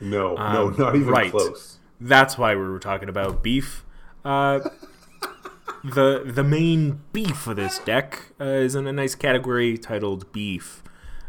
No, 0.01 0.35
no, 0.35 0.67
Um, 0.67 0.77
not 0.77 0.97
even 0.97 1.07
right. 1.09 1.31
close. 1.31 1.79
That's 2.01 2.37
why 2.37 2.57
we 2.57 2.63
were 2.69 2.81
talking 2.81 3.09
about 3.09 3.41
beef. 3.45 3.85
Uh, 4.25 4.59
the 5.85 6.23
the 6.25 6.45
main 6.45 7.03
beef 7.13 7.47
of 7.47 7.57
this 7.57 7.79
deck 7.81 8.33
uh, 8.41 8.45
is 8.45 8.75
in 8.75 8.87
a 8.87 8.93
nice 8.93 9.15
category 9.15 9.77
titled 9.79 10.31
beef. 10.33 10.83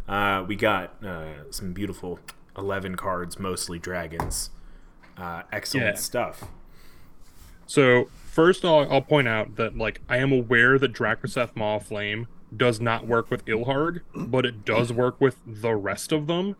Uh, 0.07 0.43
we 0.47 0.55
got 0.55 1.03
uh, 1.03 1.49
some 1.51 1.73
beautiful 1.73 2.19
eleven 2.57 2.95
cards, 2.95 3.39
mostly 3.39 3.79
dragons. 3.79 4.49
Uh, 5.17 5.43
excellent 5.51 5.87
Yeah. 5.87 5.93
stuff. 5.95 6.43
So 7.65 8.09
first, 8.25 8.65
I'll, 8.65 8.91
I'll 8.91 9.01
point 9.01 9.27
out 9.27 9.55
that 9.55 9.77
like 9.77 10.01
I 10.09 10.17
am 10.17 10.31
aware 10.31 10.77
that 10.77 10.93
Drakuseth 10.93 11.55
Maw 11.55 11.79
Flame 11.79 12.27
does 12.55 12.79
not 12.79 13.07
work 13.07 13.31
with 13.31 13.45
Ilharg, 13.45 14.01
but 14.15 14.45
it 14.45 14.65
does 14.65 14.91
work 14.93 15.19
with 15.19 15.37
the 15.45 15.73
rest 15.75 16.11
of 16.11 16.27
them. 16.27 16.55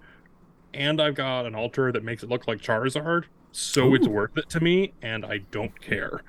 And 0.74 1.00
I've 1.00 1.14
got 1.16 1.46
an 1.46 1.54
altar 1.54 1.92
that 1.92 2.04
makes 2.04 2.24
it 2.24 2.30
look 2.30 2.48
like 2.48 2.60
Charizard, 2.60 3.26
so 3.52 3.94
it's 3.94 4.08
worth 4.08 4.36
it 4.38 4.50
to 4.50 4.60
me, 4.60 4.94
and 5.04 5.24
I 5.24 5.40
don't 5.52 5.80
care. 5.80 6.22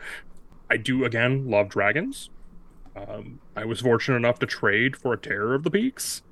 I 0.71 0.77
do 0.77 1.05
again 1.05 1.49
love 1.51 1.69
dragons. 1.69 2.31
Um, 2.97 3.41
I 3.57 3.65
was 3.65 3.81
fortunate 3.81 4.17
enough 4.17 4.39
to 4.41 4.47
trade 4.47 4.97
for 4.97 5.13
a 5.13 5.17
Terror 5.19 5.55
of 5.55 5.63
the 5.65 5.71
Peaks. 5.71 6.23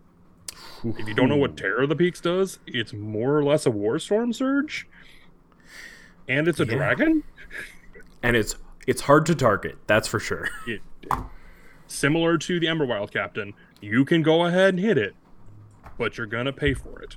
If 0.85 1.07
you 1.09 1.15
don't 1.15 1.29
know 1.29 1.37
what 1.37 1.57
Terror 1.57 1.83
of 1.83 1.89
the 1.89 1.97
Peaks 1.97 2.21
does, 2.21 2.59
it's 2.67 2.93
more 2.93 3.37
or 3.37 3.45
less 3.45 3.67
a 3.67 3.71
Warstorm 3.71 4.35
Surge, 4.35 4.87
and 6.29 6.47
it's 6.49 6.61
a 6.61 6.65
Yeah. 6.65 6.77
dragon. 6.77 7.25
and 8.23 8.37
it's 8.37 8.57
it's 8.87 9.03
hard 9.03 9.27
to 9.27 9.35
target. 9.35 9.79
That's 9.87 10.07
for 10.09 10.19
sure. 10.21 10.49
it 10.67 10.81
similar 11.87 12.39
to 12.39 12.59
the 12.61 12.67
Emberwilde 12.67 13.13
Captain, 13.13 13.53
you 13.81 14.05
can 14.05 14.23
go 14.23 14.47
ahead 14.47 14.71
and 14.75 14.79
hit 14.81 14.97
it, 14.99 15.15
but 15.99 16.17
you're 16.17 16.27
gonna 16.27 16.53
pay 16.53 16.75
for 16.75 17.03
it. 17.03 17.17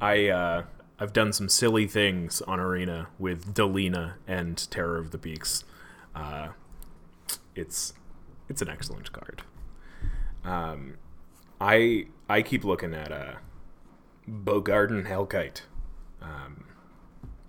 I 0.00 0.28
uh, 0.28 0.64
I've 1.04 1.12
done 1.12 1.34
some 1.34 1.50
silly 1.50 1.86
things 1.86 2.40
on 2.40 2.58
Arena 2.58 3.08
with 3.18 3.52
Delina 3.52 4.14
and 4.26 4.56
Terror 4.70 4.96
of 4.96 5.10
the 5.10 5.18
Peaks. 5.18 5.62
Uh, 6.14 6.48
it's 7.54 7.92
it's 8.48 8.62
an 8.62 8.70
excellent 8.70 9.12
card. 9.12 9.42
Um, 10.44 10.96
I 11.60 12.06
I 12.26 12.40
keep 12.40 12.64
looking 12.64 12.94
at 12.94 13.12
uh, 13.12 13.34
Bogardan 14.26 15.06
Hellkite, 15.06 15.60
um, 16.22 16.64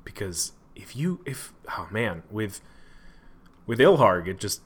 because 0.03 0.51
if 0.75 0.93
you 0.93 1.21
if 1.25 1.53
oh 1.77 1.87
man 1.89 2.23
with 2.29 2.59
with 3.65 3.79
Ilharg 3.79 4.27
it 4.27 4.37
just 4.37 4.63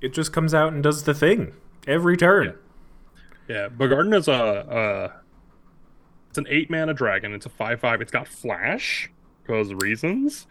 it 0.00 0.14
just 0.14 0.32
comes 0.32 0.54
out 0.54 0.72
and 0.72 0.82
does 0.82 1.02
the 1.02 1.12
thing 1.12 1.52
every 1.86 2.16
turn. 2.16 2.56
Yeah, 3.48 3.68
Bogardan 3.68 4.16
is 4.16 4.28
a, 4.28 4.32
a 4.32 5.19
It's 6.30 6.38
an 6.38 6.46
eight 6.48 6.70
mana 6.70 6.94
dragon. 6.94 7.34
It's 7.34 7.46
a 7.46 7.50
five 7.50 7.80
five. 7.80 8.00
It's 8.00 8.10
got 8.12 8.26
flash 8.26 9.10
because 9.42 9.74
reasons, 9.74 10.46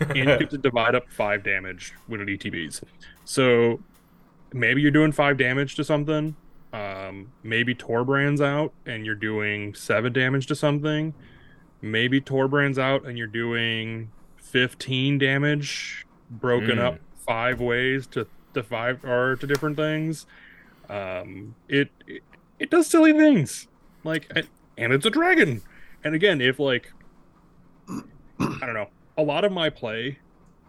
and 0.00 0.16
you 0.16 0.24
get 0.24 0.50
to 0.50 0.58
divide 0.70 0.94
up 0.94 1.10
five 1.10 1.42
damage 1.42 1.92
when 2.06 2.20
it 2.20 2.28
ETBs. 2.28 2.82
So 3.24 3.80
maybe 4.52 4.80
you're 4.80 4.90
doing 4.92 5.12
five 5.12 5.36
damage 5.36 5.74
to 5.76 5.84
something. 5.84 6.36
Um, 6.72 7.32
maybe 7.42 7.74
Torbran's 7.74 8.40
out 8.40 8.72
and 8.84 9.04
you're 9.06 9.14
doing 9.14 9.74
seven 9.74 10.12
damage 10.12 10.46
to 10.48 10.54
something. 10.54 11.14
Maybe 11.80 12.20
Torbran's 12.20 12.78
out 12.78 13.04
and 13.06 13.16
you're 13.18 13.26
doing 13.26 14.10
15 14.36 15.18
damage 15.18 16.06
broken 16.30 16.76
Mm. 16.78 16.84
up 16.84 16.98
five 17.26 17.60
ways 17.60 18.06
to 18.08 18.26
to 18.54 18.62
five 18.62 19.04
or 19.04 19.36
to 19.36 19.46
different 19.46 19.76
things. 19.76 20.26
Um, 20.88 21.54
it, 21.68 21.90
it 22.06 22.22
it 22.58 22.70
does 22.70 22.86
silly 22.86 23.12
things 23.12 23.66
like 24.04 24.30
and 24.76 24.92
it's 24.92 25.06
a 25.06 25.10
dragon. 25.10 25.62
And 26.04 26.14
again, 26.14 26.40
if 26.40 26.58
like 26.58 26.92
I 27.88 28.60
don't 28.60 28.74
know, 28.74 28.88
a 29.16 29.22
lot 29.22 29.44
of 29.44 29.52
my 29.52 29.70
play, 29.70 30.18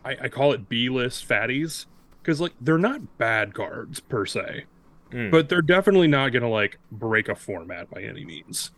I, 0.05 0.17
I 0.23 0.29
call 0.29 0.53
it 0.53 0.69
B 0.69 0.89
list 0.89 1.27
fatties 1.27 1.85
because 2.21 2.39
like 2.41 2.53
they're 2.61 2.77
not 2.77 3.17
bad 3.17 3.53
cards 3.53 3.99
per 3.99 4.25
se, 4.25 4.65
Mm. 5.11 5.31
but 5.31 5.47
they're 5.47 5.61
definitely 5.61 6.07
not 6.09 6.33
gonna 6.33 6.49
like 6.49 6.79
break 6.91 7.29
a 7.29 7.35
format 7.35 7.89
by 7.89 8.01
any 8.01 8.25
means. 8.25 8.71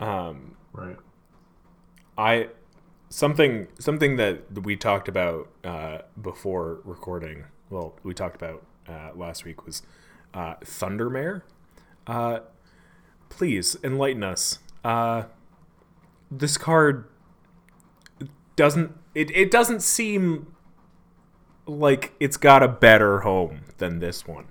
um, 0.00 0.56
Right. 0.72 0.96
I 2.18 2.48
something 3.10 3.68
something 3.78 4.16
that 4.16 4.62
we 4.64 4.74
talked 4.76 5.06
about 5.08 5.48
uh, 5.64 5.98
before 6.20 6.80
recording. 6.84 7.44
Well, 7.70 7.94
we 8.02 8.14
talked 8.14 8.36
about 8.36 8.64
uh, 8.88 9.10
last 9.14 9.44
week 9.44 9.64
was 9.66 9.82
uh, 10.34 10.54
Thundermare. 10.64 11.42
Uh, 12.06 12.40
please 13.32 13.76
enlighten 13.82 14.22
us. 14.22 14.58
Uh, 14.84 15.24
this 16.30 16.58
card 16.58 17.06
doesn't. 18.56 18.92
It, 19.14 19.30
it 19.30 19.50
doesn't 19.50 19.80
seem 19.82 20.54
like 21.66 22.12
it's 22.20 22.36
got 22.36 22.62
a 22.62 22.68
better 22.68 23.20
home 23.20 23.62
than 23.78 23.98
this 24.00 24.26
one. 24.26 24.46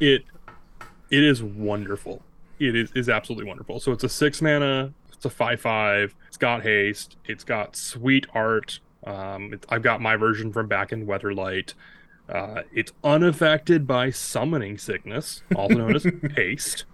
It 0.00 0.24
it 1.10 1.22
is 1.22 1.42
wonderful. 1.42 2.22
It 2.58 2.74
is 2.74 2.90
is 2.92 3.08
absolutely 3.08 3.46
wonderful. 3.46 3.78
So 3.78 3.92
it's 3.92 4.04
a 4.04 4.08
six 4.08 4.40
mana. 4.40 4.94
It's 5.12 5.24
a 5.24 5.30
five 5.30 5.60
five. 5.60 6.14
It's 6.28 6.36
got 6.36 6.62
haste. 6.62 7.16
It's 7.26 7.44
got 7.44 7.76
sweet 7.76 8.26
art. 8.34 8.80
Um, 9.06 9.52
it, 9.52 9.66
I've 9.68 9.82
got 9.82 10.00
my 10.00 10.16
version 10.16 10.52
from 10.52 10.66
back 10.66 10.92
in 10.92 11.06
Weatherlight. 11.06 11.74
Uh, 12.26 12.62
it's 12.72 12.92
unaffected 13.02 13.86
by 13.86 14.08
summoning 14.10 14.78
sickness, 14.78 15.42
also 15.54 15.74
known 15.74 15.94
as 15.94 16.06
haste. 16.36 16.86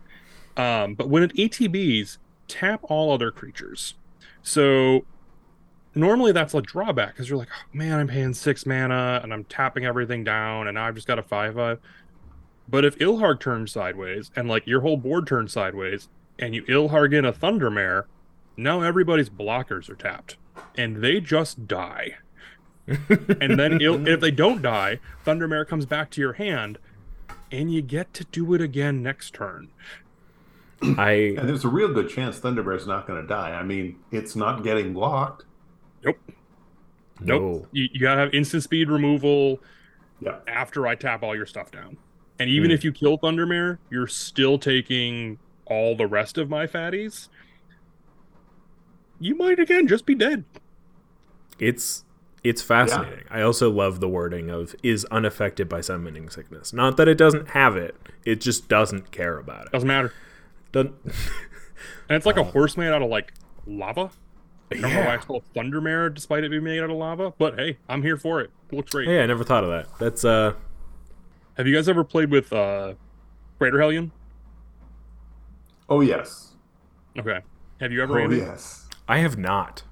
Um, 0.56 0.94
but 0.94 1.08
when 1.08 1.22
it 1.22 1.34
ETBs, 1.34 2.18
tap 2.48 2.80
all 2.84 3.12
other 3.12 3.30
creatures. 3.30 3.94
So 4.42 5.04
normally 5.94 6.32
that's 6.32 6.54
a 6.54 6.62
drawback 6.62 7.14
because 7.14 7.28
you're 7.28 7.38
like, 7.38 7.48
oh, 7.52 7.76
man, 7.76 7.98
I'm 7.98 8.08
paying 8.08 8.34
six 8.34 8.66
mana 8.66 9.20
and 9.22 9.32
I'm 9.32 9.44
tapping 9.44 9.84
everything 9.84 10.24
down, 10.24 10.66
and 10.66 10.74
now 10.74 10.86
I've 10.86 10.94
just 10.94 11.06
got 11.06 11.18
a 11.18 11.22
five 11.22 11.54
five. 11.54 11.78
But 12.68 12.84
if 12.84 12.98
Ilharg 12.98 13.40
turns 13.40 13.72
sideways 13.72 14.30
and 14.36 14.48
like 14.48 14.66
your 14.66 14.80
whole 14.80 14.96
board 14.96 15.26
turns 15.26 15.52
sideways, 15.52 16.08
and 16.38 16.54
you 16.54 16.62
Ilharg 16.64 17.14
in 17.14 17.24
a 17.24 17.32
Thundermare, 17.32 18.04
now 18.56 18.82
everybody's 18.82 19.30
blockers 19.30 19.88
are 19.88 19.94
tapped, 19.94 20.36
and 20.76 21.02
they 21.02 21.20
just 21.20 21.66
die. 21.66 22.16
and 22.86 23.58
then 23.58 23.80
Il- 23.80 24.06
if 24.08 24.20
they 24.20 24.30
don't 24.30 24.62
die, 24.62 24.98
Thundermare 25.24 25.66
comes 25.66 25.86
back 25.86 26.10
to 26.10 26.20
your 26.20 26.34
hand, 26.34 26.78
and 27.52 27.72
you 27.72 27.82
get 27.82 28.12
to 28.14 28.24
do 28.24 28.54
it 28.54 28.60
again 28.60 29.02
next 29.02 29.34
turn. 29.34 29.68
I 30.82 31.10
And 31.38 31.48
there's 31.48 31.64
a 31.64 31.68
real 31.68 31.92
good 31.92 32.08
chance 32.08 32.38
Thundermare's 32.38 32.86
not 32.86 33.06
going 33.06 33.20
to 33.20 33.26
die. 33.26 33.50
I 33.50 33.62
mean, 33.62 33.98
it's 34.10 34.34
not 34.36 34.62
getting 34.64 34.92
blocked. 34.94 35.44
Nope. 36.04 36.18
no. 37.20 37.38
Nope. 37.38 37.68
You, 37.72 37.88
you 37.92 38.00
gotta 38.00 38.20
have 38.20 38.32
instant 38.34 38.62
speed 38.62 38.88
removal 38.90 39.60
Yeah. 40.20 40.36
after 40.46 40.86
I 40.86 40.94
tap 40.94 41.22
all 41.22 41.36
your 41.36 41.46
stuff 41.46 41.70
down. 41.70 41.96
And 42.38 42.48
even 42.48 42.70
Hmm. 42.70 42.74
if 42.74 42.84
you 42.84 42.92
kill 42.92 43.18
Thundermare, 43.18 43.76
you're 43.90 44.06
still 44.06 44.58
taking 44.58 45.38
all 45.66 45.94
the 45.94 46.06
rest 46.06 46.38
of 46.38 46.48
my 46.48 46.66
fatties. 46.66 47.28
You 49.18 49.34
might 49.36 49.58
again 49.58 49.86
just 49.86 50.06
be 50.06 50.14
dead. 50.14 50.44
It's 51.58 52.04
it's 52.42 52.62
fascinating. 52.62 53.24
I 53.30 53.42
also 53.42 53.70
love 53.70 54.00
the 54.00 54.08
wording 54.08 54.48
of 54.48 54.74
is 54.82 55.04
unaffected 55.10 55.68
by 55.68 55.82
summoning 55.82 56.30
sickness. 56.30 56.72
Not 56.72 56.96
that 56.96 57.06
it 57.06 57.18
doesn't 57.18 57.50
have 57.50 57.76
it, 57.76 57.94
it 58.24 58.40
just 58.40 58.66
doesn't 58.66 59.10
care 59.10 59.36
about 59.36 59.66
it. 59.66 59.72
Doesn't 59.72 59.86
matter. 59.86 60.14
Doesn't, 60.72 60.94
And 61.04 62.16
it's 62.16 62.26
like 62.26 62.36
a 62.36 62.44
horse 62.44 62.76
made 62.76 62.88
out 62.88 63.02
of 63.02 63.08
like 63.10 63.32
lava. 63.66 64.10
I 64.72 64.74
don't 64.76 64.82
know 64.82 64.88
why 64.88 65.04
yeah. 65.06 65.14
it's 65.14 65.24
called 65.24 65.42
Thundermare 65.54 66.14
despite 66.14 66.44
it 66.44 66.50
being 66.50 66.62
made 66.62 66.80
out 66.80 66.90
of 66.90 66.96
lava, 66.96 67.32
but 67.38 67.58
hey, 67.58 67.78
I'm 67.88 68.02
here 68.02 68.16
for 68.16 68.40
it. 68.40 68.50
It 68.70 68.76
looks 68.76 68.90
great. 68.92 69.08
Hey, 69.08 69.22
I 69.22 69.26
never 69.26 69.42
thought 69.44 69.64
of 69.64 69.70
that. 69.70 69.86
That's 69.98 70.24
uh 70.24 70.54
Have 71.56 71.66
you 71.66 71.74
guys 71.74 71.88
ever 71.88 72.04
played 72.04 72.30
with 72.30 72.52
uh 72.52 72.94
Crater 73.58 73.80
Hellion? 73.80 74.12
Oh, 75.88 76.00
yes. 76.00 76.54
Okay. 77.18 77.40
Have 77.80 77.90
you 77.90 78.02
ever 78.02 78.20
Oh, 78.20 78.24
Andy? 78.24 78.36
yes. 78.38 78.88
I 79.08 79.18
have 79.18 79.36
not. 79.36 79.82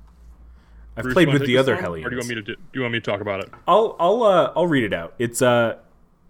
I've 0.96 1.02
Bruce, 1.02 1.14
played 1.14 1.32
with 1.32 1.44
the 1.44 1.58
other 1.58 1.74
on, 1.76 1.82
Hellions. 1.82 2.06
Or 2.06 2.10
do 2.10 2.16
you 2.16 2.20
want 2.20 2.28
me 2.28 2.34
to 2.36 2.42
do, 2.42 2.54
do 2.54 2.62
you 2.72 2.80
want 2.82 2.92
me 2.92 3.00
to 3.00 3.10
talk 3.10 3.20
about 3.20 3.40
it? 3.40 3.50
I'll 3.66 3.96
I'll 3.98 4.22
uh, 4.22 4.52
I'll 4.56 4.66
read 4.66 4.84
it 4.84 4.92
out. 4.92 5.14
It's 5.18 5.42
uh, 5.42 5.76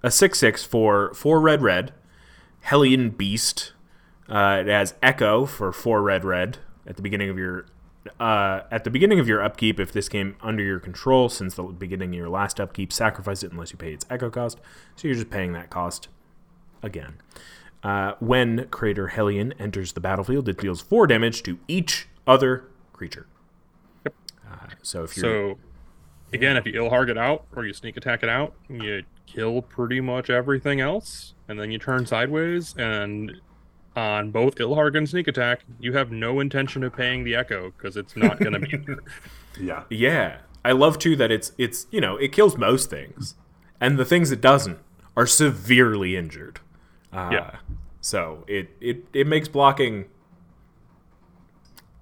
a 0.03 0.11
six 0.11 0.39
six 0.39 0.65
for 0.65 1.13
four 1.15 1.41
red 1.41 1.63
red, 1.63 1.93
Hellion 2.61 3.11
Beast. 3.11 3.73
Uh, 4.29 4.59
it 4.61 4.67
has 4.67 4.95
Echo 5.03 5.47
for 5.47 5.73
four 5.73 6.03
red 6.03 6.25
red 6.25 6.59
at 6.87 6.97
the 6.97 7.03
beginning 7.03 7.31
of 7.31 7.39
your 7.39 7.67
uh, 8.21 8.61
at 8.71 8.85
the 8.85 8.91
beginning 8.91 9.19
of 9.21 9.29
your 9.29 9.43
upkeep. 9.43 9.81
If 9.81 9.93
this 9.93 10.09
came 10.09 10.37
under 10.41 10.63
your 10.63 10.81
control 10.81 11.29
since 11.29 11.55
the 11.55 11.63
beginning 11.65 12.11
of 12.11 12.15
your 12.15 12.29
last 12.29 12.61
upkeep, 12.61 12.93
sacrifice 12.93 13.43
it 13.43 13.53
unless 13.53 13.73
you 13.73 13.79
pay 13.79 13.93
its 13.93 14.05
Echo 14.11 14.31
cost. 14.31 14.59
So 14.97 15.09
you're 15.09 15.15
just 15.15 15.31
paying 15.31 15.53
that 15.53 15.71
cost 15.71 16.09
again. 16.83 17.15
Uh, 17.83 18.15
when 18.19 18.67
Crater 18.69 19.09
Hellion 19.09 19.55
enters 19.59 19.93
the 19.93 20.01
battlefield, 20.01 20.49
it 20.49 20.59
deals 20.59 20.81
four 20.81 21.07
damage 21.07 21.43
to 21.45 21.59
each 21.69 22.09
other 22.27 22.65
creature. 22.93 23.27
Yep. 24.05 24.15
Uh, 24.51 24.67
so 24.83 25.05
if 25.05 25.17
you're 25.17 25.23
So, 25.23 25.59
again, 26.33 26.57
if 26.57 26.67
you 26.67 26.73
Ilharg 26.73 27.09
it 27.09 27.19
out 27.19 27.45
or 27.55 27.65
you 27.65 27.73
sneak 27.73 27.97
attack 27.97 28.23
it 28.23 28.29
out, 28.29 28.55
you 28.69 29.05
kill 29.27 29.63
pretty 29.63 30.01
much 30.01 30.29
everything 30.29 30.81
else, 30.81 31.35
and 31.47 31.59
then 31.59 31.71
you 31.71 31.79
turn 31.79 32.05
sideways. 32.05 32.75
And 32.77 33.41
on 33.99 34.31
both 34.31 34.55
Ilharg 34.57 34.97
and 34.97 35.09
sneak 35.09 35.27
attack, 35.29 35.65
you 35.81 35.93
have 35.95 36.11
no 36.13 36.41
intention 36.41 36.83
of 36.85 36.95
paying 36.95 37.25
the 37.25 37.35
echo 37.35 37.73
because 37.77 37.97
it's 37.97 38.17
not 38.17 38.39
going 38.39 38.53
to 38.53 38.61
be 38.61 38.77
there. 38.77 38.99
Yeah. 39.61 39.83
Yeah, 39.91 40.37
I 40.65 40.71
love 40.71 40.99
too 41.01 41.17
that 41.17 41.33
it's 41.33 41.51
it's 41.59 41.89
you 41.91 42.01
know 42.01 42.17
it 42.17 42.31
kills 42.31 42.57
most 42.57 42.89
things, 42.91 43.35
and 43.81 43.99
the 43.99 44.05
things 44.05 44.31
it 44.31 44.41
doesn't 44.41 44.79
are 45.17 45.27
severely 45.27 46.15
injured. 46.17 46.61
Uh, 47.13 47.31
Yeah. 47.33 47.57
So 48.01 48.45
it 48.47 48.71
it 48.81 49.05
it 49.13 49.27
makes 49.27 49.49
blocking 49.49 50.05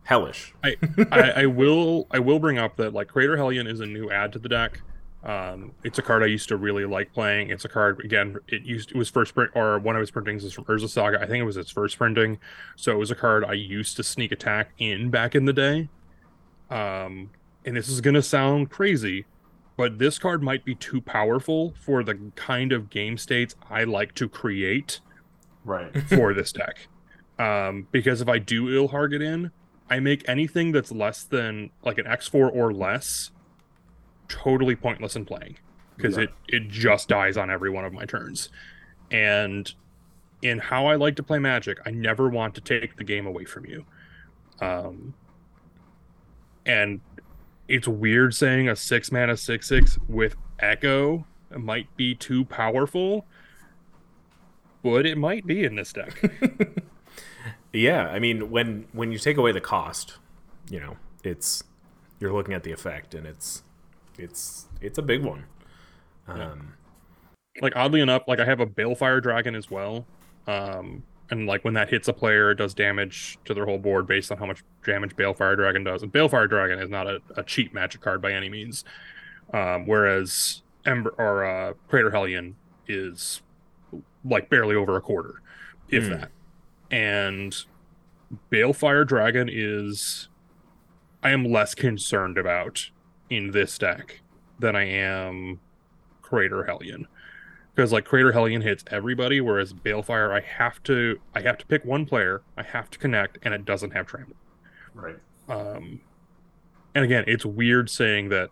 hellish. 0.05 0.55
I, 0.63 0.77
I 1.11 1.31
I 1.43 1.47
will 1.47 2.07
I 2.11 2.19
will 2.19 2.39
bring 2.39 2.59
up 2.59 2.77
that 2.77 2.93
like 2.93 3.09
Crater 3.09 3.37
Hellion 3.39 3.67
is 3.67 3.81
a 3.81 3.87
new 3.87 4.11
add 4.11 4.33
to 4.35 4.39
the 4.39 4.49
deck. 4.51 4.83
Um, 5.27 5.73
it's 5.83 5.99
a 5.99 6.03
card 6.03 6.23
I 6.23 6.27
used 6.27 6.49
to 6.51 6.57
really 6.57 6.85
like 6.85 7.13
playing. 7.13 7.51
It's 7.51 7.65
a 7.65 7.69
card 7.69 8.01
again. 8.05 8.37
It 8.47 8.63
used 8.63 8.93
it 8.93 8.97
was 8.97 9.09
first 9.11 9.35
print 9.35 9.51
or 9.57 9.79
one 9.81 9.97
of 9.97 10.03
its 10.03 10.11
printings 10.13 10.45
is 10.45 10.53
from 10.53 10.65
Urza 10.67 10.89
Saga. 10.89 11.21
I 11.21 11.27
think 11.27 11.43
it 11.43 11.45
was 11.45 11.57
its 11.57 11.71
first 11.71 11.99
printing, 11.99 12.39
so 12.77 12.93
it 12.93 12.99
was 12.99 13.11
a 13.11 13.17
card 13.17 13.45
I 13.45 13.55
used 13.55 13.97
to 13.97 14.05
sneak 14.05 14.31
attack 14.31 14.71
in 14.79 15.11
back 15.11 15.35
in 15.35 15.45
the 15.45 15.53
day. 15.53 15.89
Um, 16.71 17.31
and 17.65 17.77
this 17.77 17.89
is 17.89 18.01
gonna 18.01 18.23
sound 18.23 18.71
crazy, 18.71 19.27
but 19.77 19.99
this 19.99 20.17
card 20.17 20.45
might 20.45 20.65
be 20.65 20.77
too 20.77 21.01
powerful 21.01 21.75
for 21.81 22.05
the 22.05 22.17
kind 22.37 22.71
of 22.73 22.89
game 22.89 23.19
states 23.19 23.57
I 23.69 23.83
like 23.83 24.15
to 24.15 24.29
create 24.29 25.01
Right. 25.65 25.93
for 26.09 26.35
this 26.35 26.53
deck. 26.53 26.87
Um, 27.37 27.89
because 27.91 28.21
if 28.21 28.29
I 28.29 28.39
do 28.39 28.67
Ilharg 28.67 29.13
it 29.13 29.23
in, 29.23 29.51
I 29.91 29.99
make 29.99 30.27
anything 30.29 30.71
that's 30.71 30.93
less 30.93 31.25
than 31.25 31.71
like 31.85 31.99
an 31.99 32.07
X4 32.07 32.55
or 32.55 32.73
less 32.73 33.33
totally 34.29 34.77
pointless 34.77 35.17
in 35.17 35.25
playing 35.25 35.57
because 35.97 36.17
Yeah. 36.17 36.25
it 36.25 36.31
it 36.49 36.69
just 36.69 37.09
dies 37.09 37.37
on 37.37 37.51
every 37.51 37.71
one 37.71 37.85
of 37.85 37.93
my 37.93 38.05
turns. 38.05 38.49
And 39.11 39.73
in 40.43 40.59
how 40.59 40.87
I 40.87 40.97
like 40.97 41.17
to 41.17 41.23
play 41.23 41.39
Magic, 41.39 41.79
I 41.87 41.91
never 41.91 42.29
want 42.29 42.55
to 42.57 42.61
take 42.61 42.97
the 42.97 43.05
game 43.05 43.27
away 43.27 43.45
from 43.45 43.65
you. 43.67 43.85
Um, 44.61 45.15
and 46.65 47.01
it's 47.69 47.89
weird 47.89 48.35
saying 48.35 48.69
a 48.69 48.77
six 48.77 49.11
mana 49.13 49.37
six 49.37 49.69
six 49.69 49.99
with 50.09 50.37
Echo 50.59 51.27
might 51.57 51.95
be 51.97 52.15
too 52.15 52.45
powerful, 52.45 53.27
but 54.83 55.07
it 55.07 55.17
might 55.19 55.47
be 55.47 55.65
in 55.65 55.77
this 55.77 55.93
deck. 55.93 56.23
Yeah, 57.73 58.07
I 58.09 58.21
mean 58.21 58.51
when 58.51 58.87
when 58.93 59.13
you 59.13 59.19
take 59.19 59.37
away 59.37 59.53
the 59.53 59.61
cost, 59.61 60.17
you 60.71 60.81
know 60.81 60.97
it's 61.23 61.63
you're 62.19 62.33
looking 62.33 62.55
at 62.55 62.63
the 62.63 62.73
effect, 62.73 63.15
and 63.15 63.27
it's 63.27 63.65
it's 64.19 64.67
it's 64.81 64.99
a 64.99 65.03
big 65.03 65.23
one. 65.25 65.45
Um, 66.29 66.75
like 67.61 67.75
oddly 67.77 68.01
enough, 68.01 68.23
like 68.27 68.41
I 68.41 68.45
have 68.45 68.61
a 68.61 68.67
Balefire 68.67 69.23
Dragon 69.23 69.55
as 69.55 69.71
well. 69.71 70.07
Um, 70.47 71.03
and 71.31 71.47
like 71.47 71.65
when 71.65 71.75
that 71.75 71.89
hits 71.89 72.09
a 72.09 72.13
player, 72.13 72.51
it 72.51 72.57
does 72.57 72.75
damage 72.75 73.39
to 73.47 73.55
their 73.55 73.65
whole 73.67 73.79
board 73.79 74.07
based 74.07 74.31
on 74.31 74.39
how 74.39 74.47
much 74.47 74.63
damage 74.85 75.17
Balefire 75.17 75.57
Dragon 75.57 75.83
does. 75.85 76.03
And 76.03 76.13
Balefire 76.13 76.49
Dragon 76.49 76.79
is 76.79 76.91
not 76.91 77.07
a, 77.07 77.21
a 77.37 77.43
cheap 77.43 77.75
magic 77.75 78.01
card 78.01 78.23
by 78.23 78.33
any 78.33 78.49
means. 78.49 78.85
Um, 79.53 79.87
whereas 79.87 80.63
Ember 80.85 81.15
or 81.19 81.45
uh, 81.45 81.73
Crater 81.89 82.11
Hellion 82.11 82.57
is 82.87 83.43
like 84.25 84.51
barely 84.51 84.75
over 84.77 84.97
a 84.97 85.01
quarter, 85.01 85.41
if 85.89 86.05
Hmm. 86.05 86.11
that. 86.11 86.31
And 86.91 87.57
Balefire 88.53 89.07
Dragon 89.07 89.49
is 89.51 90.29
I 91.23 91.31
am 91.31 91.45
less 91.45 91.75
concerned 91.75 92.39
about 92.39 92.91
in 93.31 93.51
this 93.51 93.79
deck 93.79 94.21
than 94.59 94.77
I 94.77 94.85
am 94.85 95.61
Crater 96.23 96.65
Hellion. 96.65 97.07
Because 97.75 97.93
like 97.93 98.05
Crater 98.05 98.33
Hellion 98.33 98.63
hits 98.63 98.85
everybody, 98.91 99.41
whereas 99.41 99.73
Balefire 99.73 100.33
I 100.33 100.41
have 100.41 100.83
to 100.85 101.21
I 101.35 101.43
have 101.43 101.59
to 101.59 101.67
pick 101.67 101.85
one 101.85 102.07
player, 102.07 102.43
I 102.57 102.63
have 102.63 102.91
to 102.91 102.99
connect, 102.99 103.39
and 103.43 103.53
it 103.53 103.65
doesn't 103.65 103.91
have 103.91 104.07
trample. 104.07 104.37
Right. 104.95 105.19
Um 105.49 106.01
and 106.95 107.05
again, 107.05 107.25
it's 107.27 107.45
weird 107.45 107.91
saying 107.91 108.31
that 108.31 108.49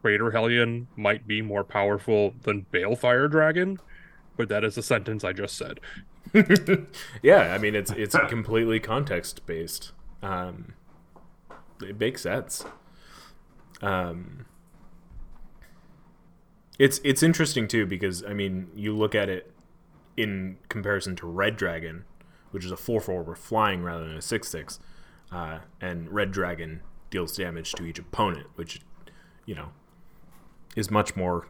Crater 0.00 0.30
Hellion 0.30 0.88
might 0.96 1.26
be 1.26 1.42
more 1.42 1.64
powerful 1.64 2.34
than 2.42 2.64
Balefire 2.72 3.30
Dragon, 3.30 3.78
but 4.36 4.48
that 4.48 4.64
is 4.64 4.78
a 4.78 4.82
sentence 4.82 5.24
I 5.24 5.32
just 5.32 5.56
said. 5.56 5.80
yeah, 7.22 7.52
I 7.54 7.58
mean 7.58 7.74
it's 7.74 7.90
it's 7.92 8.16
completely 8.28 8.80
context 8.80 9.44
based. 9.46 9.92
Um, 10.22 10.74
it 11.82 12.00
makes 12.00 12.22
sense. 12.22 12.64
Um, 13.82 14.46
it's 16.78 17.00
it's 17.04 17.22
interesting 17.22 17.68
too 17.68 17.86
because 17.86 18.22
I 18.24 18.32
mean 18.34 18.68
you 18.74 18.94
look 18.96 19.14
at 19.14 19.28
it 19.28 19.52
in 20.16 20.58
comparison 20.68 21.16
to 21.16 21.26
Red 21.26 21.56
Dragon, 21.56 22.04
which 22.50 22.64
is 22.64 22.70
a 22.72 22.76
four 22.76 23.00
four 23.00 23.22
with 23.22 23.38
flying 23.38 23.82
rather 23.82 24.06
than 24.06 24.16
a 24.16 24.22
six 24.22 24.48
six, 24.48 24.78
uh, 25.32 25.60
and 25.80 26.10
Red 26.10 26.32
Dragon 26.32 26.80
deals 27.10 27.36
damage 27.36 27.72
to 27.72 27.84
each 27.84 27.98
opponent, 27.98 28.46
which 28.56 28.80
you 29.46 29.54
know 29.54 29.68
is 30.74 30.90
much 30.90 31.16
more 31.16 31.48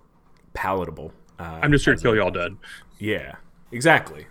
palatable. 0.55 1.13
Uh, 1.39 1.61
I'm 1.63 1.73
just 1.73 1.85
here 1.85 1.95
to 1.95 2.01
kill 2.03 2.13
a- 2.13 2.17
you 2.17 2.23
all 2.23 2.31
dead. 2.31 2.57
yeah, 2.99 3.37
exactly. 3.73 4.27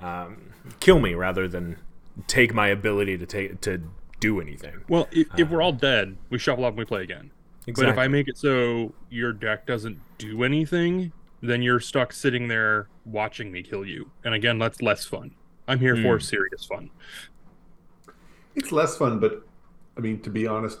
Um, 0.00 0.50
kill 0.80 1.00
me 1.00 1.14
rather 1.14 1.48
than 1.48 1.78
take 2.26 2.52
my 2.52 2.68
ability 2.68 3.16
to 3.18 3.24
take 3.26 3.60
to 3.62 3.82
do 4.20 4.40
anything. 4.40 4.82
Well, 4.88 5.08
if, 5.12 5.28
if 5.38 5.50
we're 5.50 5.62
all 5.62 5.72
dead, 5.72 6.16
we 6.30 6.38
shuffle 6.38 6.64
up 6.64 6.70
and 6.70 6.78
we 6.78 6.84
play 6.84 7.02
again. 7.02 7.30
But 7.74 7.88
if 7.88 7.98
I 7.98 8.06
make 8.08 8.28
it 8.28 8.38
so 8.38 8.92
your 9.10 9.32
deck 9.32 9.66
doesn't 9.66 9.98
do 10.18 10.44
anything, 10.44 11.12
then 11.42 11.62
you're 11.62 11.80
stuck 11.80 12.12
sitting 12.12 12.46
there 12.48 12.88
watching 13.04 13.50
me 13.50 13.62
kill 13.62 13.84
you. 13.84 14.10
And 14.24 14.34
again, 14.34 14.58
that's 14.58 14.80
less 14.80 15.04
fun. 15.04 15.32
I'm 15.68 15.80
here 15.80 15.96
for 15.96 16.16
Hmm. 16.16 16.20
serious 16.22 16.64
fun. 16.64 16.90
It's 18.54 18.70
less 18.72 18.96
fun, 18.96 19.18
but 19.18 19.46
I 19.96 20.00
mean, 20.00 20.20
to 20.20 20.30
be 20.30 20.46
honest, 20.46 20.78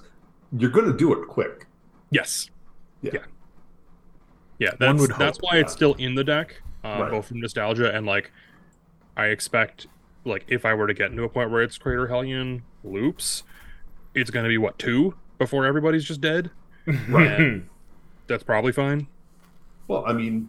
you're 0.56 0.70
going 0.70 0.86
to 0.86 0.96
do 0.96 1.12
it 1.20 1.26
quick. 1.28 1.66
Yes. 2.10 2.50
Yeah. 3.02 3.10
Yeah. 3.14 3.20
Yeah, 4.58 4.70
that's 4.78 4.98
would 5.00 5.10
that's 5.18 5.36
hope, 5.38 5.42
why 5.52 5.58
it's 5.58 5.72
still 5.72 5.92
in 5.94 6.14
the 6.14 6.24
deck, 6.24 6.62
uh, 6.84 7.00
Right. 7.02 7.10
both 7.10 7.28
from 7.28 7.40
nostalgia 7.40 7.94
and 7.94 8.06
like 8.06 8.30
I 9.16 9.26
expect 9.26 9.86
like 10.26 10.44
if 10.48 10.64
I 10.64 10.74
were 10.74 10.86
to 10.86 10.94
get 10.94 11.10
into 11.10 11.22
a 11.22 11.28
point 11.28 11.50
where 11.50 11.62
it's 11.62 11.78
Crater 11.78 12.08
Hellion 12.08 12.62
loops, 12.84 13.42
it's 14.14 14.30
gonna 14.30 14.48
be 14.48 14.58
what 14.58 14.78
two 14.78 15.14
before 15.38 15.64
everybody's 15.66 16.04
just 16.04 16.20
dead. 16.20 16.50
And 16.86 17.68
that's 18.28 18.44
probably 18.44 18.72
fine. 18.72 19.08
Well, 19.88 20.04
I 20.06 20.12
mean, 20.12 20.48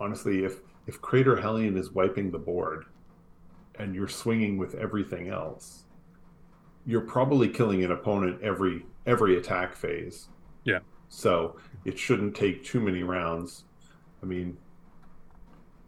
honestly, 0.00 0.44
if 0.44 0.60
if 0.86 1.00
Crater 1.00 1.36
Hellion 1.36 1.76
is 1.76 1.90
wiping 1.90 2.30
the 2.30 2.38
board, 2.38 2.84
and 3.78 3.94
you're 3.94 4.08
swinging 4.08 4.56
with 4.58 4.74
everything 4.74 5.28
else, 5.28 5.84
you're 6.86 7.00
probably 7.00 7.48
killing 7.48 7.84
an 7.84 7.90
opponent 7.90 8.40
every 8.42 8.84
every 9.06 9.36
attack 9.36 9.74
phase. 9.74 10.28
Yeah. 10.64 10.80
So 11.08 11.56
it 11.84 11.98
shouldn't 11.98 12.34
take 12.34 12.64
too 12.64 12.80
many 12.80 13.02
rounds. 13.02 13.64
I 14.22 14.26
mean, 14.26 14.56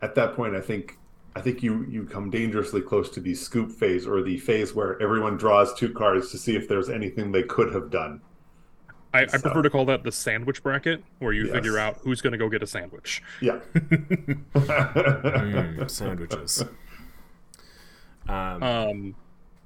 at 0.02 0.14
that 0.14 0.34
point, 0.34 0.54
I 0.54 0.60
think 0.60 0.98
I 1.36 1.40
think 1.42 1.62
you 1.62 1.84
you 1.88 2.04
come 2.06 2.30
dangerously 2.30 2.80
close 2.80 3.10
to 3.10 3.20
the 3.20 3.34
scoop 3.34 3.70
phase 3.70 4.06
or 4.06 4.22
the 4.22 4.38
phase 4.38 4.74
where 4.74 5.00
everyone 5.02 5.36
draws 5.36 5.74
two 5.74 5.92
cards 5.92 6.30
to 6.30 6.38
see 6.38 6.56
if 6.56 6.66
there's 6.66 6.88
anything 6.88 7.30
they 7.30 7.42
could 7.42 7.74
have 7.74 7.90
done. 7.90 8.22
I, 9.12 9.22
I 9.22 9.26
prefer 9.26 9.60
to 9.62 9.68
call 9.70 9.84
that 9.86 10.02
the 10.02 10.12
sandwich 10.12 10.62
bracket, 10.62 11.04
where 11.18 11.32
you 11.34 11.44
Yes. 11.46 11.54
figure 11.54 11.78
out 11.78 11.98
who's 12.02 12.22
gonna 12.22 12.38
go 12.38 12.48
get 12.48 12.62
a 12.62 12.66
sandwich. 12.66 13.22
Yeah. 13.42 13.60
Mm, 14.54 15.90
sandwiches. 15.90 16.64
Um, 18.28 18.62
Um, 18.62 19.14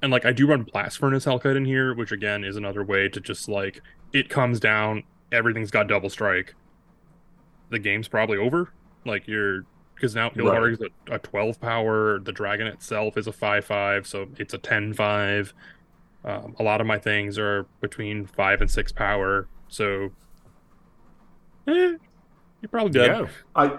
and 0.03 0.11
like 0.12 0.25
I 0.27 0.33
do 0.33 0.47
run 0.47 0.62
blast 0.64 0.99
furnace 0.99 1.25
Hellkite 1.25 1.57
in 1.57 1.64
here, 1.64 1.95
which 1.95 2.11
again 2.12 2.43
is 2.45 2.57
another 2.57 2.85
way 2.85 3.09
to 3.09 3.21
just 3.21 3.49
like 3.49 3.81
it 4.12 4.29
comes 4.29 4.59
down, 4.61 5.05
everything's 5.33 5.71
got 5.71 5.87
double 5.89 6.11
strike. 6.11 6.55
The 7.71 7.79
game's 7.79 8.09
probably 8.09 8.39
over. 8.39 8.73
Like 9.07 9.27
you're 9.29 9.64
because 10.01 10.14
now 10.14 10.30
Ilharg 10.30 10.72
is 10.72 10.80
a, 10.80 11.14
a 11.14 11.18
12 11.18 11.61
power. 11.61 12.18
The 12.20 12.32
dragon 12.32 12.66
itself 12.66 13.18
is 13.18 13.26
a 13.26 13.32
5 13.32 13.64
5, 13.64 14.07
so 14.07 14.28
it's 14.38 14.55
a 14.55 14.59
10 14.59 14.94
5. 14.94 15.55
Um, 16.24 16.57
a 16.59 16.62
lot 16.62 16.80
of 16.80 16.86
my 16.86 16.98
things 16.98 17.38
are 17.38 17.66
between 17.80 18.26
5 18.26 18.62
and 18.62 18.70
6 18.70 18.92
power, 18.92 19.46
so 19.68 20.11
eh, 21.68 21.96
you're 22.62 22.68
probably 22.70 22.92
good. 22.92 23.11
yeah. 23.11 23.26
I 23.55 23.78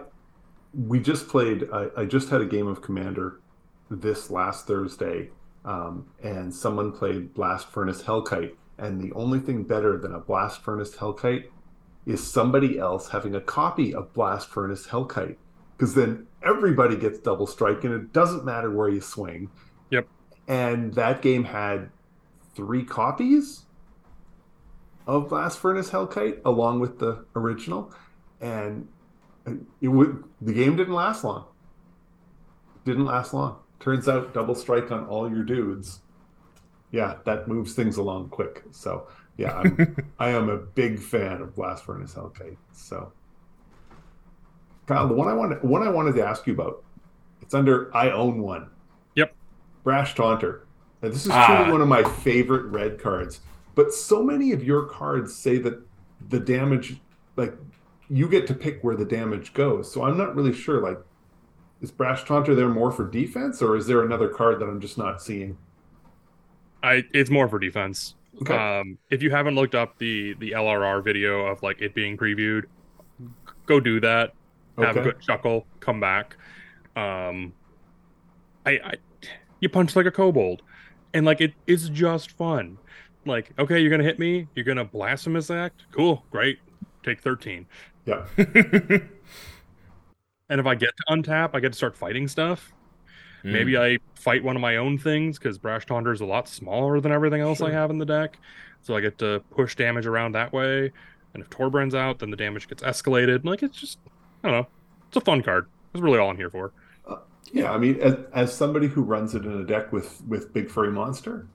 we 0.73 0.99
just 0.99 1.27
played. 1.27 1.67
I, 1.73 1.87
I 1.97 2.05
just 2.05 2.29
had 2.29 2.41
a 2.41 2.45
game 2.45 2.67
of 2.67 2.81
Commander 2.81 3.41
this 3.89 4.29
last 4.29 4.67
Thursday, 4.67 5.29
um, 5.65 6.05
and 6.23 6.53
someone 6.53 6.91
played 6.91 7.33
Blast 7.33 7.67
Furnace 7.67 8.03
Hellkite, 8.03 8.53
and 8.77 9.01
the 9.01 9.11
only 9.13 9.39
thing 9.39 9.63
better 9.63 9.97
than 9.97 10.13
a 10.13 10.19
Blast 10.19 10.61
Furnace 10.61 10.95
Hellkite 10.95 11.45
is 12.05 12.25
somebody 12.25 12.79
else 12.79 13.09
having 13.09 13.35
a 13.35 13.41
copy 13.41 13.93
of 13.93 14.13
Blast 14.13 14.49
Furnace 14.49 14.87
Hellkite, 14.87 15.35
because 15.81 15.95
then 15.95 16.27
everybody 16.43 16.95
gets 16.95 17.17
double 17.17 17.47
strike, 17.47 17.83
and 17.83 17.91
it 17.91 18.13
doesn't 18.13 18.45
matter 18.45 18.69
where 18.69 18.87
you 18.87 19.01
swing. 19.01 19.49
Yep. 19.89 20.07
And 20.47 20.93
that 20.93 21.23
game 21.23 21.43
had 21.43 21.89
three 22.53 22.85
copies 22.85 23.65
of 25.07 25.29
Blast 25.29 25.57
Furnace 25.57 25.89
Hellkite 25.89 26.39
along 26.45 26.81
with 26.81 26.99
the 26.99 27.25
original, 27.35 27.91
and 28.39 28.87
it 29.81 29.87
would 29.87 30.23
the 30.39 30.53
game 30.53 30.75
didn't 30.75 30.93
last 30.93 31.23
long. 31.23 31.45
Didn't 32.85 33.05
last 33.05 33.33
long. 33.33 33.57
Turns 33.79 34.07
out 34.07 34.35
double 34.35 34.53
strike 34.53 34.91
on 34.91 35.07
all 35.07 35.27
your 35.27 35.43
dudes. 35.43 36.01
Yeah, 36.91 37.15
that 37.25 37.47
moves 37.47 37.73
things 37.73 37.97
along 37.97 38.29
quick. 38.29 38.65
So 38.69 39.07
yeah, 39.35 39.57
I'm, 39.57 39.95
I 40.19 40.29
am 40.29 40.47
a 40.47 40.57
big 40.57 40.99
fan 40.99 41.41
of 41.41 41.55
Blast 41.55 41.85
Furnace 41.85 42.13
Hellkite. 42.13 42.57
So 42.71 43.11
Kyle, 44.91 45.07
the 45.07 45.13
one 45.13 45.27
I 45.27 45.33
wanted 45.33 45.63
one 45.63 45.83
I 45.83 45.89
wanted 45.89 46.15
to 46.15 46.25
ask 46.25 46.45
you 46.45 46.53
about, 46.53 46.83
it's 47.41 47.53
under 47.53 47.95
I 47.95 48.11
own 48.11 48.41
one. 48.41 48.69
Yep. 49.15 49.33
Brash 49.83 50.15
Taunter. 50.15 50.65
Now, 51.01 51.09
this 51.09 51.25
is 51.25 51.31
Ah. 51.31 51.47
truly 51.47 51.71
one 51.71 51.81
of 51.81 51.87
my 51.87 52.03
favorite 52.03 52.65
red 52.65 52.99
cards. 52.99 53.39
But 53.73 53.93
so 53.93 54.21
many 54.21 54.51
of 54.51 54.63
your 54.63 54.83
cards 54.85 55.33
say 55.33 55.57
that 55.59 55.79
the 56.29 56.39
damage, 56.39 56.99
like 57.37 57.53
you 58.09 58.27
get 58.27 58.45
to 58.47 58.53
pick 58.53 58.83
where 58.83 58.95
the 58.95 59.05
damage 59.05 59.53
goes. 59.53 59.91
So 59.91 60.03
I'm 60.03 60.17
not 60.17 60.35
really 60.35 60.53
sure. 60.53 60.81
Like, 60.81 60.99
is 61.81 61.89
Brash 61.91 62.25
Taunter 62.25 62.53
there 62.53 62.67
more 62.69 62.91
for 62.91 63.07
defense, 63.09 63.61
or 63.61 63.75
is 63.77 63.87
there 63.87 64.03
another 64.03 64.27
card 64.27 64.59
that 64.59 64.65
I'm 64.65 64.81
just 64.81 64.97
not 64.97 65.21
seeing? 65.21 65.57
I 66.83 67.05
it's 67.13 67.29
more 67.29 67.47
for 67.47 67.59
defense. 67.59 68.15
Okay. 68.41 68.55
Um, 68.55 68.97
if 69.09 69.21
you 69.23 69.29
haven't 69.31 69.55
looked 69.55 69.75
up 69.75 69.97
the 69.99 70.33
the 70.39 70.51
LRR 70.51 71.01
video 71.01 71.45
of 71.45 71.63
like 71.63 71.81
it 71.81 71.95
being 71.95 72.17
previewed, 72.17 72.65
go 73.65 73.79
do 73.79 73.99
that. 74.01 74.33
Have 74.81 74.97
a 74.97 75.01
good 75.01 75.19
chuckle. 75.19 75.65
Come 75.79 75.99
back. 75.99 76.35
Um, 76.95 77.53
I, 78.65 78.71
I 78.71 78.93
you 79.59 79.69
punch 79.69 79.95
like 79.95 80.05
a 80.05 80.11
kobold, 80.11 80.61
and 81.13 81.25
like 81.25 81.41
it 81.41 81.53
it's 81.67 81.89
just 81.89 82.31
fun. 82.31 82.77
Like 83.25 83.51
okay, 83.59 83.79
you're 83.79 83.91
gonna 83.91 84.03
hit 84.03 84.19
me. 84.19 84.47
You're 84.55 84.65
gonna 84.65 84.85
blasphemous 84.85 85.49
act. 85.49 85.83
Cool, 85.91 86.25
great. 86.31 86.59
Take 87.03 87.21
thirteen. 87.21 87.65
Yeah. 88.05 88.25
And 90.51 90.59
if 90.59 90.67
I 90.67 90.75
get 90.75 90.89
to 90.97 91.03
untap, 91.09 91.51
I 91.53 91.61
get 91.61 91.71
to 91.71 91.77
start 91.77 91.95
fighting 91.95 92.27
stuff. 92.27 92.73
Mm. 93.45 93.53
Maybe 93.53 93.77
I 93.77 93.99
fight 94.15 94.43
one 94.43 94.57
of 94.57 94.61
my 94.61 94.75
own 94.75 94.97
things 94.97 95.39
because 95.39 95.57
Brash 95.57 95.85
Taunter 95.85 96.11
is 96.11 96.19
a 96.19 96.25
lot 96.25 96.49
smaller 96.49 96.99
than 96.99 97.13
everything 97.13 97.39
else 97.39 97.61
I 97.61 97.71
have 97.71 97.89
in 97.89 97.97
the 97.97 98.05
deck. 98.05 98.37
So 98.81 98.93
I 98.93 98.99
get 98.99 99.17
to 99.19 99.41
push 99.49 99.75
damage 99.77 100.05
around 100.05 100.33
that 100.33 100.51
way. 100.51 100.91
And 101.33 101.41
if 101.41 101.49
Torbran's 101.49 101.95
out, 101.95 102.19
then 102.19 102.31
the 102.31 102.35
damage 102.35 102.67
gets 102.67 102.83
escalated. 102.83 103.45
Like 103.45 103.63
it's 103.63 103.77
just, 103.77 103.97
I 104.43 104.49
don't 104.49 104.61
know. 104.61 104.67
It's 105.07 105.17
a 105.17 105.21
fun 105.21 105.43
card. 105.43 105.67
That's 105.93 106.01
really 106.01 106.19
all 106.19 106.29
I'm 106.29 106.37
here 106.37 106.49
for. 106.49 106.71
Yeah, 107.53 107.71
I 107.71 107.77
mean, 107.77 107.99
as, 107.99 108.15
as 108.33 108.55
somebody 108.55 108.87
who 108.87 109.01
runs 109.01 109.35
it 109.35 109.45
in 109.45 109.51
a 109.51 109.65
deck 109.65 109.91
with 109.91 110.23
with 110.27 110.53
Big 110.53 110.69
Furry 110.69 110.91
Monster, 110.91 111.47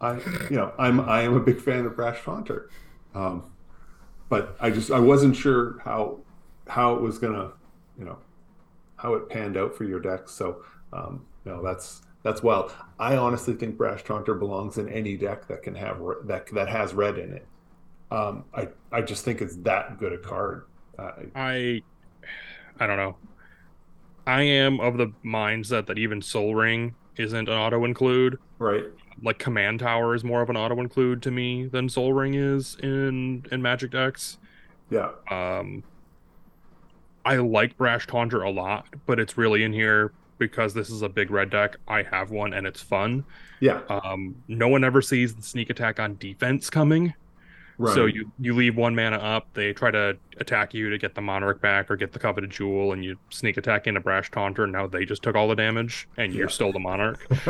I 0.00 0.14
you 0.48 0.56
know 0.56 0.72
I'm 0.78 1.00
I 1.00 1.22
am 1.22 1.36
a 1.36 1.40
big 1.40 1.60
fan 1.60 1.86
of 1.86 1.96
Brash 1.96 2.22
Taunter, 2.22 2.70
um, 3.14 3.50
but 4.28 4.56
I 4.60 4.70
just 4.70 4.90
I 4.90 5.00
wasn't 5.00 5.34
sure 5.34 5.80
how 5.84 6.20
how 6.68 6.94
it 6.94 7.00
was 7.00 7.18
gonna 7.18 7.52
you 7.98 8.04
know 8.04 8.18
how 8.96 9.14
it 9.14 9.28
panned 9.28 9.56
out 9.56 9.74
for 9.74 9.84
your 9.84 9.98
deck. 9.98 10.28
So 10.28 10.62
um, 10.92 11.26
no, 11.44 11.62
that's 11.64 12.02
that's 12.22 12.42
wild. 12.42 12.72
I 12.98 13.16
honestly 13.16 13.54
think 13.54 13.76
Brash 13.76 14.04
Taunter 14.04 14.34
belongs 14.34 14.78
in 14.78 14.88
any 14.88 15.16
deck 15.16 15.48
that 15.48 15.62
can 15.64 15.74
have 15.74 16.00
that 16.24 16.46
that 16.54 16.68
has 16.68 16.94
red 16.94 17.18
in 17.18 17.32
it. 17.32 17.46
Um, 18.12 18.44
I 18.54 18.68
I 18.92 19.02
just 19.02 19.24
think 19.24 19.40
it's 19.40 19.56
that 19.56 19.98
good 19.98 20.12
a 20.12 20.18
card. 20.18 20.66
Uh, 20.96 21.12
I 21.34 21.82
I 22.80 22.86
don't 22.86 22.96
know. 22.96 23.16
I 24.26 24.42
am 24.42 24.78
of 24.80 24.98
the 24.98 25.12
mindset 25.24 25.86
that 25.86 25.98
even 25.98 26.20
Sol 26.20 26.54
Ring 26.54 26.94
isn't 27.16 27.48
an 27.48 27.54
auto 27.54 27.84
include. 27.84 28.38
Right. 28.58 28.84
Like 29.22 29.38
Command 29.38 29.80
Tower 29.80 30.14
is 30.14 30.22
more 30.22 30.42
of 30.42 30.50
an 30.50 30.56
auto 30.56 30.80
include 30.80 31.22
to 31.22 31.30
me 31.30 31.66
than 31.66 31.88
Sol 31.88 32.12
Ring 32.12 32.34
is 32.34 32.76
in 32.82 33.46
in 33.50 33.62
Magic 33.62 33.90
decks. 33.90 34.38
Yeah. 34.90 35.10
Um 35.30 35.82
I 37.24 37.36
like 37.36 37.76
Brash 37.76 38.06
Taunter 38.06 38.42
a 38.42 38.50
lot, 38.50 38.86
but 39.06 39.18
it's 39.18 39.36
really 39.36 39.64
in 39.64 39.72
here 39.72 40.12
because 40.38 40.72
this 40.72 40.88
is 40.88 41.02
a 41.02 41.08
big 41.08 41.30
red 41.30 41.50
deck. 41.50 41.76
I 41.88 42.02
have 42.04 42.30
one 42.30 42.52
and 42.52 42.66
it's 42.66 42.80
fun. 42.80 43.24
Yeah. 43.60 43.80
Um 43.88 44.36
no 44.46 44.68
one 44.68 44.84
ever 44.84 45.02
sees 45.02 45.34
the 45.34 45.42
sneak 45.42 45.70
attack 45.70 45.98
on 45.98 46.16
defense 46.18 46.70
coming. 46.70 47.14
Right. 47.80 47.94
So 47.94 48.06
you 48.06 48.30
you 48.40 48.54
leave 48.54 48.76
one 48.76 48.94
mana 48.96 49.16
up, 49.18 49.46
they 49.54 49.72
try 49.72 49.92
to 49.92 50.16
attack 50.38 50.74
you 50.74 50.90
to 50.90 50.98
get 50.98 51.14
the 51.14 51.20
monarch 51.20 51.60
back 51.60 51.88
or 51.90 51.96
get 51.96 52.12
the 52.12 52.18
coveted 52.18 52.50
jewel, 52.50 52.92
and 52.92 53.04
you 53.04 53.16
sneak 53.30 53.56
attack 53.56 53.86
into 53.86 54.00
Brash 54.00 54.30
Taunter. 54.32 54.64
And 54.64 54.72
now 54.72 54.88
they 54.88 55.04
just 55.04 55.22
took 55.22 55.36
all 55.36 55.46
the 55.46 55.54
damage, 55.54 56.08
and 56.16 56.32
you're 56.34 56.48
Yeah. 56.48 56.52
still 56.52 56.72
the 56.72 56.80
monarch. 56.80 57.24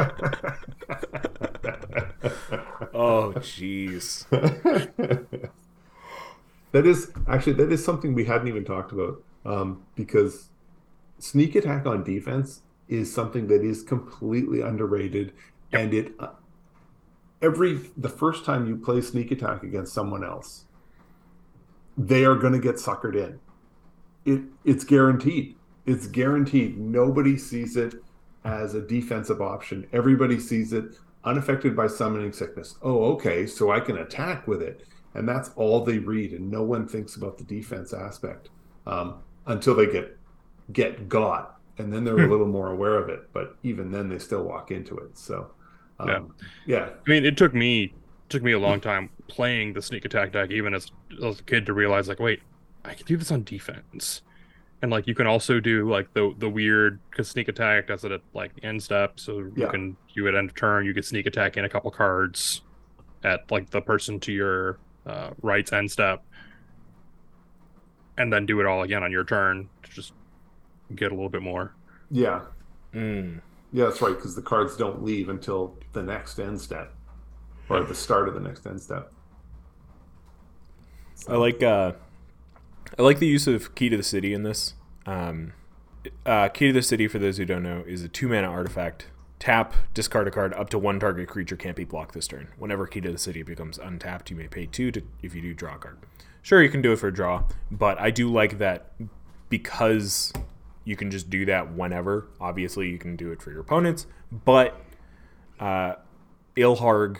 Oh, 2.94 3.32
jeez. 3.36 4.26
that 6.72 6.86
is 6.86 7.10
actually 7.26 7.52
that 7.54 7.72
is 7.72 7.84
something 7.84 8.14
we 8.14 8.24
hadn't 8.24 8.48
even 8.48 8.64
talked 8.64 8.92
about 8.92 9.22
um, 9.44 9.82
because 9.94 10.48
sneak 11.18 11.54
attack 11.54 11.86
on 11.86 12.04
defense 12.04 12.62
is 12.88 13.12
something 13.12 13.46
that 13.48 13.62
is 13.62 13.82
completely 13.82 14.60
underrated, 14.62 15.32
and 15.72 15.92
it 15.94 16.12
uh, 16.18 16.28
every 17.42 17.80
the 17.96 18.08
first 18.08 18.44
time 18.44 18.66
you 18.66 18.76
play 18.76 19.00
sneak 19.00 19.30
attack 19.30 19.62
against 19.62 19.92
someone 19.92 20.24
else, 20.24 20.64
they 21.96 22.24
are 22.24 22.36
going 22.36 22.52
to 22.52 22.58
get 22.58 22.76
suckered 22.76 23.16
in. 23.16 23.40
It 24.24 24.42
it's 24.64 24.84
guaranteed. 24.84 25.56
It's 25.86 26.06
guaranteed. 26.06 26.78
Nobody 26.78 27.36
sees 27.38 27.76
it 27.76 27.94
as 28.44 28.74
a 28.74 28.80
defensive 28.82 29.40
option. 29.40 29.86
Everybody 29.92 30.38
sees 30.38 30.72
it 30.72 30.96
unaffected 31.24 31.74
by 31.74 31.86
summoning 31.86 32.32
sickness. 32.32 32.76
Oh, 32.82 33.12
okay, 33.12 33.46
so 33.46 33.70
I 33.70 33.80
can 33.80 33.98
attack 33.98 34.46
with 34.46 34.62
it, 34.62 34.86
and 35.14 35.28
that's 35.28 35.50
all 35.56 35.84
they 35.84 35.98
read, 35.98 36.32
and 36.32 36.50
no 36.50 36.62
one 36.62 36.86
thinks 36.86 37.16
about 37.16 37.38
the 37.38 37.44
defense 37.44 37.92
aspect 37.92 38.50
um, 38.86 39.22
until 39.46 39.74
they 39.74 39.86
get 39.86 40.16
get 40.72 41.08
got, 41.08 41.58
and 41.78 41.92
then 41.92 42.04
they're 42.04 42.26
a 42.26 42.30
little 42.30 42.46
more 42.46 42.70
aware 42.70 42.96
of 42.98 43.08
it. 43.08 43.32
But 43.32 43.56
even 43.62 43.90
then, 43.90 44.08
they 44.08 44.18
still 44.18 44.42
walk 44.42 44.70
into 44.70 44.96
it. 44.98 45.16
So, 45.18 45.50
um, 46.00 46.08
Yeah. 46.08 46.78
yeah, 46.78 46.90
I 47.06 47.10
mean, 47.10 47.24
it 47.24 47.36
took 47.36 47.54
me 47.54 47.94
took 48.28 48.42
me 48.42 48.52
a 48.52 48.58
long 48.58 48.80
time 48.80 49.08
playing 49.28 49.72
the 49.72 49.80
sneak 49.82 50.04
attack 50.04 50.32
deck, 50.32 50.50
even 50.50 50.74
as, 50.74 50.90
as 51.24 51.40
a 51.40 51.42
kid, 51.44 51.64
to 51.66 51.72
realize 51.72 52.08
like, 52.08 52.20
wait, 52.20 52.42
I 52.84 52.92
can 52.94 53.06
do 53.06 53.16
this 53.16 53.30
on 53.32 53.42
defense, 53.44 54.22
and 54.82 54.90
like 54.90 55.06
you 55.06 55.14
can 55.14 55.26
also 55.26 55.60
do 55.60 55.88
like 55.90 56.12
the 56.14 56.34
the 56.38 56.48
weird 56.48 57.00
because 57.10 57.28
sneak 57.28 57.48
attack 57.48 57.86
does 57.88 58.04
it 58.04 58.12
at 58.12 58.20
like 58.34 58.52
end 58.62 58.82
step, 58.82 59.18
so 59.18 59.38
you 59.38 59.52
Yeah. 59.56 59.68
can 59.70 59.96
do 60.14 60.26
it 60.26 60.34
end 60.34 60.50
of 60.50 60.54
turn. 60.56 60.84
You 60.86 60.94
can 60.94 61.02
sneak 61.02 61.26
attack 61.26 61.56
in 61.56 61.64
a 61.64 61.68
couple 61.68 61.90
cards 61.90 62.62
at 63.24 63.50
like 63.50 63.70
the 63.70 63.80
person 63.80 64.20
to 64.20 64.32
your 64.32 64.78
uh, 65.06 65.30
right's 65.42 65.72
end 65.72 65.90
step, 65.90 66.22
and 68.16 68.32
then 68.32 68.46
do 68.46 68.60
it 68.60 68.66
all 68.66 68.82
again 68.82 69.02
on 69.02 69.10
your 69.12 69.24
turn 69.24 69.68
to 69.82 69.90
just 69.90 70.12
get 70.94 71.12
a 71.12 71.14
little 71.14 71.28
bit 71.30 71.42
more. 71.42 71.74
yeah, 72.10 72.40
Mm. 72.94 73.40
Yeah. 73.72 73.84
That's 73.86 74.00
right, 74.00 74.14
because 74.14 74.34
the 74.34 74.42
cards 74.42 74.76
don't 74.76 75.02
leave 75.02 75.28
until 75.28 75.76
the 75.92 76.02
next 76.02 76.38
end 76.38 76.60
step 76.60 76.92
or 77.68 77.82
the 77.84 77.94
start 77.94 78.28
of 78.28 78.34
the 78.34 78.40
next 78.40 78.66
end 78.66 78.80
step. 78.80 79.12
I 81.28 81.36
like 81.36 81.62
uh, 81.62 81.92
I 82.98 83.02
like 83.02 83.18
the 83.18 83.26
use 83.26 83.46
of 83.46 83.74
Key 83.74 83.88
to 83.88 83.96
the 83.96 84.02
City 84.02 84.32
in 84.32 84.42
this. 84.42 84.74
Um, 85.06 85.52
uh, 86.24 86.48
Key 86.48 86.68
to 86.68 86.72
the 86.72 86.82
City, 86.82 87.08
for 87.08 87.18
those 87.18 87.36
who 87.36 87.44
don't 87.44 87.62
know, 87.62 87.84
is 87.86 88.02
a 88.02 88.08
two 88.08 88.28
mana 88.28 88.48
artifact. 88.48 89.06
Tap, 89.38 89.74
discard 89.94 90.26
a 90.26 90.30
card. 90.32 90.52
Up 90.54 90.68
to 90.70 90.78
one 90.78 90.98
target 90.98 91.28
creature 91.28 91.56
can't 91.56 91.76
be 91.76 91.84
blocked 91.84 92.14
this 92.14 92.26
turn. 92.26 92.48
Whenever 92.58 92.86
Key 92.86 93.00
to 93.02 93.12
the 93.12 93.18
City 93.18 93.42
becomes 93.42 93.78
untapped, 93.78 94.30
you 94.30 94.36
may 94.36 94.48
pay 94.48 94.66
two 94.66 94.90
to 94.90 95.02
if 95.22 95.34
you 95.34 95.42
do 95.42 95.54
draw 95.54 95.76
a 95.76 95.78
card. 95.78 95.98
Sure, 96.42 96.62
you 96.62 96.70
can 96.70 96.82
do 96.82 96.92
it 96.92 96.98
for 96.98 97.08
a 97.08 97.12
draw, 97.12 97.44
but 97.70 98.00
I 98.00 98.10
do 98.10 98.30
like 98.30 98.58
that 98.58 98.92
because 99.48 100.32
you 100.88 100.96
can 100.96 101.10
just 101.10 101.28
do 101.28 101.44
that 101.44 101.72
whenever. 101.74 102.28
Obviously, 102.40 102.88
you 102.88 102.98
can 102.98 103.14
do 103.14 103.30
it 103.30 103.42
for 103.42 103.50
your 103.50 103.60
opponents, 103.60 104.06
but 104.32 104.80
uh, 105.60 105.94
Ilharg 106.56 107.18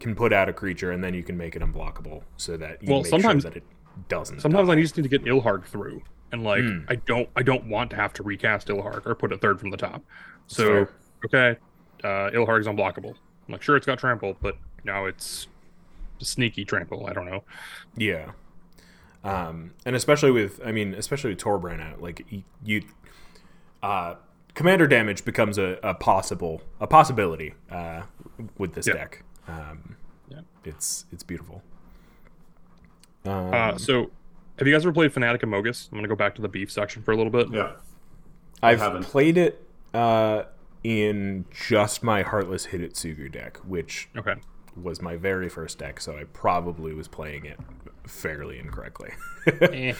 can 0.00 0.14
put 0.14 0.32
out 0.32 0.48
a 0.48 0.52
creature 0.52 0.90
and 0.90 1.04
then 1.04 1.14
you 1.14 1.22
can 1.22 1.36
make 1.36 1.54
it 1.54 1.62
unblockable 1.62 2.22
so 2.36 2.56
that 2.56 2.82
you 2.82 2.90
Well, 2.90 3.02
make 3.02 3.10
sometimes- 3.10 3.42
sure 3.42 3.50
that 3.50 3.56
it 3.58 3.64
doesn't. 4.08 4.40
Sometimes 4.40 4.68
die. 4.68 4.74
I 4.74 4.80
just 4.80 4.96
need 4.96 5.02
to 5.02 5.08
get 5.08 5.24
Ilharg 5.24 5.64
through, 5.66 6.02
and 6.32 6.42
like 6.42 6.62
Hmm. 6.64 6.78
I 6.88 6.94
don't 6.96 7.28
I 7.36 7.42
don't 7.42 7.66
want 7.68 7.90
to 7.90 7.96
have 7.96 8.12
to 8.14 8.22
recast 8.22 8.68
Ilharg 8.68 9.06
or 9.06 9.14
put 9.14 9.30
a 9.32 9.36
third 9.38 9.60
from 9.60 9.70
the 9.70 9.76
top. 9.76 10.02
So 10.46 10.86
okay, 11.26 11.56
uh, 12.02 12.30
Ilharg's 12.32 12.66
unblockable. 12.66 13.10
I'm 13.46 13.52
like 13.52 13.62
sure 13.62 13.76
it's 13.76 13.86
got 13.86 13.98
trample, 13.98 14.36
but 14.40 14.56
now 14.84 15.04
it's 15.04 15.46
a 16.20 16.24
sneaky 16.24 16.64
trample. 16.64 17.06
I 17.06 17.12
don't 17.12 17.26
know. 17.26 17.44
Yeah. 17.96 18.32
Um, 19.24 19.72
and 19.86 19.94
especially 19.94 20.30
with, 20.32 20.60
I 20.64 20.72
mean, 20.72 20.94
especially 20.94 21.30
with 21.30 21.40
Torbran 21.40 21.80
out, 21.80 22.02
like 22.02 22.24
you, 22.64 22.82
uh, 23.82 24.16
commander 24.54 24.86
damage 24.86 25.24
becomes 25.24 25.58
a, 25.58 25.78
a 25.82 25.94
possible, 25.94 26.62
a 26.80 26.86
possibility, 26.86 27.54
uh, 27.70 28.02
with 28.58 28.74
this 28.74 28.86
Yeah. 28.86 28.94
deck. 28.94 29.22
Um, 29.48 29.96
Yeah. 30.28 30.40
it's, 30.64 31.06
it's 31.12 31.22
beautiful. 31.22 31.62
Um, 33.24 33.54
Uh, 33.54 33.78
so 33.78 34.10
have 34.58 34.66
you 34.66 34.74
guys 34.74 34.84
ever 34.84 34.92
played 34.92 35.12
Fanatic 35.12 35.42
of 35.42 35.48
Mogis? 35.48 35.88
I'm 35.92 35.98
gonna 35.98 36.08
go 36.08 36.16
back 36.16 36.34
to 36.36 36.42
the 36.42 36.48
beef 36.48 36.70
section 36.70 37.02
for 37.02 37.12
a 37.12 37.16
little 37.16 37.30
bit. 37.32 37.48
Yeah, 37.52 37.72
I've 38.62 38.80
haven't. 38.80 39.04
played 39.04 39.36
it, 39.38 39.64
uh, 39.94 40.44
in 40.82 41.44
just 41.52 42.02
my 42.02 42.22
Heartless 42.22 42.66
hit 42.66 42.80
Hidetsugu 42.80 43.30
deck, 43.30 43.58
which 43.58 44.08
Okay. 44.16 44.34
Was 44.76 45.02
my 45.02 45.16
very 45.16 45.48
first 45.48 45.78
deck, 45.78 46.00
so 46.00 46.16
I 46.16 46.24
probably 46.24 46.94
was 46.94 47.08
playing 47.08 47.44
it 47.44 47.58
fairly 48.06 48.58
incorrectly. 48.58 49.10
Eh. 49.60 49.94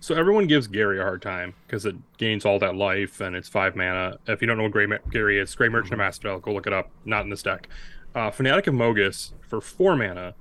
So 0.00 0.16
everyone 0.16 0.48
gives 0.48 0.66
Gary 0.66 0.98
a 0.98 1.04
hard 1.04 1.22
time 1.22 1.54
because 1.64 1.86
it 1.86 1.94
gains 2.18 2.44
all 2.44 2.58
that 2.58 2.74
life 2.74 3.20
and 3.20 3.36
it's 3.36 3.48
five 3.48 3.76
mana. 3.76 4.18
If 4.26 4.40
you 4.40 4.48
don't 4.48 4.56
know 4.56 4.64
what 4.64 4.72
Gray, 4.72 4.88
Gary 5.12 5.38
is, 5.38 5.54
Gray 5.54 5.68
Merchant 5.68 5.94
of 5.94 6.00
Asphodel, 6.00 6.40
go 6.40 6.52
look 6.52 6.66
it 6.66 6.72
up. 6.72 6.90
Not 7.04 7.22
in 7.22 7.30
this 7.30 7.44
deck. 7.44 7.68
Uh, 8.12 8.28
Fanatic 8.32 8.66
of 8.66 8.74
Mogis 8.74 9.30
for 9.48 9.60
four 9.60 9.94
mana 9.94 10.34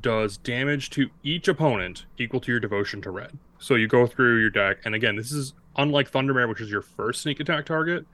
does 0.00 0.36
damage 0.36 0.90
to 0.90 1.10
each 1.22 1.46
opponent 1.46 2.06
equal 2.18 2.40
to 2.40 2.50
your 2.50 2.58
devotion 2.58 3.00
to 3.02 3.10
red. 3.12 3.38
So 3.60 3.76
you 3.76 3.86
go 3.86 4.08
through 4.08 4.40
your 4.40 4.50
deck, 4.50 4.78
and 4.84 4.96
again, 4.96 5.14
this 5.14 5.30
is 5.30 5.54
unlike 5.76 6.10
Thundermare, 6.10 6.48
which 6.48 6.60
is 6.60 6.70
your 6.70 6.82
first 6.82 7.22
sneak 7.22 7.38
attack 7.38 7.66
target 7.66 8.06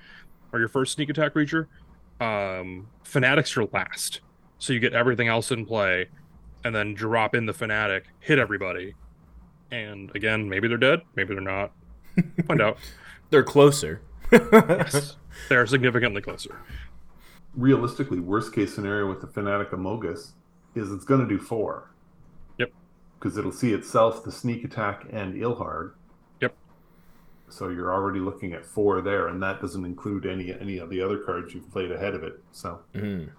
or 0.53 0.59
your 0.59 0.69
first 0.69 0.93
sneak 0.93 1.09
attack 1.09 1.33
creature. 1.33 1.67
Um, 2.21 2.89
Fanatic's 3.03 3.57
your 3.57 3.69
last, 3.73 4.21
so 4.61 4.73
you 4.73 4.79
get 4.79 4.93
everything 4.93 5.27
else 5.27 5.51
in 5.51 5.67
play, 5.67 6.07
and 6.63 6.73
then 6.75 6.95
drop 6.95 7.35
in 7.35 7.47
the 7.47 7.53
Fanatic, 7.53 8.05
hit 8.21 8.39
everybody, 8.39 8.95
and 9.73 10.15
again, 10.15 10.49
maybe 10.49 10.69
they're 10.69 10.77
dead, 10.79 11.01
maybe 11.17 11.35
they're 11.35 11.43
not. 11.43 11.73
Find 12.47 12.61
out. 12.63 12.79
They're 13.31 13.43
closer. 13.43 14.01
Yes, 14.33 15.17
they're 15.49 15.67
significantly 15.67 16.21
closer. 16.23 16.57
realistically, 17.57 18.21
worst 18.21 18.55
case 18.55 18.73
scenario 18.75 19.09
with 19.09 19.21
the 19.21 19.27
Fanatic 19.27 19.73
of 19.73 19.81
Mogis 19.81 20.31
is 20.77 20.93
it's 20.93 21.05
going 21.05 21.21
to 21.21 21.27
do 21.27 21.39
four. 21.39 21.91
Yep. 22.59 22.71
Because 23.19 23.37
it'll 23.37 23.51
see 23.53 23.73
itself, 23.73 24.23
the 24.25 24.31
sneak 24.33 24.65
attack, 24.65 25.05
and 25.11 25.35
Ilharg. 25.35 25.93
Yep. 26.41 26.55
So 27.49 27.69
you're 27.71 27.93
already 27.93 28.21
looking 28.21 28.53
at 28.53 28.65
four 28.65 29.01
there, 29.01 29.29
and 29.29 29.43
that 29.43 29.61
doesn't 29.61 29.85
include 29.85 30.27
any 30.27 30.53
any 30.53 30.79
of 30.79 30.91
the 30.91 31.01
other 31.01 31.19
cards 31.19 31.53
you've 31.55 31.71
played 31.73 31.91
ahead 31.91 32.15
of 32.15 32.23
it. 32.23 32.35
So 32.53 32.81
Mm. 32.95 33.31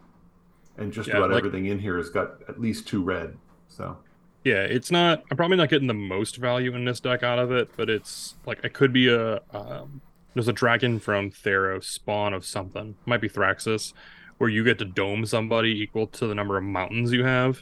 And 0.78 0.92
just 0.92 1.08
Yeah, 1.10 1.18
about 1.18 1.32
like- 1.32 1.40
everything 1.40 1.66
in 1.68 1.80
here 1.80 1.98
has 1.98 2.10
got 2.10 2.42
at 2.48 2.60
least 2.60 2.88
two 2.88 3.04
red. 3.04 3.38
So 3.68 3.98
Yeah, 4.44 4.64
it's 4.64 4.90
not. 4.92 5.24
I'm 5.30 5.38
probably 5.38 5.58
not 5.58 5.70
getting 5.70 5.88
the 5.88 5.94
most 5.94 6.38
value 6.38 6.74
in 6.76 6.86
this 6.86 7.00
deck 7.00 7.22
out 7.24 7.38
of 7.40 7.52
it, 7.52 7.70
but 7.78 7.90
it's 7.90 8.36
like 8.46 8.64
it 8.64 8.74
could 8.74 8.92
be 8.94 9.08
a. 9.10 9.40
Um, 9.52 10.02
there's 10.34 10.48
a 10.48 10.54
dragon 10.54 10.98
from 11.00 11.30
Theros, 11.30 11.84
spawn 11.84 12.34
of 12.34 12.46
something. 12.46 12.96
Might 13.06 13.22
be 13.22 13.30
Thraxes, 13.30 13.94
where 14.38 14.50
you 14.50 14.64
get 14.64 14.80
to 14.80 14.86
dome 14.86 15.26
somebody 15.26 15.70
equal 15.82 16.08
to 16.08 16.26
the 16.26 16.34
number 16.34 16.58
of 16.58 16.64
mountains 16.64 17.12
you 17.12 17.24
have. 17.26 17.62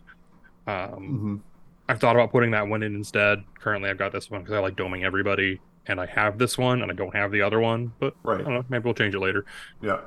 Um, 0.67 1.41
mhm. 1.41 1.41
I've 1.89 1.99
thought 1.99 2.15
about 2.15 2.31
putting 2.31 2.51
that 2.51 2.67
one 2.67 2.83
in 2.83 2.93
instead. 2.95 3.43
Currently, 3.59 3.89
I've 3.89 3.97
got 3.97 4.11
this 4.11 4.29
one 4.29 4.41
because 4.41 4.53
I 4.53 4.59
like 4.59 4.75
doming 4.75 5.03
everybody, 5.03 5.59
and 5.87 5.99
I 5.99 6.05
have 6.05 6.37
this 6.37 6.57
one, 6.59 6.81
and 6.83 6.91
I 6.91 6.93
don't 6.93 7.15
have 7.15 7.31
the 7.31 7.41
other 7.41 7.59
one. 7.59 7.91
But 7.99 8.13
right. 8.23 8.39
I 8.39 8.43
don't 8.43 8.53
know. 8.53 8.65
Maybe 8.69 8.83
we'll 8.83 8.93
change 8.93 9.15
it 9.15 9.19
later. 9.19 9.45
yeah, 9.81 10.01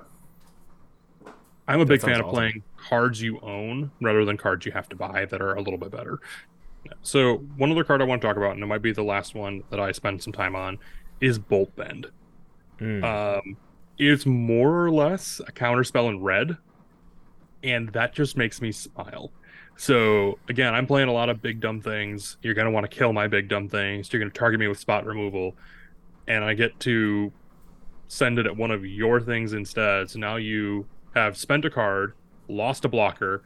I'm 1.69 1.81
a 1.81 1.85
big 1.85 2.01
fan 2.01 2.15
of 2.21 2.27
awesome. 2.27 2.35
playing 2.35 2.63
cards 2.89 3.23
you 3.23 3.39
own 3.41 3.91
rather 4.01 4.25
than 4.25 4.37
cards 4.37 4.67
you 4.67 4.73
have 4.73 4.89
to 4.89 4.97
buy 4.97 5.25
that 5.27 5.41
are 5.41 5.55
a 5.55 5.61
little 5.61 5.79
bit 5.79 5.91
better. 5.91 6.19
So 7.03 7.37
one 7.57 7.71
other 7.71 7.85
card 7.85 8.03
I 8.03 8.05
want 8.05 8.21
to 8.21 8.27
talk 8.27 8.37
about, 8.37 8.53
and 8.53 8.63
it 8.63 8.67
might 8.67 8.83
be 8.83 8.93
the 8.93 9.05
last 9.05 9.35
one 9.35 9.63
that 9.71 9.79
I 9.79 9.93
spend 9.93 10.23
some 10.23 10.33
time 10.33 10.57
on, 10.57 10.79
is 11.21 11.39
Bolt 11.39 11.75
Bend. 11.77 12.07
Um, 13.05 13.57
it's 13.99 14.27
more 14.27 14.85
or 14.85 14.91
less 14.91 15.41
a 15.47 15.53
counterspell 15.53 16.09
in 16.09 16.21
red, 16.21 16.57
and 17.63 17.89
that 17.93 18.13
just 18.13 18.37
makes 18.37 18.61
me 18.61 18.73
smile. 18.73 19.31
So 19.77 20.39
again, 20.49 20.75
I'm 20.75 20.87
playing 20.87 21.09
a 21.09 21.13
lot 21.13 21.29
of 21.29 21.41
big 21.41 21.61
dumb 21.61 21.81
things. 21.81 22.37
You're 22.43 22.55
gonna 22.55 22.73
want 22.73 22.91
to 22.91 22.97
kill 22.97 23.13
my 23.13 23.29
big 23.29 23.49
dumb 23.49 23.69
things. 23.69 24.13
You're 24.13 24.21
gonna 24.21 24.33
target 24.33 24.59
me 24.59 24.67
with 24.67 24.79
spot 24.79 25.07
removal, 25.07 25.57
and 26.27 26.45
I 26.45 26.55
get 26.55 26.79
to 26.81 27.33
send 28.09 28.39
it 28.39 28.47
at 28.47 28.57
one 28.57 28.71
of 28.71 28.85
your 28.85 29.21
things 29.21 29.53
instead. 29.53 30.11
So 30.11 30.19
now 30.19 30.37
you 30.37 30.87
have 31.15 31.37
spent 31.37 31.65
a 31.65 31.71
card, 31.71 32.15
lost 32.49 32.85
a 32.85 32.89
blocker, 32.89 33.43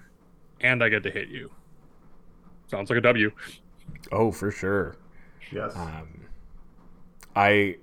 and 0.61 0.83
I 0.83 0.89
get 0.89 1.03
to 1.05 1.11
hit 1.11 1.29
you. 1.29 1.51
Sounds 2.69 2.91
like 2.91 2.99
a 2.99 3.03
W. 3.03 3.31
Oh, 4.13 4.33
for 4.33 4.51
sure. 4.51 4.97
Yes. 5.53 5.77
Um, 5.77 6.27
I 7.35 7.77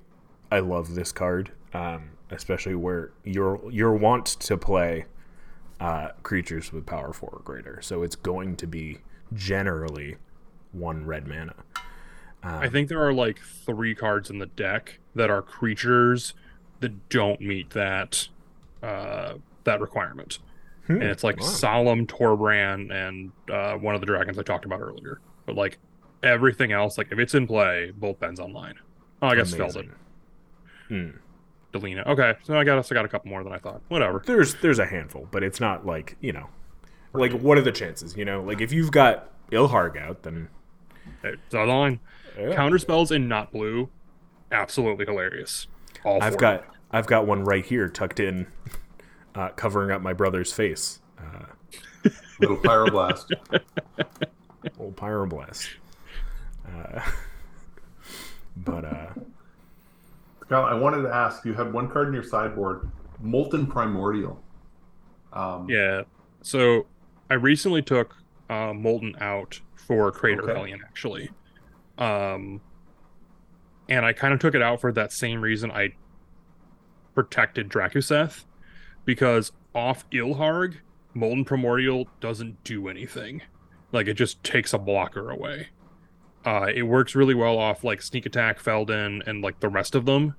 I 0.51 0.59
love 0.59 0.95
this 0.95 1.11
card, 1.11 1.51
um, 1.73 2.11
especially 2.31 2.75
where 2.75 3.11
you're 3.23 3.61
you're 3.71 3.93
want 3.93 4.25
to 4.25 4.57
play 4.57 5.05
uh, 5.79 6.09
creatures 6.23 6.73
with 6.73 6.85
power 6.85 7.13
four 7.13 7.29
or 7.29 7.41
greater, 7.43 7.81
so 7.81 8.03
it's 8.03 8.15
going 8.15 8.55
to 8.57 8.67
be 8.67 8.99
generally 9.33 10.17
one 10.71 11.05
red 11.05 11.27
mana. 11.27 11.55
I 12.45 12.67
think 12.67 12.89
there 12.89 13.01
are 13.01 13.13
like 13.13 13.39
three 13.39 13.95
cards 13.95 14.29
in 14.29 14.39
the 14.39 14.47
deck 14.47 14.99
that 15.15 15.29
are 15.29 15.41
creatures 15.41 16.33
that 16.81 17.07
don't 17.07 17.39
meet 17.39 17.69
that 17.69 18.27
uh, 18.81 19.35
that 19.63 19.79
requirement, 19.79 20.39
Hmm, 20.87 20.93
and 20.93 21.03
it's 21.03 21.23
like 21.23 21.39
wow. 21.39 21.45
Solemn, 21.47 22.05
Torbran, 22.07 22.91
and 22.91 23.31
uh, 23.49 23.75
one 23.77 23.95
of 23.95 24.01
the 24.01 24.07
dragons 24.07 24.37
I 24.37 24.43
talked 24.43 24.65
about 24.65 24.81
earlier. 24.81 25.19
But 25.45 25.55
like 25.55 25.77
everything 26.23 26.71
else, 26.71 26.97
like 26.97 27.11
if 27.11 27.19
it's 27.19 27.33
in 27.35 27.47
play, 27.47 27.91
Bolt 27.95 28.19
Bend's 28.19 28.39
online. 28.39 28.75
Oh, 29.21 29.27
I 29.27 29.35
guess 29.35 29.53
Amazing. 29.53 29.71
Feldon, 29.83 29.95
Hmm. 30.89 31.09
Delina. 31.77 32.05
Okay, 32.05 32.35
so 32.43 32.57
I 32.57 32.63
got 32.63 32.77
I 32.91 32.93
got 32.93 33.05
a 33.05 33.07
couple 33.07 33.29
more 33.29 33.43
than 33.43 33.53
I 33.53 33.57
thought. 33.57 33.81
Whatever. 33.87 34.21
There's 34.25 34.55
there's 34.55 34.79
a 34.79 34.85
handful, 34.85 35.27
but 35.31 35.41
it's 35.43 35.59
not 35.59 35.85
like 35.85 36.17
you 36.21 36.33
know, 36.33 36.47
like 37.13 37.31
what 37.31 37.57
are 37.57 37.61
the 37.61 37.71
chances? 37.71 38.15
You 38.17 38.25
know, 38.25 38.41
like 38.43 38.59
if 38.61 38.71
you've 38.71 38.91
got 38.91 39.29
Ilharg 39.51 39.97
out, 39.97 40.23
then 40.23 40.49
It's 41.23 41.53
online. 41.55 41.99
yeah. 42.37 42.53
Counter 42.55 42.77
spells 42.77 43.11
in 43.11 43.27
not 43.27 43.51
blue, 43.51 43.89
absolutely 44.51 45.05
hilarious. 45.05 45.67
All 46.03 46.21
I've 46.21 46.37
got. 46.37 46.65
I've 46.91 47.07
got 47.07 47.25
one 47.25 47.43
right 47.43 47.65
here 47.65 47.87
tucked 47.89 48.19
in, 48.19 48.45
uh, 49.35 49.49
covering 49.49 49.91
up 49.91 50.01
my 50.01 50.13
brother's 50.13 50.51
face. 50.51 50.99
Uh, 51.17 52.09
Little 52.39 52.57
pyroblast. 52.57 53.31
old 54.79 54.95
pyroblast. 54.95 55.67
Uh, 56.67 57.01
but 58.57 58.85
uh, 58.85 59.07
Scott, 60.45 60.71
I 60.71 60.75
wanted 60.75 61.03
to 61.03 61.13
ask 61.13 61.45
you 61.45 61.53
had 61.53 61.71
one 61.71 61.89
card 61.89 62.07
in 62.07 62.13
your 62.13 62.23
sideboard, 62.23 62.89
Molten 63.21 63.67
Primordial. 63.67 64.41
Um, 65.31 65.67
Yeah. 65.69 66.03
So 66.41 66.85
I 67.29 67.35
recently 67.35 67.81
took 67.81 68.15
uh, 68.49 68.73
Molten 68.73 69.15
out 69.21 69.59
for 69.75 70.11
Crater 70.11 70.41
Okay. 70.41 70.51
Rebellion, 70.51 70.79
actually. 70.85 71.29
Um, 71.97 72.61
and 73.89 74.05
I 74.05 74.13
kind 74.13 74.33
of 74.33 74.39
took 74.39 74.55
it 74.55 74.61
out 74.61 74.81
for 74.81 74.91
that 74.91 75.11
same 75.11 75.41
reason 75.41 75.71
I 75.71 75.93
protected 77.15 77.69
Drakuseth, 77.69 78.43
because 79.05 79.51
off 79.73 80.09
Ilharg, 80.11 80.75
Molten 81.13 81.45
Primordial 81.45 82.07
doesn't 82.19 82.63
do 82.63 82.87
anything. 82.87 83.41
Like 83.91 84.07
it 84.07 84.15
just 84.15 84.43
takes 84.43 84.73
a 84.73 84.77
blocker 84.77 85.29
away. 85.29 85.67
Uh, 86.45 86.67
it 86.73 86.83
works 86.83 87.15
really 87.15 87.33
well 87.33 87.57
off 87.57 87.83
like 87.83 88.01
Sneak 88.01 88.25
Attack, 88.25 88.59
Feldon, 88.59 89.21
and 89.25 89.41
like 89.41 89.59
the 89.59 89.69
rest 89.69 89.95
of 89.95 90.05
them. 90.05 90.35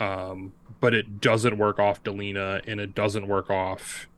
Um, 0.00 0.52
but 0.80 0.94
it 0.94 1.20
doesn't 1.20 1.58
work 1.58 1.78
off 1.78 2.02
Delina, 2.02 2.62
and 2.66 2.80
it 2.80 2.94
doesn't 2.94 3.26
work 3.26 3.50
off 3.50 4.08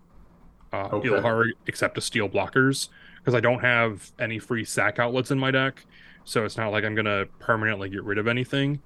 uh, 0.73 0.89
Okay. 0.93 1.09
Ilharg 1.09 1.51
except 1.67 1.97
to 1.97 2.01
steal 2.01 2.29
blockers 2.29 2.89
because 3.19 3.35
I 3.35 3.41
don't 3.41 3.61
have 3.61 4.13
any 4.19 4.39
free 4.39 4.65
sack 4.65 4.99
outlets 4.99 5.31
in 5.31 5.39
my 5.39 5.51
deck. 5.51 5.85
So 6.25 6.45
it's 6.45 6.57
not 6.57 6.71
like 6.71 6.85
I'm 6.85 6.95
gonna 6.95 7.27
permanently 7.39 7.89
get 7.89 8.05
rid 8.05 8.19
of 8.19 8.29
anything. 8.29 8.81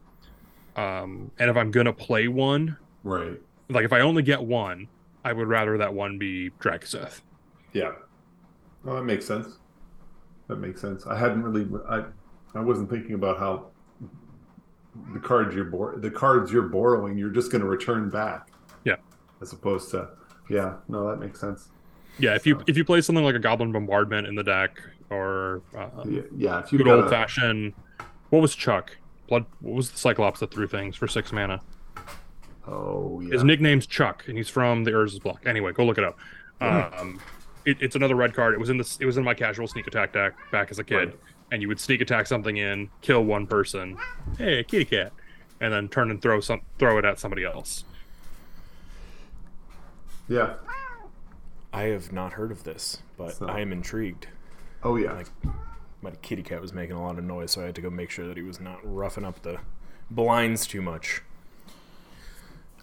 Um, 0.76 1.30
and 1.38 1.51
if 1.51 1.57
I'm 1.57 1.70
gonna 1.70 1.92
play 1.92 2.26
one, 2.28 2.76
Right. 3.03 3.38
Like 3.69 3.85
if 3.85 3.93
I 3.93 4.01
only 4.01 4.23
get 4.23 4.43
one, 4.43 4.89
I 5.25 5.33
would 5.33 5.49
rather 5.49 5.79
that 5.79 5.93
one 5.93 6.19
be 6.19 6.51
Drakuseth. 6.61 7.21
Yeah. 7.73 7.93
Well, 8.85 8.97
that 8.97 9.05
makes 9.05 9.27
sense. 9.27 9.59
That 10.49 10.57
makes 10.57 10.81
sense. 10.81 11.07
I 11.07 11.19
hadn't 11.19 11.43
really. 11.43 11.67
I 11.89 12.05
I 12.55 12.61
wasn't 12.61 12.91
thinking 12.91 13.15
about 13.15 13.39
how 13.39 13.69
the 15.12 15.19
cards 15.19 15.55
you're 15.55 15.65
bor- 15.65 15.97
the 15.97 16.11
cards 16.11 16.53
you're 16.53 16.62
borrowing 16.69 17.19
you're 17.19 17.31
just 17.31 17.51
going 17.51 17.62
to 17.62 17.67
return 17.67 18.11
back. 18.11 18.49
Yeah. 18.85 18.97
As 19.41 19.53
opposed 19.53 19.91
to 19.93 20.11
yeah. 20.51 20.75
No, 20.89 21.09
that 21.09 21.19
makes 21.19 21.41
sense. 21.41 21.69
Yeah, 22.19 22.35
if 22.35 22.47
you 22.47 22.62
if 22.67 22.77
you 22.77 22.85
play 22.85 23.01
something 23.01 23.25
like 23.25 23.35
a 23.35 23.41
Goblin 23.41 23.73
Bombardment 23.73 24.27
in 24.27 24.35
the 24.35 24.45
deck, 24.45 24.81
or 25.11 25.62
uh, 25.77 25.89
Yeah. 26.07 26.23
Yeah. 26.37 26.61
If 26.61 26.71
you 26.73 26.79
good 26.79 26.89
old 26.89 27.09
fashioned, 27.11 27.73
what 28.31 28.43
was 28.43 28.55
Chuck? 28.55 28.97
Blood. 29.29 29.47
What 29.61 29.75
was 29.75 29.91
the 29.91 29.99
Cyclops 29.99 30.41
that 30.41 30.53
threw 30.53 30.69
things 30.69 30.95
for 30.97 31.09
six 31.09 31.33
mana? 31.33 31.62
Oh 32.67 33.21
yeah. 33.21 33.33
His 33.33 33.45
nickname's 33.45 33.87
Chuck, 33.87 34.25
and 34.27 34.37
he's 34.37 34.49
from 34.49 34.85
the 34.85 34.91
Urza's 34.93 35.19
block. 35.19 35.43
Anyway, 35.47 35.73
go 35.73 35.85
look 35.85 35.99
it 35.99 36.05
up. 36.05 36.19
Um, 36.61 37.21
it, 37.67 37.77
it's 37.81 37.97
another 37.97 38.15
red 38.15 38.35
card. 38.35 38.55
It 38.55 38.61
was 38.61 38.71
in 38.71 38.79
this. 38.79 38.97
It 39.01 39.07
was 39.07 39.17
in 39.17 39.25
my 39.25 39.35
casual 39.35 39.67
sneak 39.67 39.87
attack 39.87 40.12
deck 40.12 40.33
back 40.51 40.71
as 40.71 40.79
a 40.79 40.85
kid, 40.85 40.97
Right. 40.97 41.19
and 41.53 41.61
you 41.62 41.69
would 41.69 41.79
sneak 41.81 42.01
attack 42.01 42.27
something 42.27 42.57
in, 42.57 42.89
kill 43.03 43.23
one 43.25 43.47
person, 43.47 43.99
hey 44.39 44.65
kitty 44.65 44.85
cat, 44.87 45.12
and 45.61 45.73
then 45.73 45.89
turn 45.89 46.11
and 46.11 46.23
throw 46.23 46.41
some 46.41 46.62
throw 46.79 46.97
it 46.99 47.05
at 47.05 47.19
somebody 47.19 47.45
else. 47.45 47.85
Yeah. 50.29 50.55
I 51.73 51.83
have 51.85 52.12
not 52.12 52.35
heard 52.35 52.51
of 52.53 52.65
this, 52.65 53.03
but 53.17 53.35
So- 53.35 53.47
I 53.49 53.61
am 53.61 53.73
intrigued. 53.73 54.29
Oh 54.83 54.97
yeah. 54.97 55.12
Like, 55.12 55.27
my 56.03 56.12
kitty 56.23 56.43
cat 56.43 56.61
was 56.61 56.73
making 56.73 56.95
a 56.97 57.03
lot 57.03 57.19
of 57.19 57.25
noise, 57.25 57.51
so 57.53 57.62
I 57.62 57.67
had 57.67 57.75
to 57.75 57.81
go 57.81 57.91
make 57.91 58.11
sure 58.11 58.27
that 58.29 58.37
he 58.37 58.43
was 58.43 58.61
not 58.61 58.79
roughing 58.85 59.25
up 59.25 59.43
the 59.43 59.59
blinds 60.11 60.67
too 60.67 60.83
much. 60.83 61.23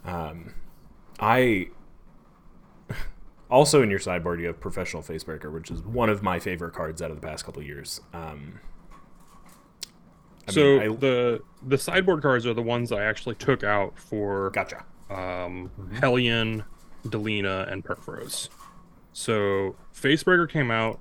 Um, 0.04 0.54
I 1.20 1.68
also 3.50 3.82
in 3.82 3.90
your 3.90 3.98
sideboard 3.98 4.40
you 4.40 4.46
have 4.46 4.60
professional 4.60 5.02
facebreaker, 5.02 5.52
which 5.52 5.70
is 5.70 5.82
one 5.82 6.08
of 6.08 6.22
my 6.22 6.38
favorite 6.38 6.72
cards 6.74 7.00
out 7.02 7.10
of 7.10 7.20
the 7.20 7.26
past 7.26 7.44
couple 7.44 7.60
of 7.60 7.66
years. 7.66 8.00
Um, 8.12 8.60
I 10.48 10.52
so 10.52 10.78
mean, 10.78 10.80
I- 10.92 10.96
the 10.96 11.40
the 11.64 11.78
sideboard 11.78 12.22
cards 12.22 12.46
are 12.46 12.54
the 12.54 12.62
ones 12.62 12.90
I 12.92 13.04
actually 13.04 13.36
took 13.36 13.62
out 13.62 13.98
for 13.98 14.50
gotcha. 14.50 14.84
um, 15.10 15.70
Hellion, 16.00 16.64
Delina, 17.06 17.70
and 17.70 17.84
Purphoros. 17.84 18.48
So 19.12 19.76
Facebreaker 19.94 20.48
came 20.48 20.70
out. 20.70 20.98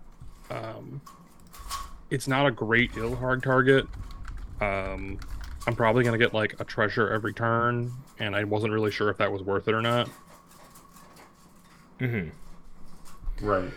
Um, 0.51 1.01
it's 2.11 2.27
not 2.27 2.45
a 2.45 2.51
great 2.51 2.91
Ilharg 2.91 3.41
target. 3.41 3.87
Um, 4.59 5.17
I'm 5.67 5.75
probably 5.75 6.03
gonna 6.03 6.17
get 6.17 6.33
like 6.33 6.59
a 6.59 6.63
treasure 6.63 7.09
every 7.09 7.33
turn, 7.33 7.91
and 8.19 8.35
I 8.35 8.43
wasn't 8.43 8.73
really 8.73 8.91
sure 8.91 9.09
if 9.09 9.17
that 9.17 9.31
was 9.31 9.43
worth 9.43 9.67
it 9.67 9.73
or 9.73 9.81
not. 9.81 10.09
Mm-hmm. 11.99 13.45
Right. 13.45 13.71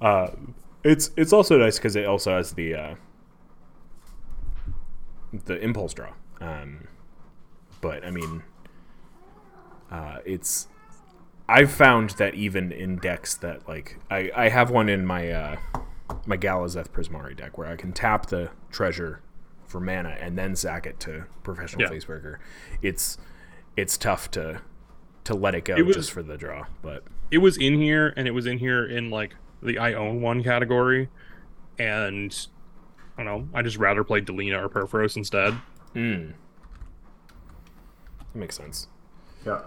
Uh, 0.00 0.30
it's 0.82 1.10
it's 1.16 1.32
also 1.32 1.58
nice 1.58 1.78
because 1.78 1.96
it 1.96 2.06
also 2.06 2.36
has 2.36 2.52
the 2.52 2.74
uh, 2.74 2.94
the 5.44 5.58
impulse 5.58 5.94
draw. 5.94 6.12
Um, 6.40 6.88
but 7.80 8.04
I 8.04 8.10
mean, 8.10 8.42
uh, 9.90 10.18
it's 10.24 10.68
I've 11.48 11.70
found 11.70 12.10
that 12.10 12.34
even 12.34 12.72
in 12.72 12.96
decks 12.96 13.34
that 13.36 13.68
like 13.68 13.98
I 14.10 14.30
I 14.34 14.48
have 14.48 14.70
one 14.70 14.88
in 14.88 15.04
my 15.04 15.30
uh, 15.30 15.56
my 16.26 16.36
Galazeth 16.36 16.88
Prismari 16.88 17.36
deck 17.36 17.58
where 17.58 17.68
I 17.68 17.76
can 17.76 17.92
tap 17.92 18.26
the 18.26 18.50
treasure 18.70 19.20
for 19.66 19.80
mana 19.80 20.10
and 20.20 20.36
then 20.38 20.54
sack 20.56 20.86
it 20.86 21.00
to 21.00 21.24
professional 21.42 21.82
Yeah. 21.82 21.88
facebreaker. 21.90 22.36
It's 22.82 23.18
it's 23.76 23.96
tough 23.96 24.30
to 24.32 24.60
to 25.24 25.34
let 25.34 25.54
it 25.54 25.64
go 25.64 25.74
It 25.74 25.82
was- 25.86 25.96
just 25.96 26.12
for 26.12 26.22
the 26.22 26.36
draw, 26.36 26.66
but 26.82 27.04
It 27.30 27.38
was 27.38 27.56
in 27.56 27.74
here, 27.80 28.12
and 28.16 28.28
it 28.28 28.32
was 28.32 28.46
in 28.46 28.58
here 28.58 28.84
in 28.86 29.10
like 29.10 29.34
the 29.62 29.78
I 29.78 29.94
own 29.94 30.20
one 30.20 30.42
category, 30.44 31.08
and 31.78 32.46
I 33.16 33.24
don't 33.24 33.26
know. 33.26 33.48
I 33.58 33.62
just 33.62 33.78
rather 33.78 34.04
play 34.04 34.20
Delina 34.20 34.62
or 34.62 34.68
Purphoros 34.68 35.16
instead. 35.16 35.54
mm. 35.94 36.32
that 38.32 38.38
makes 38.38 38.56
sense. 38.56 38.88
Yeah. 39.46 39.62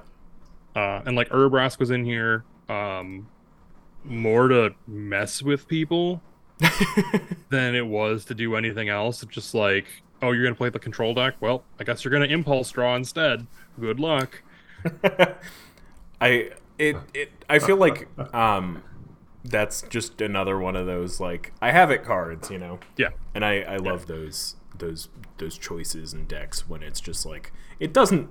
uh, 0.76 1.02
and 1.06 1.16
like 1.16 1.30
Urabrask 1.30 1.80
was 1.80 1.90
in 1.92 2.04
here 2.06 2.44
um, 2.70 3.28
more 4.04 4.48
to 4.50 4.74
mess 4.88 5.42
with 5.42 5.68
people 5.68 6.22
than 7.50 7.76
it 7.76 7.86
was 7.86 8.26
to 8.26 8.34
do 8.36 8.56
anything 8.56 8.90
else. 8.90 9.22
It's 9.24 9.34
just 9.34 9.54
like, 9.54 9.86
oh, 10.22 10.32
you're 10.32 10.44
gonna 10.44 10.56
play 10.56 10.70
the 10.70 10.80
control 10.80 11.14
deck. 11.14 11.36
Well, 11.40 11.64
I 11.80 11.84
guess 11.84 12.04
you're 12.04 12.12
gonna 12.12 12.26
impulse 12.26 12.72
draw 12.72 12.96
instead. 12.96 13.48
Good 13.80 14.00
luck. 14.00 14.42
I 16.22 16.52
it 16.78 16.98
it 17.14 17.32
I 17.50 17.60
feel 17.60 17.78
like 17.78 18.08
um 18.34 18.84
that's 19.44 19.84
just 19.84 20.20
another 20.20 20.60
one 20.60 20.76
of 20.76 20.86
those 20.86 21.20
like 21.20 21.54
I 21.62 21.72
have 21.72 21.92
it 21.92 22.04
cards, 22.04 22.50
you 22.50 22.58
know. 22.58 22.80
Yeah, 22.98 23.10
And 23.36 23.46
I 23.46 23.62
I 23.62 23.78
love 23.78 24.08
those 24.08 24.56
those 24.78 25.10
those 25.38 25.58
choices 25.58 26.14
and 26.14 26.28
decks 26.28 26.68
when 26.68 26.84
it's 26.84 27.00
just 27.00 27.26
like 27.26 27.52
it 27.80 27.94
doesn't 27.94 28.30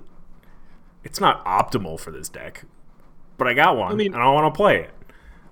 it's 1.03 1.19
not 1.21 1.43
optimal 1.45 1.99
for 1.99 2.11
this 2.11 2.27
deck, 2.29 2.65
but 3.37 3.47
I 3.47 3.53
got 3.53 3.77
one 3.77 3.91
I 3.93 3.95
mean- 3.95 4.13
and 4.13 4.21
I 4.21 4.29
want 4.31 4.53
to 4.53 4.57
play 4.57 4.81
it. 4.81 4.91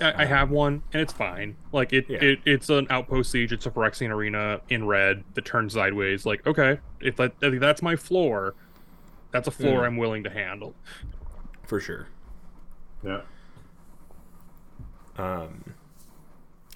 I, 0.01 0.23
I 0.23 0.25
have 0.25 0.49
one 0.49 0.83
and 0.93 1.01
it's 1.01 1.13
fine. 1.13 1.55
Like 1.71 1.93
it, 1.93 2.05
Yeah. 2.09 2.17
it 2.21 2.39
it's 2.45 2.69
an 2.69 2.87
outpost 2.89 3.31
siege. 3.31 3.51
It's 3.53 3.65
a 3.65 3.71
Phyrexian 3.71 4.09
arena 4.09 4.61
in 4.69 4.85
red 4.87 5.23
that 5.35 5.45
turns 5.45 5.73
sideways. 5.73 6.25
Like 6.25 6.45
okay, 6.47 6.79
if 7.01 7.15
that 7.17 7.33
if 7.41 7.59
that's 7.59 7.81
my 7.81 7.95
floor, 7.95 8.55
that's 9.31 9.47
a 9.47 9.51
floor 9.51 9.81
Mm. 9.81 9.85
I'm 9.87 9.97
willing 9.97 10.23
to 10.23 10.29
handle. 10.29 10.75
For 11.63 11.79
sure. 11.79 12.07
Yeah. 13.03 13.21
Um, 15.17 15.75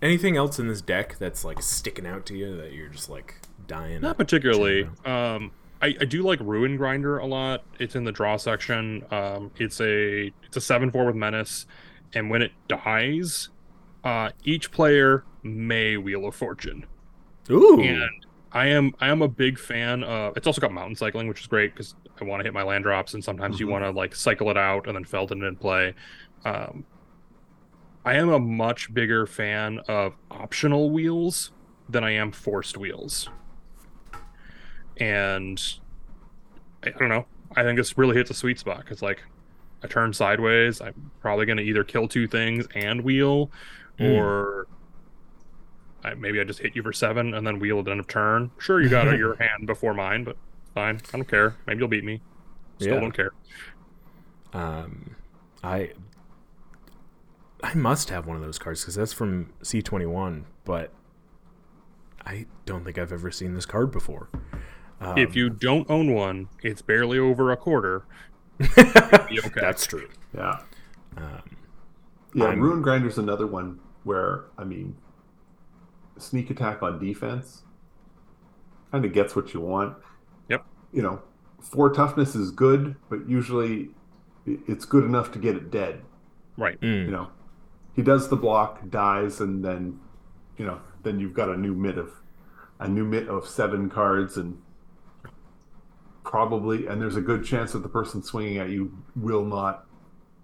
anything 0.02 0.38
else 0.38 0.60
in 0.60 0.68
this 0.68 0.82
deck 0.82 1.18
that's 1.20 1.44
like 1.44 1.62
sticking 1.62 2.08
out 2.08 2.26
to 2.28 2.38
you 2.38 2.56
that 2.58 2.72
you're 2.74 2.88
just 2.90 3.10
like 3.10 3.36
dying? 3.68 4.02
Not 4.02 4.18
particularly. 4.18 4.84
Um, 5.06 5.52
I, 5.82 5.88
I 6.00 6.06
do 6.06 6.24
like 6.24 6.40
Ruin 6.42 6.78
Grinder 6.78 7.18
a 7.18 7.26
lot. 7.26 7.64
It's 7.80 7.96
in 7.96 8.04
the 8.04 8.12
draw 8.12 8.38
section. 8.38 9.06
Um, 9.12 9.52
it's 9.58 9.80
a 9.82 10.32
it's 10.46 10.58
a 10.58 10.62
seven 10.62 10.92
four 10.92 11.06
with 11.06 11.16
menace, 11.16 11.66
and 12.14 12.30
when 12.30 12.42
it 12.42 12.52
dies, 12.68 13.50
uh, 14.04 14.32
each 14.44 14.72
player 14.72 15.24
may 15.44 15.98
wheel 15.98 16.26
of 16.26 16.36
fortune. 16.36 16.86
Ooh, 17.50 17.82
And 17.82 18.10
I 18.52 18.68
am 18.68 18.94
I 19.00 19.10
am 19.10 19.22
a 19.22 19.28
big 19.28 19.60
fan 19.60 20.04
of. 20.04 20.36
It's 20.38 20.48
also 20.48 20.60
got 20.62 20.72
mountain 20.72 20.96
cycling, 20.96 21.28
which 21.28 21.42
is 21.42 21.48
great 21.48 21.74
because 21.74 21.96
I 22.20 22.24
want 22.26 22.40
to 22.42 22.44
hit 22.44 22.54
my 22.54 22.64
land 22.64 22.84
drops, 22.84 23.14
and 23.14 23.24
sometimes 23.24 23.60
you 23.60 23.68
Mhm. 23.68 23.72
want 23.72 23.84
to 23.86 23.92
like 23.92 24.16
cycle 24.16 24.50
it 24.50 24.58
out 24.58 24.88
and 24.88 24.96
then 24.96 25.04
Feldon 25.04 25.44
in 25.44 25.56
play. 25.56 25.94
Um, 26.46 26.86
I 28.06 28.16
am 28.16 28.30
a 28.30 28.40
much 28.40 28.94
bigger 28.94 29.28
fan 29.28 29.80
of 29.88 30.16
optional 30.32 30.90
wheels 30.90 31.52
than 31.90 32.04
I 32.04 32.12
am 32.12 32.32
forced 32.32 32.78
wheels, 32.78 33.30
and 34.98 35.62
I, 36.84 36.90
I 36.90 36.92
don't 36.92 37.10
know. 37.10 37.26
I 37.56 37.64
think 37.64 37.78
this 37.78 37.98
really 37.98 38.16
hits 38.16 38.30
a 38.30 38.34
sweet 38.34 38.60
spot 38.60 38.80
because 38.80 39.02
like 39.02 39.24
I 39.84 39.88
turn 39.88 40.14
sideways, 40.14 40.82
I'm 40.82 41.12
probably 41.22 41.46
going 41.46 41.58
to 41.58 41.64
either 41.64 41.84
kill 41.84 42.08
two 42.08 42.28
things 42.28 42.68
and 42.76 43.02
wheel, 43.02 43.50
Mm. 44.00 44.18
or 44.18 44.68
I, 46.04 46.14
maybe 46.14 46.40
I 46.40 46.46
just 46.46 46.60
hit 46.60 46.76
you 46.76 46.82
for 46.84 46.94
seven 46.94 47.34
and 47.34 47.46
then 47.46 47.60
wheel 47.60 47.80
at 47.80 47.86
the 47.86 47.92
end 47.92 48.00
of 48.00 48.08
turn. 48.08 48.52
Sure, 48.58 48.82
you 48.82 48.88
got 48.90 49.06
your 49.18 49.36
hand 49.36 49.68
before 49.68 49.94
mine, 49.94 50.24
but 50.24 50.38
fine. 50.74 51.02
I 51.14 51.18
don't 51.18 51.28
care. 51.28 51.56
Maybe 51.68 51.80
you'll 51.80 51.88
beat 51.90 52.04
me. 52.06 52.22
Still 52.80 52.94
Yeah. 52.96 53.00
don't 53.02 53.12
care. 53.12 53.32
Um, 54.54 55.16
I 55.64 55.92
I 57.62 57.74
must 57.74 58.10
have 58.10 58.26
one 58.26 58.38
of 58.38 58.42
those 58.42 58.58
cards 58.58 58.82
because 58.82 58.96
that's 58.96 59.12
from 59.14 59.52
C 59.62 59.82
twenty 59.82 60.06
one, 60.06 60.46
but 60.64 60.92
I 62.26 62.46
don't 62.66 62.86
think 62.86 62.98
I've 62.98 63.12
ever 63.12 63.32
seen 63.32 63.54
this 63.54 63.66
card 63.66 63.92
before. 63.92 64.30
Um, 65.02 65.18
if 65.18 65.36
you 65.36 65.50
don't 65.50 65.90
own 65.90 66.14
one, 66.14 66.48
it's 66.64 66.82
barely 66.82 67.20
over 67.20 67.52
a 67.52 67.58
quarter. 67.58 68.04
Be 68.60 68.66
okay. 69.40 69.62
that's 69.62 69.86
true. 69.88 70.08
Yeah. 70.36 70.60
Um, 71.18 71.42
Yeah, 72.34 72.46
I'm- 72.46 72.60
Ruin 72.62 72.82
Grinder's 72.82 73.18
another 73.18 73.48
one 73.48 73.80
where 74.04 74.46
I 74.58 74.64
mean, 74.64 74.96
sneak 76.18 76.50
attack 76.50 76.84
on 76.84 77.00
defense 77.00 77.64
kind 78.92 79.06
of 79.06 79.14
gets 79.14 79.36
what 79.36 79.54
you 79.54 79.62
want. 79.62 79.96
Yep. 80.50 80.66
You 80.92 81.02
know, 81.04 81.22
four 81.62 81.92
toughness 81.92 82.36
is 82.36 82.52
good, 82.52 82.96
but 83.10 83.28
usually 83.30 83.90
it's 84.46 84.86
good 84.86 85.04
enough 85.04 85.32
to 85.34 85.40
get 85.40 85.56
it 85.56 85.70
dead. 85.72 86.02
right. 86.58 86.80
mm, 86.82 87.06
You 87.06 87.12
know, 87.12 87.30
he 87.96 88.02
does 88.02 88.30
the 88.30 88.36
block, 88.36 88.90
dies, 88.90 89.40
and 89.42 89.64
then, 89.64 90.00
you 90.58 90.66
know, 90.66 90.80
then 91.04 91.20
you've 91.20 91.34
got 91.36 91.50
a 91.50 91.58
new 91.58 91.74
mitt 91.76 91.98
of 91.98 92.12
a 92.80 92.88
new 92.88 93.06
mitt 93.06 93.28
of 93.28 93.48
seven 93.48 93.90
cards, 93.90 94.38
and 94.38 94.60
probably, 96.30 96.86
and 96.86 97.02
there's 97.02 97.16
a 97.16 97.22
good 97.22 97.44
chance 97.44 97.72
that 97.72 97.80
the 97.80 97.90
person 97.90 98.22
swinging 98.22 98.58
at 98.60 98.70
you 98.70 98.96
will 99.16 99.44
not 99.44 99.88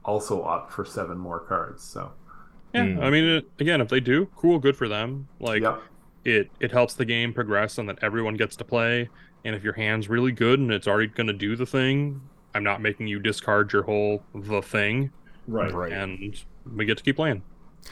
also 0.03 0.41
opt 0.41 0.73
for 0.73 0.83
seven 0.83 1.15
more 1.15 1.39
cards. 1.39 1.83
So, 1.83 2.11
Yeah. 2.73 2.85
Mm. 2.85 3.03
I 3.03 3.09
mean, 3.11 3.23
it, 3.23 3.45
again, 3.59 3.81
if 3.81 3.89
they 3.89 3.99
do, 3.99 4.25
cool, 4.35 4.57
good 4.57 4.75
for 4.75 4.87
them. 4.87 5.27
Like 5.39 5.61
yep. 5.61 5.79
it, 6.23 6.49
it 6.59 6.71
helps 6.71 6.95
the 6.95 7.05
game 7.05 7.33
progress 7.33 7.77
and 7.77 7.87
that 7.87 7.99
everyone 8.01 8.33
gets 8.33 8.55
to 8.55 8.63
play. 8.63 9.09
And 9.43 9.55
if 9.55 9.63
your 9.63 9.73
hand's 9.73 10.09
really 10.09 10.31
good 10.31 10.59
and 10.59 10.71
it's 10.71 10.87
already 10.87 11.07
going 11.07 11.27
to 11.27 11.33
do 11.33 11.55
the 11.55 11.67
thing, 11.67 12.19
I'm 12.55 12.63
not 12.63 12.81
making 12.81 13.05
you 13.07 13.19
discard 13.19 13.71
your 13.71 13.83
whole 13.83 14.23
the 14.33 14.63
thing, 14.63 15.11
Right. 15.47 15.71
right. 15.71 15.91
and 15.91 16.35
we 16.75 16.85
get 16.85 16.97
to 16.97 17.03
keep 17.03 17.17
playing. 17.17 17.43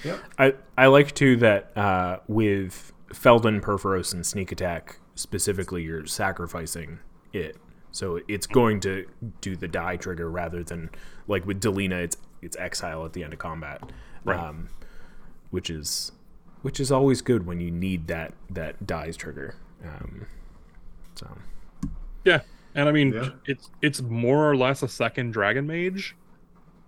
Yep. 0.04 0.20
I 0.40 0.54
I 0.76 0.88
like 0.88 1.14
too 1.14 1.36
that 1.38 1.78
uh, 1.78 2.18
with 2.28 2.92
Feldon, 3.14 3.62
Purphoros, 3.62 4.12
and 4.16 4.26
Sneak 4.26 4.52
Attack 4.52 4.98
specifically, 5.14 5.84
you're 5.84 6.08
sacrificing 6.08 6.98
it, 7.34 7.56
so 7.94 8.20
it's 8.28 8.46
going 8.48 8.82
to 8.82 9.06
do 9.40 9.56
the 9.56 9.70
die 9.70 9.96
trigger 9.96 10.30
rather 10.30 10.62
than 10.64 10.90
like 11.30 11.46
with 11.48 11.62
Delina, 11.62 12.04
it's 12.04 12.18
it's 12.42 12.58
exile 12.58 13.06
at 13.06 13.14
the 13.14 13.24
end 13.24 13.32
of 13.32 13.40
combat, 13.40 13.82
Right. 14.26 14.38
um, 14.38 14.68
which 15.52 15.70
is 15.70 16.12
which 16.64 16.80
is 16.82 16.92
always 16.92 17.22
good 17.22 17.46
when 17.46 17.62
you 17.62 17.72
need 17.72 18.08
that 18.08 18.34
that 18.50 18.86
dies 18.86 19.16
trigger. 19.16 19.56
Um, 19.86 20.26
so 21.16 21.38
Yeah, 22.26 22.42
and 22.76 22.90
I 22.90 22.92
mean, 22.92 23.14
Yeah. 23.14 23.30
it's 23.46 23.70
it's 23.82 24.02
more 24.02 24.50
or 24.50 24.58
less 24.58 24.82
a 24.84 24.88
second 24.90 25.32
Dragon 25.32 25.66
Mage, 25.68 26.16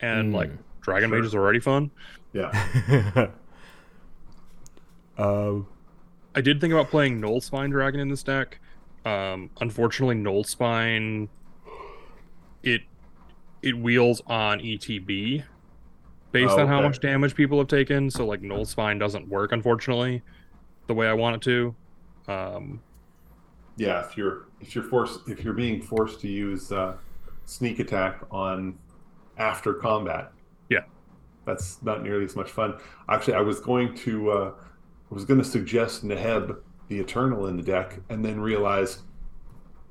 and 0.01 0.33
Mm. 0.33 0.35
like 0.35 0.51
Dragon 0.81 1.09
Sure. 1.09 1.17
Mage 1.19 1.25
is 1.27 1.35
already 1.35 1.59
fun. 1.59 1.91
Yeah. 2.33 2.51
uh, 5.17 5.53
I 6.33 6.41
did 6.41 6.59
think 6.59 6.73
about 6.73 6.89
playing 6.89 7.21
Knollspine 7.21 7.71
Dragon 7.71 7.99
in 7.99 8.09
this 8.09 8.23
deck. 8.23 8.59
Um, 9.05 9.49
unfortunately, 9.61 10.43
Spine 10.43 11.29
it 12.63 12.81
it 13.61 13.77
wheels 13.77 14.21
on 14.27 14.59
ETB 14.59 15.43
based 16.31 16.53
Oh, 16.57 16.61
on 16.61 16.67
how 16.67 16.77
okay. 16.79 16.87
much 16.87 16.99
damage 16.99 17.35
people 17.35 17.57
have 17.59 17.67
taken. 17.67 18.09
So 18.09 18.25
like 18.25 18.41
Knollspine 18.41 18.99
doesn't 18.99 19.27
work, 19.29 19.51
unfortunately, 19.51 20.21
the 20.87 20.93
way 20.93 21.07
I 21.07 21.13
want 21.13 21.35
it 21.37 21.41
to. 21.43 21.75
Um, 22.31 22.81
Yeah. 23.77 24.05
If 24.05 24.17
you're 24.17 24.47
if 24.59 24.73
you're 24.75 24.83
forced 24.83 25.27
if 25.29 25.43
you're 25.43 25.53
being 25.53 25.81
forced 25.81 26.19
to 26.21 26.27
use 26.27 26.71
uh, 26.71 26.97
sneak 27.45 27.79
attack 27.79 28.21
on 28.31 28.77
after 29.37 29.73
combat, 29.73 30.31
Yeah. 30.69 30.83
that's 31.45 31.81
not 31.83 32.01
nearly 32.03 32.25
as 32.25 32.35
much 32.35 32.49
fun. 32.51 32.79
Actually, 33.09 33.35
I 33.35 33.41
was 33.41 33.59
going 33.59 33.93
to 33.97 34.31
uh, 34.31 34.51
I 35.11 35.13
was 35.13 35.25
going 35.25 35.39
to 35.39 35.45
suggest 35.45 36.03
Neheb 36.03 36.57
the 36.87 36.99
Eternal 36.99 37.47
in 37.47 37.57
the 37.57 37.63
deck, 37.63 37.99
and 38.09 38.23
then 38.23 38.39
realize 38.39 38.99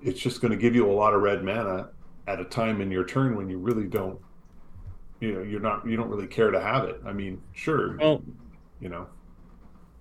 it's 0.03 0.21
just 0.21 0.41
going 0.41 0.51
to 0.53 0.57
give 0.57 0.75
you 0.75 0.89
a 0.91 0.93
lot 0.93 1.15
of 1.15 1.23
red 1.23 1.43
mana 1.43 1.89
at 2.27 2.41
a 2.41 2.45
time 2.45 2.81
in 2.81 2.91
your 2.91 3.05
turn 3.05 3.37
when 3.37 3.49
you 3.49 3.59
really 3.59 3.87
don't. 3.87 4.19
You 5.21 5.33
know, 5.33 5.43
you're 5.43 5.61
not. 5.61 5.87
You 5.87 5.97
don't 5.97 6.09
really 6.09 6.27
care 6.27 6.51
to 6.51 6.61
have 6.61 6.85
it. 6.85 7.01
I 7.07 7.13
mean, 7.13 7.41
sure. 7.53 7.97
Well- 7.97 8.23
you 8.81 8.89
know. 8.89 9.07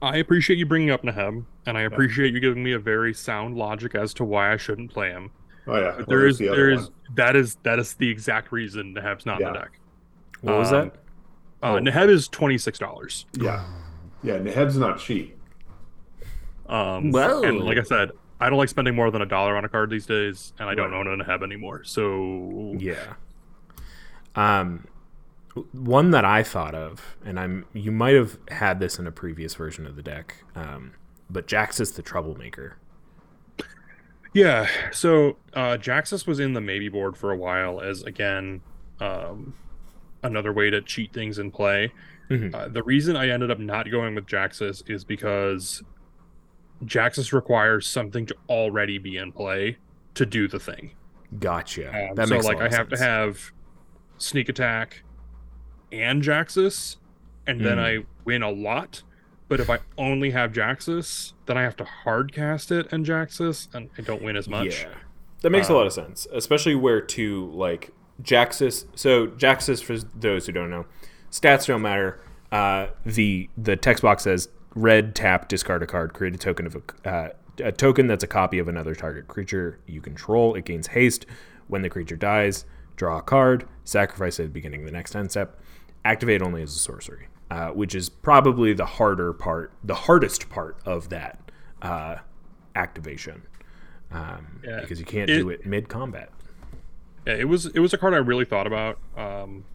I 0.02 0.18
appreciate 0.18 0.60
you 0.60 0.66
bringing 0.66 0.90
up 0.92 1.04
Neheb, 1.04 1.46
and 1.66 1.78
I 1.78 1.82
appreciate 1.84 2.34
you 2.34 2.42
giving 2.42 2.62
me 2.62 2.74
a 2.74 2.80
very 2.80 3.14
sound 3.14 3.56
logic 3.56 3.96
as 3.96 4.14
to 4.16 4.26
why 4.26 4.52
I 4.52 4.58
shouldn't 4.58 4.92
play 4.92 5.12
him. 5.12 5.32
Oh 5.66 5.78
yeah. 5.78 5.92
But 5.92 5.98
well, 6.00 6.06
there 6.08 6.20
there's 6.20 6.34
is 6.34 6.40
the 6.40 6.48
other 6.50 6.58
there 6.58 6.70
is 6.72 6.82
one. 6.82 6.92
that 7.16 7.36
is 7.38 7.56
that 7.64 7.80
is 7.80 7.94
the 7.94 8.10
exact 8.10 8.52
reason 8.52 8.94
Neheb's 8.94 9.26
not 9.26 9.40
in 9.40 9.48
the 9.48 9.54
deck. 9.60 9.80
what 10.42 10.58
was 10.58 10.74
Um, 10.74 10.90
that? 10.90 10.96
Uh, 11.66 11.76
Oh. 11.76 11.80
Neheb 11.80 12.10
is 12.10 12.28
twenty 12.28 12.58
six 12.58 12.78
dollars. 12.78 13.26
Yeah. 13.40 13.64
Yeah. 14.24 14.40
Neheb's 14.40 14.76
not 14.76 15.00
cheap. 15.00 15.38
Um, 16.74 17.12
Whoa. 17.12 17.44
and 17.44 17.60
like 17.60 17.78
I 17.78 17.84
said, 17.84 18.12
I 18.40 18.50
don't 18.50 18.58
like 18.58 18.68
spending 18.70 18.96
more 18.96 19.12
than 19.12 19.22
a 19.22 19.26
dollar 19.26 19.56
on 19.56 19.64
a 19.64 19.70
card 19.70 19.90
these 19.90 20.06
days, 20.06 20.54
and 20.60 20.68
I 20.68 20.76
don't 20.76 20.92
Right. 20.92 21.08
own 21.08 21.22
a 21.22 21.24
Neheb 21.24 21.44
anymore. 21.44 21.84
So 21.86 22.76
Yeah. 22.80 23.14
Um, 24.36 24.88
one 25.72 26.10
that 26.12 26.26
I 26.26 26.42
thought 26.42 26.74
of, 26.74 27.16
and 27.24 27.40
I'm 27.40 27.66
you 27.74 27.92
might 27.92 28.16
have 28.16 28.38
had 28.50 28.80
this 28.80 28.98
in 28.98 29.06
a 29.06 29.12
previous 29.12 29.54
version 29.56 29.86
of 29.86 29.96
the 29.96 30.02
deck, 30.02 30.44
um, 30.56 30.94
but 31.30 31.46
Jaxis 31.48 31.96
the 31.96 32.02
Troublemaker. 32.02 32.78
yeah. 34.34 34.68
So 34.92 35.38
uh, 35.54 35.78
Jaxis 35.80 36.26
was 36.26 36.40
in 36.40 36.54
the 36.54 36.62
maybe 36.62 36.90
board 36.90 37.16
for 37.16 37.32
a 37.32 37.38
while 37.38 37.80
as 37.82 38.02
again 38.04 38.62
um, 39.00 39.54
another 40.24 40.52
way 40.52 40.70
to 40.72 40.82
cheat 40.82 41.14
things 41.14 41.38
in 41.38 41.52
play. 41.52 41.92
Mhm. 42.30 42.54
Uh, 42.56 42.68
the 42.70 42.82
reason 42.84 43.16
I 43.16 43.30
ended 43.30 43.52
up 43.52 43.60
not 43.60 43.90
going 43.92 44.16
with 44.16 44.26
Jaxis 44.26 44.90
is 44.90 45.04
because 45.04 45.84
Jaxis 46.86 47.34
requires 47.34 47.88
something 47.88 48.26
to 48.26 48.36
already 48.50 48.98
be 48.98 49.18
in 49.18 49.32
play 49.32 49.78
to 50.16 50.26
do 50.26 50.48
the 50.48 50.60
thing. 50.60 50.92
Gotcha. 51.40 51.88
Um, 52.10 52.16
that 52.16 52.28
so 52.28 52.34
makes 52.36 52.46
a 52.46 52.48
like 52.50 52.62
I 52.62 52.70
have 52.76 52.90
to 52.90 52.98
have 52.98 53.52
sneak 54.18 54.50
attack 54.50 55.04
and 55.92 56.22
Jaxis, 56.22 56.98
and 57.48 57.64
then 57.64 57.78
Mm. 57.78 58.02
I 58.02 58.06
win 58.26 58.44
a 58.44 58.52
lot. 58.52 59.04
But 59.50 59.60
if 59.60 59.70
I 59.70 59.80
only 59.98 60.32
have 60.32 60.52
Jaxis, 60.54 61.34
then 61.46 61.58
I 61.58 61.64
have 61.64 61.76
to 61.78 61.84
hard 61.84 62.32
cast 62.34 62.72
it 62.72 62.92
and 62.92 63.06
Jaxis, 63.06 63.68
and 63.76 63.90
I 63.98 64.02
don't 64.02 64.22
win 64.24 64.36
as 64.36 64.48
much. 64.48 64.82
Yeah, 64.84 64.90
that 65.42 65.50
makes 65.52 65.70
a 65.70 65.74
Uh, 65.74 65.78
lot 65.78 65.88
of 65.88 65.94
sense, 65.94 66.26
especially 66.32 66.76
where 66.76 67.02
to 67.02 67.52
like 67.52 67.92
Jaxis. 68.22 68.86
So 68.96 69.28
Jaxis, 69.28 69.84
for 69.84 69.98
those 70.18 70.46
who 70.48 70.54
don't 70.54 70.70
know, 70.70 70.86
stats 71.32 71.68
don't 71.68 71.82
matter. 71.82 72.20
Uh, 72.52 72.88
the 73.06 73.50
the 73.58 73.76
text 73.76 74.02
box 74.04 74.24
says 74.24 74.50
red 74.76 75.16
tap 75.16 75.48
discard 75.48 75.84
a 75.84 75.88
card, 75.88 76.14
create 76.14 76.34
a 76.36 76.38
token 76.38 76.66
of 76.68 76.76
a 77.06 77.10
uh, 77.10 77.30
a 77.64 77.72
token 77.72 78.08
that's 78.08 78.24
a 78.24 78.28
copy 78.28 78.58
of 78.58 78.68
another 78.68 78.96
target 78.96 79.28
creature 79.28 79.80
you 79.86 80.02
control. 80.02 80.56
It 80.56 80.66
gains 80.66 80.88
haste 80.88 81.26
when 81.68 81.82
the 81.84 81.90
creature 81.90 82.16
dies. 82.16 82.66
draw 82.96 83.18
a 83.18 83.22
card, 83.22 83.68
sacrifice 83.84 84.40
it 84.40 84.44
at 84.44 84.46
the 84.50 84.54
beginning 84.54 84.82
of 84.82 84.86
the 84.86 84.92
next 84.92 85.16
end 85.16 85.32
step, 85.32 85.60
activate 86.06 86.42
only 86.44 86.62
as 86.62 86.76
a 86.76 86.80
sorcery, 86.80 87.28
uh, 87.50 87.70
which 87.70 87.96
is 87.96 88.08
probably 88.08 88.72
the 88.74 88.86
harder 88.86 89.34
part, 89.34 89.72
the 89.84 89.96
hardest 89.96 90.48
part 90.50 90.78
of 90.86 91.10
that 91.10 91.40
uh, 91.82 92.18
activation, 92.76 93.42
um, 94.12 94.60
Yeah. 94.64 94.80
because 94.82 95.00
you 95.00 95.06
can't 95.06 95.30
It- 95.30 95.38
do 95.40 95.50
it 95.50 95.66
mid 95.66 95.90
combat. 95.90 96.30
Yeah, 97.26 97.34
it 97.36 97.48
was 97.48 97.66
it 97.68 97.80
was 97.80 97.94
a 97.94 97.98
card 97.98 98.14
I 98.14 98.18
really 98.18 98.46
thought 98.46 98.68
about, 98.68 99.00
um, 99.18 99.66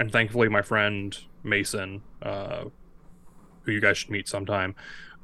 and 0.00 0.10
thankfully 0.12 0.48
my 0.48 0.60
friend 0.62 1.16
Mason, 1.44 2.02
uh, 2.22 2.64
who 3.66 3.72
you 3.72 3.80
guys 3.80 3.98
should 3.98 4.10
meet 4.10 4.28
sometime, 4.28 4.74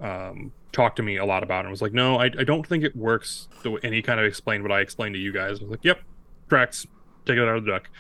um, 0.00 0.52
talked 0.72 0.96
to 0.96 1.02
me 1.02 1.16
a 1.16 1.24
lot 1.24 1.42
about 1.42 1.60
it 1.60 1.66
and 1.66 1.70
was 1.70 1.82
like, 1.82 1.92
"No, 1.92 2.16
I, 2.16 2.24
I 2.24 2.44
don't 2.44 2.66
think 2.66 2.84
it 2.84 2.94
works." 2.96 3.48
The 3.62 3.70
way, 3.70 3.80
and 3.82 3.94
he 3.94 4.02
kind 4.02 4.20
of 4.20 4.26
explained 4.26 4.62
what 4.62 4.72
I 4.72 4.80
explained 4.80 5.14
to 5.14 5.20
you 5.20 5.32
guys. 5.32 5.60
I 5.60 5.62
was 5.64 5.70
like, 5.70 5.84
"Yep, 5.84 6.00
tracks. 6.48 6.86
Take 7.24 7.36
it 7.36 7.48
out 7.48 7.56
of 7.56 7.64
the 7.64 7.72
deck." 7.72 7.90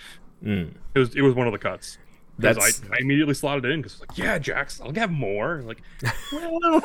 Mm. 0.44 0.74
It 0.94 0.98
was 0.98 1.14
it 1.14 1.22
was 1.22 1.34
one 1.34 1.46
of 1.46 1.52
the 1.52 1.58
cuts. 1.58 1.98
That's 2.38 2.58
I, 2.58 2.94
I 2.94 2.98
immediately 3.00 3.34
slotted 3.34 3.64
it 3.64 3.70
in 3.70 3.82
because 3.82 4.00
like, 4.00 4.16
yeah, 4.16 4.38
Jax, 4.38 4.80
I'll 4.80 4.92
get 4.92 5.10
more. 5.10 5.62
Like, 5.62 5.82
well, 6.32 6.82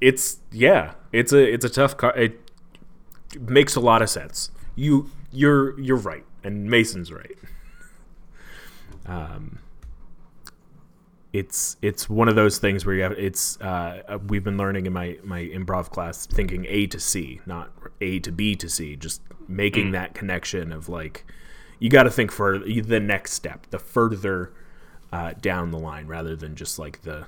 it's 0.00 0.38
yeah, 0.52 0.94
it's 1.12 1.32
a 1.32 1.52
it's 1.52 1.64
a 1.64 1.68
tough 1.68 1.96
card. 1.96 2.18
It 2.18 2.40
makes 3.40 3.76
a 3.76 3.80
lot 3.80 4.02
of 4.02 4.10
sense. 4.10 4.50
You 4.76 5.10
you're 5.32 5.78
you're 5.80 5.96
right, 5.96 6.24
and 6.44 6.70
Mason's 6.70 7.12
right. 7.12 7.36
Um, 9.06 9.58
it's 11.32 11.76
it's 11.80 12.08
one 12.08 12.28
of 12.28 12.34
those 12.34 12.58
things 12.58 12.84
where 12.84 12.94
you 12.94 13.02
have 13.02 13.12
it's 13.12 13.60
uh, 13.60 14.18
we've 14.28 14.42
been 14.42 14.56
learning 14.56 14.86
in 14.86 14.92
my 14.92 15.18
my 15.22 15.42
improv 15.42 15.90
class 15.90 16.26
thinking 16.26 16.66
A 16.68 16.86
to 16.88 16.98
C, 16.98 17.40
not 17.46 17.70
A 18.00 18.18
to 18.20 18.32
B 18.32 18.56
to 18.56 18.68
C, 18.68 18.96
just 18.96 19.22
making 19.46 19.92
that 19.92 20.14
connection 20.14 20.72
of 20.72 20.88
like 20.88 21.24
you 21.78 21.88
got 21.88 22.04
to 22.04 22.10
think 22.10 22.30
for 22.30 22.58
the 22.58 23.00
next 23.00 23.32
step, 23.32 23.66
the 23.70 23.78
further 23.78 24.52
uh, 25.12 25.32
down 25.40 25.70
the 25.70 25.78
line, 25.78 26.06
rather 26.06 26.36
than 26.36 26.56
just 26.56 26.78
like 26.78 27.02
the 27.02 27.26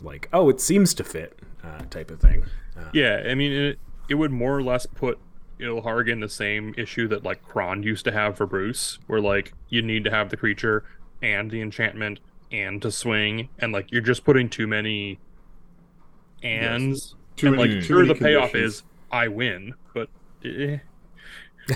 like 0.00 0.28
oh 0.32 0.48
it 0.48 0.60
seems 0.60 0.94
to 0.94 1.04
fit 1.04 1.38
uh, 1.62 1.80
type 1.90 2.10
of 2.10 2.20
thing. 2.20 2.44
Uh, 2.76 2.88
yeah, 2.94 3.22
I 3.26 3.34
mean, 3.34 3.52
it, 3.52 3.78
it 4.08 4.14
would 4.14 4.32
more 4.32 4.56
or 4.56 4.62
less 4.62 4.86
put 4.86 5.18
Ilharg 5.60 6.10
in 6.10 6.20
the 6.20 6.28
same 6.28 6.74
issue 6.78 7.06
that 7.08 7.24
like 7.24 7.42
Kron 7.42 7.82
used 7.82 8.04
to 8.06 8.12
have 8.12 8.38
for 8.38 8.46
Bruce, 8.46 8.98
where 9.06 9.20
like 9.20 9.52
you 9.68 9.82
need 9.82 10.04
to 10.04 10.10
have 10.10 10.30
the 10.30 10.36
creature 10.36 10.84
and 11.20 11.50
the 11.50 11.60
enchantment 11.60 12.18
and 12.52 12.80
to 12.82 12.90
swing, 12.92 13.48
and 13.58 13.72
like 13.72 13.90
you're 13.90 14.02
just 14.02 14.24
putting 14.24 14.48
too 14.48 14.66
many 14.66 15.18
ands. 16.42 17.14
Too 17.36 17.48
and 17.48 17.56
many- 17.56 17.74
like 17.76 17.82
sure 17.84 18.04
the 18.06 18.14
payoff 18.14 18.50
conditions. 18.52 18.74
is 18.76 18.82
I 19.10 19.28
win, 19.28 19.74
but 19.94 20.08
eh, 20.44 20.78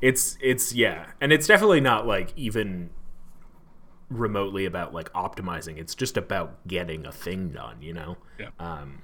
it's 0.00 0.38
it's 0.40 0.72
yeah 0.74 1.06
and 1.20 1.32
it's 1.32 1.46
definitely 1.46 1.80
not 1.80 2.06
like 2.06 2.32
even 2.36 2.90
remotely 4.10 4.64
about 4.64 4.94
like 4.94 5.12
optimizing 5.12 5.76
it's 5.76 5.94
just 5.94 6.16
about 6.16 6.66
getting 6.66 7.04
a 7.04 7.12
thing 7.12 7.50
done 7.50 7.76
you 7.82 7.92
know 7.92 8.16
Yeah. 8.38 8.48
um 8.58 9.02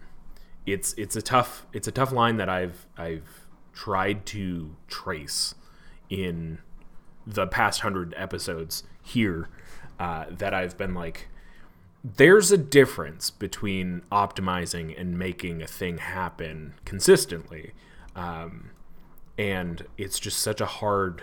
it's 0.65 0.95
it's 0.95 1.15
a 1.15 1.21
tough 1.21 1.67
it's 1.75 1.87
a 1.87 1.93
tough 1.93 2.11
line 2.11 2.39
that 2.39 2.49
i've 2.49 2.87
i've 2.97 3.47
tried 3.75 4.25
to 4.27 4.77
trace 4.89 5.57
in 6.09 6.59
the 7.27 7.47
past 7.47 7.81
hundred 7.81 8.15
episodes 8.17 8.85
here 9.03 9.49
uh, 9.99 10.27
that 10.31 10.53
i've 10.55 10.77
been 10.77 10.95
like 10.95 11.29
there's 12.05 12.53
a 12.53 12.59
difference 12.59 13.31
between 13.31 14.03
optimizing 14.13 14.99
and 15.01 15.19
making 15.19 15.63
a 15.63 15.67
thing 15.67 15.97
happen 15.97 16.75
consistently. 16.85 17.73
Um, 18.15 18.73
and 19.39 19.87
it's 19.97 20.21
just 20.21 20.39
such 20.39 20.61
a 20.61 20.67
hard 20.67 21.23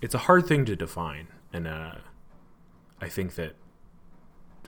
it's 0.00 0.14
a 0.14 0.18
hard 0.18 0.46
thing 0.46 0.64
to 0.64 0.74
define. 0.74 1.28
And 1.52 1.68
uh 1.68 1.96
i 3.00 3.08
think 3.08 3.34
that 3.34 3.54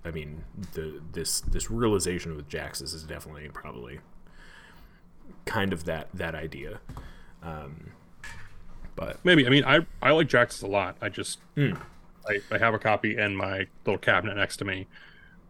i 0.04 0.10
mean 0.10 0.44
the 0.74 1.00
this 1.12 1.40
this 1.40 1.70
realization 1.70 2.36
with 2.36 2.48
jaxis 2.48 2.94
is 2.94 3.04
definitely 3.04 3.48
probably 3.48 4.00
kind 5.46 5.72
of 5.72 5.84
that 5.86 6.08
that 6.12 6.34
idea. 6.34 6.80
Um 7.42 7.92
but 8.96 9.18
maybe. 9.24 9.46
I 9.46 9.50
mean, 9.50 9.64
I 9.64 9.86
I 10.02 10.12
like 10.12 10.28
Jax 10.28 10.62
a 10.62 10.66
lot. 10.66 10.96
I 11.00 11.08
just 11.08 11.38
Mm. 11.56 11.80
I, 12.28 12.40
I 12.50 12.58
have 12.58 12.74
a 12.74 12.78
copy 12.78 13.16
in 13.18 13.36
my 13.36 13.66
little 13.84 13.98
cabinet 13.98 14.36
next 14.36 14.56
to 14.58 14.64
me, 14.64 14.86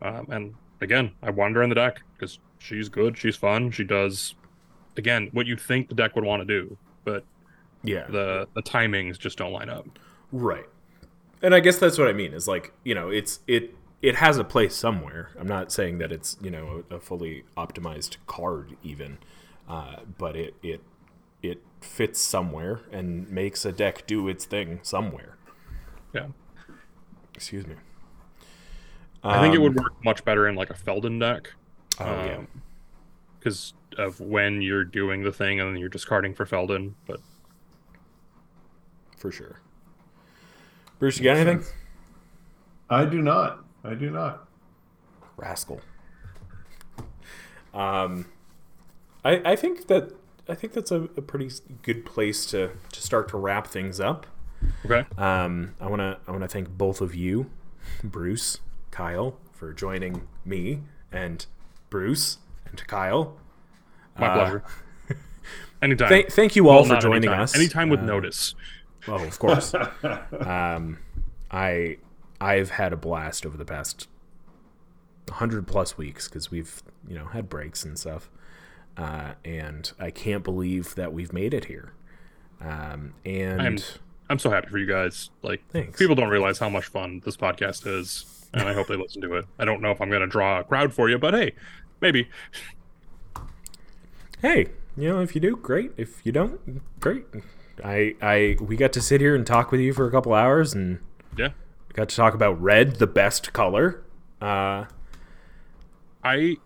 um, 0.03 0.27
and 0.31 0.55
again, 0.81 1.13
I 1.23 1.31
wander 1.31 1.63
in 1.63 1.69
the 1.69 1.75
deck 1.75 2.03
because 2.15 2.39
she's 2.59 2.89
good, 2.89 3.17
she's 3.17 3.37
fun, 3.37 3.71
she 3.71 3.85
does 3.85 4.35
again 4.97 5.29
what 5.33 5.47
you 5.47 5.57
think 5.57 5.89
the 5.89 5.95
deck 5.95 6.15
would 6.15 6.25
want 6.25 6.41
to 6.41 6.47
do, 6.47 6.77
but 7.05 7.25
yeah 7.83 8.07
the 8.09 8.49
the 8.55 8.63
timings 8.63 9.19
just 9.19 9.39
don't 9.39 9.53
line 9.53 9.69
up. 9.69 9.87
Right. 10.33 10.67
And 11.43 11.55
I 11.55 11.61
guess 11.61 11.79
that's 11.79 11.99
what 11.99 12.09
I 12.09 12.13
mean 12.13 12.33
is 12.33 12.49
like, 12.49 12.73
you 12.85 12.95
know, 12.95 13.11
it's 13.11 13.41
it 13.47 13.75
it 14.03 14.17
has 14.17 14.39
a 14.39 14.45
place 14.45 14.75
somewhere. 14.75 15.31
I'm 15.39 15.47
not 15.47 15.71
saying 15.71 15.99
that 15.99 16.11
it's, 16.11 16.37
you 16.41 16.51
know, 16.51 16.85
a, 16.91 16.97
a 16.97 17.01
fully 17.01 17.45
optimized 17.57 18.17
card 18.27 18.77
even. 18.83 19.19
Uh, 19.69 19.97
but 20.19 20.37
it 20.37 20.55
it 20.63 20.83
it 21.43 21.63
fits 21.85 22.20
somewhere 22.20 22.80
and 22.91 23.28
makes 23.30 23.64
a 23.64 23.72
deck 23.72 24.07
do 24.07 24.28
its 24.28 24.45
thing 24.45 24.80
somewhere. 24.82 25.37
Yeah, 26.12 26.26
Excuse 27.35 27.66
me. 27.66 27.74
I 29.22 29.41
think 29.41 29.55
it 29.55 29.59
Um, 29.59 29.62
would 29.64 29.76
work 29.76 29.93
much 30.05 30.24
better 30.24 30.47
in 30.49 30.55
like 30.55 30.70
a 30.70 30.74
Feldon 30.74 31.18
deck. 31.18 31.53
Oh 32.01 32.05
yeah. 32.24 32.41
because 33.39 33.74
of 33.99 34.18
when 34.20 34.61
you're 34.62 34.85
doing 34.85 35.22
the 35.22 35.32
thing 35.32 35.61
and 35.61 35.70
then 35.70 35.76
you're 35.78 35.89
discarding 35.89 36.35
for 36.35 36.45
Feldon. 36.47 36.95
But 37.07 37.20
For 39.16 39.30
sure. 39.30 39.61
Bruce, 40.99 41.18
you 41.18 41.24
got 41.24 41.37
anything? 41.37 41.64
I 42.91 43.05
do 43.05 43.20
not. 43.22 43.64
I 43.82 43.95
do 43.95 44.11
not. 44.11 44.49
Rascal. 45.37 45.80
Um 47.72 48.26
I 49.24 49.41
I 49.53 49.57
think 49.57 49.87
that 49.89 50.12
I 50.49 50.55
think 50.55 50.73
that's 50.75 50.91
a, 50.91 51.03
a 51.17 51.23
pretty 51.23 51.51
good 51.83 52.05
place 52.05 52.45
to, 52.47 52.71
to 52.93 53.01
start 53.01 53.29
to 53.31 53.37
wrap 53.39 53.67
things 53.67 53.99
up. 54.01 54.27
okay, 54.85 55.07
Um, 55.17 55.75
I 55.81 55.87
want 55.89 56.01
to 56.01 56.19
I 56.27 56.31
want 56.31 56.43
to 56.43 56.49
thank 56.49 56.69
both 56.71 57.01
of 57.01 57.15
you, 57.15 57.51
Bruce, 58.03 58.61
Kyle, 58.91 59.39
for 59.53 59.73
joining 59.73 60.27
me, 60.45 60.81
and 61.13 61.47
Bruce 61.91 62.39
and 62.67 62.87
Kyle. 62.87 63.37
my 64.19 64.27
Uh, 64.27 64.35
pleasure. 64.35 64.65
Anytime. 65.83 66.09
Thank, 66.09 66.31
thank 66.33 66.57
you 66.57 66.69
all 66.69 66.83
Well, 66.85 66.95
for 66.97 67.01
joining 67.01 67.25
anytime. 67.29 67.41
us. 67.43 67.55
Anytime 67.55 67.89
with 67.91 68.01
Uh, 68.01 68.05
notice. 68.07 68.55
Oh, 69.07 69.15
of 69.23 69.39
course. 69.39 69.75
um, 70.41 70.99
I 71.51 71.99
I've 72.41 72.71
had 72.71 72.93
a 72.93 72.97
blast 72.97 73.45
over 73.45 73.57
the 73.57 73.65
past 73.66 74.09
hundred 75.31 75.66
plus 75.66 75.97
weeks 75.99 76.29
because 76.29 76.51
we've 76.51 76.83
you 77.07 77.15
know 77.15 77.27
had 77.27 77.49
breaks 77.51 77.85
and 77.85 77.99
stuff, 77.99 78.31
uh, 78.97 79.33
and 79.45 79.93
I 79.99 80.11
can't 80.11 80.45
believe 80.45 80.95
that 80.95 81.12
we've 81.12 81.33
made 81.33 81.53
it 81.55 81.65
here. 81.66 81.93
Um, 82.61 83.15
and 83.25 83.61
I'm 83.62 83.79
I'm 84.31 84.39
so 84.39 84.51
happy 84.51 84.69
for 84.69 84.79
you 84.79 84.87
guys. 84.87 85.31
Like 85.43 85.62
Thanks. 85.71 85.99
people 85.99 86.15
don't 86.15 86.29
realize 86.31 86.59
how 86.59 86.69
much 86.69 86.87
fun 86.87 87.21
this 87.25 87.37
podcast 87.37 87.87
is, 87.87 88.47
and 88.55 88.69
I 88.69 88.73
hope 88.73 88.87
they 88.87 88.97
listen 88.97 89.21
to 89.23 89.35
it. 89.35 89.47
I 89.59 89.65
don't 89.65 89.81
know 89.83 89.91
if 89.91 90.01
I'm 90.01 90.11
gonna 90.11 90.27
draw 90.27 90.61
a 90.61 90.65
crowd 90.65 90.93
for 90.95 91.11
you, 91.11 91.19
but 91.19 91.35
hey, 91.35 91.53
maybe. 92.01 92.29
hey, 94.43 94.66
you 94.97 95.09
know, 95.09 95.21
if 95.21 95.35
you 95.35 95.41
do, 95.41 95.57
great. 95.57 95.93
If 95.97 96.25
you 96.25 96.33
don't, 96.33 96.81
great. 97.01 97.25
I 97.83 98.15
I 98.23 98.57
we 98.61 98.77
got 98.77 98.93
to 98.95 99.01
sit 99.03 99.21
here 99.21 99.35
and 99.35 99.47
talk 99.47 99.71
with 99.71 99.81
you 99.81 99.93
for 99.93 100.07
a 100.07 100.11
couple 100.11 100.33
hours 100.35 100.73
and 100.75 101.01
Yeah. 101.37 101.51
got 101.93 102.09
to 102.11 102.16
talk 102.16 102.35
about 102.35 102.61
red, 102.62 102.97
the 102.97 103.07
best 103.07 103.53
color. 103.53 104.03
Uh, 104.41 104.85
I 106.23 106.57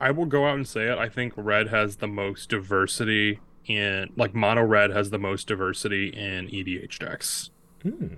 I 0.00 0.10
will 0.10 0.26
go 0.26 0.46
out 0.46 0.56
and 0.56 0.66
say 0.68 0.90
it. 0.90 0.98
I 0.98 1.08
think 1.08 1.32
red 1.36 1.68
has 1.68 1.96
the 1.96 2.06
most 2.06 2.48
diversity 2.50 3.40
in 3.66 4.12
like 4.16 4.34
mono 4.34 4.62
red 4.62 4.90
has 4.90 5.10
the 5.10 5.18
most 5.18 5.46
diversity 5.48 6.08
in 6.08 6.48
EDH 6.48 6.98
decks. 6.98 7.50
hmm, 7.82 8.14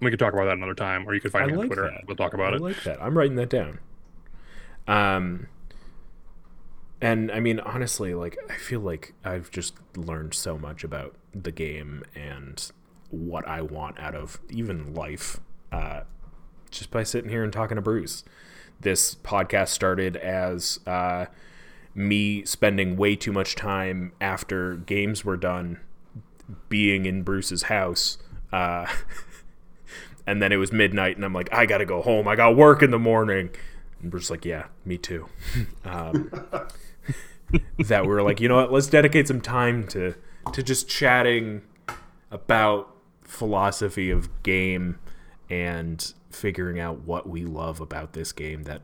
We 0.00 0.10
could 0.10 0.18
talk 0.18 0.32
about 0.32 0.44
that 0.46 0.56
another 0.56 0.74
time, 0.74 1.06
or 1.08 1.14
you 1.14 1.20
could 1.20 1.32
find 1.32 1.44
I 1.44 1.46
me 1.48 1.52
on 1.54 1.58
like 1.58 1.66
Twitter. 1.68 1.82
that. 1.90 2.06
We'll 2.06 2.16
talk 2.16 2.34
about 2.34 2.52
I 2.54 2.56
it. 2.56 2.62
like 2.62 2.82
that. 2.84 3.02
I'm 3.02 3.18
writing 3.18 3.36
that 3.36 3.50
down. 3.50 3.80
Um, 4.86 5.48
and 7.00 7.30
I 7.30 7.40
mean, 7.40 7.60
honestly, 7.60 8.14
like 8.14 8.36
I 8.48 8.54
feel 8.56 8.80
like 8.80 9.14
I've 9.24 9.50
just 9.50 9.74
learned 9.96 10.34
so 10.34 10.56
much 10.58 10.82
about 10.84 11.14
the 11.34 11.52
game 11.52 12.02
and 12.14 12.70
what 13.10 13.46
I 13.46 13.62
want 13.62 13.98
out 14.00 14.14
of 14.14 14.38
even 14.50 14.94
life, 14.94 15.40
uh, 15.72 16.00
just 16.70 16.90
by 16.90 17.02
sitting 17.02 17.30
here 17.30 17.44
and 17.44 17.52
talking 17.52 17.76
to 17.76 17.82
Bruce. 17.82 18.24
This 18.80 19.14
podcast 19.16 19.68
started 19.68 20.16
as 20.16 20.80
uh, 20.86 21.26
me 21.94 22.44
spending 22.44 22.96
way 22.96 23.16
too 23.16 23.32
much 23.32 23.54
time 23.56 24.12
after 24.20 24.76
games 24.76 25.24
were 25.24 25.36
done 25.36 25.80
being 26.68 27.06
in 27.06 27.22
Bruce's 27.22 27.64
house. 27.64 28.18
Uh, 28.52 28.86
and 30.26 30.40
then 30.40 30.52
it 30.52 30.56
was 30.56 30.72
midnight, 30.72 31.16
and 31.16 31.24
I'm 31.24 31.32
like, 31.32 31.52
I 31.52 31.66
gotta 31.66 31.84
go 31.84 32.02
home. 32.02 32.28
I 32.28 32.36
got 32.36 32.56
work 32.56 32.82
in 32.82 32.90
the 32.90 32.98
morning. 32.98 33.50
And 34.00 34.10
Bruce's 34.10 34.30
like, 34.30 34.44
Yeah, 34.44 34.66
me 34.84 34.98
too. 34.98 35.28
um, 35.84 36.30
that 37.78 38.02
we 38.02 38.08
were 38.08 38.22
like, 38.22 38.40
you 38.40 38.48
know 38.48 38.56
what? 38.56 38.72
Let's 38.72 38.86
dedicate 38.86 39.28
some 39.28 39.40
time 39.40 39.86
to 39.88 40.14
to 40.52 40.62
just 40.62 40.88
chatting 40.88 41.62
about 42.30 42.94
philosophy 43.22 44.10
of 44.10 44.42
game 44.42 44.98
and 45.50 46.14
figuring 46.38 46.80
out 46.80 47.00
what 47.00 47.28
we 47.28 47.44
love 47.44 47.80
about 47.80 48.12
this 48.12 48.32
game 48.32 48.62
that 48.64 48.82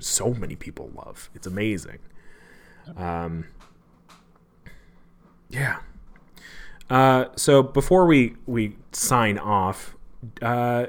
so 0.00 0.32
many 0.32 0.56
people 0.56 0.90
love. 0.94 1.30
It's 1.34 1.46
amazing. 1.46 1.98
Um, 2.96 3.46
yeah. 5.48 5.78
Uh, 6.88 7.26
so 7.36 7.62
before 7.62 8.06
we 8.06 8.36
we 8.46 8.76
sign 8.92 9.38
off, 9.38 9.96
uh, 10.40 10.86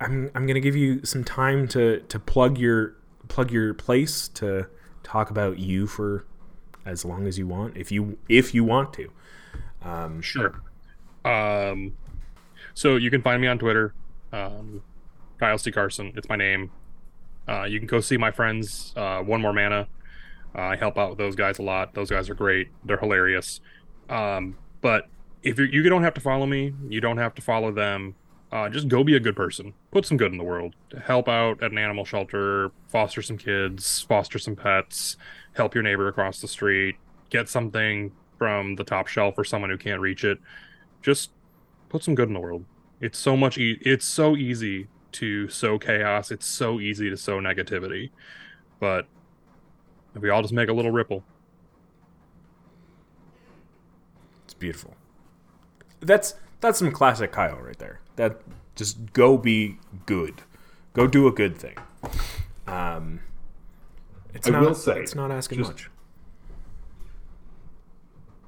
I'm 0.00 0.30
I'm 0.34 0.46
gonna 0.46 0.60
give 0.60 0.76
you 0.76 1.04
some 1.04 1.24
time 1.24 1.68
to 1.68 2.00
to 2.00 2.18
plug 2.18 2.58
your 2.58 2.96
plug 3.28 3.50
your 3.50 3.74
place 3.74 4.28
to 4.28 4.66
talk 5.02 5.30
about 5.30 5.58
you 5.58 5.86
for 5.86 6.24
as 6.84 7.04
long 7.04 7.26
as 7.26 7.38
you 7.38 7.46
want, 7.46 7.76
if 7.76 7.92
you 7.92 8.18
if 8.28 8.54
you 8.54 8.64
want 8.64 8.92
to. 8.94 9.10
Um, 9.82 10.20
Sure. 10.22 10.60
Um, 11.24 11.94
so 12.74 12.96
you 12.96 13.10
can 13.10 13.22
find 13.22 13.40
me 13.40 13.48
on 13.48 13.58
Twitter, 13.58 13.92
um, 14.32 14.82
Kyle 15.38 15.58
C. 15.58 15.70
Carson. 15.70 16.12
It's 16.16 16.28
my 16.28 16.36
name. 16.36 16.70
Uh, 17.48 17.64
you 17.64 17.78
can 17.78 17.86
go 17.86 18.00
see 18.00 18.16
my 18.16 18.30
friends, 18.30 18.92
uh, 18.96 19.20
One 19.20 19.40
More 19.40 19.52
Mana. 19.52 19.88
Uh, 20.54 20.62
I 20.62 20.76
help 20.76 20.98
out 20.98 21.10
with 21.10 21.18
those 21.18 21.36
guys 21.36 21.58
a 21.58 21.62
lot. 21.62 21.94
Those 21.94 22.10
guys 22.10 22.28
are 22.28 22.34
great. 22.34 22.68
They're 22.84 22.98
hilarious. 22.98 23.60
Um, 24.08 24.56
but 24.80 25.08
if 25.42 25.58
you're, 25.58 25.68
you 25.68 25.82
don't 25.88 26.02
have 26.02 26.14
to 26.14 26.20
follow 26.20 26.46
me, 26.46 26.74
you 26.88 27.00
don't 27.00 27.18
have 27.18 27.34
to 27.36 27.42
follow 27.42 27.72
them. 27.72 28.14
Uh, 28.50 28.68
just 28.68 28.88
go 28.88 29.04
be 29.04 29.14
a 29.14 29.20
good 29.20 29.36
person. 29.36 29.74
Put 29.90 30.06
some 30.06 30.16
good 30.16 30.32
in 30.32 30.38
the 30.38 30.44
world. 30.44 30.74
Help 31.04 31.28
out 31.28 31.62
at 31.62 31.70
an 31.70 31.78
animal 31.78 32.04
shelter. 32.04 32.70
Foster 32.88 33.20
some 33.20 33.36
kids. 33.36 34.02
Foster 34.08 34.38
some 34.38 34.56
pets. 34.56 35.18
Help 35.52 35.74
your 35.74 35.82
neighbor 35.82 36.08
across 36.08 36.40
the 36.40 36.48
street. 36.48 36.96
Get 37.28 37.48
something 37.48 38.12
from 38.38 38.76
the 38.76 38.84
top 38.84 39.06
shelf 39.06 39.34
for 39.34 39.44
someone 39.44 39.68
who 39.68 39.76
can't 39.76 40.00
reach 40.00 40.24
it. 40.24 40.38
Just 41.02 41.30
put 41.90 42.02
some 42.02 42.14
good 42.14 42.28
in 42.28 42.34
the 42.34 42.40
world. 42.40 42.64
It's 43.00 43.18
so 43.18 43.36
much. 43.36 43.58
E- 43.58 43.78
it's 43.82 44.04
so 44.04 44.36
easy 44.36 44.88
to 45.12 45.48
sow 45.48 45.78
chaos. 45.78 46.30
It's 46.30 46.46
so 46.46 46.80
easy 46.80 47.08
to 47.10 47.16
sow 47.16 47.38
negativity. 47.40 48.10
But 48.80 49.06
if 50.14 50.22
we 50.22 50.30
all 50.30 50.42
just 50.42 50.54
make 50.54 50.68
a 50.68 50.72
little 50.72 50.90
ripple, 50.90 51.24
It's 54.44 54.54
beautiful. 54.54 54.94
That's 56.00 56.34
that's 56.60 56.78
some 56.78 56.90
classic 56.90 57.32
Kyle 57.32 57.58
right 57.60 57.78
there. 57.78 58.00
That 58.16 58.40
just 58.76 59.12
go 59.12 59.36
be 59.36 59.78
good. 60.06 60.42
Go 60.94 61.06
do 61.06 61.26
a 61.28 61.32
good 61.32 61.56
thing. 61.56 61.76
Um, 62.66 63.20
it's 64.34 64.48
I 64.48 64.50
not. 64.52 64.62
will 64.62 64.74
say, 64.74 65.00
it's 65.00 65.14
not 65.14 65.30
asking 65.30 65.58
just- 65.58 65.70
much. 65.70 65.90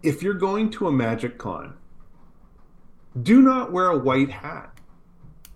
if 0.02 0.22
you're 0.22 0.34
going 0.34 0.70
to 0.70 0.86
a 0.88 0.92
magic 0.92 1.36
con, 1.38 1.74
do 3.22 3.40
not 3.42 3.72
wear 3.72 3.88
a 3.88 3.98
white 3.98 4.30
hat. 4.30 4.70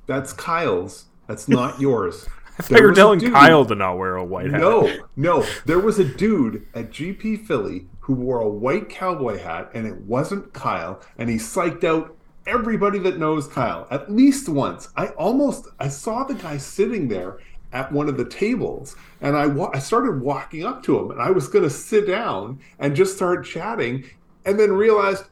That's 0.06 0.32
Kyle's. 0.32 1.06
That's 1.26 1.48
not 1.48 1.80
yours. 1.80 2.28
I 2.58 2.62
thought 2.62 2.80
you 2.80 2.86
were 2.86 2.92
telling 2.94 3.18
dude- 3.18 3.32
Kyle 3.32 3.64
to 3.64 3.74
not 3.74 3.98
wear 3.98 4.16
a 4.16 4.24
white 4.24 4.50
hat. 4.50 4.60
No, 4.60 4.94
no. 5.16 5.44
There 5.66 5.80
was 5.80 5.98
a 5.98 6.04
dude 6.04 6.66
at 6.74 6.90
GP 6.90 7.46
Philly 7.46 7.86
who 8.00 8.14
wore 8.14 8.40
a 8.40 8.48
white 8.48 8.88
cowboy 8.88 9.38
hat, 9.38 9.70
and 9.74 9.86
it 9.86 9.96
wasn't 10.02 10.52
Kyle, 10.52 11.00
and 11.18 11.28
he 11.30 11.36
psyched 11.36 11.82
out 11.84 12.16
everybody 12.46 12.98
that 12.98 13.18
knows 13.18 13.46
Kyle 13.48 13.88
at 13.90 14.12
least 14.12 14.48
once. 14.48 14.88
I 14.96 15.06
almost 15.08 15.68
I 15.80 15.88
saw 15.88 16.24
the 16.24 16.34
guy 16.34 16.58
sitting 16.58 17.08
there 17.08 17.38
at 17.72 17.90
one 17.90 18.08
of 18.08 18.16
the 18.16 18.26
tables, 18.26 18.94
and 19.20 19.34
I 19.36 19.46
wa- 19.46 19.70
I 19.72 19.78
started 19.80 20.20
walking 20.20 20.64
up 20.64 20.82
to 20.84 20.96
him, 20.98 21.10
and 21.10 21.20
I 21.20 21.30
was 21.30 21.48
going 21.48 21.64
to 21.64 21.70
sit 21.70 22.06
down 22.06 22.60
and 22.78 22.94
just 22.94 23.16
start 23.16 23.44
chatting, 23.46 24.04
and 24.44 24.60
then 24.60 24.72
realized 24.72 25.24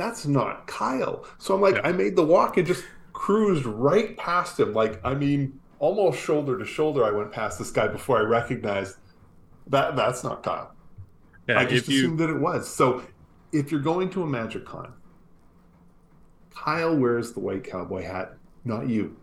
that's 0.00 0.26
not 0.26 0.66
Kyle. 0.66 1.24
So 1.38 1.54
I'm 1.54 1.60
like, 1.60 1.76
Yeah. 1.76 1.82
I 1.88 1.92
made 1.92 2.16
the 2.16 2.24
walk 2.24 2.56
and 2.56 2.66
just 2.66 2.84
cruised 3.12 3.64
right 3.66 4.16
past 4.16 4.58
him. 4.58 4.72
Like, 4.72 5.00
I 5.04 5.14
mean, 5.14 5.60
almost 5.78 6.20
shoulder 6.20 6.58
to 6.58 6.64
shoulder, 6.64 7.04
I 7.04 7.10
went 7.10 7.32
past 7.32 7.58
this 7.58 7.70
guy 7.70 7.88
before 7.88 8.18
I 8.18 8.22
recognized 8.22 8.96
that 9.66 9.96
that's 9.96 10.24
not 10.24 10.42
Kyle. 10.42 10.74
yeah. 11.48 11.58
I 11.58 11.64
just 11.64 11.86
if 11.88 11.94
you 11.94 12.00
assumed 12.00 12.18
that 12.20 12.30
it 12.30 12.38
was. 12.40 12.68
So 12.68 13.02
if 13.52 13.70
you're 13.70 13.80
going 13.80 14.10
to 14.10 14.22
a 14.22 14.26
Magic 14.26 14.64
Con, 14.64 14.92
Kyle 16.54 16.96
wears 16.96 17.32
the 17.32 17.40
white 17.40 17.64
cowboy 17.64 18.02
hat, 18.04 18.34
not 18.64 18.88
you. 18.88 19.16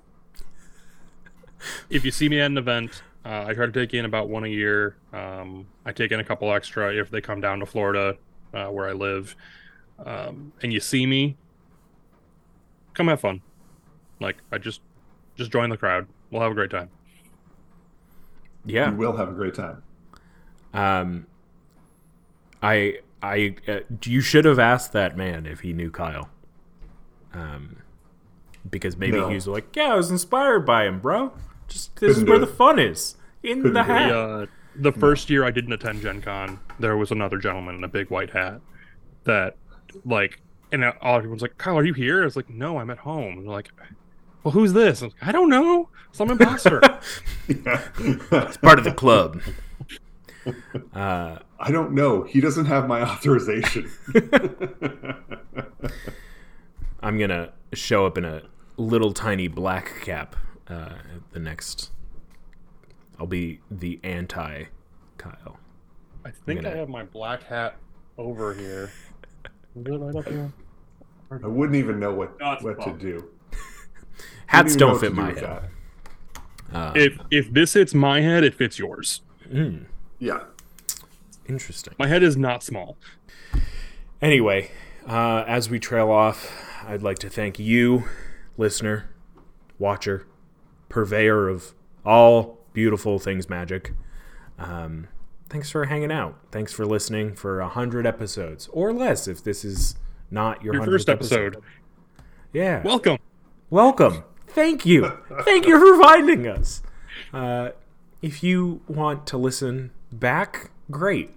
if 1.90 2.04
you 2.06 2.12
see 2.12 2.30
me 2.30 2.40
at 2.40 2.48
an 2.48 2.58
event, 2.58 3.02
uh, 3.26 3.45
I 3.48 3.54
try 3.54 3.66
to 3.66 3.72
take 3.72 3.94
in 3.94 4.06
about 4.06 4.30
one 4.30 4.44
a 4.45 4.48
year. 4.48 4.95
Um, 5.14 5.68
I 5.86 5.91
take 5.91 6.12
in 6.12 6.20
a 6.20 6.24
couple 6.24 6.52
extra 6.54 6.94
if 6.95 7.10
they 7.12 7.22
come 7.22 7.41
down 7.41 7.60
to 7.60 7.66
Florida, 7.66 8.18
uh, 8.54 8.68
where 8.68 8.88
I 8.88 8.94
live. 8.94 9.36
Um, 10.06 10.53
and 10.61 10.72
you 10.72 10.80
see 10.80 11.06
me, 11.06 11.38
come 12.94 13.07
have 13.07 13.19
fun. 13.22 13.41
Like 14.19 14.38
I 14.52 14.57
just, 14.57 14.82
just 15.36 15.52
join 15.52 15.69
the 15.69 15.78
crowd. 15.78 16.07
We'll 16.32 16.41
have 16.41 16.52
a 16.52 16.56
great 16.56 16.72
time. 16.72 16.90
Yeah. 18.65 18.91
You 18.91 18.98
will 18.98 19.15
have 19.15 19.30
a 19.30 19.34
great 19.34 19.53
time. 19.53 19.82
Um, 20.74 21.26
I 22.61 22.99
I 23.22 23.56
uh, 23.68 23.80
you 24.03 24.22
should 24.22 24.45
have 24.45 24.60
asked 24.60 24.91
that 24.94 25.15
man 25.18 25.45
if 25.45 25.61
he 25.61 25.74
knew 25.74 25.90
Kyle. 25.90 26.30
Um, 27.34 27.78
because 28.69 28.98
maybe 28.98 29.18
No. 29.18 29.30
he 29.30 29.36
was 29.36 29.48
like, 29.48 29.76
"Yeah, 29.76 29.94
I 29.94 29.95
was 29.95 30.11
inspired 30.11 30.65
by 30.65 30.86
him, 30.86 30.99
bro. 30.99 31.32
Just 31.68 31.95
this 31.99 32.11
is 32.11 32.15
Couldn't 32.18 32.30
where 32.30 32.40
do 32.40 32.45
the 32.45 32.52
fun 32.52 32.80
is 32.80 33.15
in 33.44 33.61
Couldn't 33.61 33.74
the 33.74 33.82
do 33.84 33.88
hat." 33.91 34.10
The, 34.10 34.19
uh, 34.19 34.45
the 34.76 34.91
first 34.91 35.30
year 35.30 35.45
I 35.45 35.52
didn't 35.52 35.74
attend 35.74 36.02
Gen 36.02 36.22
Con, 36.22 36.60
there 36.80 36.98
was 36.98 37.11
another 37.11 37.38
gentleman 37.38 37.76
in 37.76 37.84
a 37.84 37.88
big 37.88 38.10
white 38.10 38.32
hat 38.32 38.61
that, 39.24 39.56
like, 40.06 40.42
and 40.72 40.84
all 40.86 41.18
everyone's 41.18 41.42
like, 41.42 41.58
Kyle, 41.58 41.78
are 41.78 41.86
you 41.86 41.94
here? 41.94 42.22
I 42.22 42.26
was 42.26 42.36
like, 42.36 42.50
no, 42.50 42.78
I'm 42.78 42.90
at 42.90 43.00
home. 43.00 43.38
And 43.38 43.46
they're 43.46 43.54
like, 43.54 43.70
well, 44.44 44.52
who's 44.52 44.74
this? 44.74 45.02
I, 45.02 45.06
was 45.06 45.14
like, 45.14 45.28
I 45.30 45.32
don't 45.32 45.50
know. 45.50 45.90
Some 46.12 46.32
imposter. 46.32 46.82
It's 47.50 48.58
part 48.58 48.78
of 48.80 48.84
the 48.86 48.94
club. 48.94 49.42
Uh, 50.94 51.40
I 51.60 51.72
don't 51.72 51.92
know. 51.92 52.24
He 52.24 52.40
doesn't 52.40 52.68
have 52.68 52.88
my 52.88 53.02
authorization. 53.02 53.92
I'm 57.02 57.18
gonna 57.20 57.52
show 57.74 58.06
up 58.06 58.18
in 58.18 58.24
a 58.24 58.44
little 58.78 59.12
tiny 59.12 59.50
black 59.50 59.92
cap 60.02 60.38
uh, 60.70 60.96
at 61.16 61.32
the 61.32 61.40
next. 61.40 61.92
I'll 63.20 63.28
be 63.28 63.60
the 63.70 64.00
anti 64.04 64.66
Kyle. 65.18 65.60
I 66.26 66.32
think 66.32 66.62
gonna- 66.62 66.74
I 66.74 66.78
have 66.78 66.90
my 66.90 67.04
black 67.04 67.44
hat 67.44 67.76
over 68.18 68.54
here. 68.54 68.92
Is 69.86 69.98
right 69.99 70.16
up 70.16 70.28
here? 70.28 70.52
I 71.44 71.48
wouldn't 71.48 71.76
even 71.76 71.99
know 71.99 72.14
what, 72.14 72.40
No, 72.40 72.54
it's 72.54 72.64
what 72.64 72.82
to 72.84 72.94
do. 72.94 73.30
Hats 74.48 74.76
Wouldn't 74.76 74.76
even 74.76 74.80
know 74.80 74.88
don't 74.91 74.99
fit 74.99 75.10
to 75.10 75.16
do 75.16 75.22
my 75.22 75.34
head. 75.34 75.70
Uh, 76.74 76.91
If 76.95 77.20
if 77.32 77.54
this 77.54 77.74
hits 77.74 77.94
my 77.94 78.22
head, 78.22 78.44
it 78.44 78.54
fits 78.54 78.80
yours. 78.80 79.22
mm, 79.49 79.86
Yeah. 80.20 80.44
interesting. 81.48 81.94
My 81.98 82.08
head 82.08 82.24
is 82.24 82.36
not 82.38 82.64
small. 82.64 82.98
Anyway, 84.22 84.72
uh, 85.08 85.44
as 85.48 85.70
we 85.70 85.80
trail 85.80 86.10
off, 86.12 86.52
I'd 86.86 87.04
like 87.04 87.20
to 87.20 87.30
thank 87.30 87.60
you, 87.60 88.06
listener, 88.58 89.10
watcher, 89.80 90.26
purveyor 90.90 91.48
of 91.49 91.74
all 92.06 92.60
beautiful 92.74 93.20
things 93.20 93.49
magic. 93.49 93.94
Um, 94.58 95.08
thanks 95.49 95.69
for 95.69 95.86
hanging 95.86 96.11
out. 96.11 96.38
Thanks 96.52 96.74
for 96.74 96.86
listening 96.86 97.36
for 97.36 97.60
a 97.60 97.68
hundred 97.68 98.06
episodes 98.06 98.69
or 98.72 98.94
less 98.94 99.28
if 99.28 99.44
this 99.44 99.64
is 99.64 99.95
not 100.30 100.64
your, 100.64 100.76
Your 100.76 100.84
100th 100.84 100.86
first 100.86 101.10
episode. 101.10 101.57
Yeah. 102.53 102.82
Welcome. 102.84 103.18
Welcome. 103.69 104.24
Thank 104.48 104.86
you. 104.86 105.11
Thank 105.44 105.68
you 105.68 105.80
for 105.80 106.02
finding 106.03 106.48
us. 106.48 106.82
Uh, 107.34 107.69
if 108.22 108.44
you 108.44 108.82
want 108.88 109.28
to 109.28 109.38
listen 109.38 109.91
back, 110.11 110.72
great. 110.90 111.32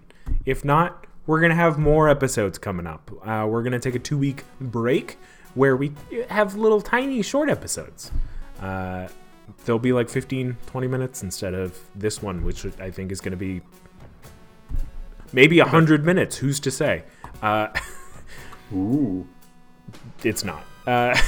If 0.45 0.65
not, 0.65 1.05
we're 1.27 1.39
going 1.39 1.51
to 1.51 1.55
have 1.55 1.77
more 1.77 2.09
episodes 2.09 2.57
coming 2.57 2.87
up. 2.87 3.11
Uh, 3.23 3.45
we're 3.47 3.63
going 3.63 3.73
to 3.73 3.79
take 3.79 3.95
a 3.95 3.99
two 3.99 4.17
week 4.17 4.43
break 4.59 5.17
where 5.53 5.75
we 5.75 5.93
have 6.29 6.55
little 6.55 6.81
tiny 6.81 7.21
short 7.21 7.49
episodes. 7.49 8.11
Uh, 8.59 9.07
they'll 9.65 9.79
be 9.79 9.93
like 9.93 10.09
15, 10.09 10.57
20 10.65 10.87
minutes 10.87 11.23
instead 11.23 11.53
of 11.53 11.77
this 11.95 12.21
one, 12.21 12.43
which 12.43 12.65
I 12.79 12.89
think 12.89 13.11
is 13.11 13.21
going 13.21 13.31
to 13.31 13.37
be 13.37 13.61
maybe 15.33 15.59
a 15.59 15.63
100 15.63 16.05
minutes. 16.05 16.37
Who's 16.37 16.59
to 16.61 16.71
say? 16.71 17.03
Uh, 17.41 17.67
Ooh. 18.73 19.27
it's 20.23 20.43
not. 20.43 20.63
Uh, 20.87 21.19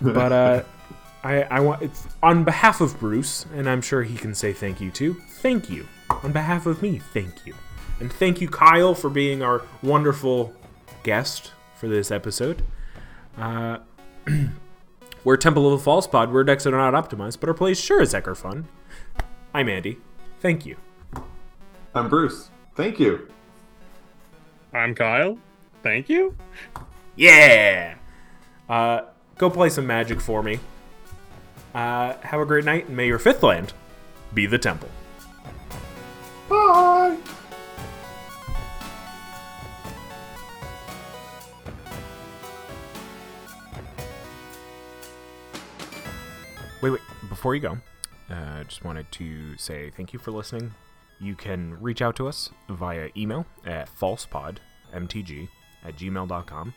but 0.00 0.32
uh, 0.32 0.62
I, 1.24 1.42
I 1.42 1.60
want 1.60 1.82
it's 1.82 2.06
on 2.22 2.44
behalf 2.44 2.80
of 2.80 2.98
Bruce, 2.98 3.46
and 3.54 3.68
I'm 3.68 3.82
sure 3.82 4.02
he 4.02 4.16
can 4.16 4.34
say 4.34 4.52
thank 4.52 4.80
you 4.80 4.90
too. 4.90 5.14
Thank 5.40 5.70
you 5.70 5.86
on 6.22 6.32
behalf 6.32 6.66
of 6.66 6.82
me. 6.82 6.98
Thank 6.98 7.46
you, 7.46 7.54
and 8.00 8.12
thank 8.12 8.40
you, 8.40 8.48
Kyle, 8.48 8.94
for 8.94 9.10
being 9.10 9.42
our 9.42 9.62
wonderful 9.82 10.54
guest 11.02 11.52
for 11.74 11.88
this 11.88 12.10
episode. 12.10 12.62
Uh, 13.36 13.78
we're 15.24 15.36
Temple 15.36 15.72
of 15.72 15.78
the 15.78 15.84
False 15.84 16.06
Pod. 16.06 16.32
We're 16.32 16.44
decks 16.44 16.64
that 16.64 16.74
are 16.74 16.90
not 16.90 17.10
optimized, 17.10 17.40
but 17.40 17.48
our 17.48 17.54
plays 17.54 17.80
sure 17.80 18.00
as 18.00 18.12
heck 18.12 18.28
are 18.28 18.34
fun. 18.34 18.68
I'm 19.52 19.68
Andy. 19.68 19.98
Thank 20.40 20.66
you. 20.66 20.76
I'm 21.96 22.10
Bruce. 22.10 22.50
Thank 22.74 23.00
you. 23.00 23.26
I'm 24.74 24.94
Kyle. 24.94 25.38
Thank 25.82 26.10
you. 26.10 26.36
Yeah. 27.16 27.94
Uh, 28.68 29.00
go 29.38 29.48
play 29.48 29.70
some 29.70 29.86
magic 29.86 30.20
for 30.20 30.42
me. 30.42 30.60
Uh, 31.74 32.12
have 32.18 32.38
a 32.38 32.44
great 32.44 32.66
night, 32.66 32.88
and 32.88 32.96
may 32.98 33.06
your 33.06 33.18
fifth 33.18 33.42
land 33.42 33.72
be 34.34 34.44
the 34.44 34.58
temple. 34.58 34.90
Bye. 36.50 37.16
Wait, 46.82 46.90
wait. 46.90 47.00
Before 47.30 47.54
you 47.54 47.62
go, 47.62 47.78
I 48.28 48.34
uh, 48.34 48.64
just 48.64 48.84
wanted 48.84 49.10
to 49.12 49.56
say 49.56 49.88
thank 49.96 50.12
you 50.12 50.18
for 50.18 50.30
listening. 50.30 50.74
You 51.20 51.34
can 51.34 51.80
reach 51.80 52.02
out 52.02 52.16
to 52.16 52.28
us 52.28 52.50
via 52.68 53.10
email 53.16 53.46
at 53.64 53.88
falsepodmtg 53.88 55.48
at 55.84 55.96
gmail.com 55.96 56.74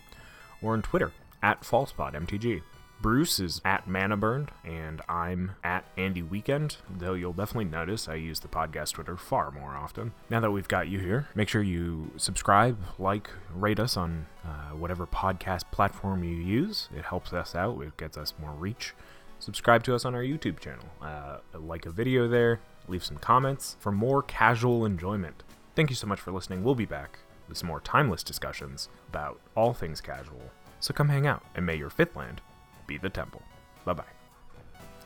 or 0.61 0.73
on 0.73 0.81
Twitter 0.81 1.11
at 1.41 1.61
falsepodmtg. 1.61 2.61
Bruce 3.01 3.39
is 3.39 3.61
at 3.63 3.87
Manaburned, 3.87 4.49
and 4.65 5.01
I'm 5.07 5.53
at 5.63 5.85
Andy 5.97 6.21
Weekend, 6.21 6.77
though 6.89 7.13
you'll 7.13 7.31
definitely 7.31 7.71
notice 7.71 8.09
I 8.09 8.15
use 8.15 8.41
the 8.41 8.49
podcast 8.49 8.91
Twitter 8.93 9.15
far 9.15 9.51
more 9.51 9.71
often. 9.71 10.11
Now 10.29 10.41
that 10.41 10.51
we've 10.51 10.67
got 10.67 10.89
you 10.89 10.99
here, 10.99 11.29
make 11.33 11.47
sure 11.47 11.61
you 11.61 12.11
subscribe, 12.17 12.77
like, 12.97 13.29
rate 13.55 13.79
us 13.79 13.95
on 13.95 14.25
uh, 14.43 14.71
whatever 14.75 15.07
podcast 15.07 15.71
platform 15.71 16.25
you 16.25 16.35
use. 16.35 16.89
It 16.93 17.05
helps 17.05 17.31
us 17.31 17.55
out, 17.55 17.81
it 17.81 17.95
gets 17.95 18.17
us 18.17 18.33
more 18.37 18.51
reach. 18.51 18.93
Subscribe 19.39 19.83
to 19.83 19.95
us 19.95 20.03
on 20.03 20.13
our 20.13 20.21
YouTube 20.21 20.59
channel, 20.59 20.83
uh, 21.01 21.37
like 21.57 21.85
a 21.85 21.91
video 21.91 22.27
there, 22.27 22.59
leave 22.89 23.03
some 23.03 23.17
comments 23.17 23.77
for 23.79 23.91
more 23.91 24.21
casual 24.23 24.85
enjoyment. 24.85 25.43
Thank 25.75 25.89
you 25.89 25.95
so 25.95 26.07
much 26.07 26.19
for 26.19 26.31
listening. 26.31 26.63
We'll 26.63 26.75
be 26.75 26.85
back 26.85 27.19
with 27.47 27.57
some 27.57 27.67
more 27.67 27.81
timeless 27.81 28.23
discussions 28.23 28.89
about 29.07 29.39
all 29.55 29.73
things 29.73 30.01
casual. 30.01 30.51
So 30.79 30.93
come 30.93 31.09
hang 31.09 31.27
out, 31.27 31.43
and 31.55 31.65
may 31.65 31.75
your 31.75 31.89
fifth 31.89 32.15
land 32.15 32.41
be 32.87 32.97
the 32.97 33.09
temple. 33.09 33.41
Bye 33.85 33.93
bye. 33.93 34.03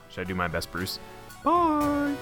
Should 0.10 0.22
I 0.22 0.24
do 0.26 0.36
my 0.36 0.48
best, 0.48 0.72
Bruce? 0.72 1.00
Bye! 1.44 2.16